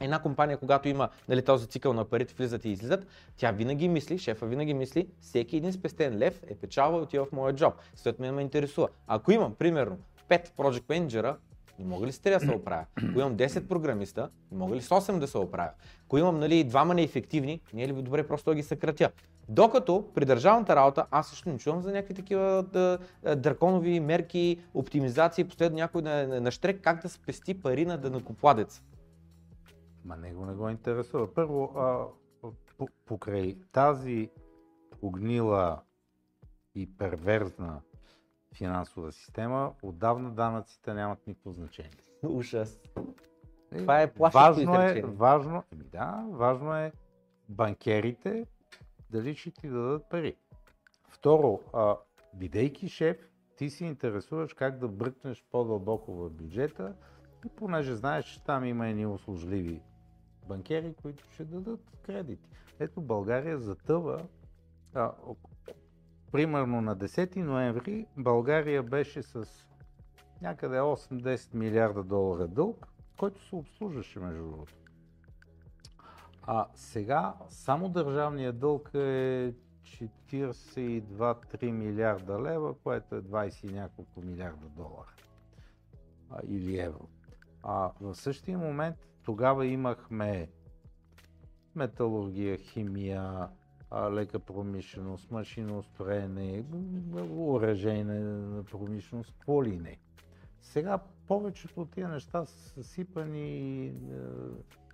една 0.00 0.18
компания, 0.18 0.58
когато 0.58 0.88
има 0.88 1.08
нали, 1.28 1.42
този 1.42 1.66
цикъл 1.66 1.92
на 1.92 2.04
парите 2.04 2.34
влизат 2.34 2.64
и 2.64 2.68
излизат, 2.68 3.06
тя 3.36 3.50
винаги 3.50 3.88
мисли, 3.88 4.18
шефа 4.18 4.46
винаги 4.46 4.74
мисли, 4.74 5.08
всеки 5.20 5.56
един 5.56 5.72
спестен 5.72 6.18
лев 6.18 6.42
е 6.48 6.54
печалва 6.54 6.98
и 6.98 7.02
отива 7.02 7.24
в 7.24 7.32
моя 7.32 7.54
джоб. 7.54 7.74
След 7.94 8.18
мен 8.18 8.34
ме 8.34 8.42
интересува. 8.42 8.88
Ако 9.06 9.32
имам, 9.32 9.54
примерно, 9.54 9.98
5 10.28 10.48
project 10.48 10.84
менеджера, 10.88 11.36
не 11.78 11.86
мога 11.86 12.06
ли 12.06 12.12
с 12.12 12.18
3 12.18 12.38
да 12.38 12.40
се 12.40 12.54
оправя? 12.54 12.84
Ако 12.96 13.20
имам 13.20 13.36
10 13.36 13.66
програмиста, 13.66 14.30
не 14.52 14.58
мога 14.58 14.76
ли 14.76 14.82
с 14.82 14.88
8 14.88 15.18
да 15.18 15.28
се 15.28 15.38
оправя? 15.38 15.70
Ако 16.04 16.18
имам 16.18 16.38
нали, 16.38 16.64
двама 16.64 16.94
неефективни, 16.94 17.60
не 17.74 17.82
е 17.82 17.88
ли 17.88 17.92
добре 17.92 18.26
просто 18.26 18.50
да 18.50 18.56
ги 18.56 18.62
съкратя? 18.62 19.10
Докато 19.48 20.08
при 20.14 20.24
държавната 20.24 20.76
работа 20.76 21.06
аз 21.10 21.28
също 21.28 21.48
не 21.48 21.58
чувам 21.58 21.82
за 21.82 21.92
някакви 21.92 22.14
такива 22.14 22.64
да, 22.72 22.98
драконови 23.36 24.00
мерки, 24.00 24.60
оптимизации, 24.74 25.44
последно 25.44 25.76
някой 25.76 26.02
на, 26.02 26.26
на, 26.26 26.40
на 26.40 26.50
штрек, 26.50 26.80
как 26.80 27.02
да 27.02 27.08
спести 27.08 27.54
пари 27.54 27.86
на 27.86 27.98
дънакопладец. 27.98 28.82
Ма 30.10 30.16
него 30.16 30.46
не 30.46 30.54
го 30.54 30.68
интересува. 30.68 31.34
Първо, 31.34 31.64
а, 31.64 32.06
покрай 33.06 33.58
тази 33.72 34.30
прогнила 34.90 35.82
и 36.74 36.96
перверзна 36.98 37.80
финансова 38.54 39.12
система, 39.12 39.72
отдавна 39.82 40.30
данъците 40.30 40.94
нямат 40.94 41.26
никакво 41.26 41.52
значение. 41.52 41.90
Ужас. 42.22 42.80
Това 43.78 44.02
е 44.02 44.12
важно 44.18 44.74
е, 44.74 45.02
важно, 45.06 45.64
еми 45.72 45.84
да, 45.84 46.24
важно 46.30 46.74
е 46.74 46.92
банкерите 47.48 48.46
дали 49.10 49.34
ще 49.34 49.50
ти 49.50 49.68
дадат 49.68 50.10
пари. 50.10 50.36
Второ, 51.08 51.60
а, 51.72 51.96
бидейки 52.34 52.88
шеф, 52.88 53.16
ти 53.56 53.70
се 53.70 53.84
интересуваш 53.84 54.54
как 54.54 54.78
да 54.78 54.88
бръкнеш 54.88 55.44
по-дълбоко 55.50 56.12
в 56.12 56.30
бюджета 56.30 56.94
и 57.46 57.48
понеже 57.48 57.94
знаеш, 57.94 58.24
че 58.24 58.44
там 58.44 58.64
има 58.64 58.88
едни 58.88 59.06
услужливи 59.06 59.82
банкери, 60.50 60.94
които 61.02 61.24
ще 61.32 61.44
дадат 61.44 61.80
кредити. 62.02 62.48
Ето 62.78 63.00
България 63.00 63.58
затъва. 63.58 64.26
А, 64.94 65.12
примерно 66.32 66.80
на 66.80 66.96
10 66.96 67.36
ноември 67.36 68.06
България 68.16 68.82
беше 68.82 69.22
с 69.22 69.48
някъде 70.42 70.76
8-10 70.76 71.54
милиарда 71.54 72.02
долара 72.02 72.48
дълг, 72.48 72.86
който 73.18 73.48
се 73.48 73.54
обслужваше 73.54 74.18
между 74.18 74.42
другото. 74.42 74.74
А 76.42 76.66
сега 76.74 77.34
само 77.48 77.88
държавният 77.88 78.58
дълг 78.58 78.90
е 78.94 79.54
42-3 79.82 81.70
милиарда 81.70 82.42
лева, 82.42 82.74
което 82.74 83.14
е 83.14 83.22
20 83.22 83.70
и 83.70 83.74
няколко 83.74 84.20
милиарда 84.20 84.66
долара 84.68 85.14
а, 86.30 86.40
или 86.48 86.78
евро. 86.78 87.08
А 87.62 87.90
в 88.00 88.14
същия 88.14 88.58
момент 88.58 88.96
тогава 89.30 89.66
имахме 89.66 90.48
металургия, 91.74 92.56
химия, 92.56 93.48
лека 94.10 94.38
промишленост, 94.38 95.30
машиностроене, 95.30 96.64
уражейна 97.30 98.64
промишленост, 98.64 99.32
какво 99.32 99.64
ли 99.64 99.76
не. 99.76 99.98
Сега 100.60 100.98
повечето 101.26 101.80
от 101.80 101.90
тия 101.90 102.08
неща 102.08 102.44
са 102.44 102.82
сипани 102.84 103.58
и 103.58 103.86
е, 103.86 103.92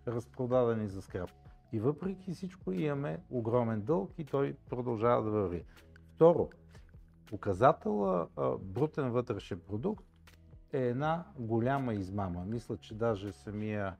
разпродадени 0.06 0.88
за 0.88 1.02
скрап. 1.02 1.30
И 1.72 1.80
въпреки 1.80 2.32
всичко 2.32 2.72
имаме 2.72 3.20
огромен 3.30 3.80
дълг 3.80 4.10
и 4.18 4.24
той 4.24 4.56
продължава 4.70 5.22
да 5.22 5.30
върви. 5.30 5.64
Второ, 6.14 6.50
показателът 7.26 8.30
брутен 8.60 9.10
вътрешен 9.10 9.60
продукт 9.60 10.04
е 10.72 10.78
една 10.78 11.24
голяма 11.38 11.94
измама. 11.94 12.44
Мисля, 12.44 12.76
че 12.76 12.94
даже 12.94 13.32
самия 13.32 13.96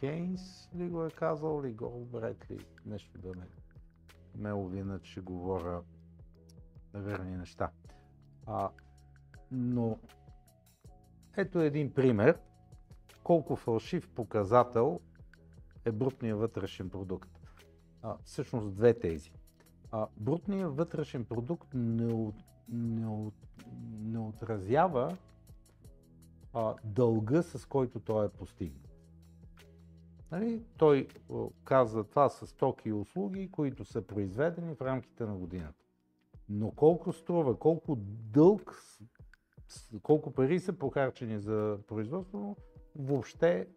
Кейнс 0.00 0.68
ли 0.74 0.88
го 0.88 1.04
е 1.04 1.10
казал, 1.10 1.62
ли 1.62 1.72
Голбрет 1.72 2.50
ли, 2.50 2.66
нещо 2.86 3.18
да 3.18 3.28
ме, 3.28 3.46
ме 4.34 4.52
увинат, 4.52 5.02
че 5.02 5.20
говоря 5.20 5.82
верни 6.94 7.36
неща. 7.36 7.70
А, 8.46 8.70
но 9.50 9.98
ето 11.36 11.60
един 11.60 11.94
пример, 11.94 12.38
колко 13.24 13.56
фалшив 13.56 14.10
показател 14.10 15.00
е 15.84 15.92
брутния 15.92 16.36
вътрешен 16.36 16.90
продукт. 16.90 17.30
А, 18.02 18.16
всъщност 18.24 18.74
две 18.74 18.98
тези. 18.98 19.32
А, 19.90 20.06
брутният 20.16 20.76
вътрешен 20.76 21.24
продукт 21.24 21.68
не, 21.74 22.32
не, 22.68 23.30
не 24.00 24.18
отразява 24.18 25.16
а, 26.52 26.74
дълга, 26.84 27.42
с 27.42 27.66
който 27.66 28.00
той 28.00 28.26
е 28.26 28.28
постигнат. 28.28 28.87
Нали? 30.32 30.62
Той 30.76 31.08
казва, 31.64 32.04
това 32.04 32.28
са 32.28 32.46
стоки 32.46 32.88
и 32.88 32.92
услуги, 32.92 33.50
които 33.50 33.84
са 33.84 34.02
произведени 34.02 34.74
в 34.74 34.82
рамките 34.82 35.24
на 35.24 35.36
годината. 35.36 35.84
Но 36.48 36.70
колко 36.70 37.12
струва, 37.12 37.58
колко 37.58 37.96
дълг, 38.32 38.82
колко 40.02 40.30
пари 40.30 40.60
са 40.60 40.72
похарчени 40.72 41.38
за 41.38 41.78
производство, 41.86 42.56
въобще, 42.98 43.68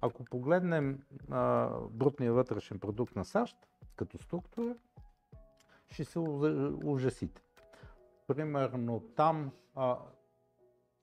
ако 0.00 0.24
погледнем 0.24 1.02
а, 1.30 1.70
брутния 1.90 2.32
вътрешен 2.32 2.78
продукт 2.78 3.16
на 3.16 3.24
САЩ 3.24 3.56
като 3.96 4.18
структура, 4.18 4.76
ще 5.88 6.04
се 6.04 6.18
ужасите. 6.84 7.42
Примерно 8.26 9.00
там 9.16 9.52
а, 9.74 9.98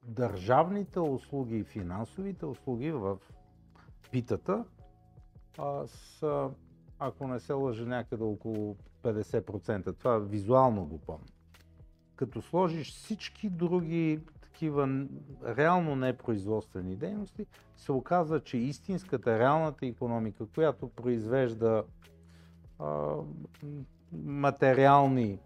държавните 0.04 1.00
услуги 1.00 1.58
и 1.58 1.64
финансовите 1.64 2.46
услуги 2.46 2.92
в 2.92 3.18
питата 4.12 4.66
а, 5.58 5.88
са, 5.88 6.50
ако 7.00 7.28
не 7.28 7.40
се 7.40 7.54
лъжа, 7.54 7.86
някъде 7.86 8.24
около 8.24 8.76
50%. 9.04 9.98
Това 9.98 10.18
визуално 10.18 10.86
го 10.86 10.98
помня. 10.98 11.28
Като 12.16 12.42
сложиш 12.42 12.92
всички 12.92 13.50
други 13.50 14.20
такива 14.42 15.06
реално 15.46 15.96
непроизводствени 15.96 16.96
дейности, 16.96 17.46
се 17.76 17.92
оказва, 17.92 18.40
че 18.40 18.58
истинската, 18.58 19.40
реалната 19.40 19.86
економика, 19.86 20.46
която 20.46 20.88
произвежда 20.88 21.84
а, 22.80 23.16
материални 24.14 25.40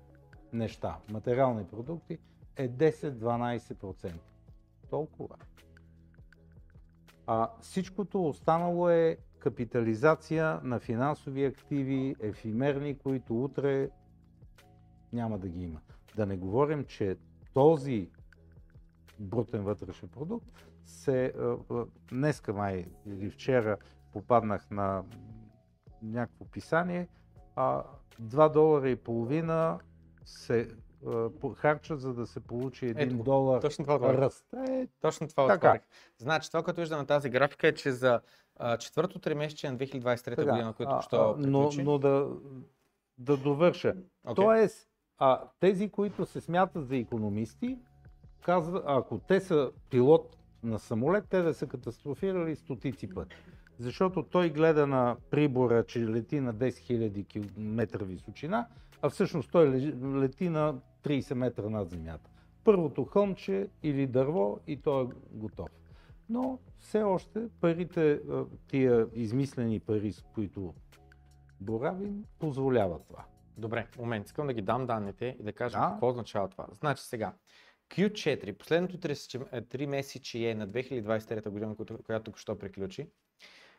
неща, 0.53 0.97
материални 1.09 1.65
продукти, 1.65 2.17
е 2.55 2.69
10-12%. 2.69 4.11
Толкова. 4.89 5.35
А 7.27 7.49
всичкото 7.61 8.27
останало 8.27 8.89
е 8.89 9.17
капитализация 9.39 10.59
на 10.63 10.79
финансови 10.79 11.45
активи, 11.45 12.15
ефимерни, 12.19 12.97
които 12.97 13.43
утре 13.43 13.89
няма 15.13 15.39
да 15.39 15.47
ги 15.49 15.63
има. 15.63 15.81
Да 16.15 16.25
не 16.25 16.37
говорим, 16.37 16.85
че 16.85 17.17
този 17.53 18.09
брутен 19.19 19.63
вътрешен 19.63 20.09
продукт 20.09 20.67
се... 20.85 21.33
Днеска 22.09 22.53
май 22.53 22.85
или 23.05 23.29
вчера 23.29 23.77
попаднах 24.13 24.71
на 24.71 25.03
някакво 26.01 26.45
писание, 26.45 27.07
а 27.55 27.83
2 28.21 28.53
долара 28.53 28.89
и 28.89 28.95
половина 28.95 29.79
се 30.25 30.69
харчат, 31.55 32.01
за 32.01 32.13
да 32.13 32.27
се 32.27 32.39
получи 32.39 32.85
един 32.85 33.07
Ето 33.07 33.17
го, 33.17 33.23
долар 33.23 33.61
точно 33.61 33.85
това 33.85 34.13
ръст. 34.13 34.53
Е, 34.53 34.87
Точно 35.01 35.27
това 35.27 35.47
Така. 35.47 35.67
отворих. 35.67 35.81
Значи, 36.17 36.49
това, 36.49 36.63
което 36.63 36.79
виждам 36.79 36.99
на 36.99 37.05
тази 37.05 37.29
графика 37.29 37.67
е, 37.67 37.73
че 37.73 37.91
за 37.91 38.21
а, 38.55 38.77
четвъртото 38.77 39.19
тримесечие 39.19 39.71
на 39.71 39.77
2023 39.77 40.23
така, 40.23 40.45
година, 40.45 40.73
което 40.73 41.01
що 41.01 41.15
а, 41.15 41.35
но, 41.37 41.59
приключи. 41.59 41.83
но 41.83 41.97
да, 41.97 42.29
да 43.17 43.37
довърша. 43.37 43.95
Окей. 44.23 44.45
Тоест, 44.45 44.89
а, 45.17 45.41
тези, 45.59 45.89
които 45.89 46.25
се 46.25 46.41
смятат 46.41 46.87
за 46.87 46.97
економисти, 46.97 47.77
казва, 48.41 48.83
ако 48.85 49.17
те 49.17 49.39
са 49.39 49.71
пилот 49.89 50.37
на 50.63 50.79
самолет, 50.79 51.25
те 51.29 51.41
да 51.41 51.53
са 51.53 51.67
катастрофирали 51.67 52.55
стотици 52.55 53.09
пъти. 53.09 53.35
Защото 53.79 54.23
той 54.23 54.49
гледа 54.49 54.87
на 54.87 55.15
прибора, 55.29 55.83
че 55.83 56.07
лети 56.07 56.39
на 56.39 56.53
10 56.55 56.69
000 56.69 57.27
км 57.27 58.05
височина, 58.05 58.67
а 59.01 59.09
всъщност 59.09 59.51
той 59.51 59.69
лети 60.19 60.49
на 60.49 60.79
30 61.03 61.33
метра 61.33 61.69
над 61.69 61.89
земята. 61.89 62.29
Първото 62.63 63.05
хълмче 63.05 63.69
или 63.83 64.07
дърво 64.07 64.59
и 64.67 64.81
той 64.81 65.03
е 65.03 65.07
готов. 65.31 65.69
Но 66.29 66.59
все 66.79 67.03
още 67.03 67.47
парите, 67.61 68.11
а, 68.11 68.45
тия 68.67 69.07
измислени 69.13 69.79
пари, 69.79 70.11
с 70.11 70.21
които 70.33 70.73
боравим, 71.61 72.23
позволяват 72.39 73.07
това. 73.07 73.25
Добре, 73.57 73.87
момент, 73.97 74.25
искам 74.25 74.47
да 74.47 74.53
ги 74.53 74.61
дам 74.61 74.85
данните 74.85 75.37
и 75.39 75.43
да 75.43 75.53
кажа 75.53 75.79
Да. 75.79 75.89
какво 75.91 76.07
означава 76.07 76.47
това. 76.47 76.67
Значи 76.79 77.03
сега, 77.03 77.33
Q4, 77.89 78.57
последното 78.57 78.97
3 78.97 79.85
месечие 79.85 80.55
на 80.55 80.67
2023 80.67 81.49
година, 81.49 81.75
която, 81.75 81.97
която 82.03 82.23
току 82.23 82.37
що 82.37 82.59
приключи, 82.59 83.09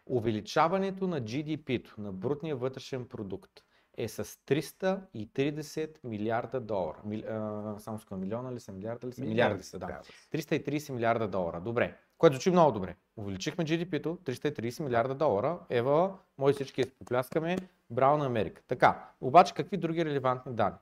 увеличаването 0.07 1.07
на 1.07 1.23
GDP-то, 1.23 1.95
на 1.99 2.13
брутния 2.13 2.57
вътрешен 2.57 3.09
продукт, 3.09 3.51
е 3.99 4.09
с 4.09 4.25
330 4.25 5.91
милиарда 6.05 6.61
долара. 6.61 6.99
Мили, 7.05 7.25
а, 7.31 7.75
само 7.79 7.99
с 7.99 8.11
милиона 8.11 8.53
ли 8.53 8.61
са, 8.61 8.73
милиарда 8.73 9.07
ли 9.07 9.13
са? 9.13 9.21
Милиарди 9.21 9.63
са, 9.63 9.79
да. 9.79 9.87
трябва 9.87 10.03
да 10.03 10.43
са. 10.43 10.53
330 10.53 10.93
милиарда 10.93 11.29
долара. 11.29 11.61
Добре. 11.61 11.95
Което 12.19 12.35
звучи 12.35 12.51
много 12.51 12.73
добре. 12.73 12.97
Увеличихме 13.17 13.65
GDP-то 13.65 14.19
330 14.25 14.83
милиарда 14.83 15.15
долара. 15.15 15.59
Ева, 15.71 16.15
може 16.39 16.55
всички 16.55 16.85
да 16.85 16.91
попляскаме. 16.91 17.57
Браво 17.91 18.19
на 18.19 18.27
Америка. 18.27 18.63
Така, 18.69 19.09
обаче 19.21 19.55
какви 19.55 19.77
други 19.77 20.05
релевантни 20.05 20.55
данни? 20.55 20.77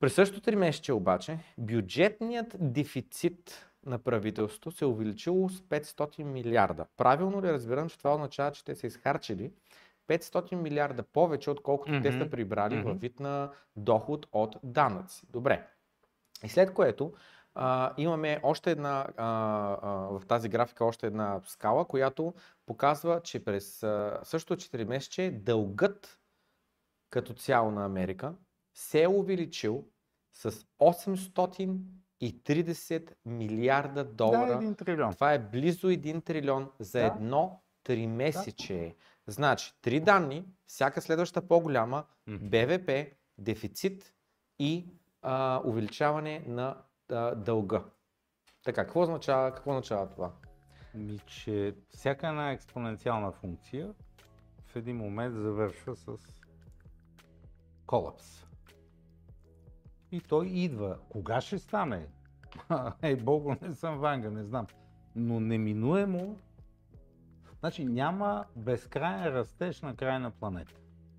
През 0.00 0.14
същото 0.14 0.42
три 0.42 0.56
месече 0.56 0.92
обаче, 0.92 1.38
бюджетният 1.58 2.56
дефицит 2.58 3.68
на 3.86 3.98
правителството 3.98 4.70
се 4.70 4.84
е 4.84 4.88
увеличило 4.88 5.48
с 5.48 5.60
500 5.60 6.22
милиарда. 6.22 6.86
Правилно 6.96 7.42
ли 7.42 7.52
разбирам, 7.52 7.88
че 7.88 7.98
това 7.98 8.14
означава, 8.14 8.52
че 8.52 8.64
те 8.64 8.74
са 8.74 8.86
изхарчили 8.86 9.50
500 10.08 10.54
милиарда 10.54 11.02
повече, 11.02 11.50
отколкото 11.50 12.02
те 12.02 12.12
са 12.12 12.30
прибрали 12.30 12.76
Мгм. 12.76 12.88
във 12.88 13.00
вид 13.00 13.20
на 13.20 13.50
доход 13.76 14.26
от 14.32 14.56
данъци. 14.62 15.26
Добре. 15.30 15.66
И 16.44 16.48
след 16.48 16.74
което 16.74 17.12
а, 17.54 17.92
имаме 17.96 18.40
още 18.42 18.70
една, 18.70 19.06
а, 19.16 19.26
а, 19.82 19.88
в 19.90 20.22
тази 20.28 20.48
графика 20.48 20.84
още 20.84 21.06
една 21.06 21.40
скала, 21.46 21.84
която 21.84 22.34
показва, 22.66 23.20
че 23.20 23.44
през 23.44 23.82
а, 23.82 24.20
същото 24.22 24.62
4 24.62 24.84
месече 24.84 25.30
дългът 25.42 26.18
като 27.10 27.34
цяло 27.34 27.70
на 27.70 27.84
Америка 27.84 28.34
се 28.74 29.02
е 29.02 29.08
увеличил 29.08 29.84
с 30.32 30.50
830 32.20 33.12
милиарда 33.24 34.04
долара. 34.04 34.46
Да, 34.46 34.54
един 34.54 34.74
трилион. 34.74 35.14
Това 35.14 35.32
е 35.32 35.38
близо 35.38 35.86
1 35.86 36.24
трилион 36.24 36.70
за 36.78 36.98
Да. 36.98 37.06
едно 37.06 37.62
три 37.84 38.06
месече. 38.06 38.94
Значи, 39.28 39.72
три 39.82 40.00
данни, 40.00 40.44
всяка 40.66 41.02
следваща 41.02 41.48
по-голяма. 41.48 42.04
БВП, 42.28 42.90
дефицит 43.38 44.14
и 44.58 44.86
а, 45.22 45.62
увеличаване 45.64 46.44
на 46.46 46.76
а, 47.10 47.34
дълга. 47.34 47.84
Така, 48.64 48.84
какво 48.84 49.02
означава, 49.02 49.54
какво 49.54 49.70
означава 49.70 50.08
това? 50.08 50.32
Ми, 50.94 51.18
че 51.18 51.74
всяка 51.90 52.28
една 52.28 52.50
експоненциална 52.50 53.32
функция 53.32 53.94
в 54.66 54.76
един 54.76 54.96
момент 54.96 55.34
завършва 55.34 55.96
с 55.96 56.18
колапс. 57.86 58.44
И 60.12 60.20
той 60.20 60.46
идва. 60.46 60.98
Кога 61.08 61.40
ще 61.40 61.58
стане? 61.58 62.06
Ей, 63.02 63.16
Богу, 63.16 63.54
не 63.62 63.74
съм 63.74 63.98
ванга, 63.98 64.30
не 64.30 64.44
знам. 64.44 64.66
Но 65.16 65.40
неминуемо, 65.40 66.36
значи 67.60 67.84
няма 67.84 68.44
безкрайен 68.56 69.24
растеж 69.24 69.82
на 69.82 69.96
край 69.96 70.18
на 70.18 70.30
планета. 70.30 70.74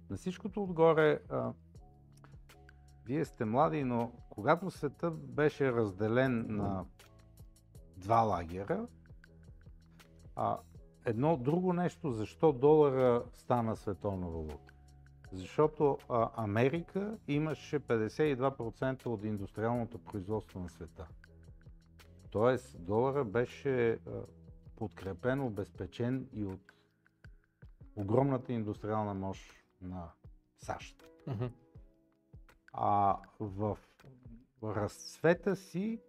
На 0.10 0.18
всичкото 0.18 0.64
отгоре, 0.64 1.20
а, 1.30 1.54
вие 3.06 3.26
сте 3.26 3.46
млади, 3.46 3.84
но 3.84 4.12
когато 4.30 4.72
света 4.72 5.12
беше 5.12 5.72
разделен 5.72 6.46
на 6.50 6.86
два 7.98 8.22
лагера, 8.22 8.88
а, 10.36 10.58
едно 11.06 11.38
друго 11.38 11.74
нещо, 11.74 12.12
защо 12.12 12.54
долара 12.54 13.24
стана 13.34 13.76
световна 13.76 14.28
валута? 14.28 14.74
Защото 15.32 15.98
а, 16.10 16.30
Америка 16.36 17.18
имаше 17.28 17.80
52% 17.80 19.06
от 19.06 19.24
индустриалното 19.24 19.98
производство 19.98 20.60
на 20.60 20.70
света. 20.70 21.08
Тоест, 22.32 22.84
долара 22.84 23.24
беше 23.24 24.00
подкрепен, 24.80 25.42
обезпечен 25.42 26.30
и 26.34 26.46
от 26.46 26.74
огромната 27.96 28.54
индустриална 28.54 29.14
мощ 29.14 29.52
на 29.82 30.12
САЩ. 30.58 31.10
А 32.74 33.18
в 33.40 33.78
разцвета 34.64 35.56
си 35.56 36.02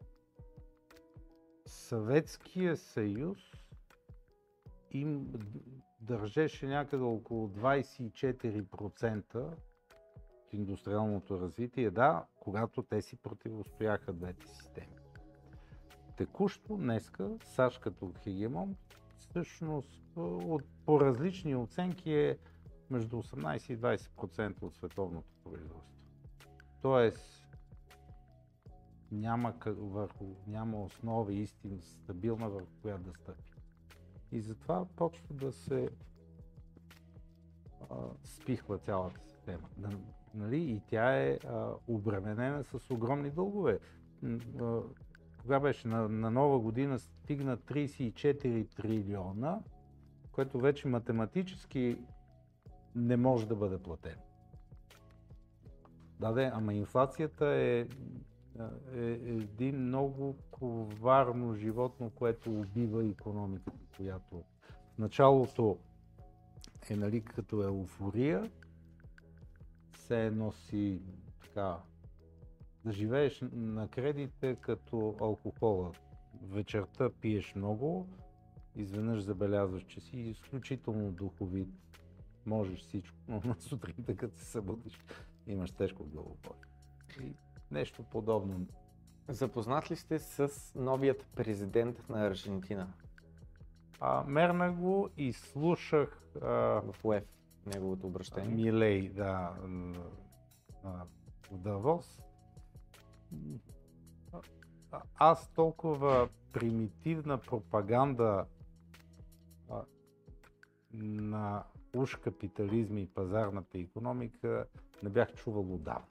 Съветския 1.66 2.76
съюз 2.76 3.38
им 4.90 5.32
държеше 6.00 6.66
някъде 6.66 7.04
около 7.04 7.48
24% 7.48 9.34
от 10.50 10.52
индустриалното 10.52 11.40
развитие, 11.40 11.90
да, 11.90 12.26
когато 12.36 12.82
те 12.82 13.02
си 13.02 13.16
противостояха 13.16 14.12
двете 14.12 14.46
системи. 14.46 14.99
Текущо 16.20 16.76
днеска 16.76 17.30
САЩ 17.44 17.80
като 17.80 18.12
хегемон 18.22 18.76
всъщност 19.16 20.02
от, 20.16 20.62
по 20.86 21.00
различни 21.00 21.56
оценки 21.56 22.12
е 22.12 22.38
между 22.90 23.16
18 23.16 23.72
и 23.72 23.78
20% 23.78 24.62
от 24.62 24.74
световното 24.74 25.28
производство. 25.44 25.94
Тоест, 26.82 27.48
няма, 29.12 29.54
върху, 29.66 30.24
няма 30.46 30.82
основа 30.82 31.32
истина 31.32 31.82
стабилна 31.82 32.50
върху 32.50 32.72
която 32.82 33.02
да 33.02 33.12
стъпи. 33.14 33.52
И 34.32 34.40
затова 34.40 34.86
почва 34.96 35.34
да 35.34 35.52
се 35.52 35.88
а, 37.90 37.96
спихва 38.24 38.78
цялата 38.78 39.20
система. 39.20 39.68
Нали? 40.34 40.58
И 40.58 40.80
тя 40.86 41.16
е 41.16 41.38
а, 41.46 41.72
обременена 41.88 42.64
с 42.64 42.90
огромни 42.90 43.30
дългове. 43.30 43.78
Кога 45.50 45.60
беше? 45.60 45.88
На, 45.88 46.08
на 46.08 46.30
нова 46.30 46.58
година 46.58 46.98
стигна 46.98 47.56
34 47.56 48.76
трилиона, 48.76 49.60
което 50.32 50.58
вече 50.58 50.88
математически 50.88 51.98
не 52.94 53.16
може 53.16 53.48
да 53.48 53.56
бъде 53.56 53.78
платено. 53.78 54.22
Да, 56.20 56.32
да, 56.32 56.50
ама 56.54 56.74
инфлацията 56.74 57.46
е, 57.46 57.80
е 57.80 57.86
един 59.26 59.86
много 59.86 60.36
коварно 60.50 61.54
животно, 61.54 62.10
което 62.10 62.50
убива 62.50 63.04
економиката, 63.04 63.78
която 63.96 64.44
в 64.94 64.98
началото 64.98 65.78
е 66.90 66.96
нали, 66.96 67.24
като 67.24 67.62
еуфория, 67.62 68.50
се 69.92 70.26
едно 70.26 70.52
си 70.52 71.02
така 71.40 71.76
да 72.84 72.92
живееш 72.92 73.44
на 73.52 73.88
кредите 73.88 74.56
като 74.60 75.16
алкохола. 75.20 75.92
Вечерта 76.42 77.10
пиеш 77.20 77.54
много, 77.54 78.08
изведнъж 78.76 79.20
забелязваш, 79.20 79.84
че 79.84 80.00
си 80.00 80.16
изключително 80.16 81.12
духовит, 81.12 81.68
можеш 82.46 82.80
всичко, 82.80 83.16
но 83.28 83.40
на 83.44 83.56
сутринта 83.58 84.16
като 84.16 84.38
се 84.38 84.44
събудиш, 84.44 85.00
имаш 85.46 85.70
тежко 85.70 86.04
главоболие. 86.04 86.60
И 87.20 87.34
нещо 87.70 88.02
подобно. 88.02 88.66
Запознат 89.28 89.90
ли 89.90 89.96
сте 89.96 90.18
с 90.18 90.50
новият 90.74 91.26
президент 91.36 92.08
на 92.08 92.26
Аржентина 92.26 92.92
А, 94.00 94.24
мерна 94.26 94.72
го 94.72 95.08
и 95.16 95.32
слушах 95.32 96.22
а, 96.42 96.46
в 96.46 96.94
УЕФ, 97.04 97.24
неговото 97.66 98.06
обращение? 98.06 98.54
Милей, 98.54 99.08
да, 99.08 99.56
а, 100.84 101.04
в 101.50 101.58
Давос. 101.58 102.20
Аз 105.14 105.48
толкова 105.48 106.28
примитивна 106.52 107.38
пропаганда 107.38 108.46
а, 109.70 109.82
на 110.92 111.64
уж 111.96 112.16
капитализма 112.16 113.00
и 113.00 113.06
пазарната 113.06 113.78
економика 113.78 114.66
не 115.02 115.10
бях 115.10 115.34
чувал 115.34 115.74
отдавна. 115.74 116.06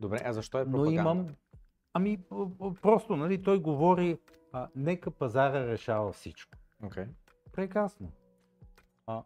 Добре, 0.00 0.20
а 0.24 0.32
защо 0.32 0.58
е 0.58 0.64
Но 0.64 0.70
пропаганда? 0.70 1.00
имам... 1.00 1.28
Ами, 1.92 2.18
просто, 2.82 3.16
нали, 3.16 3.42
той 3.42 3.58
говори, 3.60 4.18
а, 4.52 4.68
нека 4.76 5.10
пазара 5.10 5.66
решава 5.66 6.12
всичко. 6.12 6.58
Okay. 6.82 7.08
Прекрасно. 7.52 8.12
А, 9.06 9.22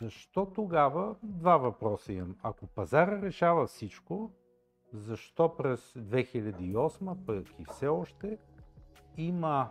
защо 0.00 0.46
тогава, 0.46 1.16
два 1.22 1.56
въпроса 1.56 2.12
имам. 2.12 2.36
Ако 2.42 2.66
пазара 2.66 3.22
решава 3.22 3.66
всичко, 3.66 4.30
защо 4.92 5.56
през 5.56 5.94
2008, 5.94 7.24
пък 7.26 7.46
и 7.58 7.64
все 7.64 7.86
още, 7.88 8.38
има 9.16 9.70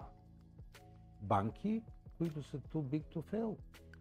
банки, 1.21 1.83
които 2.17 2.43
са 2.43 2.57
too 2.57 2.81
big 2.81 3.03
to 3.15 3.33
fail? 3.33 3.55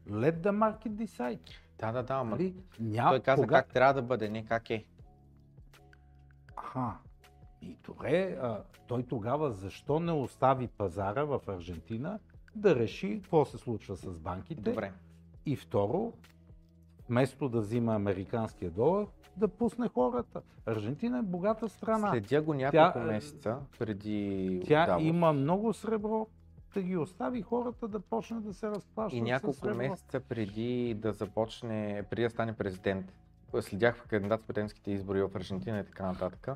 Let 0.08 0.40
the 0.40 0.50
market 0.50 0.88
decide. 0.88 1.50
Да, 1.78 1.92
да, 1.92 2.02
да, 2.02 2.14
ама? 2.14 2.38
Ня... 2.80 3.08
той 3.10 3.20
каза 3.20 3.42
кога- 3.42 3.62
как 3.62 3.72
трябва 3.72 3.94
да 3.94 4.02
бъде, 4.02 4.28
не 4.28 4.44
как 4.44 4.70
е. 4.70 4.84
Аха. 6.56 6.98
И 7.62 7.76
добре, 7.84 8.38
а, 8.42 8.62
той 8.86 9.02
тогава 9.02 9.52
защо 9.52 10.00
не 10.00 10.12
остави 10.12 10.68
пазара 10.68 11.24
в 11.24 11.40
Аржентина 11.48 12.18
да 12.54 12.76
реши 12.76 13.14
какво 13.14 13.44
се 13.44 13.58
случва 13.58 13.96
с 13.96 14.18
банките? 14.18 14.70
Добре. 14.70 14.92
И 15.46 15.56
второ, 15.56 16.12
вместо 17.08 17.48
да 17.48 17.60
взима 17.60 17.94
американския 17.94 18.70
долар, 18.70 19.06
да 19.40 19.48
пусне 19.48 19.88
хората. 19.88 20.42
Аржентина 20.66 21.18
е 21.18 21.22
богата 21.22 21.68
страна. 21.68 22.10
Следя 22.10 22.42
го 22.42 22.54
няколко 22.54 22.98
Тя, 22.98 23.02
е, 23.02 23.04
месеца 23.04 23.56
преди 23.78 24.62
Тя 24.66 24.86
Давос. 24.86 25.02
има 25.04 25.32
много 25.32 25.72
сребро, 25.72 26.26
да 26.74 26.82
ги 26.82 26.96
остави 26.96 27.42
хората 27.42 27.88
да 27.88 28.00
почнат 28.00 28.44
да 28.44 28.54
се 28.54 28.68
разплащат 28.68 29.18
И 29.18 29.20
няколко 29.20 29.68
месеца 29.68 30.20
преди 30.20 30.94
да 30.94 31.12
започне, 31.12 32.04
преди 32.10 32.22
да 32.22 32.30
стане 32.30 32.52
президент, 32.52 33.12
следях 33.60 33.96
в 33.96 34.06
кандидат 34.06 34.40
президентските 34.46 34.90
избори 34.90 35.22
в 35.22 35.30
Аржентина 35.34 35.78
и 35.78 35.84
така 35.84 36.06
нататък. 36.06 36.48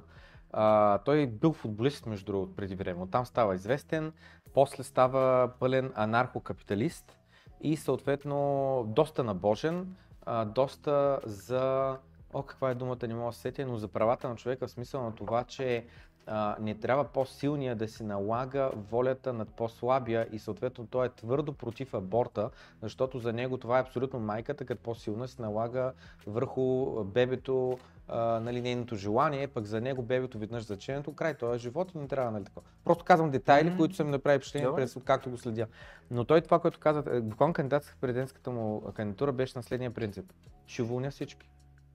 А, 0.53 0.99
той 0.99 1.27
бил 1.27 1.53
футболист, 1.53 2.07
между 2.07 2.27
другото, 2.27 2.57
преди 2.57 2.75
време. 2.75 3.03
Оттам 3.03 3.27
става 3.27 3.55
известен, 3.55 4.13
после 4.55 4.83
става 4.83 5.53
пълен 5.61 5.93
анархокапиталист 5.95 7.19
и 7.61 7.77
съответно 7.77 8.85
доста 8.89 9.25
набожен, 9.25 9.97
а, 10.27 10.45
доста 10.45 11.21
за... 11.25 11.97
О, 12.35 12.43
каква 12.43 12.71
е 12.71 12.75
думата, 12.75 13.07
не 13.09 13.15
мога 13.15 13.31
да 13.31 13.33
се 13.33 13.41
сетя, 13.41 13.67
но 13.67 13.77
за 13.77 13.89
правата 13.89 14.29
на 14.29 14.37
човека 14.37 14.67
в 14.67 14.71
смисъл 14.71 15.03
на 15.03 15.15
това, 15.15 15.45
че 15.45 15.85
а, 16.27 16.57
не 16.61 16.75
трябва 16.75 17.05
по-силния 17.05 17.77
да 17.77 17.89
си 17.89 18.05
налага 18.05 18.71
волята 18.91 19.33
над 19.33 19.49
по-слабия 19.49 20.29
и 20.33 20.39
съответно 20.39 20.87
той 20.87 21.07
е 21.07 21.11
твърдо 21.11 21.53
против 21.53 21.95
аборта, 21.95 22.51
защото 22.83 23.19
за 23.19 23.33
него 23.33 23.59
това 23.59 23.79
е 23.79 23.81
абсолютно 23.81 24.21
майката, 24.21 24.65
като 24.65 24.83
по-силна 24.83 25.29
се 25.29 25.43
налага 25.43 25.93
върху 26.27 27.05
бебето 27.05 27.79
а, 28.09 28.41
нали, 28.41 28.61
нейното 28.61 28.97
желание, 28.97 29.49
пък 29.49 29.65
за 29.65 29.81
него 29.81 30.03
бебето 30.03 30.39
веднъж 30.39 30.65
заченето, 30.65 31.15
край, 31.15 31.35
той 31.35 31.55
е 31.55 31.59
живот 31.59 31.93
и 31.95 31.99
не 31.99 32.09
трябва 32.09 32.31
нали 32.31 32.45
така. 32.45 32.61
Просто 32.85 33.05
казвам 33.05 33.31
детайли, 33.31 33.69
Мгм. 33.69 33.79
които 33.79 33.95
са 33.95 34.05
ми 34.05 34.11
направили 34.11 34.39
впечатление 34.39 34.69
Добре. 34.69 34.83
през 34.83 34.97
както 35.05 35.31
го 35.31 35.39
следя. 35.39 35.67
Но 36.11 36.25
той 36.25 36.41
това, 36.41 36.59
което 36.59 36.79
каза, 36.79 37.05
е, 37.11 37.21
буквално 37.21 37.55
кандидат 37.55 37.85
в 37.85 37.97
президентската 38.01 38.51
му 38.51 38.83
кандидатура 38.95 39.33
беше 39.33 39.59
на 39.59 39.63
следния 39.63 39.91
принцип. 39.91 40.33
Ще 40.67 40.83
уволня 40.83 41.11
всички. 41.11 41.51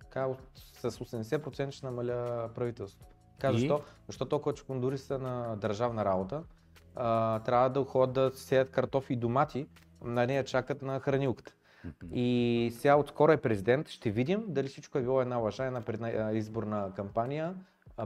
Така, 0.09 0.27
с 0.53 0.91
80% 0.91 1.71
ще 1.71 1.85
намаля 1.85 2.49
правителството. 2.55 3.05
И? 3.53 3.59
защо? 3.59 3.81
Защото 4.07 4.29
толкова 4.29 4.53
чукундури 4.53 4.97
са 4.97 5.19
на 5.19 5.55
държавна 5.55 6.05
работа, 6.05 6.43
а, 6.95 7.39
трябва 7.39 7.69
да 7.69 7.83
ходят 7.83 8.13
да 8.13 8.31
сеят 8.35 8.71
картофи 8.71 9.13
и 9.13 9.15
домати, 9.15 9.67
на 10.03 10.25
нея 10.25 10.43
чакат 10.43 10.81
на 10.81 10.99
хранилката. 10.99 11.53
И 12.11 12.71
сега 12.75 12.95
отскоро 12.95 13.31
е 13.31 13.37
президент, 13.37 13.89
ще 13.89 14.11
видим 14.11 14.43
дали 14.47 14.67
всичко 14.67 14.97
е 14.97 15.01
било 15.01 15.21
една 15.21 15.37
лъжа, 15.37 15.65
една 15.65 16.31
изборна 16.33 16.91
кампания, 16.95 17.55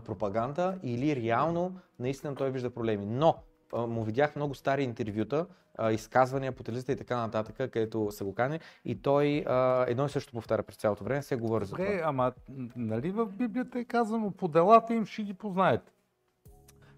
пропаганда 0.06 0.80
или 0.84 1.16
реално 1.16 1.80
наистина 2.00 2.36
той 2.36 2.52
вижда 2.52 2.70
проблеми. 2.70 3.06
Но 3.06 3.36
му 3.74 4.04
видях 4.04 4.36
много 4.36 4.56
стари 4.56 4.84
интервюта, 4.84 5.46
а, 5.78 5.92
изказвания 5.92 6.52
по 6.52 6.64
телевизията 6.64 6.92
и 6.92 6.98
така 6.98 7.18
нататък, 7.18 7.56
където 7.56 8.12
са 8.12 8.24
го 8.24 8.36
кани 8.36 8.60
и 8.86 9.02
той 9.02 9.44
а, 9.48 9.86
едно 9.88 10.06
и 10.06 10.10
също 10.10 10.32
повтаря 10.34 10.64
през 10.64 10.76
цялото 10.76 11.04
време, 11.04 11.22
се 11.22 11.36
говори 11.36 11.66
за 11.66 11.76
това. 11.76 12.02
ама 12.04 12.34
нали 12.76 13.12
в 13.12 13.26
Библията 13.28 13.80
е 13.80 13.86
казано, 13.86 14.32
по 14.32 14.48
делата 14.48 14.94
им 14.94 15.06
ще 15.06 15.24
ги 15.24 15.34
познаете. 15.34 15.92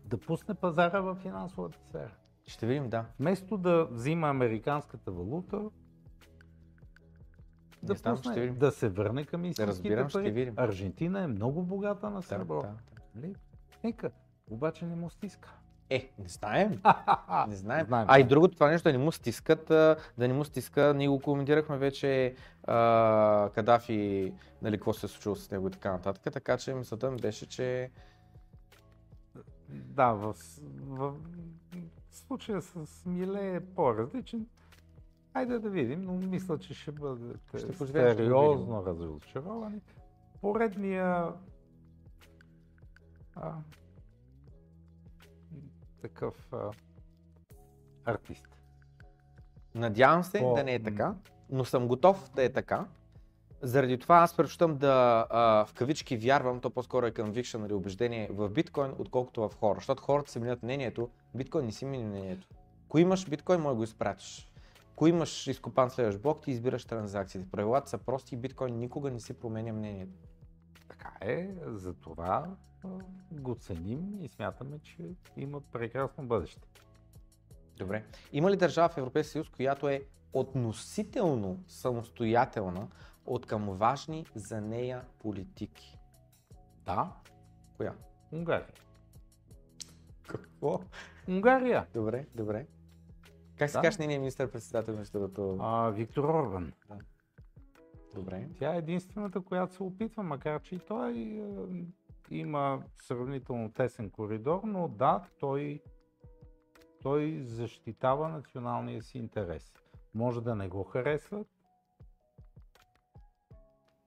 Да 0.05 0.17
пусне 0.17 0.55
пазара 0.55 0.99
в 0.99 1.15
финансовата 1.15 1.77
сфера. 1.79 2.11
Ще 2.47 2.65
видим, 2.67 2.89
да. 2.89 3.05
Вместо 3.19 3.57
да 3.57 3.85
взима 3.85 4.27
американската 4.29 5.11
валута, 5.11 5.61
да, 7.83 7.93
Не 7.93 7.97
знам, 7.97 8.15
пусне, 8.15 8.31
ще 8.31 8.41
видим. 8.41 8.57
да 8.57 8.71
се 8.71 8.89
върне 8.89 9.25
към 9.25 9.45
истинските 9.45 9.67
разбирам, 9.67 10.09
ще 10.09 10.19
пари. 10.19 10.31
видим. 10.31 10.53
Аржентина 10.57 11.21
е 11.21 11.27
много 11.27 11.63
богата 11.63 12.09
на 12.09 12.15
Да, 12.15 12.21
сребро. 12.21 12.61
да. 12.61 12.73
Нали? 13.15 13.35
Нека, 13.83 14.11
обаче 14.47 14.85
не 14.85 14.95
му 14.95 15.09
стиска. 15.09 15.53
Е, 15.89 16.11
не 16.19 16.27
знаем. 16.27 16.69
Не 17.47 17.55
знаем. 17.55 17.85
Знаем. 17.85 18.05
А 18.09 18.19
и 18.19 18.23
другото, 18.23 18.53
това 18.53 18.69
нещо 18.69 18.89
да 18.89 18.91
не 18.91 18.97
му 18.97 19.11
стискат, 19.11 19.65
да 19.67 19.97
не 20.17 20.33
му 20.33 20.43
стиска, 20.45 20.93
ние 20.93 21.07
го 21.07 21.19
коментирахме 21.19 21.77
вече 21.77 22.35
а, 22.63 23.49
Кадафи, 23.55 24.33
нали, 24.61 24.77
какво 24.77 24.93
се 24.93 25.05
е 25.05 25.09
случило 25.09 25.35
с 25.35 25.51
него 25.51 25.67
и 25.67 25.71
така 25.71 25.91
нататък, 25.91 26.33
така 26.33 26.57
че 26.57 26.73
мисълта 26.73 27.11
ми 27.11 27.17
беше, 27.17 27.45
че 27.45 27.91
Да, 29.69 30.13
в, 30.13 30.35
в, 30.79 31.13
в 32.09 32.17
случая 32.17 32.61
с 32.61 33.05
Миле 33.05 33.55
е 33.55 33.59
по-различен. 33.59 34.47
Хайде 35.33 35.59
да 35.59 35.69
видим, 35.69 36.01
но 36.01 36.13
мисля, 36.13 36.59
че 36.59 36.73
ще 36.73 36.91
бъдете 36.91 37.57
Ще 37.57 37.71
поживеем, 37.71 38.15
сериозно 38.15 38.85
разочаровани. 38.85 39.81
Поредния 40.41 41.33
а, 43.35 43.53
такъв 46.07 46.53
а, 46.53 46.71
артист. 48.05 48.47
надявам 49.75 50.23
се 50.23 50.39
По- 50.39 50.53
да 50.53 50.63
не 50.63 50.73
е 50.73 50.83
така, 50.83 51.15
но 51.49 51.65
съм 51.65 51.87
готов 51.87 52.31
да 52.35 52.43
е 52.43 52.53
така. 52.53 52.85
Заради 53.61 53.97
това 53.97 54.15
аз 54.15 54.37
предпочитам 54.37 54.77
да 54.77 55.27
а, 55.29 55.65
в 55.65 55.73
кавички 55.73 56.17
вярвам, 56.17 56.59
то 56.59 56.69
по-скоро 56.69 57.05
е 57.05 57.11
conviction 57.11 57.65
или 57.65 57.73
убеждение 57.73 58.29
в 58.31 58.49
биткоин, 58.49 58.93
отколкото 58.99 59.49
в 59.49 59.55
хора. 59.59 59.75
Защото 59.75 60.03
хората 60.03 60.31
си 60.31 60.39
менят 60.39 60.63
мнението, 60.63 61.09
биткоин 61.35 61.65
не 61.65 61.71
си 61.71 61.85
мени 61.85 62.03
мнението. 62.03 62.47
Ако 62.85 62.97
имаш 62.97 63.29
биткоин, 63.29 63.61
може 63.61 63.75
го 63.75 63.83
изпратиш. 63.83 64.49
Ако 64.93 65.07
имаш 65.07 65.47
изкопан 65.47 65.89
следващ 65.89 66.21
блок, 66.21 66.43
ти 66.43 66.51
избираш 66.51 66.85
транзакциите. 66.85 67.47
Правилата 67.51 67.89
са 67.89 67.97
прости 67.97 68.35
и 68.35 68.37
биткоин 68.37 68.79
никога 68.79 69.11
не 69.11 69.19
си 69.19 69.33
променя 69.33 69.73
мнението. 69.73 70.19
Така 70.87 71.11
е, 71.21 71.55
затова 71.65 72.55
го 73.31 73.55
ценим 73.55 74.17
и 74.21 74.27
смятаме, 74.27 74.79
че 74.79 75.15
имат 75.37 75.63
прекрасно 75.71 76.27
бъдеще. 76.27 76.67
Добре. 77.77 78.05
Има 78.31 78.51
ли 78.51 78.57
държава 78.57 78.89
в 78.89 78.97
Европейския 78.97 79.31
съюз, 79.31 79.49
която 79.49 79.89
е 79.89 80.03
относително 80.33 81.63
самостоятелна 81.67 82.87
от 83.25 83.45
към 83.45 83.69
важни 83.69 84.25
за 84.35 84.61
нея 84.61 85.01
политики? 85.19 85.99
Да, 86.85 87.11
Коя? 87.77 87.93
Унгария. 88.31 88.67
Какво? 90.27 90.81
Унгария. 91.27 91.87
Добре, 91.93 92.25
добре. 92.35 92.67
Как 93.57 93.69
се 93.69 93.77
Да. 93.77 93.81
каже 93.81 93.97
нейният 93.99 94.19
министър-председател, 94.19 94.95
между 94.95 95.19
другото? 95.19 95.91
Виктор 95.95 96.23
Орбан. 96.23 96.73
Добре. 98.15 98.47
Тя 98.59 98.75
е 98.75 98.77
единствената, 98.77 99.41
която 99.41 99.73
се 99.73 99.83
опитва, 99.83 100.23
макар 100.23 100.61
че 100.61 100.75
и 100.75 100.79
той 100.79 101.13
е, 101.13 102.35
има 102.35 102.83
сравнително 102.97 103.71
тесен 103.71 104.09
коридор, 104.09 104.61
но 104.63 104.87
да, 104.87 105.23
той, 105.39 105.81
той 107.01 107.39
защитава 107.43 108.29
националния 108.29 109.01
си 109.03 109.17
интерес. 109.17 109.73
Може 110.13 110.41
да 110.41 110.55
не 110.55 110.67
го 110.67 110.83
харесват. 110.83 111.47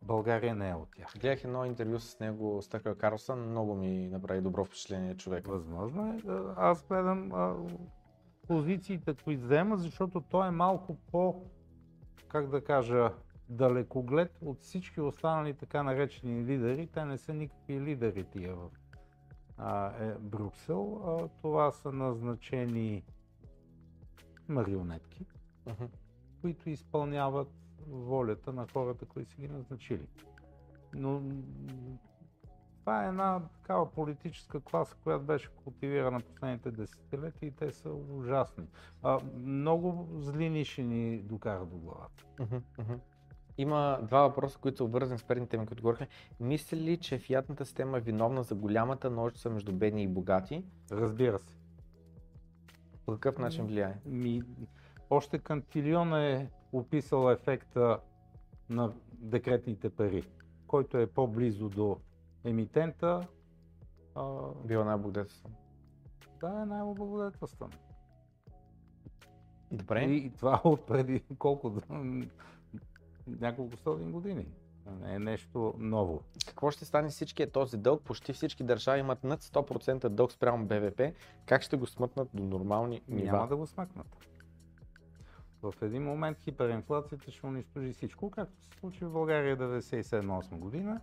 България 0.02 0.54
не 0.54 0.70
е 0.70 0.74
от 0.74 0.88
тях. 0.96 1.12
Гледах 1.20 1.44
едно 1.44 1.64
интервю 1.64 1.98
с 1.98 2.20
него, 2.20 2.62
с 2.62 2.68
Тъкър 2.68 2.96
Карлсън, 2.96 3.50
много 3.50 3.74
ми 3.74 4.08
направи 4.08 4.40
добро 4.40 4.64
впечатление 4.64 5.16
човек. 5.16 5.46
Възможно 5.46 6.06
е. 6.06 6.22
А, 6.28 6.54
Аз 6.56 6.86
гледам 6.86 7.32
а, 7.32 7.56
позициите, 8.46 9.14
които 9.24 9.42
взема, 9.42 9.76
защото 9.76 10.20
той 10.20 10.48
е 10.48 10.50
малко 10.50 10.96
по, 11.12 11.42
как 12.28 12.48
да 12.48 12.64
кажа, 12.64 13.12
далекоглед 13.48 14.38
от 14.42 14.60
всички 14.60 15.00
останали 15.00 15.54
така 15.54 15.82
наречени 15.82 16.44
лидери. 16.44 16.86
Те 16.86 17.04
не 17.04 17.18
са 17.18 17.34
никакви 17.34 17.80
лидери 17.80 18.24
тия 18.24 18.54
в 18.56 18.70
а, 19.56 20.04
е, 20.04 20.14
Брюксел. 20.14 21.00
А, 21.06 21.28
това 21.42 21.70
са 21.70 21.92
назначени 21.92 23.02
марионетки, 24.48 25.26
Мгм. 25.66 25.84
които 26.40 26.70
изпълняват 26.70 27.48
волята 27.86 28.52
на 28.52 28.66
хората, 28.72 29.06
които 29.06 29.30
са 29.30 29.40
ги 29.40 29.48
назначили. 29.48 30.06
Но 30.94 31.22
това 32.80 33.04
е 33.04 33.08
една 33.08 33.40
такава 33.40 33.90
политическа 33.92 34.60
класа, 34.60 34.96
която 35.02 35.24
беше 35.24 35.50
култивирана 35.50 36.20
последните 36.20 36.70
десетилетия 36.70 37.46
и 37.46 37.52
те 37.52 37.72
са 37.72 37.90
ужасни. 37.90 38.66
А, 39.02 39.20
много 39.34 40.08
зли 40.20 40.50
ниши 40.50 40.82
ни 40.82 41.18
докарат 41.18 41.70
до 41.70 41.76
главата. 41.76 42.24
Мгм, 42.40 42.56
мгм. 42.78 42.94
Има 43.58 43.98
два 44.02 44.20
въпроса, 44.20 44.58
които 44.58 44.76
са 44.76 44.84
обвързани 44.84 45.18
с 45.18 45.24
предните 45.24 45.50
теми, 45.50 45.66
които 45.66 45.82
говорихме. 45.82 46.08
Мисли 46.40 46.80
ли, 46.80 46.96
че 46.96 47.18
фиатната 47.18 47.64
система 47.64 47.98
е 47.98 48.00
виновна 48.00 48.42
за 48.42 48.54
голямата 48.54 49.10
ножица 49.10 49.50
между 49.50 49.72
бедни 49.72 50.02
и 50.02 50.08
богати? 50.08 50.64
Разбира 50.92 51.38
се. 51.38 51.56
По 53.06 53.12
какъв 53.12 53.38
начин 53.38 53.66
влияе? 53.66 53.94
Ми, 54.06 54.42
още 55.10 55.38
Кантилион 55.38 56.14
е 56.14 56.50
описал 56.72 57.30
ефекта 57.32 58.00
на 58.70 58.92
декретните 59.12 59.90
пари, 59.90 60.22
който 60.66 60.98
е 60.98 61.06
по-близо 61.06 61.68
до 61.68 61.96
емитента. 62.44 63.26
А, 64.14 64.24
Била 64.64 64.84
най-благодетелстван. 64.84 65.52
да, 66.40 66.62
е 66.62 66.66
най-облагодетелстван. 66.66 67.70
Добре. 69.72 70.04
И, 70.04 70.16
и 70.16 70.30
това 70.30 70.60
от 70.64 70.86
преди 70.86 71.22
колко? 71.38 71.72
Няколко 73.40 73.76
стотин 73.76 74.12
години. 74.12 74.46
Не 75.00 75.14
е 75.14 75.18
нещо 75.18 75.74
ново. 75.78 76.22
Какво 76.46 76.70
ще 76.70 76.84
стане 76.84 77.10
с 77.10 77.14
всичкия 77.14 77.50
този 77.50 77.76
дълг? 77.76 78.02
Почти 78.02 78.32
всички 78.32 78.64
държави 78.64 79.00
имат 79.00 79.24
над 79.24 79.42
100% 79.42 80.08
дълг 80.08 80.32
спрямо 80.32 80.66
БВП. 80.66 81.02
Как 81.46 81.62
ще 81.62 81.76
го 81.76 81.86
смъкнат 81.86 82.28
до 82.34 82.42
нормални 82.42 83.02
нива? 83.08 83.32
Няма 83.32 83.48
да 83.48 83.56
го 83.56 83.66
смъкнат. 83.66 84.06
В 85.62 85.74
един 85.82 86.02
момент 86.02 86.38
хиперинфлацията 86.38 87.30
ще 87.30 87.46
унищожи 87.46 87.92
всичко, 87.92 88.30
както 88.30 88.62
се 88.62 88.78
случи 88.80 89.04
в 89.04 89.12
България 89.12 89.56
97-8 89.56 90.58
година. 90.58 91.00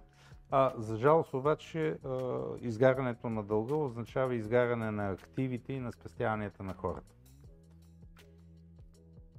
А, 0.51 0.73
за 0.77 0.97
жалост 0.97 1.33
обаче 1.33 1.97
а, 2.05 2.41
изгарянето 2.61 3.29
на 3.29 3.43
дълга 3.43 3.75
означава 3.75 4.35
изгаряне 4.35 4.91
на 4.91 5.09
активите 5.09 5.73
и 5.73 5.79
на 5.79 5.91
спестяванията 5.91 6.63
на 6.63 6.73
хората. 6.73 7.13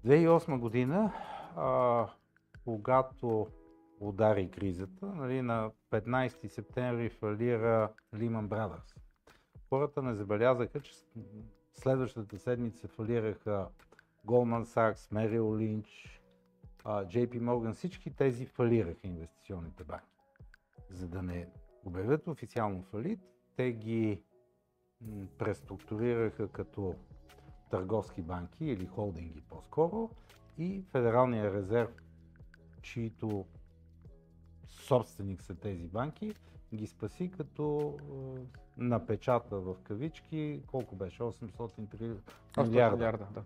2008 0.06 0.58
година, 0.58 1.12
а, 1.56 2.06
когато 2.66 3.46
удари 4.00 4.50
кризата, 4.50 5.06
нали, 5.06 5.42
на 5.42 5.70
15 5.90 6.46
септември 6.48 7.10
фалира 7.10 7.92
Lehman 8.14 8.48
Brothers. 8.48 8.96
Хората 9.68 10.02
не 10.02 10.14
забелязаха, 10.14 10.80
че 10.80 10.92
следващата 11.72 12.38
седмица 12.38 12.88
фалираха 12.88 13.68
Goldman 14.26 14.64
Sachs, 14.64 15.12
Merrill 15.14 15.40
Lynch, 15.40 16.20
JP 16.84 17.40
Morgan, 17.40 17.72
всички 17.72 18.10
тези 18.10 18.46
фалираха 18.46 19.06
инвестиционните 19.06 19.84
банки. 19.84 20.16
За 20.90 21.08
да 21.08 21.22
не 21.22 21.48
обявят 21.84 22.26
официално 22.26 22.82
фалит, 22.82 23.20
те 23.56 23.72
ги 23.72 24.22
преструктурираха 25.38 26.48
като 26.48 26.94
търговски 27.70 28.22
банки 28.22 28.64
или 28.64 28.86
холдинги 28.86 29.40
по-скоро 29.40 30.10
и 30.58 30.84
Федералния 30.92 31.52
резерв, 31.52 32.05
чието 32.86 33.46
собственик 34.66 35.42
са 35.42 35.54
тези 35.54 35.86
банки, 35.86 36.34
ги 36.74 36.86
спаси 36.86 37.30
като 37.30 37.94
е, 37.98 38.40
напечата 38.76 39.60
в 39.60 39.76
кавички, 39.82 40.62
колко 40.66 40.96
беше? 40.96 41.22
800 41.22 41.98
милиарда. 42.58 42.96
милиарда 42.96 43.26
да. 43.34 43.44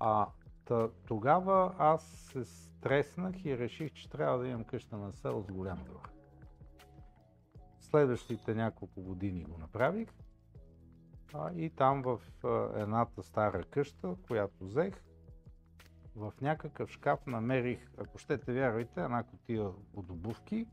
А 0.00 0.26
та, 0.64 0.88
тогава 1.06 1.74
аз 1.78 2.04
се 2.04 2.44
стреснах 2.44 3.44
и 3.44 3.58
реших, 3.58 3.92
че 3.92 4.10
трябва 4.10 4.38
да 4.38 4.48
имам 4.48 4.64
къща 4.64 4.96
на 4.96 5.12
село 5.12 5.42
с 5.42 5.52
голям 5.52 5.84
двор. 5.84 6.10
Следващите 7.80 8.54
няколко 8.54 9.02
години 9.02 9.44
го 9.44 9.58
направих 9.58 10.08
а, 11.34 11.52
и 11.52 11.70
там 11.70 12.02
в 12.02 12.20
а, 12.44 12.80
едната 12.80 13.22
стара 13.22 13.64
къща, 13.64 14.16
която 14.26 14.64
взех, 14.64 15.02
в 16.16 16.32
някакъв 16.40 16.90
шкаф 16.90 17.26
намерих, 17.26 17.90
ако 17.98 18.18
щете 18.18 18.52
вярвайте, 18.52 19.02
една 19.02 19.22
котия 19.22 19.70
от 19.94 20.10
обувки, 20.10 20.66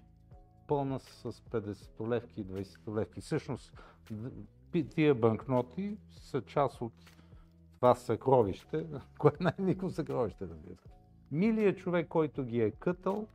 пълна 0.67 0.99
с 0.99 1.23
50 1.23 2.09
левки 2.09 2.41
и 2.41 2.45
20 2.45 2.95
левки. 2.95 3.21
Всъщност, 3.21 3.73
д- 4.11 4.31
тия 4.89 5.15
банкноти 5.15 5.97
са 6.11 6.41
част 6.41 6.81
от 6.81 6.93
това 7.75 7.95
съкровище, 7.95 8.87
което 9.19 9.43
не 9.43 9.71
е 9.71 9.89
съкровище, 9.89 10.47
разбира 10.47 10.75
се. 10.75 10.89
Милият 11.31 11.77
човек, 11.77 12.07
който 12.07 12.43
ги 12.43 12.61
е 12.61 12.71
кътал, 12.71 13.27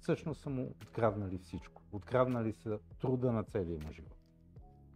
всъщност 0.00 0.40
са 0.40 0.50
му 0.50 0.74
откраднали 0.82 1.38
всичко. 1.38 1.82
Откраднали 1.92 2.52
са 2.52 2.78
труда 3.00 3.32
на 3.32 3.44
целия 3.44 3.78
му 3.84 3.92
живот. 3.92 4.16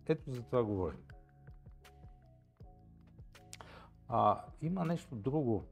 Ето 0.06 0.32
за 0.32 0.42
това 0.42 0.64
говорим. 0.64 1.00
А, 4.08 4.44
има 4.62 4.84
нещо 4.84 5.16
друго. 5.16 5.64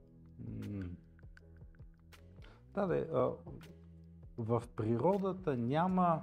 Да, 2.74 2.86
де, 2.86 3.08
в 4.38 4.62
природата 4.76 5.56
няма 5.56 6.22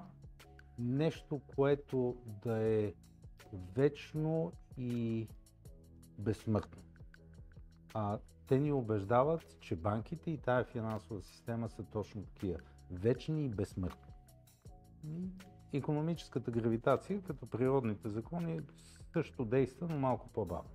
нещо, 0.79 1.41
което 1.55 2.17
да 2.43 2.57
е 2.57 2.93
вечно 3.75 4.51
и 4.77 5.27
безсмъртно. 6.17 6.81
А, 7.93 8.19
те 8.47 8.59
ни 8.59 8.71
убеждават, 8.71 9.59
че 9.59 9.75
банките 9.75 10.31
и 10.31 10.37
тая 10.37 10.63
финансова 10.63 11.21
система 11.21 11.69
са 11.69 11.83
точно 11.83 12.23
такива. 12.23 12.59
Вечни 12.91 13.45
и 13.45 13.49
безсмъртни. 13.49 14.13
Економическата 15.73 16.51
гравитация, 16.51 17.21
като 17.21 17.45
природните 17.45 18.09
закони, 18.09 18.61
също 19.13 19.45
действа, 19.45 19.87
но 19.89 19.99
малко 19.99 20.29
по-бавно. 20.29 20.69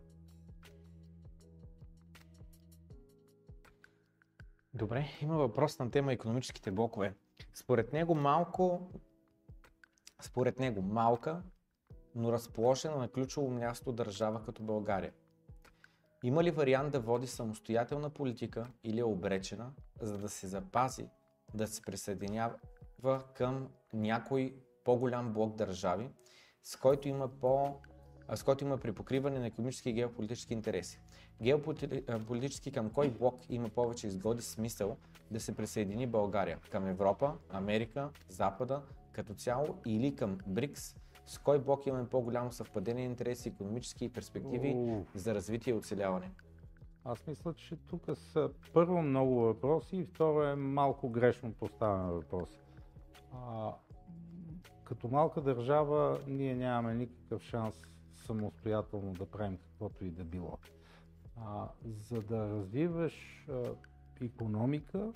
Добре, 4.78 5.09
има 5.22 5.36
въпрос 5.36 5.78
на 5.78 5.90
тема 5.90 6.12
економическите 6.12 6.70
блокове. 6.70 7.14
Според 7.55 7.92
него 7.92 8.14
малко, 8.14 8.90
според 10.22 10.59
него 10.59 10.82
малка, 10.82 11.42
но 12.14 12.32
разположена 12.32 12.96
на 12.96 13.09
ключово 13.09 13.50
място 13.50 13.92
държава 13.92 14.44
като 14.44 14.62
България. 14.62 15.12
Има 16.24 16.44
ли 16.44 16.50
вариант 16.50 16.92
да 16.92 17.00
води 17.00 17.26
самостоятелна 17.26 18.10
политика 18.10 18.66
или 18.84 18.98
е 19.00 19.05
обречена, 19.05 19.72
за 20.00 20.18
да 20.18 20.28
се 20.28 20.46
запази, 20.46 21.09
да 21.55 21.66
се 21.66 21.82
присъединява 21.82 22.55
към 23.34 23.68
някой 23.92 24.56
по-голям 24.84 25.32
блок 25.32 25.56
държави, 25.56 26.10
с 26.62 26.76
който 26.76 27.09
има 27.09 27.28
по 27.28 27.80
а, 28.28 28.36
с 28.36 28.42
който 28.42 28.64
има 28.64 28.78
припокриване 28.78 29.38
на 29.38 29.46
економически 29.46 29.90
и 29.90 29.92
геополитически 29.92 30.55
интереси. 30.55 31.00
Геополитически 31.42 32.70
към 32.70 32.90
кой 32.90 33.10
блок 33.10 33.40
има 33.48 33.68
повече 33.68 34.06
изгоди 34.06 34.42
смисъл 34.42 34.96
да 35.30 35.40
се 35.40 35.56
присъедини 35.56 36.06
България? 36.06 36.59
Към 36.70 36.86
Европа, 36.86 37.34
Америка, 37.50 38.10
Запада 38.28 38.82
като 39.12 39.34
цяло 39.34 39.78
или 39.86 40.14
към 40.14 40.38
БРИКС? 40.46 40.96
С 41.26 41.38
кой 41.38 41.59
блок 41.59 41.86
имаме 41.86 42.09
по-голямо 42.09 42.52
съвпадение 42.52 43.05
на 43.05 43.10
интереси, 43.10 43.48
економически 43.48 44.12
перспективи 44.12 44.72
Уу. 44.74 45.05
за 45.14 45.34
развитие 45.34 45.70
и 45.70 45.76
оцеляване? 45.76 46.30
Аз 47.05 47.26
мисля, 47.26 47.55
че 47.55 47.76
тук 47.76 48.02
са 48.14 48.50
първо 48.72 49.02
много 49.02 49.40
въпроси 49.40 49.96
и 49.96 50.05
второ 50.05 50.42
е 50.42 50.55
малко 50.55 51.09
грешно 51.09 51.52
поставен 51.52 52.06
въпрос. 52.06 52.48
А, 53.34 53.72
като 54.84 55.09
малка 55.09 55.40
държава 55.40 56.20
ние 56.26 56.55
нямаме 56.55 56.94
никакъв 56.94 57.42
шанс 57.42 57.82
самостоятелно 58.28 59.12
да 59.12 59.26
правим 59.26 59.59
каквото 59.59 60.05
и 60.05 60.10
да 60.10 60.24
било. 60.24 60.59
А, 61.36 61.68
за 61.84 62.22
да 62.22 62.48
развиваш 62.48 63.46
а, 63.48 63.62
економика 64.20 65.12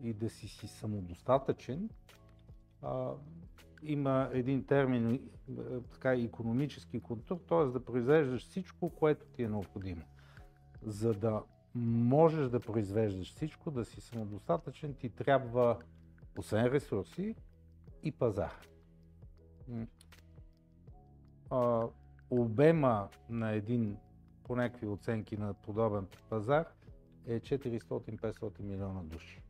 и 0.00 0.12
да 0.12 0.30
си 0.30 0.48
си 0.48 0.68
самодостатъчен, 0.68 1.90
а, 2.82 3.12
има 3.82 4.30
един 4.32 4.66
термин, 4.66 5.30
така, 5.92 6.14
економически 6.14 7.00
култур, 7.00 7.38
т.е. 7.48 7.64
да 7.64 7.84
произвеждаш 7.84 8.48
всичко, 8.48 8.90
което 8.90 9.26
ти 9.26 9.42
е 9.42 9.48
необходимо. 9.48 10.02
За 10.82 11.14
да 11.14 11.42
можеш 11.74 12.48
да 12.48 12.60
произвеждаш 12.60 13.34
всичко, 13.34 13.70
да 13.70 13.84
си 13.84 14.00
самодостатъчен, 14.00 14.94
ти 14.94 15.08
трябва, 15.08 15.78
освен 16.38 16.66
ресурси, 16.66 17.34
и 18.02 18.12
пазар. 18.12 18.68
Обема 22.40 23.08
на 23.30 23.50
един, 23.50 23.96
по 24.44 24.56
някакви 24.56 24.86
оценки 24.86 25.36
на 25.36 25.54
подобен 25.54 26.06
пазар, 26.28 26.66
е 27.26 27.40
400-500 27.40 28.60
милиона 28.60 29.02
души. 29.02 29.42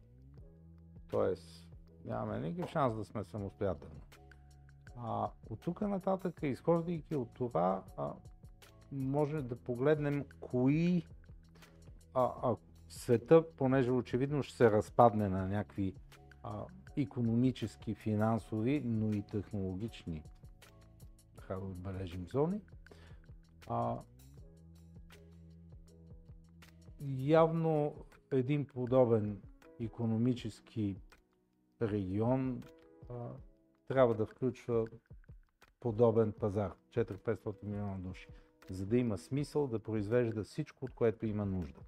Тоест, 1.10 1.68
нямаме 2.04 2.40
никакъв 2.40 2.70
шанс 2.70 2.96
да 2.96 3.04
сме 3.04 3.24
самостоятелни. 3.24 4.00
А, 4.96 5.30
от 5.50 5.60
тук 5.60 5.80
нататък, 5.80 6.40
изхождайки 6.42 7.14
от 7.14 7.30
това, 7.34 7.82
а, 7.96 8.12
може 8.92 9.42
да 9.42 9.56
погледнем 9.56 10.24
кои 10.40 11.06
а, 12.14 12.30
а, 12.42 12.56
света, 12.88 13.44
понеже 13.56 13.90
очевидно 13.90 14.42
ще 14.42 14.56
се 14.56 14.70
разпадне 14.70 15.28
на 15.28 15.48
някакви 15.48 15.94
а, 16.42 16.64
економически, 16.96 17.94
финансови, 17.94 18.82
но 18.84 19.12
и 19.12 19.22
технологични, 19.22 20.22
така 21.52 21.60
да 21.60 21.66
отбележим 21.66 22.26
зони, 22.28 22.60
а, 23.68 23.98
явно 27.18 27.94
един 28.32 28.66
подобен 28.66 29.42
економически 29.80 30.96
регион 31.82 32.62
а, 33.10 33.28
трябва 33.88 34.14
да 34.14 34.26
включва 34.26 34.86
подобен 35.80 36.32
пазар. 36.32 36.72
4-500 36.90 37.64
милиона 37.64 37.98
души, 37.98 38.28
за 38.70 38.86
да 38.86 38.96
има 38.96 39.18
смисъл 39.18 39.66
да 39.66 39.78
произвежда 39.78 40.44
всичко, 40.44 40.84
от 40.84 40.94
което 40.94 41.26
има 41.26 41.46
нужда. 41.46 41.80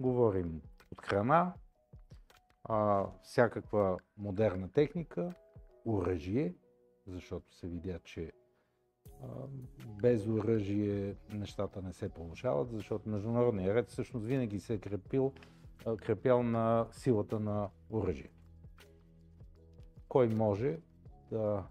Говорим 0.00 0.62
от 0.92 1.00
храна, 1.00 1.54
а, 2.64 3.06
всякаква 3.22 3.98
модерна 4.16 4.72
техника, 4.72 5.34
оръжие, 5.84 6.54
защото 7.06 7.54
се 7.54 7.68
видя, 7.68 7.98
че 8.04 8.32
без 10.02 10.26
оръжие 10.26 11.14
нещата 11.32 11.82
не 11.82 11.92
се 11.92 12.08
получават, 12.08 12.70
защото 12.70 13.08
международният 13.08 13.76
ред 13.76 13.88
всъщност 13.88 14.26
винаги 14.26 14.60
се 14.60 14.74
е 14.74 14.78
крепил, 14.78 15.32
крепял 15.96 16.42
на 16.42 16.86
силата 16.92 17.40
на 17.40 17.68
оръжие. 17.90 18.30
Кой 20.08 20.28
може 20.28 20.78
да 21.30 21.64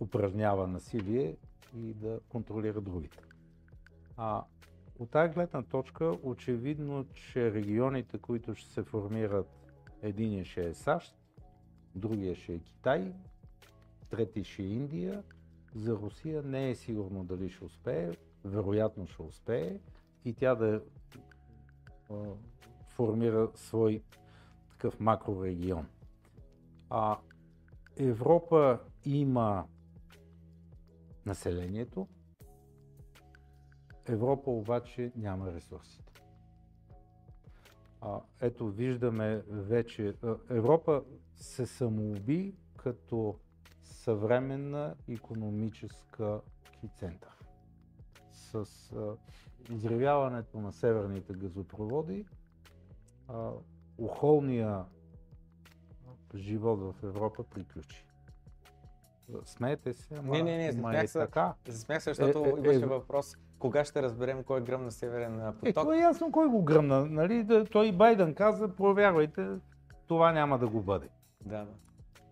упражнява 0.00 0.66
насилие 0.66 1.36
и 1.76 1.94
да 1.94 2.20
контролира 2.28 2.80
другите. 2.80 3.18
А 4.16 4.44
от 4.98 5.10
тази 5.10 5.34
гледна 5.34 5.62
точка, 5.62 6.12
очевидно, 6.22 7.06
че 7.12 7.52
регионите, 7.52 8.18
които 8.18 8.54
ще 8.54 8.70
се 8.70 8.82
формират, 8.82 9.48
единия 10.02 10.44
ще 10.44 10.68
е 10.68 10.74
САЩ, 10.74 11.16
другия 11.94 12.34
ще 12.34 12.54
е 12.54 12.58
Китай, 12.58 13.12
трети 14.12 14.62
Индия. 14.62 15.22
За 15.74 15.92
Русия 15.92 16.42
не 16.42 16.70
е 16.70 16.74
сигурно 16.74 17.24
дали 17.24 17.50
ще 17.50 17.64
успее, 17.64 18.12
вероятно 18.44 19.06
ще 19.06 19.22
успее 19.22 19.80
и 20.24 20.34
тя 20.34 20.54
да 20.54 20.82
а, 22.10 22.14
формира 22.86 23.50
свой 23.54 24.02
такъв 24.70 25.00
макрорегион. 25.00 25.86
А 26.90 27.18
Европа 27.96 28.80
има 29.04 29.66
населението, 31.26 32.08
Европа 34.06 34.50
обаче 34.50 35.12
няма 35.16 35.52
ресурсите. 35.52 36.12
А, 38.00 38.20
ето 38.40 38.68
виждаме 38.68 39.42
вече, 39.48 40.14
Европа 40.50 41.04
се 41.34 41.66
самоуби 41.66 42.54
като 42.76 43.38
съвременна 44.02 44.94
економическа 45.08 46.40
център. 46.98 47.30
С 48.32 48.54
а, 48.92 49.16
изревяването 49.72 50.60
на 50.60 50.72
северните 50.72 51.32
газопроводи, 51.32 52.26
охолния 53.98 54.84
живот 56.34 56.80
в 56.80 57.02
Европа 57.02 57.44
приключи. 57.44 58.06
Смеете 59.44 59.92
се, 59.92 60.14
ама 60.14 60.32
Не, 60.32 60.42
не, 60.42 60.56
не, 60.56 60.72
засмях 60.72 61.04
е 61.04 61.06
се, 61.06 61.18
така. 61.18 61.54
засмях 61.68 62.02
се, 62.02 62.14
защото 62.14 62.38
Е, 62.38 62.48
е, 62.48 62.58
имаше 62.58 62.84
е, 62.84 62.86
въпрос 62.86 63.36
кога 63.58 63.84
ще 63.84 64.02
разберем 64.02 64.44
кой 64.44 64.64
гръм 64.64 64.84
на 64.84 64.90
Северен 64.90 65.40
Е, 65.40 65.52
поток. 65.52 65.84
то 65.84 65.92
е 65.92 65.98
ясно 65.98 66.32
кой 66.32 66.48
го 66.48 66.62
гръмна. 66.62 67.06
Нали? 67.06 67.66
Той 67.72 67.86
и 67.86 67.92
Байден 67.92 68.34
каза, 68.34 68.76
проверявайте, 68.76 69.48
това 70.06 70.32
няма 70.32 70.58
да 70.58 70.68
го 70.68 70.82
бъде. 70.82 71.08
Да, 71.40 71.58
да. 71.58 71.72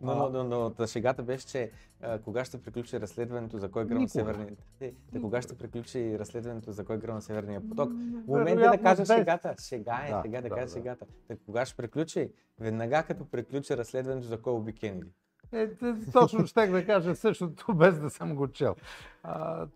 Но, 0.00 0.14
но, 0.14 0.28
но, 0.28 0.44
но, 0.44 0.72
но 0.78 0.86
шегата 0.86 1.22
беше, 1.22 1.46
че 1.46 1.70
а, 2.02 2.18
кога 2.18 2.44
ще 2.44 2.62
приключи 2.62 3.00
разследването 3.00 3.58
за 3.58 3.70
кой 3.70 3.84
гръм 3.84 3.94
на 3.94 4.00
Никога. 4.00 4.10
Северния... 4.10 4.56
Е, 4.80 4.92
да, 5.12 5.20
кога 5.20 5.42
ще 5.42 5.58
приключи 5.58 6.18
разследването 6.18 6.72
за 6.72 6.84
кой 6.84 6.98
гръм 6.98 7.14
на 7.14 7.22
Северния 7.22 7.68
поток? 7.68 7.90
В 7.90 8.26
момента 8.26 8.70
да 8.70 8.78
кажа 8.78 9.06
шегата. 9.06 9.54
Шега 9.62 10.06
е, 10.06 10.10
Да, 10.10 10.22
сега 10.22 10.40
да, 10.40 10.48
да, 10.48 10.54
кажа 10.54 10.66
да. 10.66 10.72
шегата. 10.72 11.06
Да, 11.28 11.36
кога 11.36 11.66
ще 11.66 11.76
приключи? 11.76 12.32
Веднага 12.60 13.02
като 13.02 13.24
приключи 13.24 13.76
разследването 13.76 14.26
за 14.26 14.42
кой 14.42 14.52
уби 14.52 14.72
Кенеди. 14.72 15.10
Е, 15.52 15.68
точно 16.12 16.46
щех 16.46 16.70
да 16.70 16.86
кажа 16.86 17.14
същото, 17.14 17.74
без 17.74 17.98
да 18.00 18.10
съм 18.10 18.34
го 18.34 18.48
чел. 18.48 18.76
А, 19.22 19.66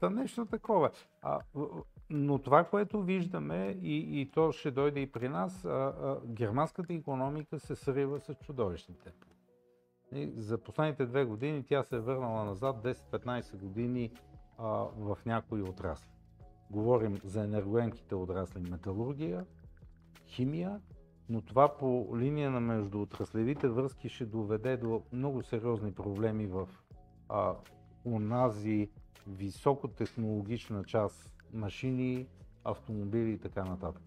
та 0.00 0.10
нещо 0.10 0.46
такова. 0.46 0.90
А, 1.22 1.40
но 2.10 2.38
това, 2.38 2.64
което 2.64 3.02
виждаме, 3.02 3.78
и, 3.82 4.20
и 4.20 4.30
то 4.30 4.52
ще 4.52 4.70
дойде 4.70 5.00
и 5.00 5.12
при 5.12 5.28
нас, 5.28 5.64
а, 5.64 5.68
а, 5.68 6.20
германската 6.26 6.94
економика 6.94 7.60
се 7.60 7.76
срива 7.76 8.20
с 8.20 8.34
чудовищни 8.34 8.94
темпове. 8.94 9.31
За 10.36 10.58
последните 10.58 11.06
две 11.06 11.24
години 11.24 11.64
тя 11.64 11.82
се 11.82 11.96
е 11.96 12.00
върнала 12.00 12.44
назад 12.44 12.76
10-15 12.84 13.56
години 13.56 14.10
а, 14.58 14.68
в 14.96 15.18
някои 15.26 15.62
отрасли. 15.62 16.10
Говорим 16.70 17.18
за 17.24 17.44
енергоемките 17.44 18.14
отрасли 18.14 18.60
металургия, 18.60 19.46
химия, 20.26 20.80
но 21.28 21.40
това 21.40 21.76
по 21.76 22.08
линия 22.16 22.50
на 22.50 22.60
междуотраслевите 22.60 23.68
връзки 23.68 24.08
ще 24.08 24.26
доведе 24.26 24.76
до 24.76 25.02
много 25.12 25.42
сериозни 25.42 25.92
проблеми 25.92 26.46
в 26.46 26.68
а, 27.28 27.54
унази 28.04 28.90
високотехнологична 29.26 30.84
част 30.84 31.30
машини, 31.52 32.26
автомобили 32.64 33.30
и 33.30 33.38
така 33.38 33.64
нататък. 33.64 34.02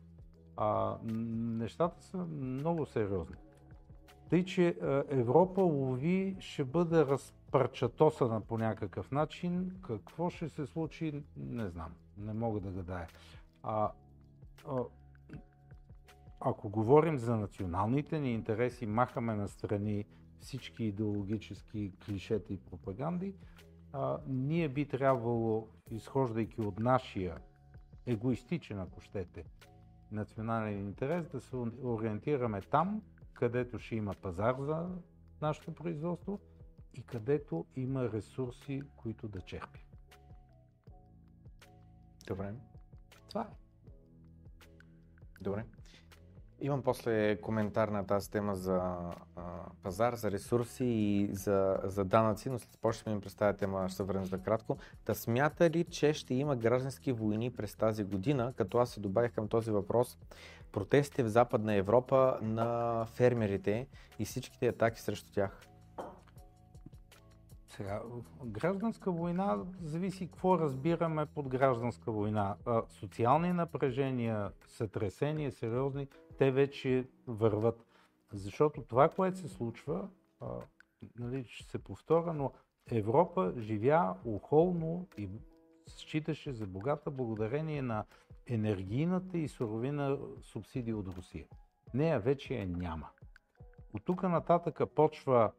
А, 0.57 0.97
нещата 1.03 2.03
са 2.03 2.17
много 2.17 2.85
сериозни. 2.85 3.35
Тъй, 4.29 4.45
че 4.45 4.67
а, 4.67 5.03
Европа 5.09 5.61
лови 5.61 6.35
ще 6.39 6.63
бъде 6.63 7.05
разпарчатосана 7.05 8.41
по 8.41 8.57
някакъв 8.57 9.11
начин. 9.11 9.71
Какво 9.81 10.29
ще 10.29 10.49
се 10.49 10.65
случи, 10.65 11.23
не 11.37 11.69
знам. 11.69 11.93
Не 12.17 12.33
мога 12.33 12.59
да 12.59 12.71
гадая. 12.71 13.07
А, 13.63 13.91
а, 14.67 14.83
ако 16.39 16.69
говорим 16.69 17.17
за 17.17 17.35
националните 17.35 18.19
ни 18.19 18.33
интереси, 18.33 18.85
махаме 18.85 19.35
на 19.35 19.47
страни 19.47 20.05
всички 20.39 20.83
идеологически 20.83 21.91
клишета 22.05 22.53
и 22.53 22.57
пропаганди, 22.57 23.35
а, 23.93 24.17
ние 24.27 24.69
би 24.69 24.85
трябвало, 24.85 25.67
изхождайки 25.91 26.61
от 26.61 26.79
нашия 26.79 27.37
егоистичен, 28.05 28.79
ако 28.79 29.01
щете, 29.01 29.45
национален 30.11 30.79
интерес, 30.79 31.27
да 31.27 31.41
се 31.41 31.55
ориентираме 31.83 32.61
там, 32.61 33.01
където 33.35 33.79
ще 33.79 33.95
има 33.95 34.13
пазар 34.21 34.55
за 34.59 34.89
нашето 35.41 35.73
производство 35.73 36.39
и 36.93 37.03
където 37.03 37.65
има 37.75 38.11
ресурси, 38.11 38.81
които 38.95 39.27
да 39.27 39.41
черпим. 39.41 39.81
Добре. 42.27 42.53
Това 43.29 43.41
е. 43.41 43.55
Добре. 45.41 45.65
Имам 46.59 46.83
после 46.83 47.41
коментар 47.41 47.87
на 47.87 48.07
тази 48.07 48.31
тема 48.31 48.55
за 48.55 48.81
а, 49.35 49.41
пазар, 49.83 50.15
за 50.15 50.31
ресурси 50.31 50.85
и 50.85 51.29
за, 51.31 51.79
за 51.83 52.05
данъци, 52.05 52.49
но 52.49 52.59
след 52.59 52.77
после 52.81 52.99
ще 52.99 53.09
ми 53.09 53.21
представя 53.21 53.53
тема, 53.53 53.89
ще 53.89 53.97
се 53.97 54.03
върнем 54.03 54.25
за 54.25 54.37
кратко. 54.37 54.77
Та 55.05 55.13
смята 55.13 55.69
ли, 55.69 55.83
че 55.83 56.13
ще 56.13 56.33
има 56.33 56.55
граждански 56.55 57.11
войни 57.11 57.51
през 57.51 57.75
тази 57.75 58.03
година, 58.03 58.53
като 58.57 58.77
аз 58.77 58.89
се 58.89 58.99
добавих 58.99 59.31
към 59.31 59.47
този 59.47 59.71
въпрос 59.71 60.17
протестите 60.75 61.23
в 61.23 61.29
Западна 61.29 61.73
Европа 61.73 62.39
на 62.41 63.05
фермерите 63.05 63.87
и 64.19 64.25
всичките 64.25 64.67
атаки 64.67 65.01
срещу 65.01 65.31
тях? 65.31 65.61
Сега, 67.67 68.01
гражданска 68.45 69.11
война 69.11 69.57
зависи 69.81 70.27
какво 70.27 70.59
разбираме 70.59 71.25
под 71.25 71.47
гражданска 71.47 72.11
война. 72.11 72.55
Социални 72.87 73.53
напрежения, 73.53 74.51
сътресения, 74.67 75.51
сериозни, 75.51 76.07
те 76.37 76.51
вече 76.51 77.07
върват. 77.27 77.85
Защото 78.33 78.81
това, 78.81 79.09
което 79.09 79.37
се 79.37 79.47
случва, 79.47 80.09
нали, 81.19 81.45
ще 81.47 81.71
се 81.71 81.83
повторя, 81.83 82.33
но 82.33 82.51
Европа 82.91 83.53
живя 83.57 84.15
охолно 84.25 85.07
и 85.17 85.29
считаше 85.87 86.53
за 86.53 86.67
богата 86.67 87.11
благодарение 87.11 87.81
на 87.81 88.05
енергийната 88.47 89.37
и 89.37 89.47
суровина 89.47 90.17
субсидия 90.41 90.97
от 90.97 91.07
Русия. 91.07 91.45
Нея 91.93 92.19
вече 92.19 92.53
я 92.53 92.67
няма. 92.67 93.09
От 93.93 94.05
тук 94.05 94.23
нататъка 94.23 94.85
почва 94.87 95.51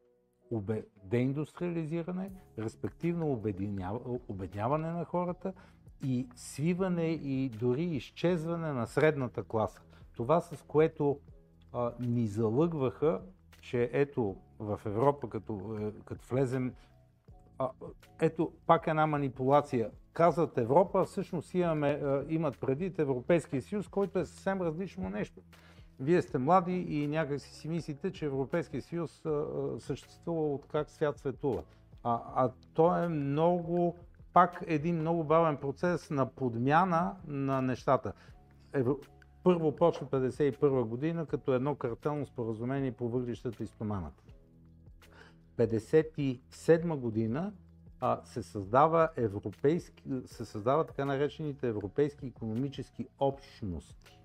деиндустриализиране, 1.05 2.31
респективно 2.59 3.43
обедняване 4.29 4.93
на 4.93 5.05
хората 5.05 5.53
и 6.05 6.29
свиване 6.35 7.07
и 7.07 7.49
дори 7.49 7.85
изчезване 7.85 8.73
на 8.73 8.87
средната 8.87 9.43
класа. 9.43 9.83
Това 10.17 10.41
с 10.41 10.63
което 10.63 11.21
а, 11.73 11.93
ни 12.01 12.27
залъгваха, 12.27 13.23
че 13.61 13.91
ето 13.93 14.37
в 14.59 14.81
Европа, 14.87 15.29
като, 15.29 15.79
е, 15.81 15.93
като 16.05 16.27
влезем, 16.29 16.75
ето 18.21 18.53
пак 18.67 18.87
една 18.87 19.07
манипулация. 19.07 19.91
Казват 20.13 20.59
Европа, 20.59 21.05
всъщност 21.05 21.55
имаме, 21.55 22.03
имат 22.29 22.61
предвид 22.61 22.99
Европейския 22.99 23.63
съюз, 23.63 23.89
който 23.89 24.19
е 24.19 24.25
съвсем 24.25 24.63
различно 24.63 25.11
нещо. 25.11 25.41
Вие 26.01 26.23
сте 26.23 26.39
млади 26.39 26.73
и 26.73 27.07
някак 27.07 27.41
си 27.41 27.69
мислите, 27.69 28.13
че 28.13 28.27
Европейския 28.27 28.83
съюз 28.83 29.23
съществува 29.79 30.55
от 30.55 30.67
как 30.67 30.91
свят 30.91 31.19
светува. 31.19 31.63
А, 32.03 32.21
а 32.35 32.51
то 32.75 32.97
е 32.97 33.09
много, 33.09 33.97
пак 34.33 34.65
един 34.67 35.01
много 35.01 35.25
бавен 35.25 35.57
процес 35.57 36.11
на 36.11 36.27
подмяна 36.27 37.17
на 37.27 37.63
нещата. 37.63 38.13
Евро... 38.73 38.99
Първо 39.45 39.77
почва 39.77 40.07
51 40.07 40.85
година 40.85 41.27
като 41.27 41.55
едно 41.55 41.75
картелно 41.75 42.27
споразумение 42.27 42.93
по 42.93 43.09
въглищата 43.09 43.63
и 43.63 43.67
стоманата. 43.67 44.23
57 45.57 46.97
година 46.97 47.53
а, 48.01 48.21
се, 48.25 48.43
създава 48.43 49.09
европейски, 49.17 50.05
се 50.27 50.45
създава 50.45 50.87
така 50.87 51.05
наречените 51.05 51.69
европейски 51.69 52.27
економически 52.27 53.07
общности. 53.19 54.19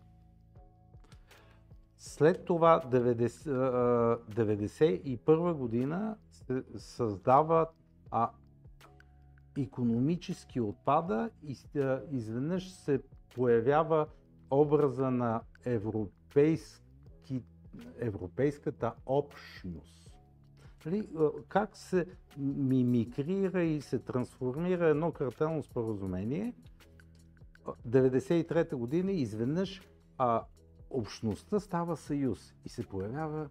След 1.98 2.46
това 2.46 2.82
1991 2.86 5.54
година 5.54 6.18
се 6.32 6.64
създава 6.78 7.68
а, 8.12 8.30
економически 9.58 10.62
отпада 10.62 11.30
и 11.44 11.58
изведнъж 12.12 12.72
се 12.72 13.02
появява 13.36 14.08
образа 14.52 15.12
на 15.12 15.42
европейски, 15.66 17.44
европейската 18.00 18.94
общност. 19.06 20.01
Как 21.48 21.78
се 21.78 22.06
мимикрира 22.38 23.64
и 23.64 23.82
се 23.82 24.00
трансформира 24.00 24.88
едно 24.88 25.12
картелно 25.12 25.64
споразумение 25.64 26.54
93-та 27.88 28.76
година 28.76 29.12
изведнъж 29.12 29.82
а, 30.18 30.44
общността 30.90 31.60
става 31.60 31.98
съюз 31.98 32.54
и 32.66 32.70
се 32.70 32.84
появява 32.88 33.50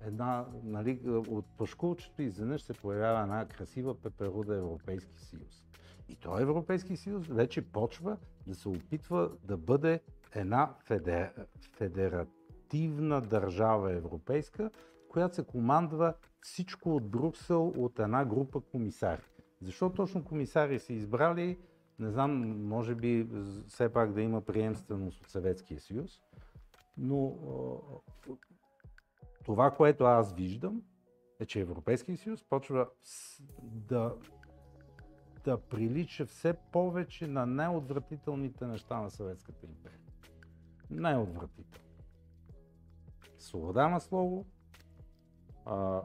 една, 0.00 0.46
нали, 0.62 1.00
от 1.08 1.46
пашкулчето 1.56 2.22
изведнъж 2.22 2.62
се 2.62 2.72
появява 2.72 3.20
една 3.20 3.48
красива 3.48 4.00
пеперуда 4.00 4.56
Европейски 4.56 5.20
съюз. 5.20 5.64
И 6.08 6.16
този 6.16 6.42
Европейски 6.42 6.96
съюз 6.96 7.26
вече 7.26 7.62
почва 7.62 8.16
да 8.46 8.54
се 8.54 8.68
опитва 8.68 9.30
да 9.44 9.56
бъде 9.56 10.00
една 10.34 10.74
федер... 10.84 11.32
федеративна 11.72 13.20
държава 13.20 13.92
европейска, 13.92 14.70
която 15.14 15.34
се 15.34 15.46
командва 15.46 16.14
всичко 16.40 16.96
от 16.96 17.10
Бруксел 17.10 17.68
от 17.68 17.98
една 17.98 18.24
група 18.24 18.60
комисари. 18.60 19.22
Защо 19.60 19.90
точно 19.90 20.24
комисари 20.24 20.78
са 20.78 20.92
избрали? 20.92 21.58
Не 21.98 22.10
знам, 22.10 22.62
може 22.66 22.94
би 22.94 23.28
все 23.66 23.92
пак 23.92 24.12
да 24.12 24.22
има 24.22 24.40
приемственост 24.40 25.20
от 25.20 25.28
Съветския 25.28 25.80
съюз, 25.80 26.20
но 26.96 27.36
това, 29.44 29.70
което 29.70 30.04
аз 30.04 30.32
виждам, 30.32 30.82
е, 31.40 31.46
че 31.46 31.60
Европейския 31.60 32.16
съюз 32.16 32.44
почва 32.44 32.88
да, 33.62 34.14
да 35.44 35.58
прилича 35.60 36.26
все 36.26 36.54
повече 36.72 37.26
на 37.26 37.46
най-отвратителните 37.46 38.66
неща 38.66 39.00
на 39.00 39.10
Съветската 39.10 39.66
империя. 39.66 40.00
Най-отвратително. 40.90 41.88
Свобода 43.38 43.88
на 43.88 44.00
слово, 44.00 44.46
а, 45.66 46.00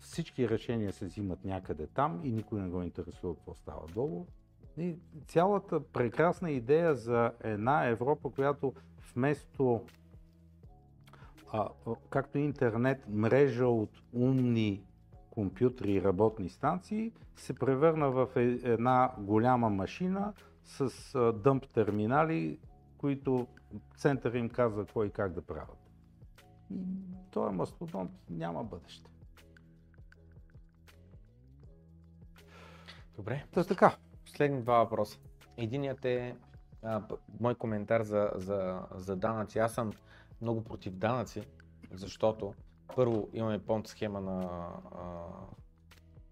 всички 0.00 0.48
решения 0.48 0.92
се 0.92 1.06
взимат 1.06 1.44
някъде 1.44 1.86
там 1.86 2.20
и 2.24 2.32
никой 2.32 2.60
не 2.60 2.68
го 2.68 2.82
интересува 2.82 3.34
какво 3.34 3.54
става 3.54 3.86
долу. 3.94 4.26
И 4.78 4.96
цялата 5.26 5.80
прекрасна 5.80 6.50
идея 6.50 6.94
за 6.94 7.32
една 7.40 7.86
Европа, 7.86 8.30
която 8.30 8.72
вместо 9.14 9.84
а, 11.52 11.68
както 12.10 12.38
интернет, 12.38 13.04
мрежа 13.08 13.66
от 13.66 13.90
умни 14.12 14.82
компютри 15.30 15.92
и 15.92 16.02
работни 16.02 16.48
станции, 16.48 17.12
се 17.36 17.54
превърна 17.54 18.10
в 18.10 18.28
е, 18.36 18.40
една 18.64 19.12
голяма 19.18 19.70
машина 19.70 20.32
с 20.64 21.32
дъмп 21.32 21.68
терминали, 21.68 22.58
които 22.98 23.46
център 23.96 24.34
им 24.34 24.48
казва 24.48 24.86
кой 24.86 25.06
и 25.06 25.10
как 25.10 25.32
да 25.32 25.42
правят. 25.42 25.87
И 26.70 26.84
този 27.30 27.54
мастодонт 27.54 28.10
няма 28.30 28.64
бъдеще. 28.64 29.10
Добре. 33.16 33.44
Та 33.52 33.64
така. 33.64 33.96
Последни 34.24 34.62
два 34.62 34.78
въпроса. 34.78 35.18
Единият 35.56 36.04
е 36.04 36.36
а, 36.82 37.02
мой 37.40 37.54
коментар 37.54 38.02
за, 38.02 38.30
за, 38.34 38.82
за 38.94 39.16
данъци. 39.16 39.58
Аз 39.58 39.74
съм 39.74 39.92
много 40.40 40.64
против 40.64 40.92
данъци, 40.94 41.42
защото 41.92 42.54
първо 42.96 43.28
имаме 43.32 43.58
понт 43.58 43.86
схема 43.86 44.20
на 44.20 44.40
а, 44.42 45.26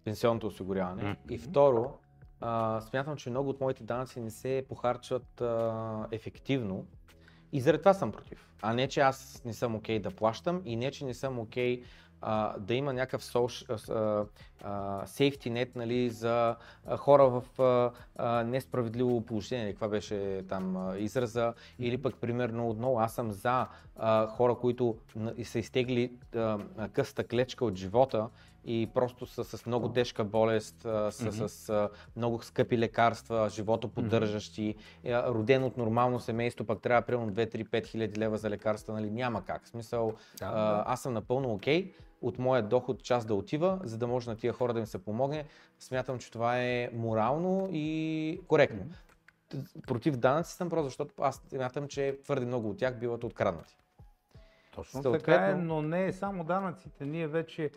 пенсионното 0.05 0.47
осигуряване 0.47 1.03
mm-hmm. 1.03 1.33
и 1.33 1.39
второ 1.39 1.99
а, 2.41 2.81
смятам, 2.81 3.17
че 3.17 3.31
много 3.31 3.51
от 3.51 3.61
моите 3.61 3.85
данъци 3.85 4.21
не 4.21 4.31
се 4.31 4.67
похарчват 4.69 5.41
а, 5.41 6.09
ефективно 6.11 6.87
и 7.53 7.61
заради 7.61 7.83
това 7.83 7.95
съм 7.95 8.13
против. 8.13 8.53
А 8.63 8.75
не, 8.75 8.89
че 8.89 9.01
аз 9.01 9.43
не 9.45 9.53
съм 9.53 9.75
окей 9.75 9.99
okay 9.99 10.03
да 10.03 10.11
плащам 10.11 10.63
и 10.65 10.77
не, 10.77 10.91
че 10.91 11.05
не 11.05 11.15
съм 11.15 11.39
окей 11.39 11.81
okay, 11.81 11.85
да 12.59 12.75
има 12.75 12.93
някакъв 12.93 13.23
safety 15.07 15.51
net 15.51 15.77
нали, 15.77 16.11
за 16.11 16.57
хора 16.97 17.29
в 17.29 17.61
а, 17.63 17.91
а, 18.17 18.45
несправедливо 18.45 19.21
положение, 19.21 19.71
каква 19.71 19.89
беше 19.89 20.45
там 20.49 20.95
израза, 20.99 21.55
или 21.79 22.03
пък 22.03 22.17
примерно 22.17 22.69
отново 22.69 23.01
аз 23.01 23.15
съм 23.15 23.33
за 23.33 23.67
хора, 24.29 24.55
които 24.55 24.97
са 25.45 25.59
изтегли 25.59 26.13
къста 26.93 27.25
клечка 27.25 27.65
от 27.65 27.77
живота 27.77 28.29
и 28.67 28.89
просто 28.95 29.27
са 29.27 29.45
с 29.45 29.67
много 29.67 29.93
тежка 29.93 30.25
болест, 30.25 30.81
са 30.83 31.11
mm-hmm. 31.11 31.47
с 31.47 31.91
много 32.17 32.43
скъпи 32.43 32.79
лекарства, 32.79 33.49
живото 33.51 33.89
поддържащи, 33.89 34.75
mm-hmm. 34.75 35.35
роден 35.35 35.65
от 35.65 35.77
нормално 35.77 36.21
семейство, 36.21 36.65
пък 36.65 36.81
трябва 36.81 37.03
примерно 37.03 37.33
2-3-5 37.33 37.87
хиляди 37.87 38.21
лева 38.21 38.39
за 38.39 38.51
лекарства, 38.51 38.95
нали? 38.95 39.11
няма 39.11 39.45
как. 39.45 39.65
В 39.65 39.69
смисъл, 39.69 40.13
да, 40.39 40.47
а, 40.47 40.85
аз 40.93 41.03
съм 41.03 41.13
напълно 41.13 41.53
окей. 41.53 41.85
Okay 41.85 41.93
от 42.23 42.39
моя 42.39 42.63
доход 42.63 43.03
част 43.03 43.27
да 43.27 43.35
отива, 43.35 43.81
за 43.83 43.99
да 43.99 44.07
може 44.07 44.31
на 44.31 44.37
тия 44.37 44.53
хора 44.53 44.73
да 44.73 44.81
им 44.81 44.87
се 44.87 45.05
помогне. 45.05 45.45
Смятам, 45.79 46.19
че 46.19 46.31
това 46.31 46.59
е 46.63 46.91
морално 46.93 47.69
и 47.73 48.41
коректно. 48.49 48.83
Mm-hmm. 48.83 49.87
Против 49.87 50.17
данъци 50.17 50.53
съм 50.53 50.71
просто, 50.71 50.85
защото 50.85 51.15
аз 51.23 51.43
смятам, 51.49 51.89
че 51.89 52.19
твърде 52.25 52.47
много 52.47 52.71
от 52.71 52.79
тях 52.79 52.99
биват 52.99 53.25
откраднати. 53.25 53.77
Точно 54.75 55.03
Съответно... 55.03 55.25
така 55.27 55.47
е, 55.47 55.55
но 55.55 55.83
не 55.83 56.07
е 56.07 56.13
само 56.13 56.45
данъците. 56.45 57.07
Ние 57.07 57.27
вече 57.27 57.71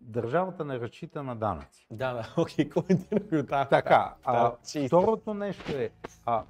държавата 0.00 0.64
не 0.64 0.80
разчита 0.80 1.22
на 1.22 1.36
данъци. 1.36 1.86
Да, 1.90 2.12
да, 2.12 2.34
окей, 2.42 2.68
okay, 2.68 2.72
коментираме 2.72 3.38
от 3.42 3.70
Така, 3.70 4.14
а, 4.24 4.52
второто 4.86 5.34
нещо 5.34 5.72
е, 5.72 5.90
а, 6.26 6.44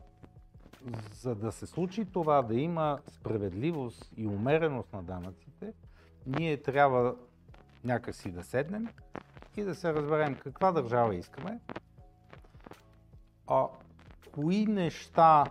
за 1.12 1.34
да 1.34 1.52
се 1.52 1.66
случи 1.66 2.04
това, 2.12 2.42
да 2.42 2.54
има 2.54 2.98
справедливост 3.06 4.12
и 4.16 4.26
умереност 4.26 4.92
на 4.92 5.02
данъците, 5.02 5.72
ние 6.26 6.62
трябва 6.62 7.14
някакси 7.84 8.32
да 8.32 8.44
седнем 8.44 8.88
и 9.56 9.62
да 9.62 9.74
се 9.74 9.94
разберем 9.94 10.34
каква 10.34 10.72
държава 10.72 11.14
искаме, 11.14 11.60
а 13.46 13.66
кои 14.34 14.66
неща 14.66 15.44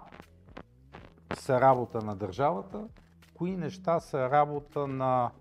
са 1.33 1.61
работа 1.61 2.01
на 2.01 2.15
държавата, 2.15 2.87
кои 3.33 3.57
неща 3.57 3.99
са 3.99 4.29
работа 4.29 4.87
на 4.87 5.31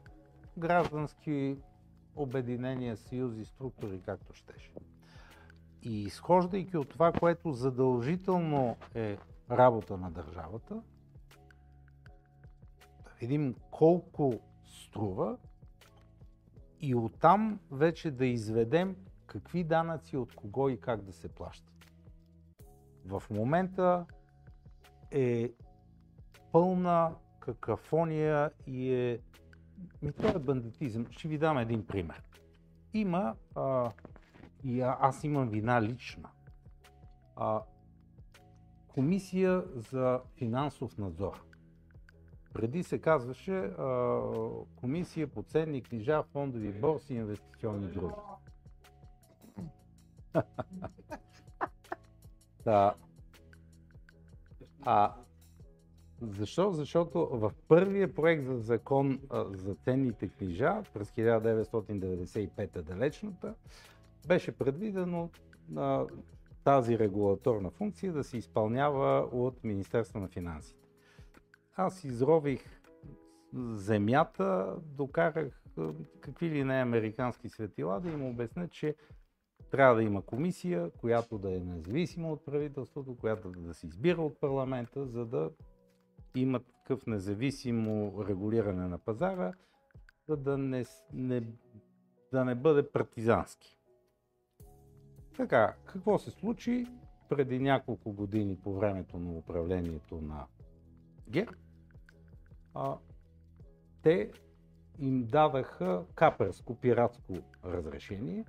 граждански 0.59 1.57
обединения, 2.19 2.97
съюзи, 2.97 3.45
структури, 3.45 4.01
както 4.05 4.35
щеше. 4.35 4.73
И 5.83 6.03
изхождайки 6.03 6.77
от 6.77 6.89
това, 6.89 7.13
което 7.13 7.53
задължително 7.53 8.77
е 8.95 9.19
работа 9.51 9.97
на 9.97 10.11
държавата, 10.11 10.83
да 13.05 13.11
видим 13.21 13.55
колко 13.71 14.41
струва 14.67 15.37
и 16.81 16.95
оттам 16.95 17.61
вече 17.71 18.11
да 18.11 18.27
изведем 18.27 18.97
какви 19.27 19.65
данъци 19.65 20.17
от 20.17 20.35
кого 20.35 20.69
и 20.69 20.81
как 20.81 21.03
да 21.03 21.13
се 21.13 21.29
плащат. 21.29 21.75
В 23.05 23.23
момента 23.31 24.07
е 25.11 25.53
пълна 26.53 27.15
какафония 27.41 28.51
и 28.67 28.93
е... 28.93 29.19
Ми 30.03 30.13
това 30.13 30.31
е 30.31 30.39
бандитизъм. 30.39 31.07
Ще 31.11 31.29
ви 31.29 31.39
дам 31.39 31.59
един 31.59 31.87
пример. 31.87 32.23
Има, 32.95 33.35
а, 33.55 33.91
и 34.65 34.81
аз 34.81 35.25
имам 35.25 35.49
вина 35.49 35.83
лична, 35.83 36.29
а, 37.37 37.63
комисия 38.89 39.65
за 39.75 40.21
финансов 40.37 40.99
надзор. 40.99 41.45
Преди 42.53 42.83
се 42.83 42.99
казваше 42.99 43.57
а, 43.57 44.21
Комисия 44.77 45.27
по 45.27 45.43
ценни 45.43 45.83
книжа, 45.83 46.23
фондови 46.23 46.73
борси 46.73 47.15
и 47.15 47.17
инвестиционни 47.17 47.87
други. 47.87 48.15
да. 52.65 52.95
А 54.83 55.15
защо? 56.23 56.73
Защото 56.73 57.27
в 57.27 57.53
първия 57.69 58.15
проект 58.15 58.45
за 58.45 58.59
закон 58.59 59.21
за 59.51 59.75
ценните 59.75 60.29
книжа 60.29 60.83
през 60.95 61.11
1995 61.11 62.83
далечната 62.83 63.55
беше 64.27 64.53
предвидено 64.53 65.31
а, 65.77 66.07
тази 66.65 66.99
регулаторна 66.99 67.71
функция 67.71 68.13
да 68.13 68.25
се 68.25 68.39
изпълнява 68.39 69.29
от 69.33 69.65
Министерство 69.65 70.19
на 70.19 70.29
финансите. 70.29 70.89
аз 71.77 72.05
изрових 72.05 72.81
земята, 73.55 74.77
докарах 74.83 75.63
какви 76.21 76.51
ли 76.51 76.65
не 76.65 76.75
американски 76.75 77.49
светила 77.49 78.01
да 78.01 78.11
им 78.11 78.25
обясня, 78.25 78.69
че 78.69 78.95
трябва 79.71 79.95
да 79.95 80.03
има 80.03 80.23
комисия, 80.23 80.91
която 80.91 81.39
да 81.39 81.57
е 81.57 81.61
независима 81.61 82.33
от 82.33 82.45
правителството, 82.45 83.17
която 83.17 83.51
да 83.51 83.75
се 83.75 83.87
избира 83.87 84.23
от 84.23 84.41
парламента, 84.41 85.07
за 85.07 85.27
да 85.27 85.51
има 86.35 86.61
такъв 86.61 87.07
независимо 87.07 88.25
регулиране 88.29 88.89
на 88.89 88.99
пазара, 88.99 89.53
за 90.29 90.37
да 90.37 90.59
не, 90.59 90.85
не, 91.13 91.43
да 92.33 92.45
не 92.45 92.55
бъде 92.55 92.91
партизански. 92.91 93.79
Така, 95.37 95.77
какво 95.85 96.19
се 96.19 96.31
случи 96.31 96.87
преди 97.29 97.59
няколко 97.59 98.13
години 98.13 98.57
по 98.57 98.75
времето 98.75 99.19
на 99.19 99.33
управлението 99.33 100.21
на 100.21 100.47
ГЕР? 101.29 101.57
А, 102.75 102.99
те 104.03 104.33
им 104.99 105.27
дадаха 105.27 106.05
каперско, 106.15 106.75
пиратско 106.75 107.35
разрешение. 107.65 108.45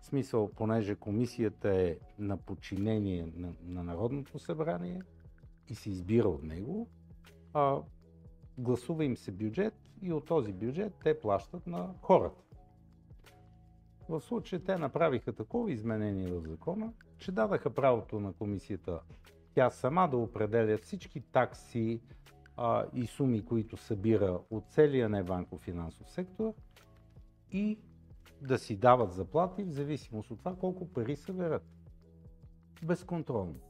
В 0.00 0.04
смисъл, 0.04 0.50
понеже 0.56 0.94
комисията 0.94 1.74
е 1.74 1.96
на 2.18 2.36
подчинение 2.36 3.32
на, 3.34 3.52
на 3.62 3.82
Народното 3.82 4.38
събрание 4.38 5.02
и 5.68 5.74
се 5.74 5.90
избира 5.90 6.28
от 6.28 6.42
него, 6.42 6.88
а, 7.54 7.78
гласува 8.58 9.04
им 9.04 9.16
се 9.16 9.32
бюджет 9.32 9.74
и 10.02 10.12
от 10.12 10.26
този 10.26 10.52
бюджет 10.52 10.94
те 11.04 11.20
плащат 11.20 11.66
на 11.66 11.94
хората. 12.02 12.42
В 14.08 14.20
случая 14.20 14.64
те 14.64 14.78
направиха 14.78 15.32
такова 15.32 15.72
изменение 15.72 16.32
в 16.32 16.48
закона, 16.48 16.92
че 17.18 17.32
дадаха 17.32 17.70
правото 17.70 18.20
на 18.20 18.32
комисията 18.32 19.00
тя 19.54 19.70
сама 19.70 20.08
да 20.08 20.16
определя 20.16 20.78
всички 20.78 21.20
такси 21.20 22.00
а, 22.56 22.86
и 22.94 23.06
суми, 23.06 23.44
които 23.44 23.76
събира 23.76 24.40
от 24.50 24.64
целия 24.70 25.08
небанков 25.08 25.60
финансов 25.60 26.10
сектор 26.10 26.54
и 27.52 27.78
да 28.42 28.58
си 28.58 28.76
дават 28.76 29.12
заплати 29.12 29.64
в 29.64 29.70
зависимост 29.70 30.30
от 30.30 30.38
това 30.38 30.56
колко 30.56 30.88
пари 30.88 31.16
съберат. 31.16 31.62
Безконтролно. 32.82 33.60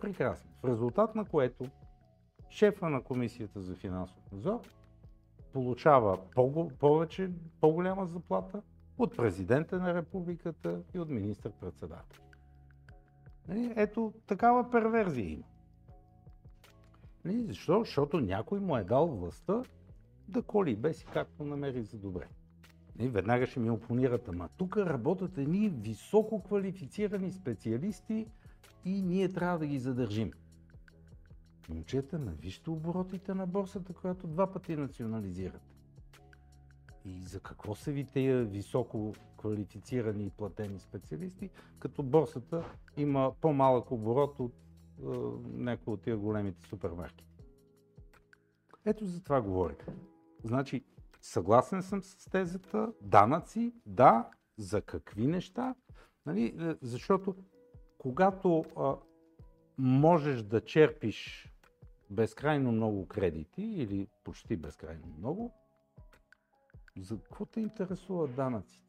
Прекрасно. 0.00 0.50
В 0.62 0.64
резултат 0.64 1.14
на 1.14 1.24
което 1.24 1.64
шефа 2.50 2.90
на 2.90 3.02
комисията 3.02 3.60
за 3.60 3.74
финансов 3.74 4.32
надзор 4.32 4.60
получава 5.52 6.18
по- 6.34 6.68
повече, 6.68 7.30
по-голяма 7.60 8.06
заплата 8.06 8.62
от 8.98 9.16
президента 9.16 9.78
на 9.78 9.94
републиката 9.94 10.80
и 10.94 10.98
от 10.98 11.08
министър-председател. 11.08 12.20
Нали? 13.48 13.72
Ето 13.76 14.12
такава 14.26 14.70
перверзия 14.70 15.30
има. 15.30 15.44
Нали? 17.24 17.42
Защо? 17.42 17.80
Защото 17.80 18.20
някой 18.20 18.60
му 18.60 18.76
е 18.76 18.84
дал 18.84 19.06
властта 19.06 19.62
да 20.28 20.42
коли 20.42 20.76
без 20.76 21.04
както 21.04 21.44
намери 21.44 21.82
за 21.82 21.98
добре. 21.98 22.26
Нали? 22.98 23.08
Веднага 23.08 23.46
ще 23.46 23.60
ми 23.60 23.70
опонират, 23.70 24.28
ама 24.28 24.48
тук 24.56 24.76
работят 24.76 25.38
едни 25.38 25.68
високо 25.68 26.42
квалифицирани 26.42 27.32
специалисти 27.32 28.26
и 28.84 29.02
ние 29.02 29.28
трябва 29.28 29.58
да 29.58 29.66
ги 29.66 29.78
задържим. 29.78 30.32
Момчета, 31.68 32.18
навижте 32.18 32.70
оборотите 32.70 33.34
на 33.34 33.46
борсата, 33.46 33.92
която 33.92 34.26
два 34.26 34.52
пъти 34.52 34.76
национализират. 34.76 35.62
И 37.04 37.22
за 37.22 37.40
какво 37.40 37.74
са 37.74 37.92
ви 37.92 38.04
тези 38.04 38.44
високо 38.44 39.12
квалифицирани 39.36 40.24
и 40.24 40.30
платени 40.30 40.80
специалисти, 40.80 41.50
като 41.78 42.02
борсата 42.02 42.64
има 42.96 43.32
по-малък 43.40 43.90
оборот 43.90 44.40
от 44.40 44.52
е, 44.52 45.06
някои 45.44 45.94
от 45.94 46.02
тия 46.02 46.16
големите 46.16 46.66
супермаркети. 46.66 47.24
Ето 48.84 49.04
за 49.04 49.22
това 49.22 49.42
говоря. 49.42 49.76
Значи, 50.44 50.84
съгласен 51.20 51.82
съм 51.82 52.02
с 52.02 52.30
тезата, 52.30 52.92
данъци, 53.02 53.72
да, 53.86 54.30
за 54.56 54.82
какви 54.82 55.26
неща, 55.26 55.74
нали, 56.26 56.44
е, 56.60 56.74
защото 56.82 57.34
когато 57.98 58.64
а, 58.76 58.96
можеш 59.78 60.42
да 60.42 60.60
черпиш 60.60 61.53
безкрайно 62.14 62.72
много 62.72 63.06
кредити 63.06 63.62
или 63.62 64.08
почти 64.24 64.56
безкрайно 64.56 65.06
много, 65.18 65.52
за 66.98 67.18
какво 67.18 67.46
те 67.46 67.60
интересува 67.60 68.28
данъците? 68.28 68.84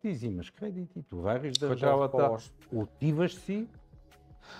Ти 0.00 0.10
взимаш 0.10 0.50
кредити, 0.50 1.02
товариш 1.02 1.58
държавата, 1.58 2.16
по-лошо. 2.16 2.52
отиваш 2.74 3.34
си, 3.34 3.68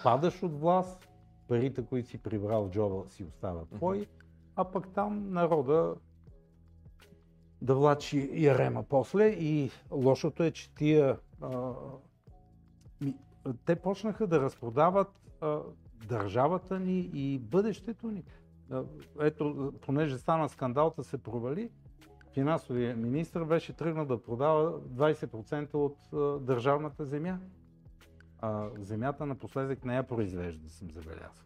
падаш 0.02 0.42
от 0.42 0.60
власт, 0.60 1.08
парите, 1.48 1.86
които 1.86 2.08
си 2.08 2.18
прибрал 2.18 2.64
в 2.64 2.70
джоба 2.70 3.10
си 3.10 3.24
остават 3.24 3.70
твои, 3.70 4.06
а 4.56 4.64
пък 4.64 4.88
там 4.94 5.32
народа 5.32 5.94
да 7.62 7.74
влачи 7.74 8.30
ярема 8.34 8.82
после 8.82 9.28
и 9.28 9.70
лошото 9.90 10.42
е, 10.42 10.50
че 10.50 10.74
тия 10.74 11.18
а, 11.40 11.72
ми, 13.00 13.16
те 13.64 13.76
почнаха 13.76 14.26
да 14.26 14.40
разпродават 14.40 15.08
а, 15.40 15.60
държавата 16.08 16.80
ни 16.80 17.10
и 17.14 17.38
бъдещето 17.38 18.10
ни. 18.10 18.24
Ето, 19.20 19.72
понеже 19.80 20.18
стана 20.18 20.48
скандал, 20.48 20.94
да 20.96 21.04
се 21.04 21.18
провали, 21.18 21.70
финансовия 22.32 22.96
министр 22.96 23.44
беше 23.44 23.72
тръгнал 23.72 24.04
да 24.06 24.22
продава 24.22 24.80
20% 24.80 25.74
от 25.74 25.96
държавната 26.44 27.04
земя. 27.04 27.38
А 28.38 28.70
земята 28.78 29.26
напоследък 29.26 29.84
не 29.84 29.96
я 29.96 30.02
произвежда, 30.02 30.68
съм 30.70 30.90
забелязал. 30.90 31.44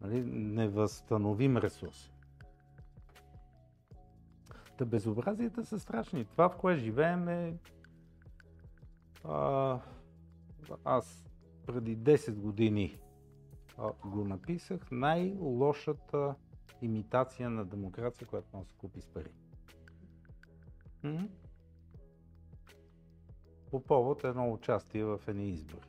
Нали? 0.00 0.22
Невъзстановим 0.30 1.56
ресурс. 1.56 2.12
Та 4.78 4.84
безобразията 4.84 5.64
са 5.64 5.78
страшни. 5.80 6.24
Това, 6.24 6.48
в 6.48 6.56
кое 6.56 6.76
живеем 6.76 7.28
е... 7.28 7.56
А, 9.24 9.78
аз 10.84 11.24
преди 11.66 11.98
10 11.98 12.34
години 12.34 12.98
го 14.04 14.24
написах. 14.24 14.90
Най-лошата 14.90 16.34
имитация 16.82 17.50
на 17.50 17.64
демокрация, 17.64 18.26
която 18.26 18.48
може 18.52 18.64
да 18.64 18.70
се 18.70 18.78
купи 18.78 19.00
с 19.00 19.06
пари. 19.06 19.30
М? 21.02 21.28
По 23.70 23.80
повод 23.80 24.24
едно 24.24 24.52
участие 24.52 25.04
в 25.04 25.20
едни 25.28 25.48
избори. 25.48 25.86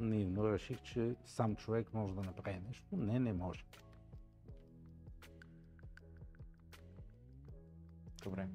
Наивно 0.00 0.52
реших, 0.52 0.82
че 0.82 1.14
сам 1.26 1.56
човек 1.56 1.94
може 1.94 2.14
да 2.14 2.20
направи 2.20 2.60
нещо. 2.68 2.96
Не, 2.96 3.20
не 3.20 3.32
може. 3.32 3.64
Добре. 8.22 8.48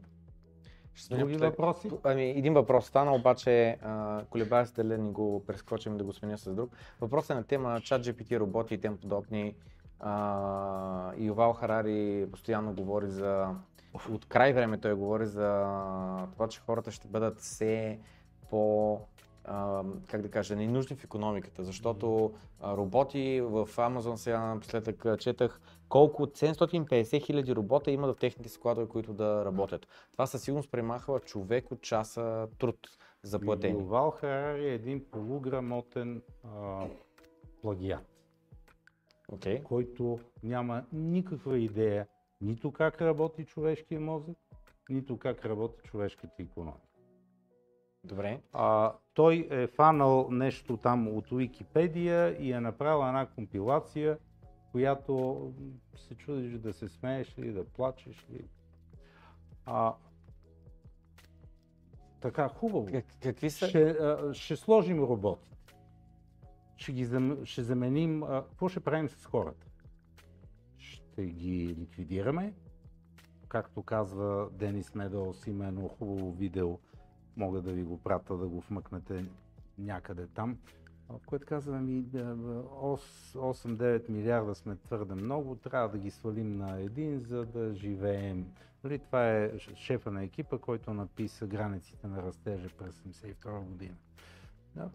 Ще 0.96 1.18
Други 1.18 1.34
сменя 1.34 1.50
въпроси? 1.50 1.92
Ами, 2.04 2.24
един 2.24 2.54
въпрос 2.54 2.86
стана, 2.86 3.16
обаче 3.16 3.78
колебая 4.30 4.66
се 4.66 4.74
дали 4.74 4.88
да 4.88 4.98
ни 4.98 5.12
го 5.12 5.44
прескочим 5.48 5.98
да 5.98 6.04
го 6.04 6.14
сменя 6.14 6.38
с 6.38 6.54
друг. 6.54 6.72
Въпросът 7.02 7.30
е 7.30 7.34
на 7.34 7.44
тема 7.44 7.70
ChatGPT, 7.70 8.40
роботи 8.40 8.74
и 8.74 8.78
тем 8.78 8.98
подобни. 8.98 9.56
А, 10.00 11.12
Ювал 11.18 11.54
Харари 11.54 12.28
постоянно 12.32 12.74
говори 12.74 13.08
за, 13.08 13.48
от 14.10 14.26
край 14.26 14.54
време 14.54 14.78
той 14.78 14.94
говори 14.94 15.26
за 15.26 15.48
това, 16.34 16.48
че 16.48 16.60
хората 16.60 16.92
ще 16.92 17.08
бъдат 17.08 17.40
все 17.40 18.00
по 18.50 19.00
а, 19.46 19.84
как 20.08 20.22
да 20.22 20.30
кажа, 20.30 20.56
ненужни 20.56 20.96
в 20.96 21.04
економиката, 21.04 21.64
защото 21.64 22.34
а, 22.62 22.78
роботи 22.78 23.42
в 23.42 23.70
Amazon 23.76 24.16
сега 24.16 24.40
напоследък 24.40 25.06
четах 25.20 25.62
колко 25.90 26.28
750 26.28 27.26
хиляди 27.26 27.56
робота 27.56 27.92
има 27.92 28.14
в 28.14 28.16
техните 28.16 28.50
складове, 28.50 28.88
които 28.88 29.14
да 29.14 29.46
работят. 29.46 29.88
Това 30.12 30.26
със 30.26 30.42
сигурност 30.42 30.72
премахва 30.72 31.20
човек 31.20 31.72
от 31.72 31.82
часа 31.82 32.48
труд 32.60 32.78
заплатени. 33.24 33.80
Ювал 33.80 34.12
Харари 34.12 34.70
е 34.70 34.74
един 34.74 35.06
полуграмотен 35.12 36.22
а, 36.44 36.86
плагиат, 37.62 38.12
Okay. 39.32 39.64
който 39.64 40.20
няма 40.44 40.86
никаква 40.94 41.60
идея 41.60 42.08
нито 42.42 42.72
как 42.72 43.02
работи 43.02 43.46
човешкия 43.46 44.00
мозък, 44.00 44.38
нито 44.90 45.18
как 45.18 45.46
работи 45.46 45.82
човешката 45.84 46.34
економика. 46.40 46.80
Добре. 48.04 48.42
А, 48.54 48.94
той 49.14 49.48
е 49.52 49.68
фанал 49.68 50.28
нещо 50.32 50.78
там 50.78 51.08
от 51.08 51.32
Уикипедия 51.32 52.44
и 52.44 52.52
е 52.52 52.60
направил 52.60 53.08
една 53.08 53.26
компилация, 53.26 54.18
която 54.76 55.54
се 55.96 56.16
чудиш 56.16 56.58
да 56.58 56.74
се 56.74 56.90
смееш 56.90 57.40
ли, 57.40 57.54
да 57.54 57.66
плачеш 57.66 58.26
ли. 58.30 58.48
А, 59.66 59.94
така, 62.22 62.48
хубаво. 62.48 62.88
Как, 62.92 63.06
какви 63.24 63.50
са? 63.50 63.68
Ще, 63.68 63.90
а, 63.90 64.34
ще 64.34 64.56
сложим 64.56 65.00
роботи. 65.00 65.50
Ще, 66.76 66.92
ги, 66.92 67.08
ще 67.44 67.64
заменим. 67.64 68.24
а, 68.24 68.44
Какво 68.50 68.70
ще 68.70 68.80
правим 68.80 69.10
с 69.10 69.26
хората? 69.26 69.68
Ще 70.78 71.26
ги 71.26 71.76
ликвидираме. 71.80 72.54
Както 73.48 73.84
казва 73.84 74.50
Денис 74.52 74.96
Медалс, 74.96 75.48
има 75.48 75.68
едно 75.68 75.88
хубаво 75.88 76.32
видео, 76.32 76.80
мога 77.38 77.62
да 77.62 77.72
ви 77.74 77.84
го 77.84 77.98
пратя 77.98 78.38
да 78.38 78.48
го 78.48 78.60
вмъкнете 78.60 79.26
някъде 79.78 80.28
там. 80.28 80.58
Което 81.26 81.46
казва 81.46 81.80
ми, 81.80 82.02
да, 82.02 82.36
бе, 82.36 82.52
ос- 82.62 83.36
8-9 83.36 84.10
милиарда 84.10 84.56
сме 84.56 84.76
твърде 84.76 85.16
много, 85.16 85.56
трябва 85.56 85.90
да 85.90 85.98
ги 85.98 86.12
свалим 86.12 86.58
на 86.58 86.80
един, 86.80 87.20
за 87.20 87.46
да 87.46 87.74
живеем. 87.74 88.52
Нали, 88.84 89.00
това 89.00 89.32
е 89.32 89.52
шефа 89.60 90.12
на 90.12 90.24
екипа, 90.24 90.58
който 90.58 90.94
написа 90.94 91.48
границите 91.48 92.08
на 92.08 92.24
растежа 92.24 92.70
през 92.78 92.96
1972 92.96 93.60
година. 93.60 93.96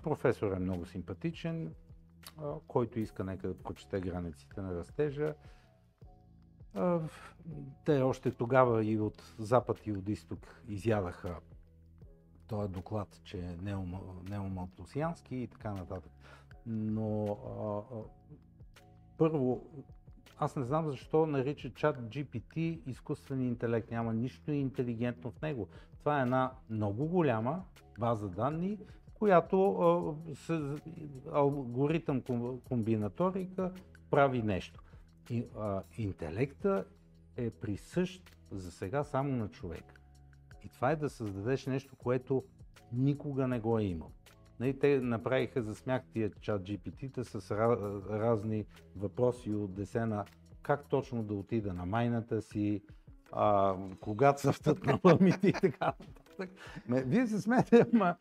Професор 0.03 0.53
е 0.53 0.59
много 0.59 0.87
симпатичен, 0.87 1.75
който 2.69 3.01
иска 3.01 3.25
нека 3.25 3.49
да 3.49 3.55
прочете 3.55 4.01
границите 4.01 4.61
на 4.61 4.75
растежа. 4.75 5.35
Те 7.85 8.01
още 8.01 8.31
тогава 8.31 8.85
и 8.85 9.01
от 9.01 9.35
запад 9.39 9.87
и 9.87 9.93
от 9.93 10.09
изток 10.09 10.63
изядаха 10.69 11.37
този 12.51 12.73
доклад, 12.73 13.21
че 13.25 13.39
е 13.39 13.57
неома- 13.57 14.31
неомалтусиански 14.31 15.37
и 15.37 15.49
така 15.49 15.73
нататък. 15.73 16.13
Но 16.67 17.25
а, 17.25 17.97
първо, 19.19 19.67
аз 20.39 20.57
не 20.57 20.65
знам 20.65 20.87
защо 20.91 21.27
нарича 21.27 21.71
чат 21.71 21.97
GPT 22.01 22.81
изкуствен 22.87 23.43
интелект. 23.43 23.91
Няма 23.91 24.15
нищо 24.15 24.53
интелигентно 24.53 25.31
в 25.31 25.43
него. 25.43 25.69
Това 25.99 26.19
е 26.19 26.23
една 26.23 26.53
много 26.71 27.07
голяма 27.07 27.65
база 27.99 28.29
данни, 28.29 28.79
която 29.15 29.73
а, 29.73 30.35
с 30.35 30.77
алгоритъм 31.33 32.23
ком- 32.23 32.61
комбинаторика 32.69 33.73
прави 34.11 34.43
нещо. 34.43 34.83
И, 35.31 35.45
а, 35.59 35.83
интелекта 35.99 36.85
е 37.37 37.51
присъщ 37.51 38.37
за 38.51 38.71
сега 38.71 39.05
само 39.05 39.33
на 39.33 39.49
човека. 39.49 40.00
И 40.65 40.69
това 40.69 40.91
е 40.91 40.97
да 40.97 41.11
създадеш 41.11 41.67
нещо, 41.67 41.97
което 41.97 42.45
никога 42.93 43.49
не 43.49 43.61
го 43.61 43.79
е 43.79 43.83
имал. 43.83 44.11
Нали, 44.61 44.79
те 44.79 45.01
направиха 45.01 45.63
за 45.63 45.75
смях 45.75 46.03
тия 46.13 46.31
чат 46.41 46.63
GPT-та 46.63 47.25
с 47.25 47.51
разни 48.11 48.65
въпроси 48.97 49.55
от 49.55 49.75
десена 49.75 50.25
как 50.63 50.89
точно 50.89 51.23
да 51.23 51.35
отида 51.35 51.75
на 51.75 51.87
майната 51.87 52.43
си, 52.43 52.83
а, 53.33 53.77
кога 54.01 54.33
цъфтат 54.33 54.87
на 54.87 54.99
мамите 55.05 55.49
и 55.49 55.53
така 55.53 55.87
нататък. 55.87 56.51
Вие 56.89 57.27
се 57.27 57.41
смеете, 57.41 57.87
ама 57.95 58.17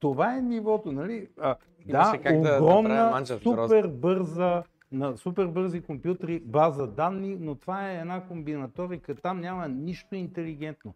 това 0.00 0.36
е 0.36 0.40
нивото, 0.40 0.92
нали? 0.92 1.28
А, 1.40 1.56
да, 1.86 2.18
как 2.22 2.40
да 2.40 2.58
огромна, 2.62 3.24
в 3.24 3.40
супер 3.42 3.86
бърза, 3.86 4.62
на 4.92 5.16
супер 5.16 5.46
бързи 5.46 5.80
компютри, 5.80 6.40
база 6.40 6.86
данни, 6.86 7.36
но 7.40 7.54
това 7.54 7.90
е 7.90 7.96
една 7.96 8.26
комбинаторика, 8.26 9.14
там 9.14 9.40
няма 9.40 9.68
нищо 9.68 10.14
интелигентно. 10.14 10.94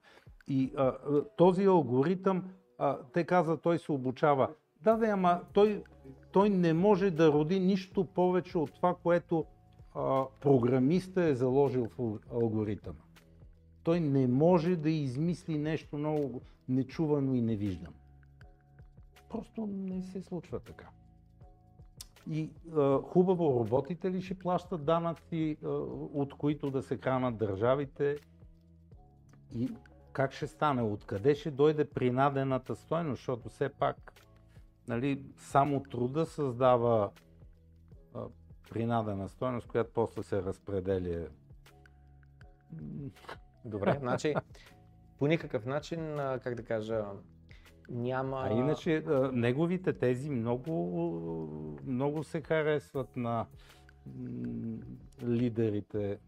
И 0.49 0.73
а, 0.77 0.93
този 1.37 1.65
алгоритъм, 1.65 2.45
а, 2.79 2.99
те 3.13 3.25
казват, 3.25 3.63
той 3.63 3.79
се 3.79 3.93
обучава. 3.93 4.49
Да, 4.83 4.97
да, 4.97 5.07
ама 5.07 5.41
той, 5.53 5.85
той 6.33 6.51
не 6.51 6.73
може 6.73 7.11
да 7.11 7.33
роди 7.33 7.61
нищо 7.61 8.05
повече 8.05 8.59
от 8.59 8.75
това, 8.75 8.95
което 9.03 9.45
а, 9.95 10.25
програмиста 10.41 11.25
е 11.25 11.35
заложил 11.35 11.89
в 11.89 11.99
ал- 11.99 12.19
алгоритъма. 12.33 12.99
Той 13.83 14.01
не 14.01 14.27
може 14.27 14.77
да 14.77 14.91
измисли 14.91 15.59
нещо 15.59 15.99
много 15.99 16.41
нечувано 16.69 17.35
и 17.35 17.43
невиждано. 17.43 17.97
Просто 19.31 19.67
не 19.67 20.03
се 20.03 20.23
случва 20.23 20.61
така. 20.61 20.89
И 22.31 22.51
а, 22.77 23.03
хубаво, 23.03 23.61
роботите 23.65 24.11
ли 24.11 24.23
ще 24.23 24.39
плащат 24.39 24.85
данъци, 24.85 25.57
а, 25.65 25.69
от 26.15 26.35
които 26.35 26.71
да 26.71 26.83
се 26.83 26.97
хранат 26.97 27.37
държавите? 27.37 28.17
И 29.57 29.69
как 30.13 30.33
ще 30.33 30.47
стане? 30.47 30.83
Откъде 30.83 31.35
ще 31.35 31.51
дойде 31.51 31.91
принадената 31.91 32.77
стойност? 32.77 33.19
Защото 33.19 33.49
все 33.49 33.69
пак 33.69 34.13
нали, 34.89 35.25
само 35.37 35.83
труда 35.83 36.27
създава 36.27 37.11
а, 38.15 38.21
принадена 38.71 39.29
стойност, 39.29 39.67
която 39.67 39.91
после 39.95 40.23
се 40.23 40.43
разпределя. 40.43 41.27
Добре, 43.65 43.97
значи 44.01 44.35
по 45.21 45.27
никакъв 45.27 45.67
начин, 45.67 46.17
как 46.17 46.55
да 46.55 46.63
кажа, 46.63 47.05
няма... 47.89 48.43
А 48.51 48.53
иначе 48.53 49.05
неговите 49.33 49.93
тези 49.93 50.31
много, 50.31 51.81
много 51.87 52.25
се 52.25 52.41
харесват 52.41 53.17
на 53.17 53.47
лидерите 55.23 56.19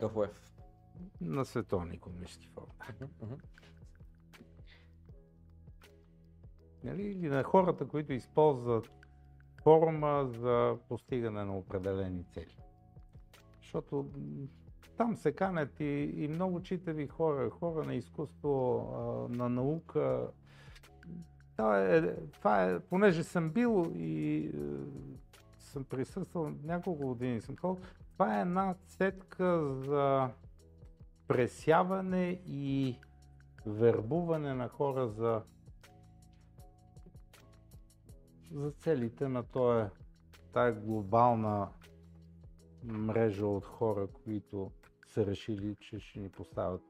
КФУФ. 0.00 0.53
На 1.20 1.44
световни 1.44 1.94
економически 1.94 2.48
форуми. 2.48 2.72
Мгм. 3.22 3.34
Нали? 6.84 7.02
Или 7.02 7.28
на 7.28 7.42
хората, 7.42 7.88
които 7.88 8.12
използват 8.12 8.90
форума 9.62 10.26
за 10.26 10.76
постигане 10.88 11.44
на 11.44 11.58
определени 11.58 12.24
цели. 12.24 12.56
Защото 13.62 14.10
там 14.96 15.16
се 15.16 15.32
канят 15.32 15.80
и, 15.80 16.12
и 16.16 16.28
много 16.28 16.62
читави 16.62 17.06
хора, 17.06 17.50
хора 17.50 17.84
на 17.84 17.94
изкуство, 17.94 18.88
а, 18.94 19.36
на 19.36 19.48
наука. 19.48 20.28
Това 21.56 21.80
е, 21.80 22.16
това 22.16 22.64
е, 22.64 22.80
понеже 22.80 23.22
съм 23.22 23.50
бил 23.50 23.92
и 23.94 24.36
е, 24.38 24.50
съм 25.58 25.84
присъствал 25.84 26.52
няколко 26.64 27.06
години, 27.06 27.40
съм 27.40 27.56
ходил, 27.56 27.84
това 28.12 28.38
е 28.38 28.40
една 28.40 28.74
сетка 28.86 29.74
за 29.74 30.30
пресяване 31.28 32.40
и 32.46 32.98
вербуване 33.66 34.54
на 34.54 34.68
хора 34.68 35.08
за, 35.08 35.42
за 38.52 38.70
целите 38.70 39.28
на 39.28 39.42
този, 39.42 39.88
тая 40.52 40.72
глобална 40.72 41.68
мрежа 42.84 43.46
от 43.46 43.64
хора, 43.64 44.08
които 44.24 44.70
са 45.06 45.26
решили, 45.26 45.76
че 45.80 45.98
ще 45.98 46.20
ни 46.20 46.30
поставят 46.30 46.82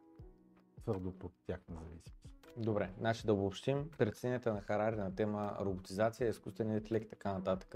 твърдо 0.82 1.12
под 1.18 1.32
тяхна 1.46 1.74
зависимост. 1.74 2.14
Добре, 2.56 2.90
значи 2.98 3.26
да 3.26 3.32
обобщим 3.32 3.90
преценята 3.98 4.54
на 4.54 4.60
Харари 4.60 4.96
на 4.96 5.14
тема 5.14 5.56
роботизация, 5.60 6.28
изкуствен 6.28 6.72
интелект 6.72 7.10
така 7.10 7.32
нататък. 7.32 7.74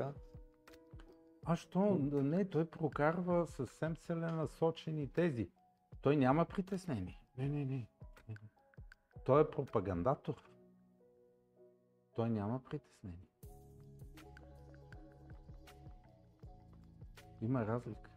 А 1.44 1.56
що? 1.56 1.98
Не, 2.12 2.44
той 2.44 2.64
прокарва 2.64 3.46
съвсем 3.46 3.96
целенасочени 3.96 5.12
тези. 5.12 5.50
Той 6.02 6.16
няма 6.16 6.44
притеснение. 6.44 7.20
Не, 7.38 7.48
не, 7.48 7.64
не. 7.64 7.88
Той 9.24 9.42
е 9.42 9.50
пропагандатор. 9.50 10.50
Той 12.14 12.30
няма 12.30 12.64
притеснение. 12.64 13.28
Има 17.40 17.66
разлика. 17.66 18.10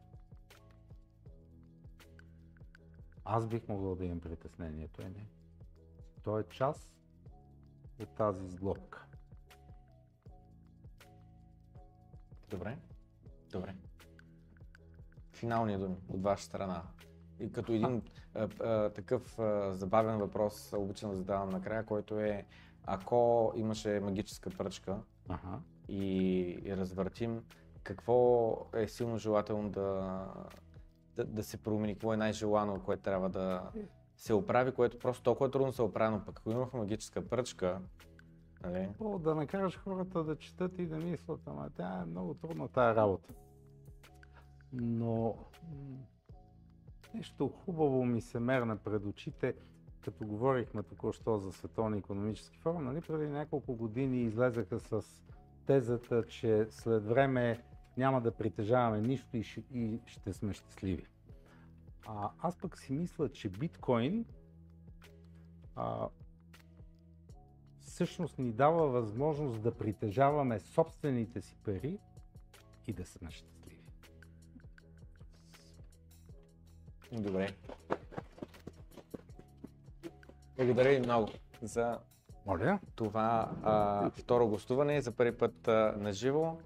Аз 3.26 3.48
бих 3.48 3.68
могъл 3.68 3.96
да 3.96 4.06
имам 4.06 4.20
притеснение, 4.20 4.88
той 4.88 5.10
не. 5.10 5.30
Той 6.24 6.42
е 6.42 6.50
част 6.50 6.96
от 8.00 8.16
тази 8.16 8.48
сглобка. 8.48 9.06
Добре. 12.50 12.78
Добре. 13.52 13.76
Финални 15.34 15.78
думи 15.78 15.98
от 16.08 16.24
ваша 16.24 16.44
страна. 16.44 16.84
И 17.42 17.52
като 17.52 17.72
един 17.72 18.02
а, 18.36 18.48
а, 18.60 18.90
такъв 18.90 19.40
а, 19.40 19.74
забавен 19.74 20.18
въпрос, 20.18 20.74
обичам 20.74 21.10
да 21.10 21.16
задавам 21.16 21.50
накрая, 21.50 21.86
който 21.86 22.20
е, 22.20 22.46
ако 22.86 23.54
имаше 23.56 24.00
магическа 24.00 24.50
пръчка 24.50 24.98
Ага. 25.30 25.60
и, 25.90 26.44
и 26.66 26.78
развъртим, 26.78 27.44
какво 27.84 28.58
е 28.74 28.88
силно 28.88 29.18
желателно 29.18 29.70
да, 29.70 30.28
да, 31.16 31.26
да 31.26 31.44
се 31.44 31.58
промени, 31.58 31.94
какво 31.94 32.14
е 32.14 32.18
най-желано, 32.18 32.80
което 32.80 33.04
трябва 33.04 33.30
да 33.30 33.72
се 34.18 34.34
оправи, 34.34 34.72
което 34.72 35.00
просто 35.00 35.24
толкова 35.24 35.48
е 35.48 35.52
трудно 35.52 35.74
се 35.74 35.82
оправи, 35.82 36.16
но 36.16 36.26
пък 36.26 36.40
ако 36.40 36.52
имахме 36.52 36.80
магическа 36.80 37.28
пръчка, 37.28 37.82
нали, 38.64 38.90
О, 39.00 39.20
да 39.20 39.36
накараш 39.36 39.78
хората 39.78 40.24
да 40.24 40.36
четат 40.36 40.80
и 40.80 40.86
да 40.86 40.96
мислят, 40.96 41.40
ама 41.46 41.70
тя 41.76 42.02
е 42.02 42.06
много 42.06 42.34
трудна 42.34 42.68
тая 42.68 42.96
работа. 42.96 43.34
Но 44.74 45.36
нещо 47.14 47.48
хубаво 47.48 48.06
ми 48.06 48.22
се 48.22 48.40
мерна 48.40 48.78
пред 48.78 49.06
очите, 49.06 49.56
като 50.02 50.26
говорихме 50.26 50.84
току-що 50.84 51.38
за 51.38 51.52
Световния 51.52 52.00
економически 52.00 52.58
форум, 52.58 52.84
нали, 52.84 53.02
преди 53.02 53.28
няколко 53.28 53.76
години 53.76 54.24
излезаха 54.24 54.80
с 54.80 55.24
тезата, 55.66 56.24
че 56.28 56.68
след 56.70 57.06
време 57.06 57.64
няма 57.98 58.22
да 58.22 58.32
притежаваме 58.32 59.02
нищо 59.02 59.38
и 59.38 59.44
ще, 59.44 59.64
и 59.74 60.00
ще 60.06 60.34
сме 60.34 60.54
щастливи. 60.54 61.06
А, 62.08 62.30
аз 62.42 62.58
пък 62.58 62.78
си 62.78 62.94
мисля, 62.94 63.30
че 63.30 63.50
биткоин 63.50 64.26
а, 65.76 66.08
всъщност 67.80 68.40
ни 68.40 68.52
дава 68.52 68.88
възможност 68.88 69.62
да 69.62 69.78
притежаваме 69.78 70.60
собствените 70.60 71.42
си 71.42 71.56
пари 71.64 71.98
и 72.88 72.94
да 72.94 73.06
сме 73.06 73.32
щастливи. 73.32 73.61
Добре. 77.12 77.50
Благодаря 80.58 80.90
ви 80.90 81.00
много 81.00 81.30
за 81.62 81.98
Моля? 82.46 82.80
това 82.96 83.52
а, 83.64 84.10
второ 84.10 84.48
гостуване 84.48 85.02
за 85.02 85.12
първи 85.12 85.38
път 85.38 85.68
а, 85.68 85.96
на 85.98 86.14
живо. 86.14 86.58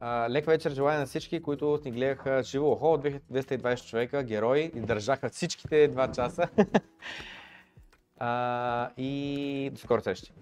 А, 0.00 0.30
лек 0.30 0.46
вечер 0.46 0.70
желая 0.70 0.98
на 0.98 1.06
всички, 1.06 1.42
които 1.42 1.80
ни 1.84 1.90
гледаха 1.90 2.42
живо. 2.42 2.70
Охо, 2.70 2.86
220 2.86 3.86
човека, 3.88 4.22
герои, 4.22 4.72
и 4.74 4.80
държаха 4.80 5.28
всичките 5.28 5.88
два 5.88 6.12
часа. 6.12 6.48
а, 8.18 8.90
и 8.96 9.70
до 9.72 9.78
скоро 9.78 10.02
срещи. 10.02 10.32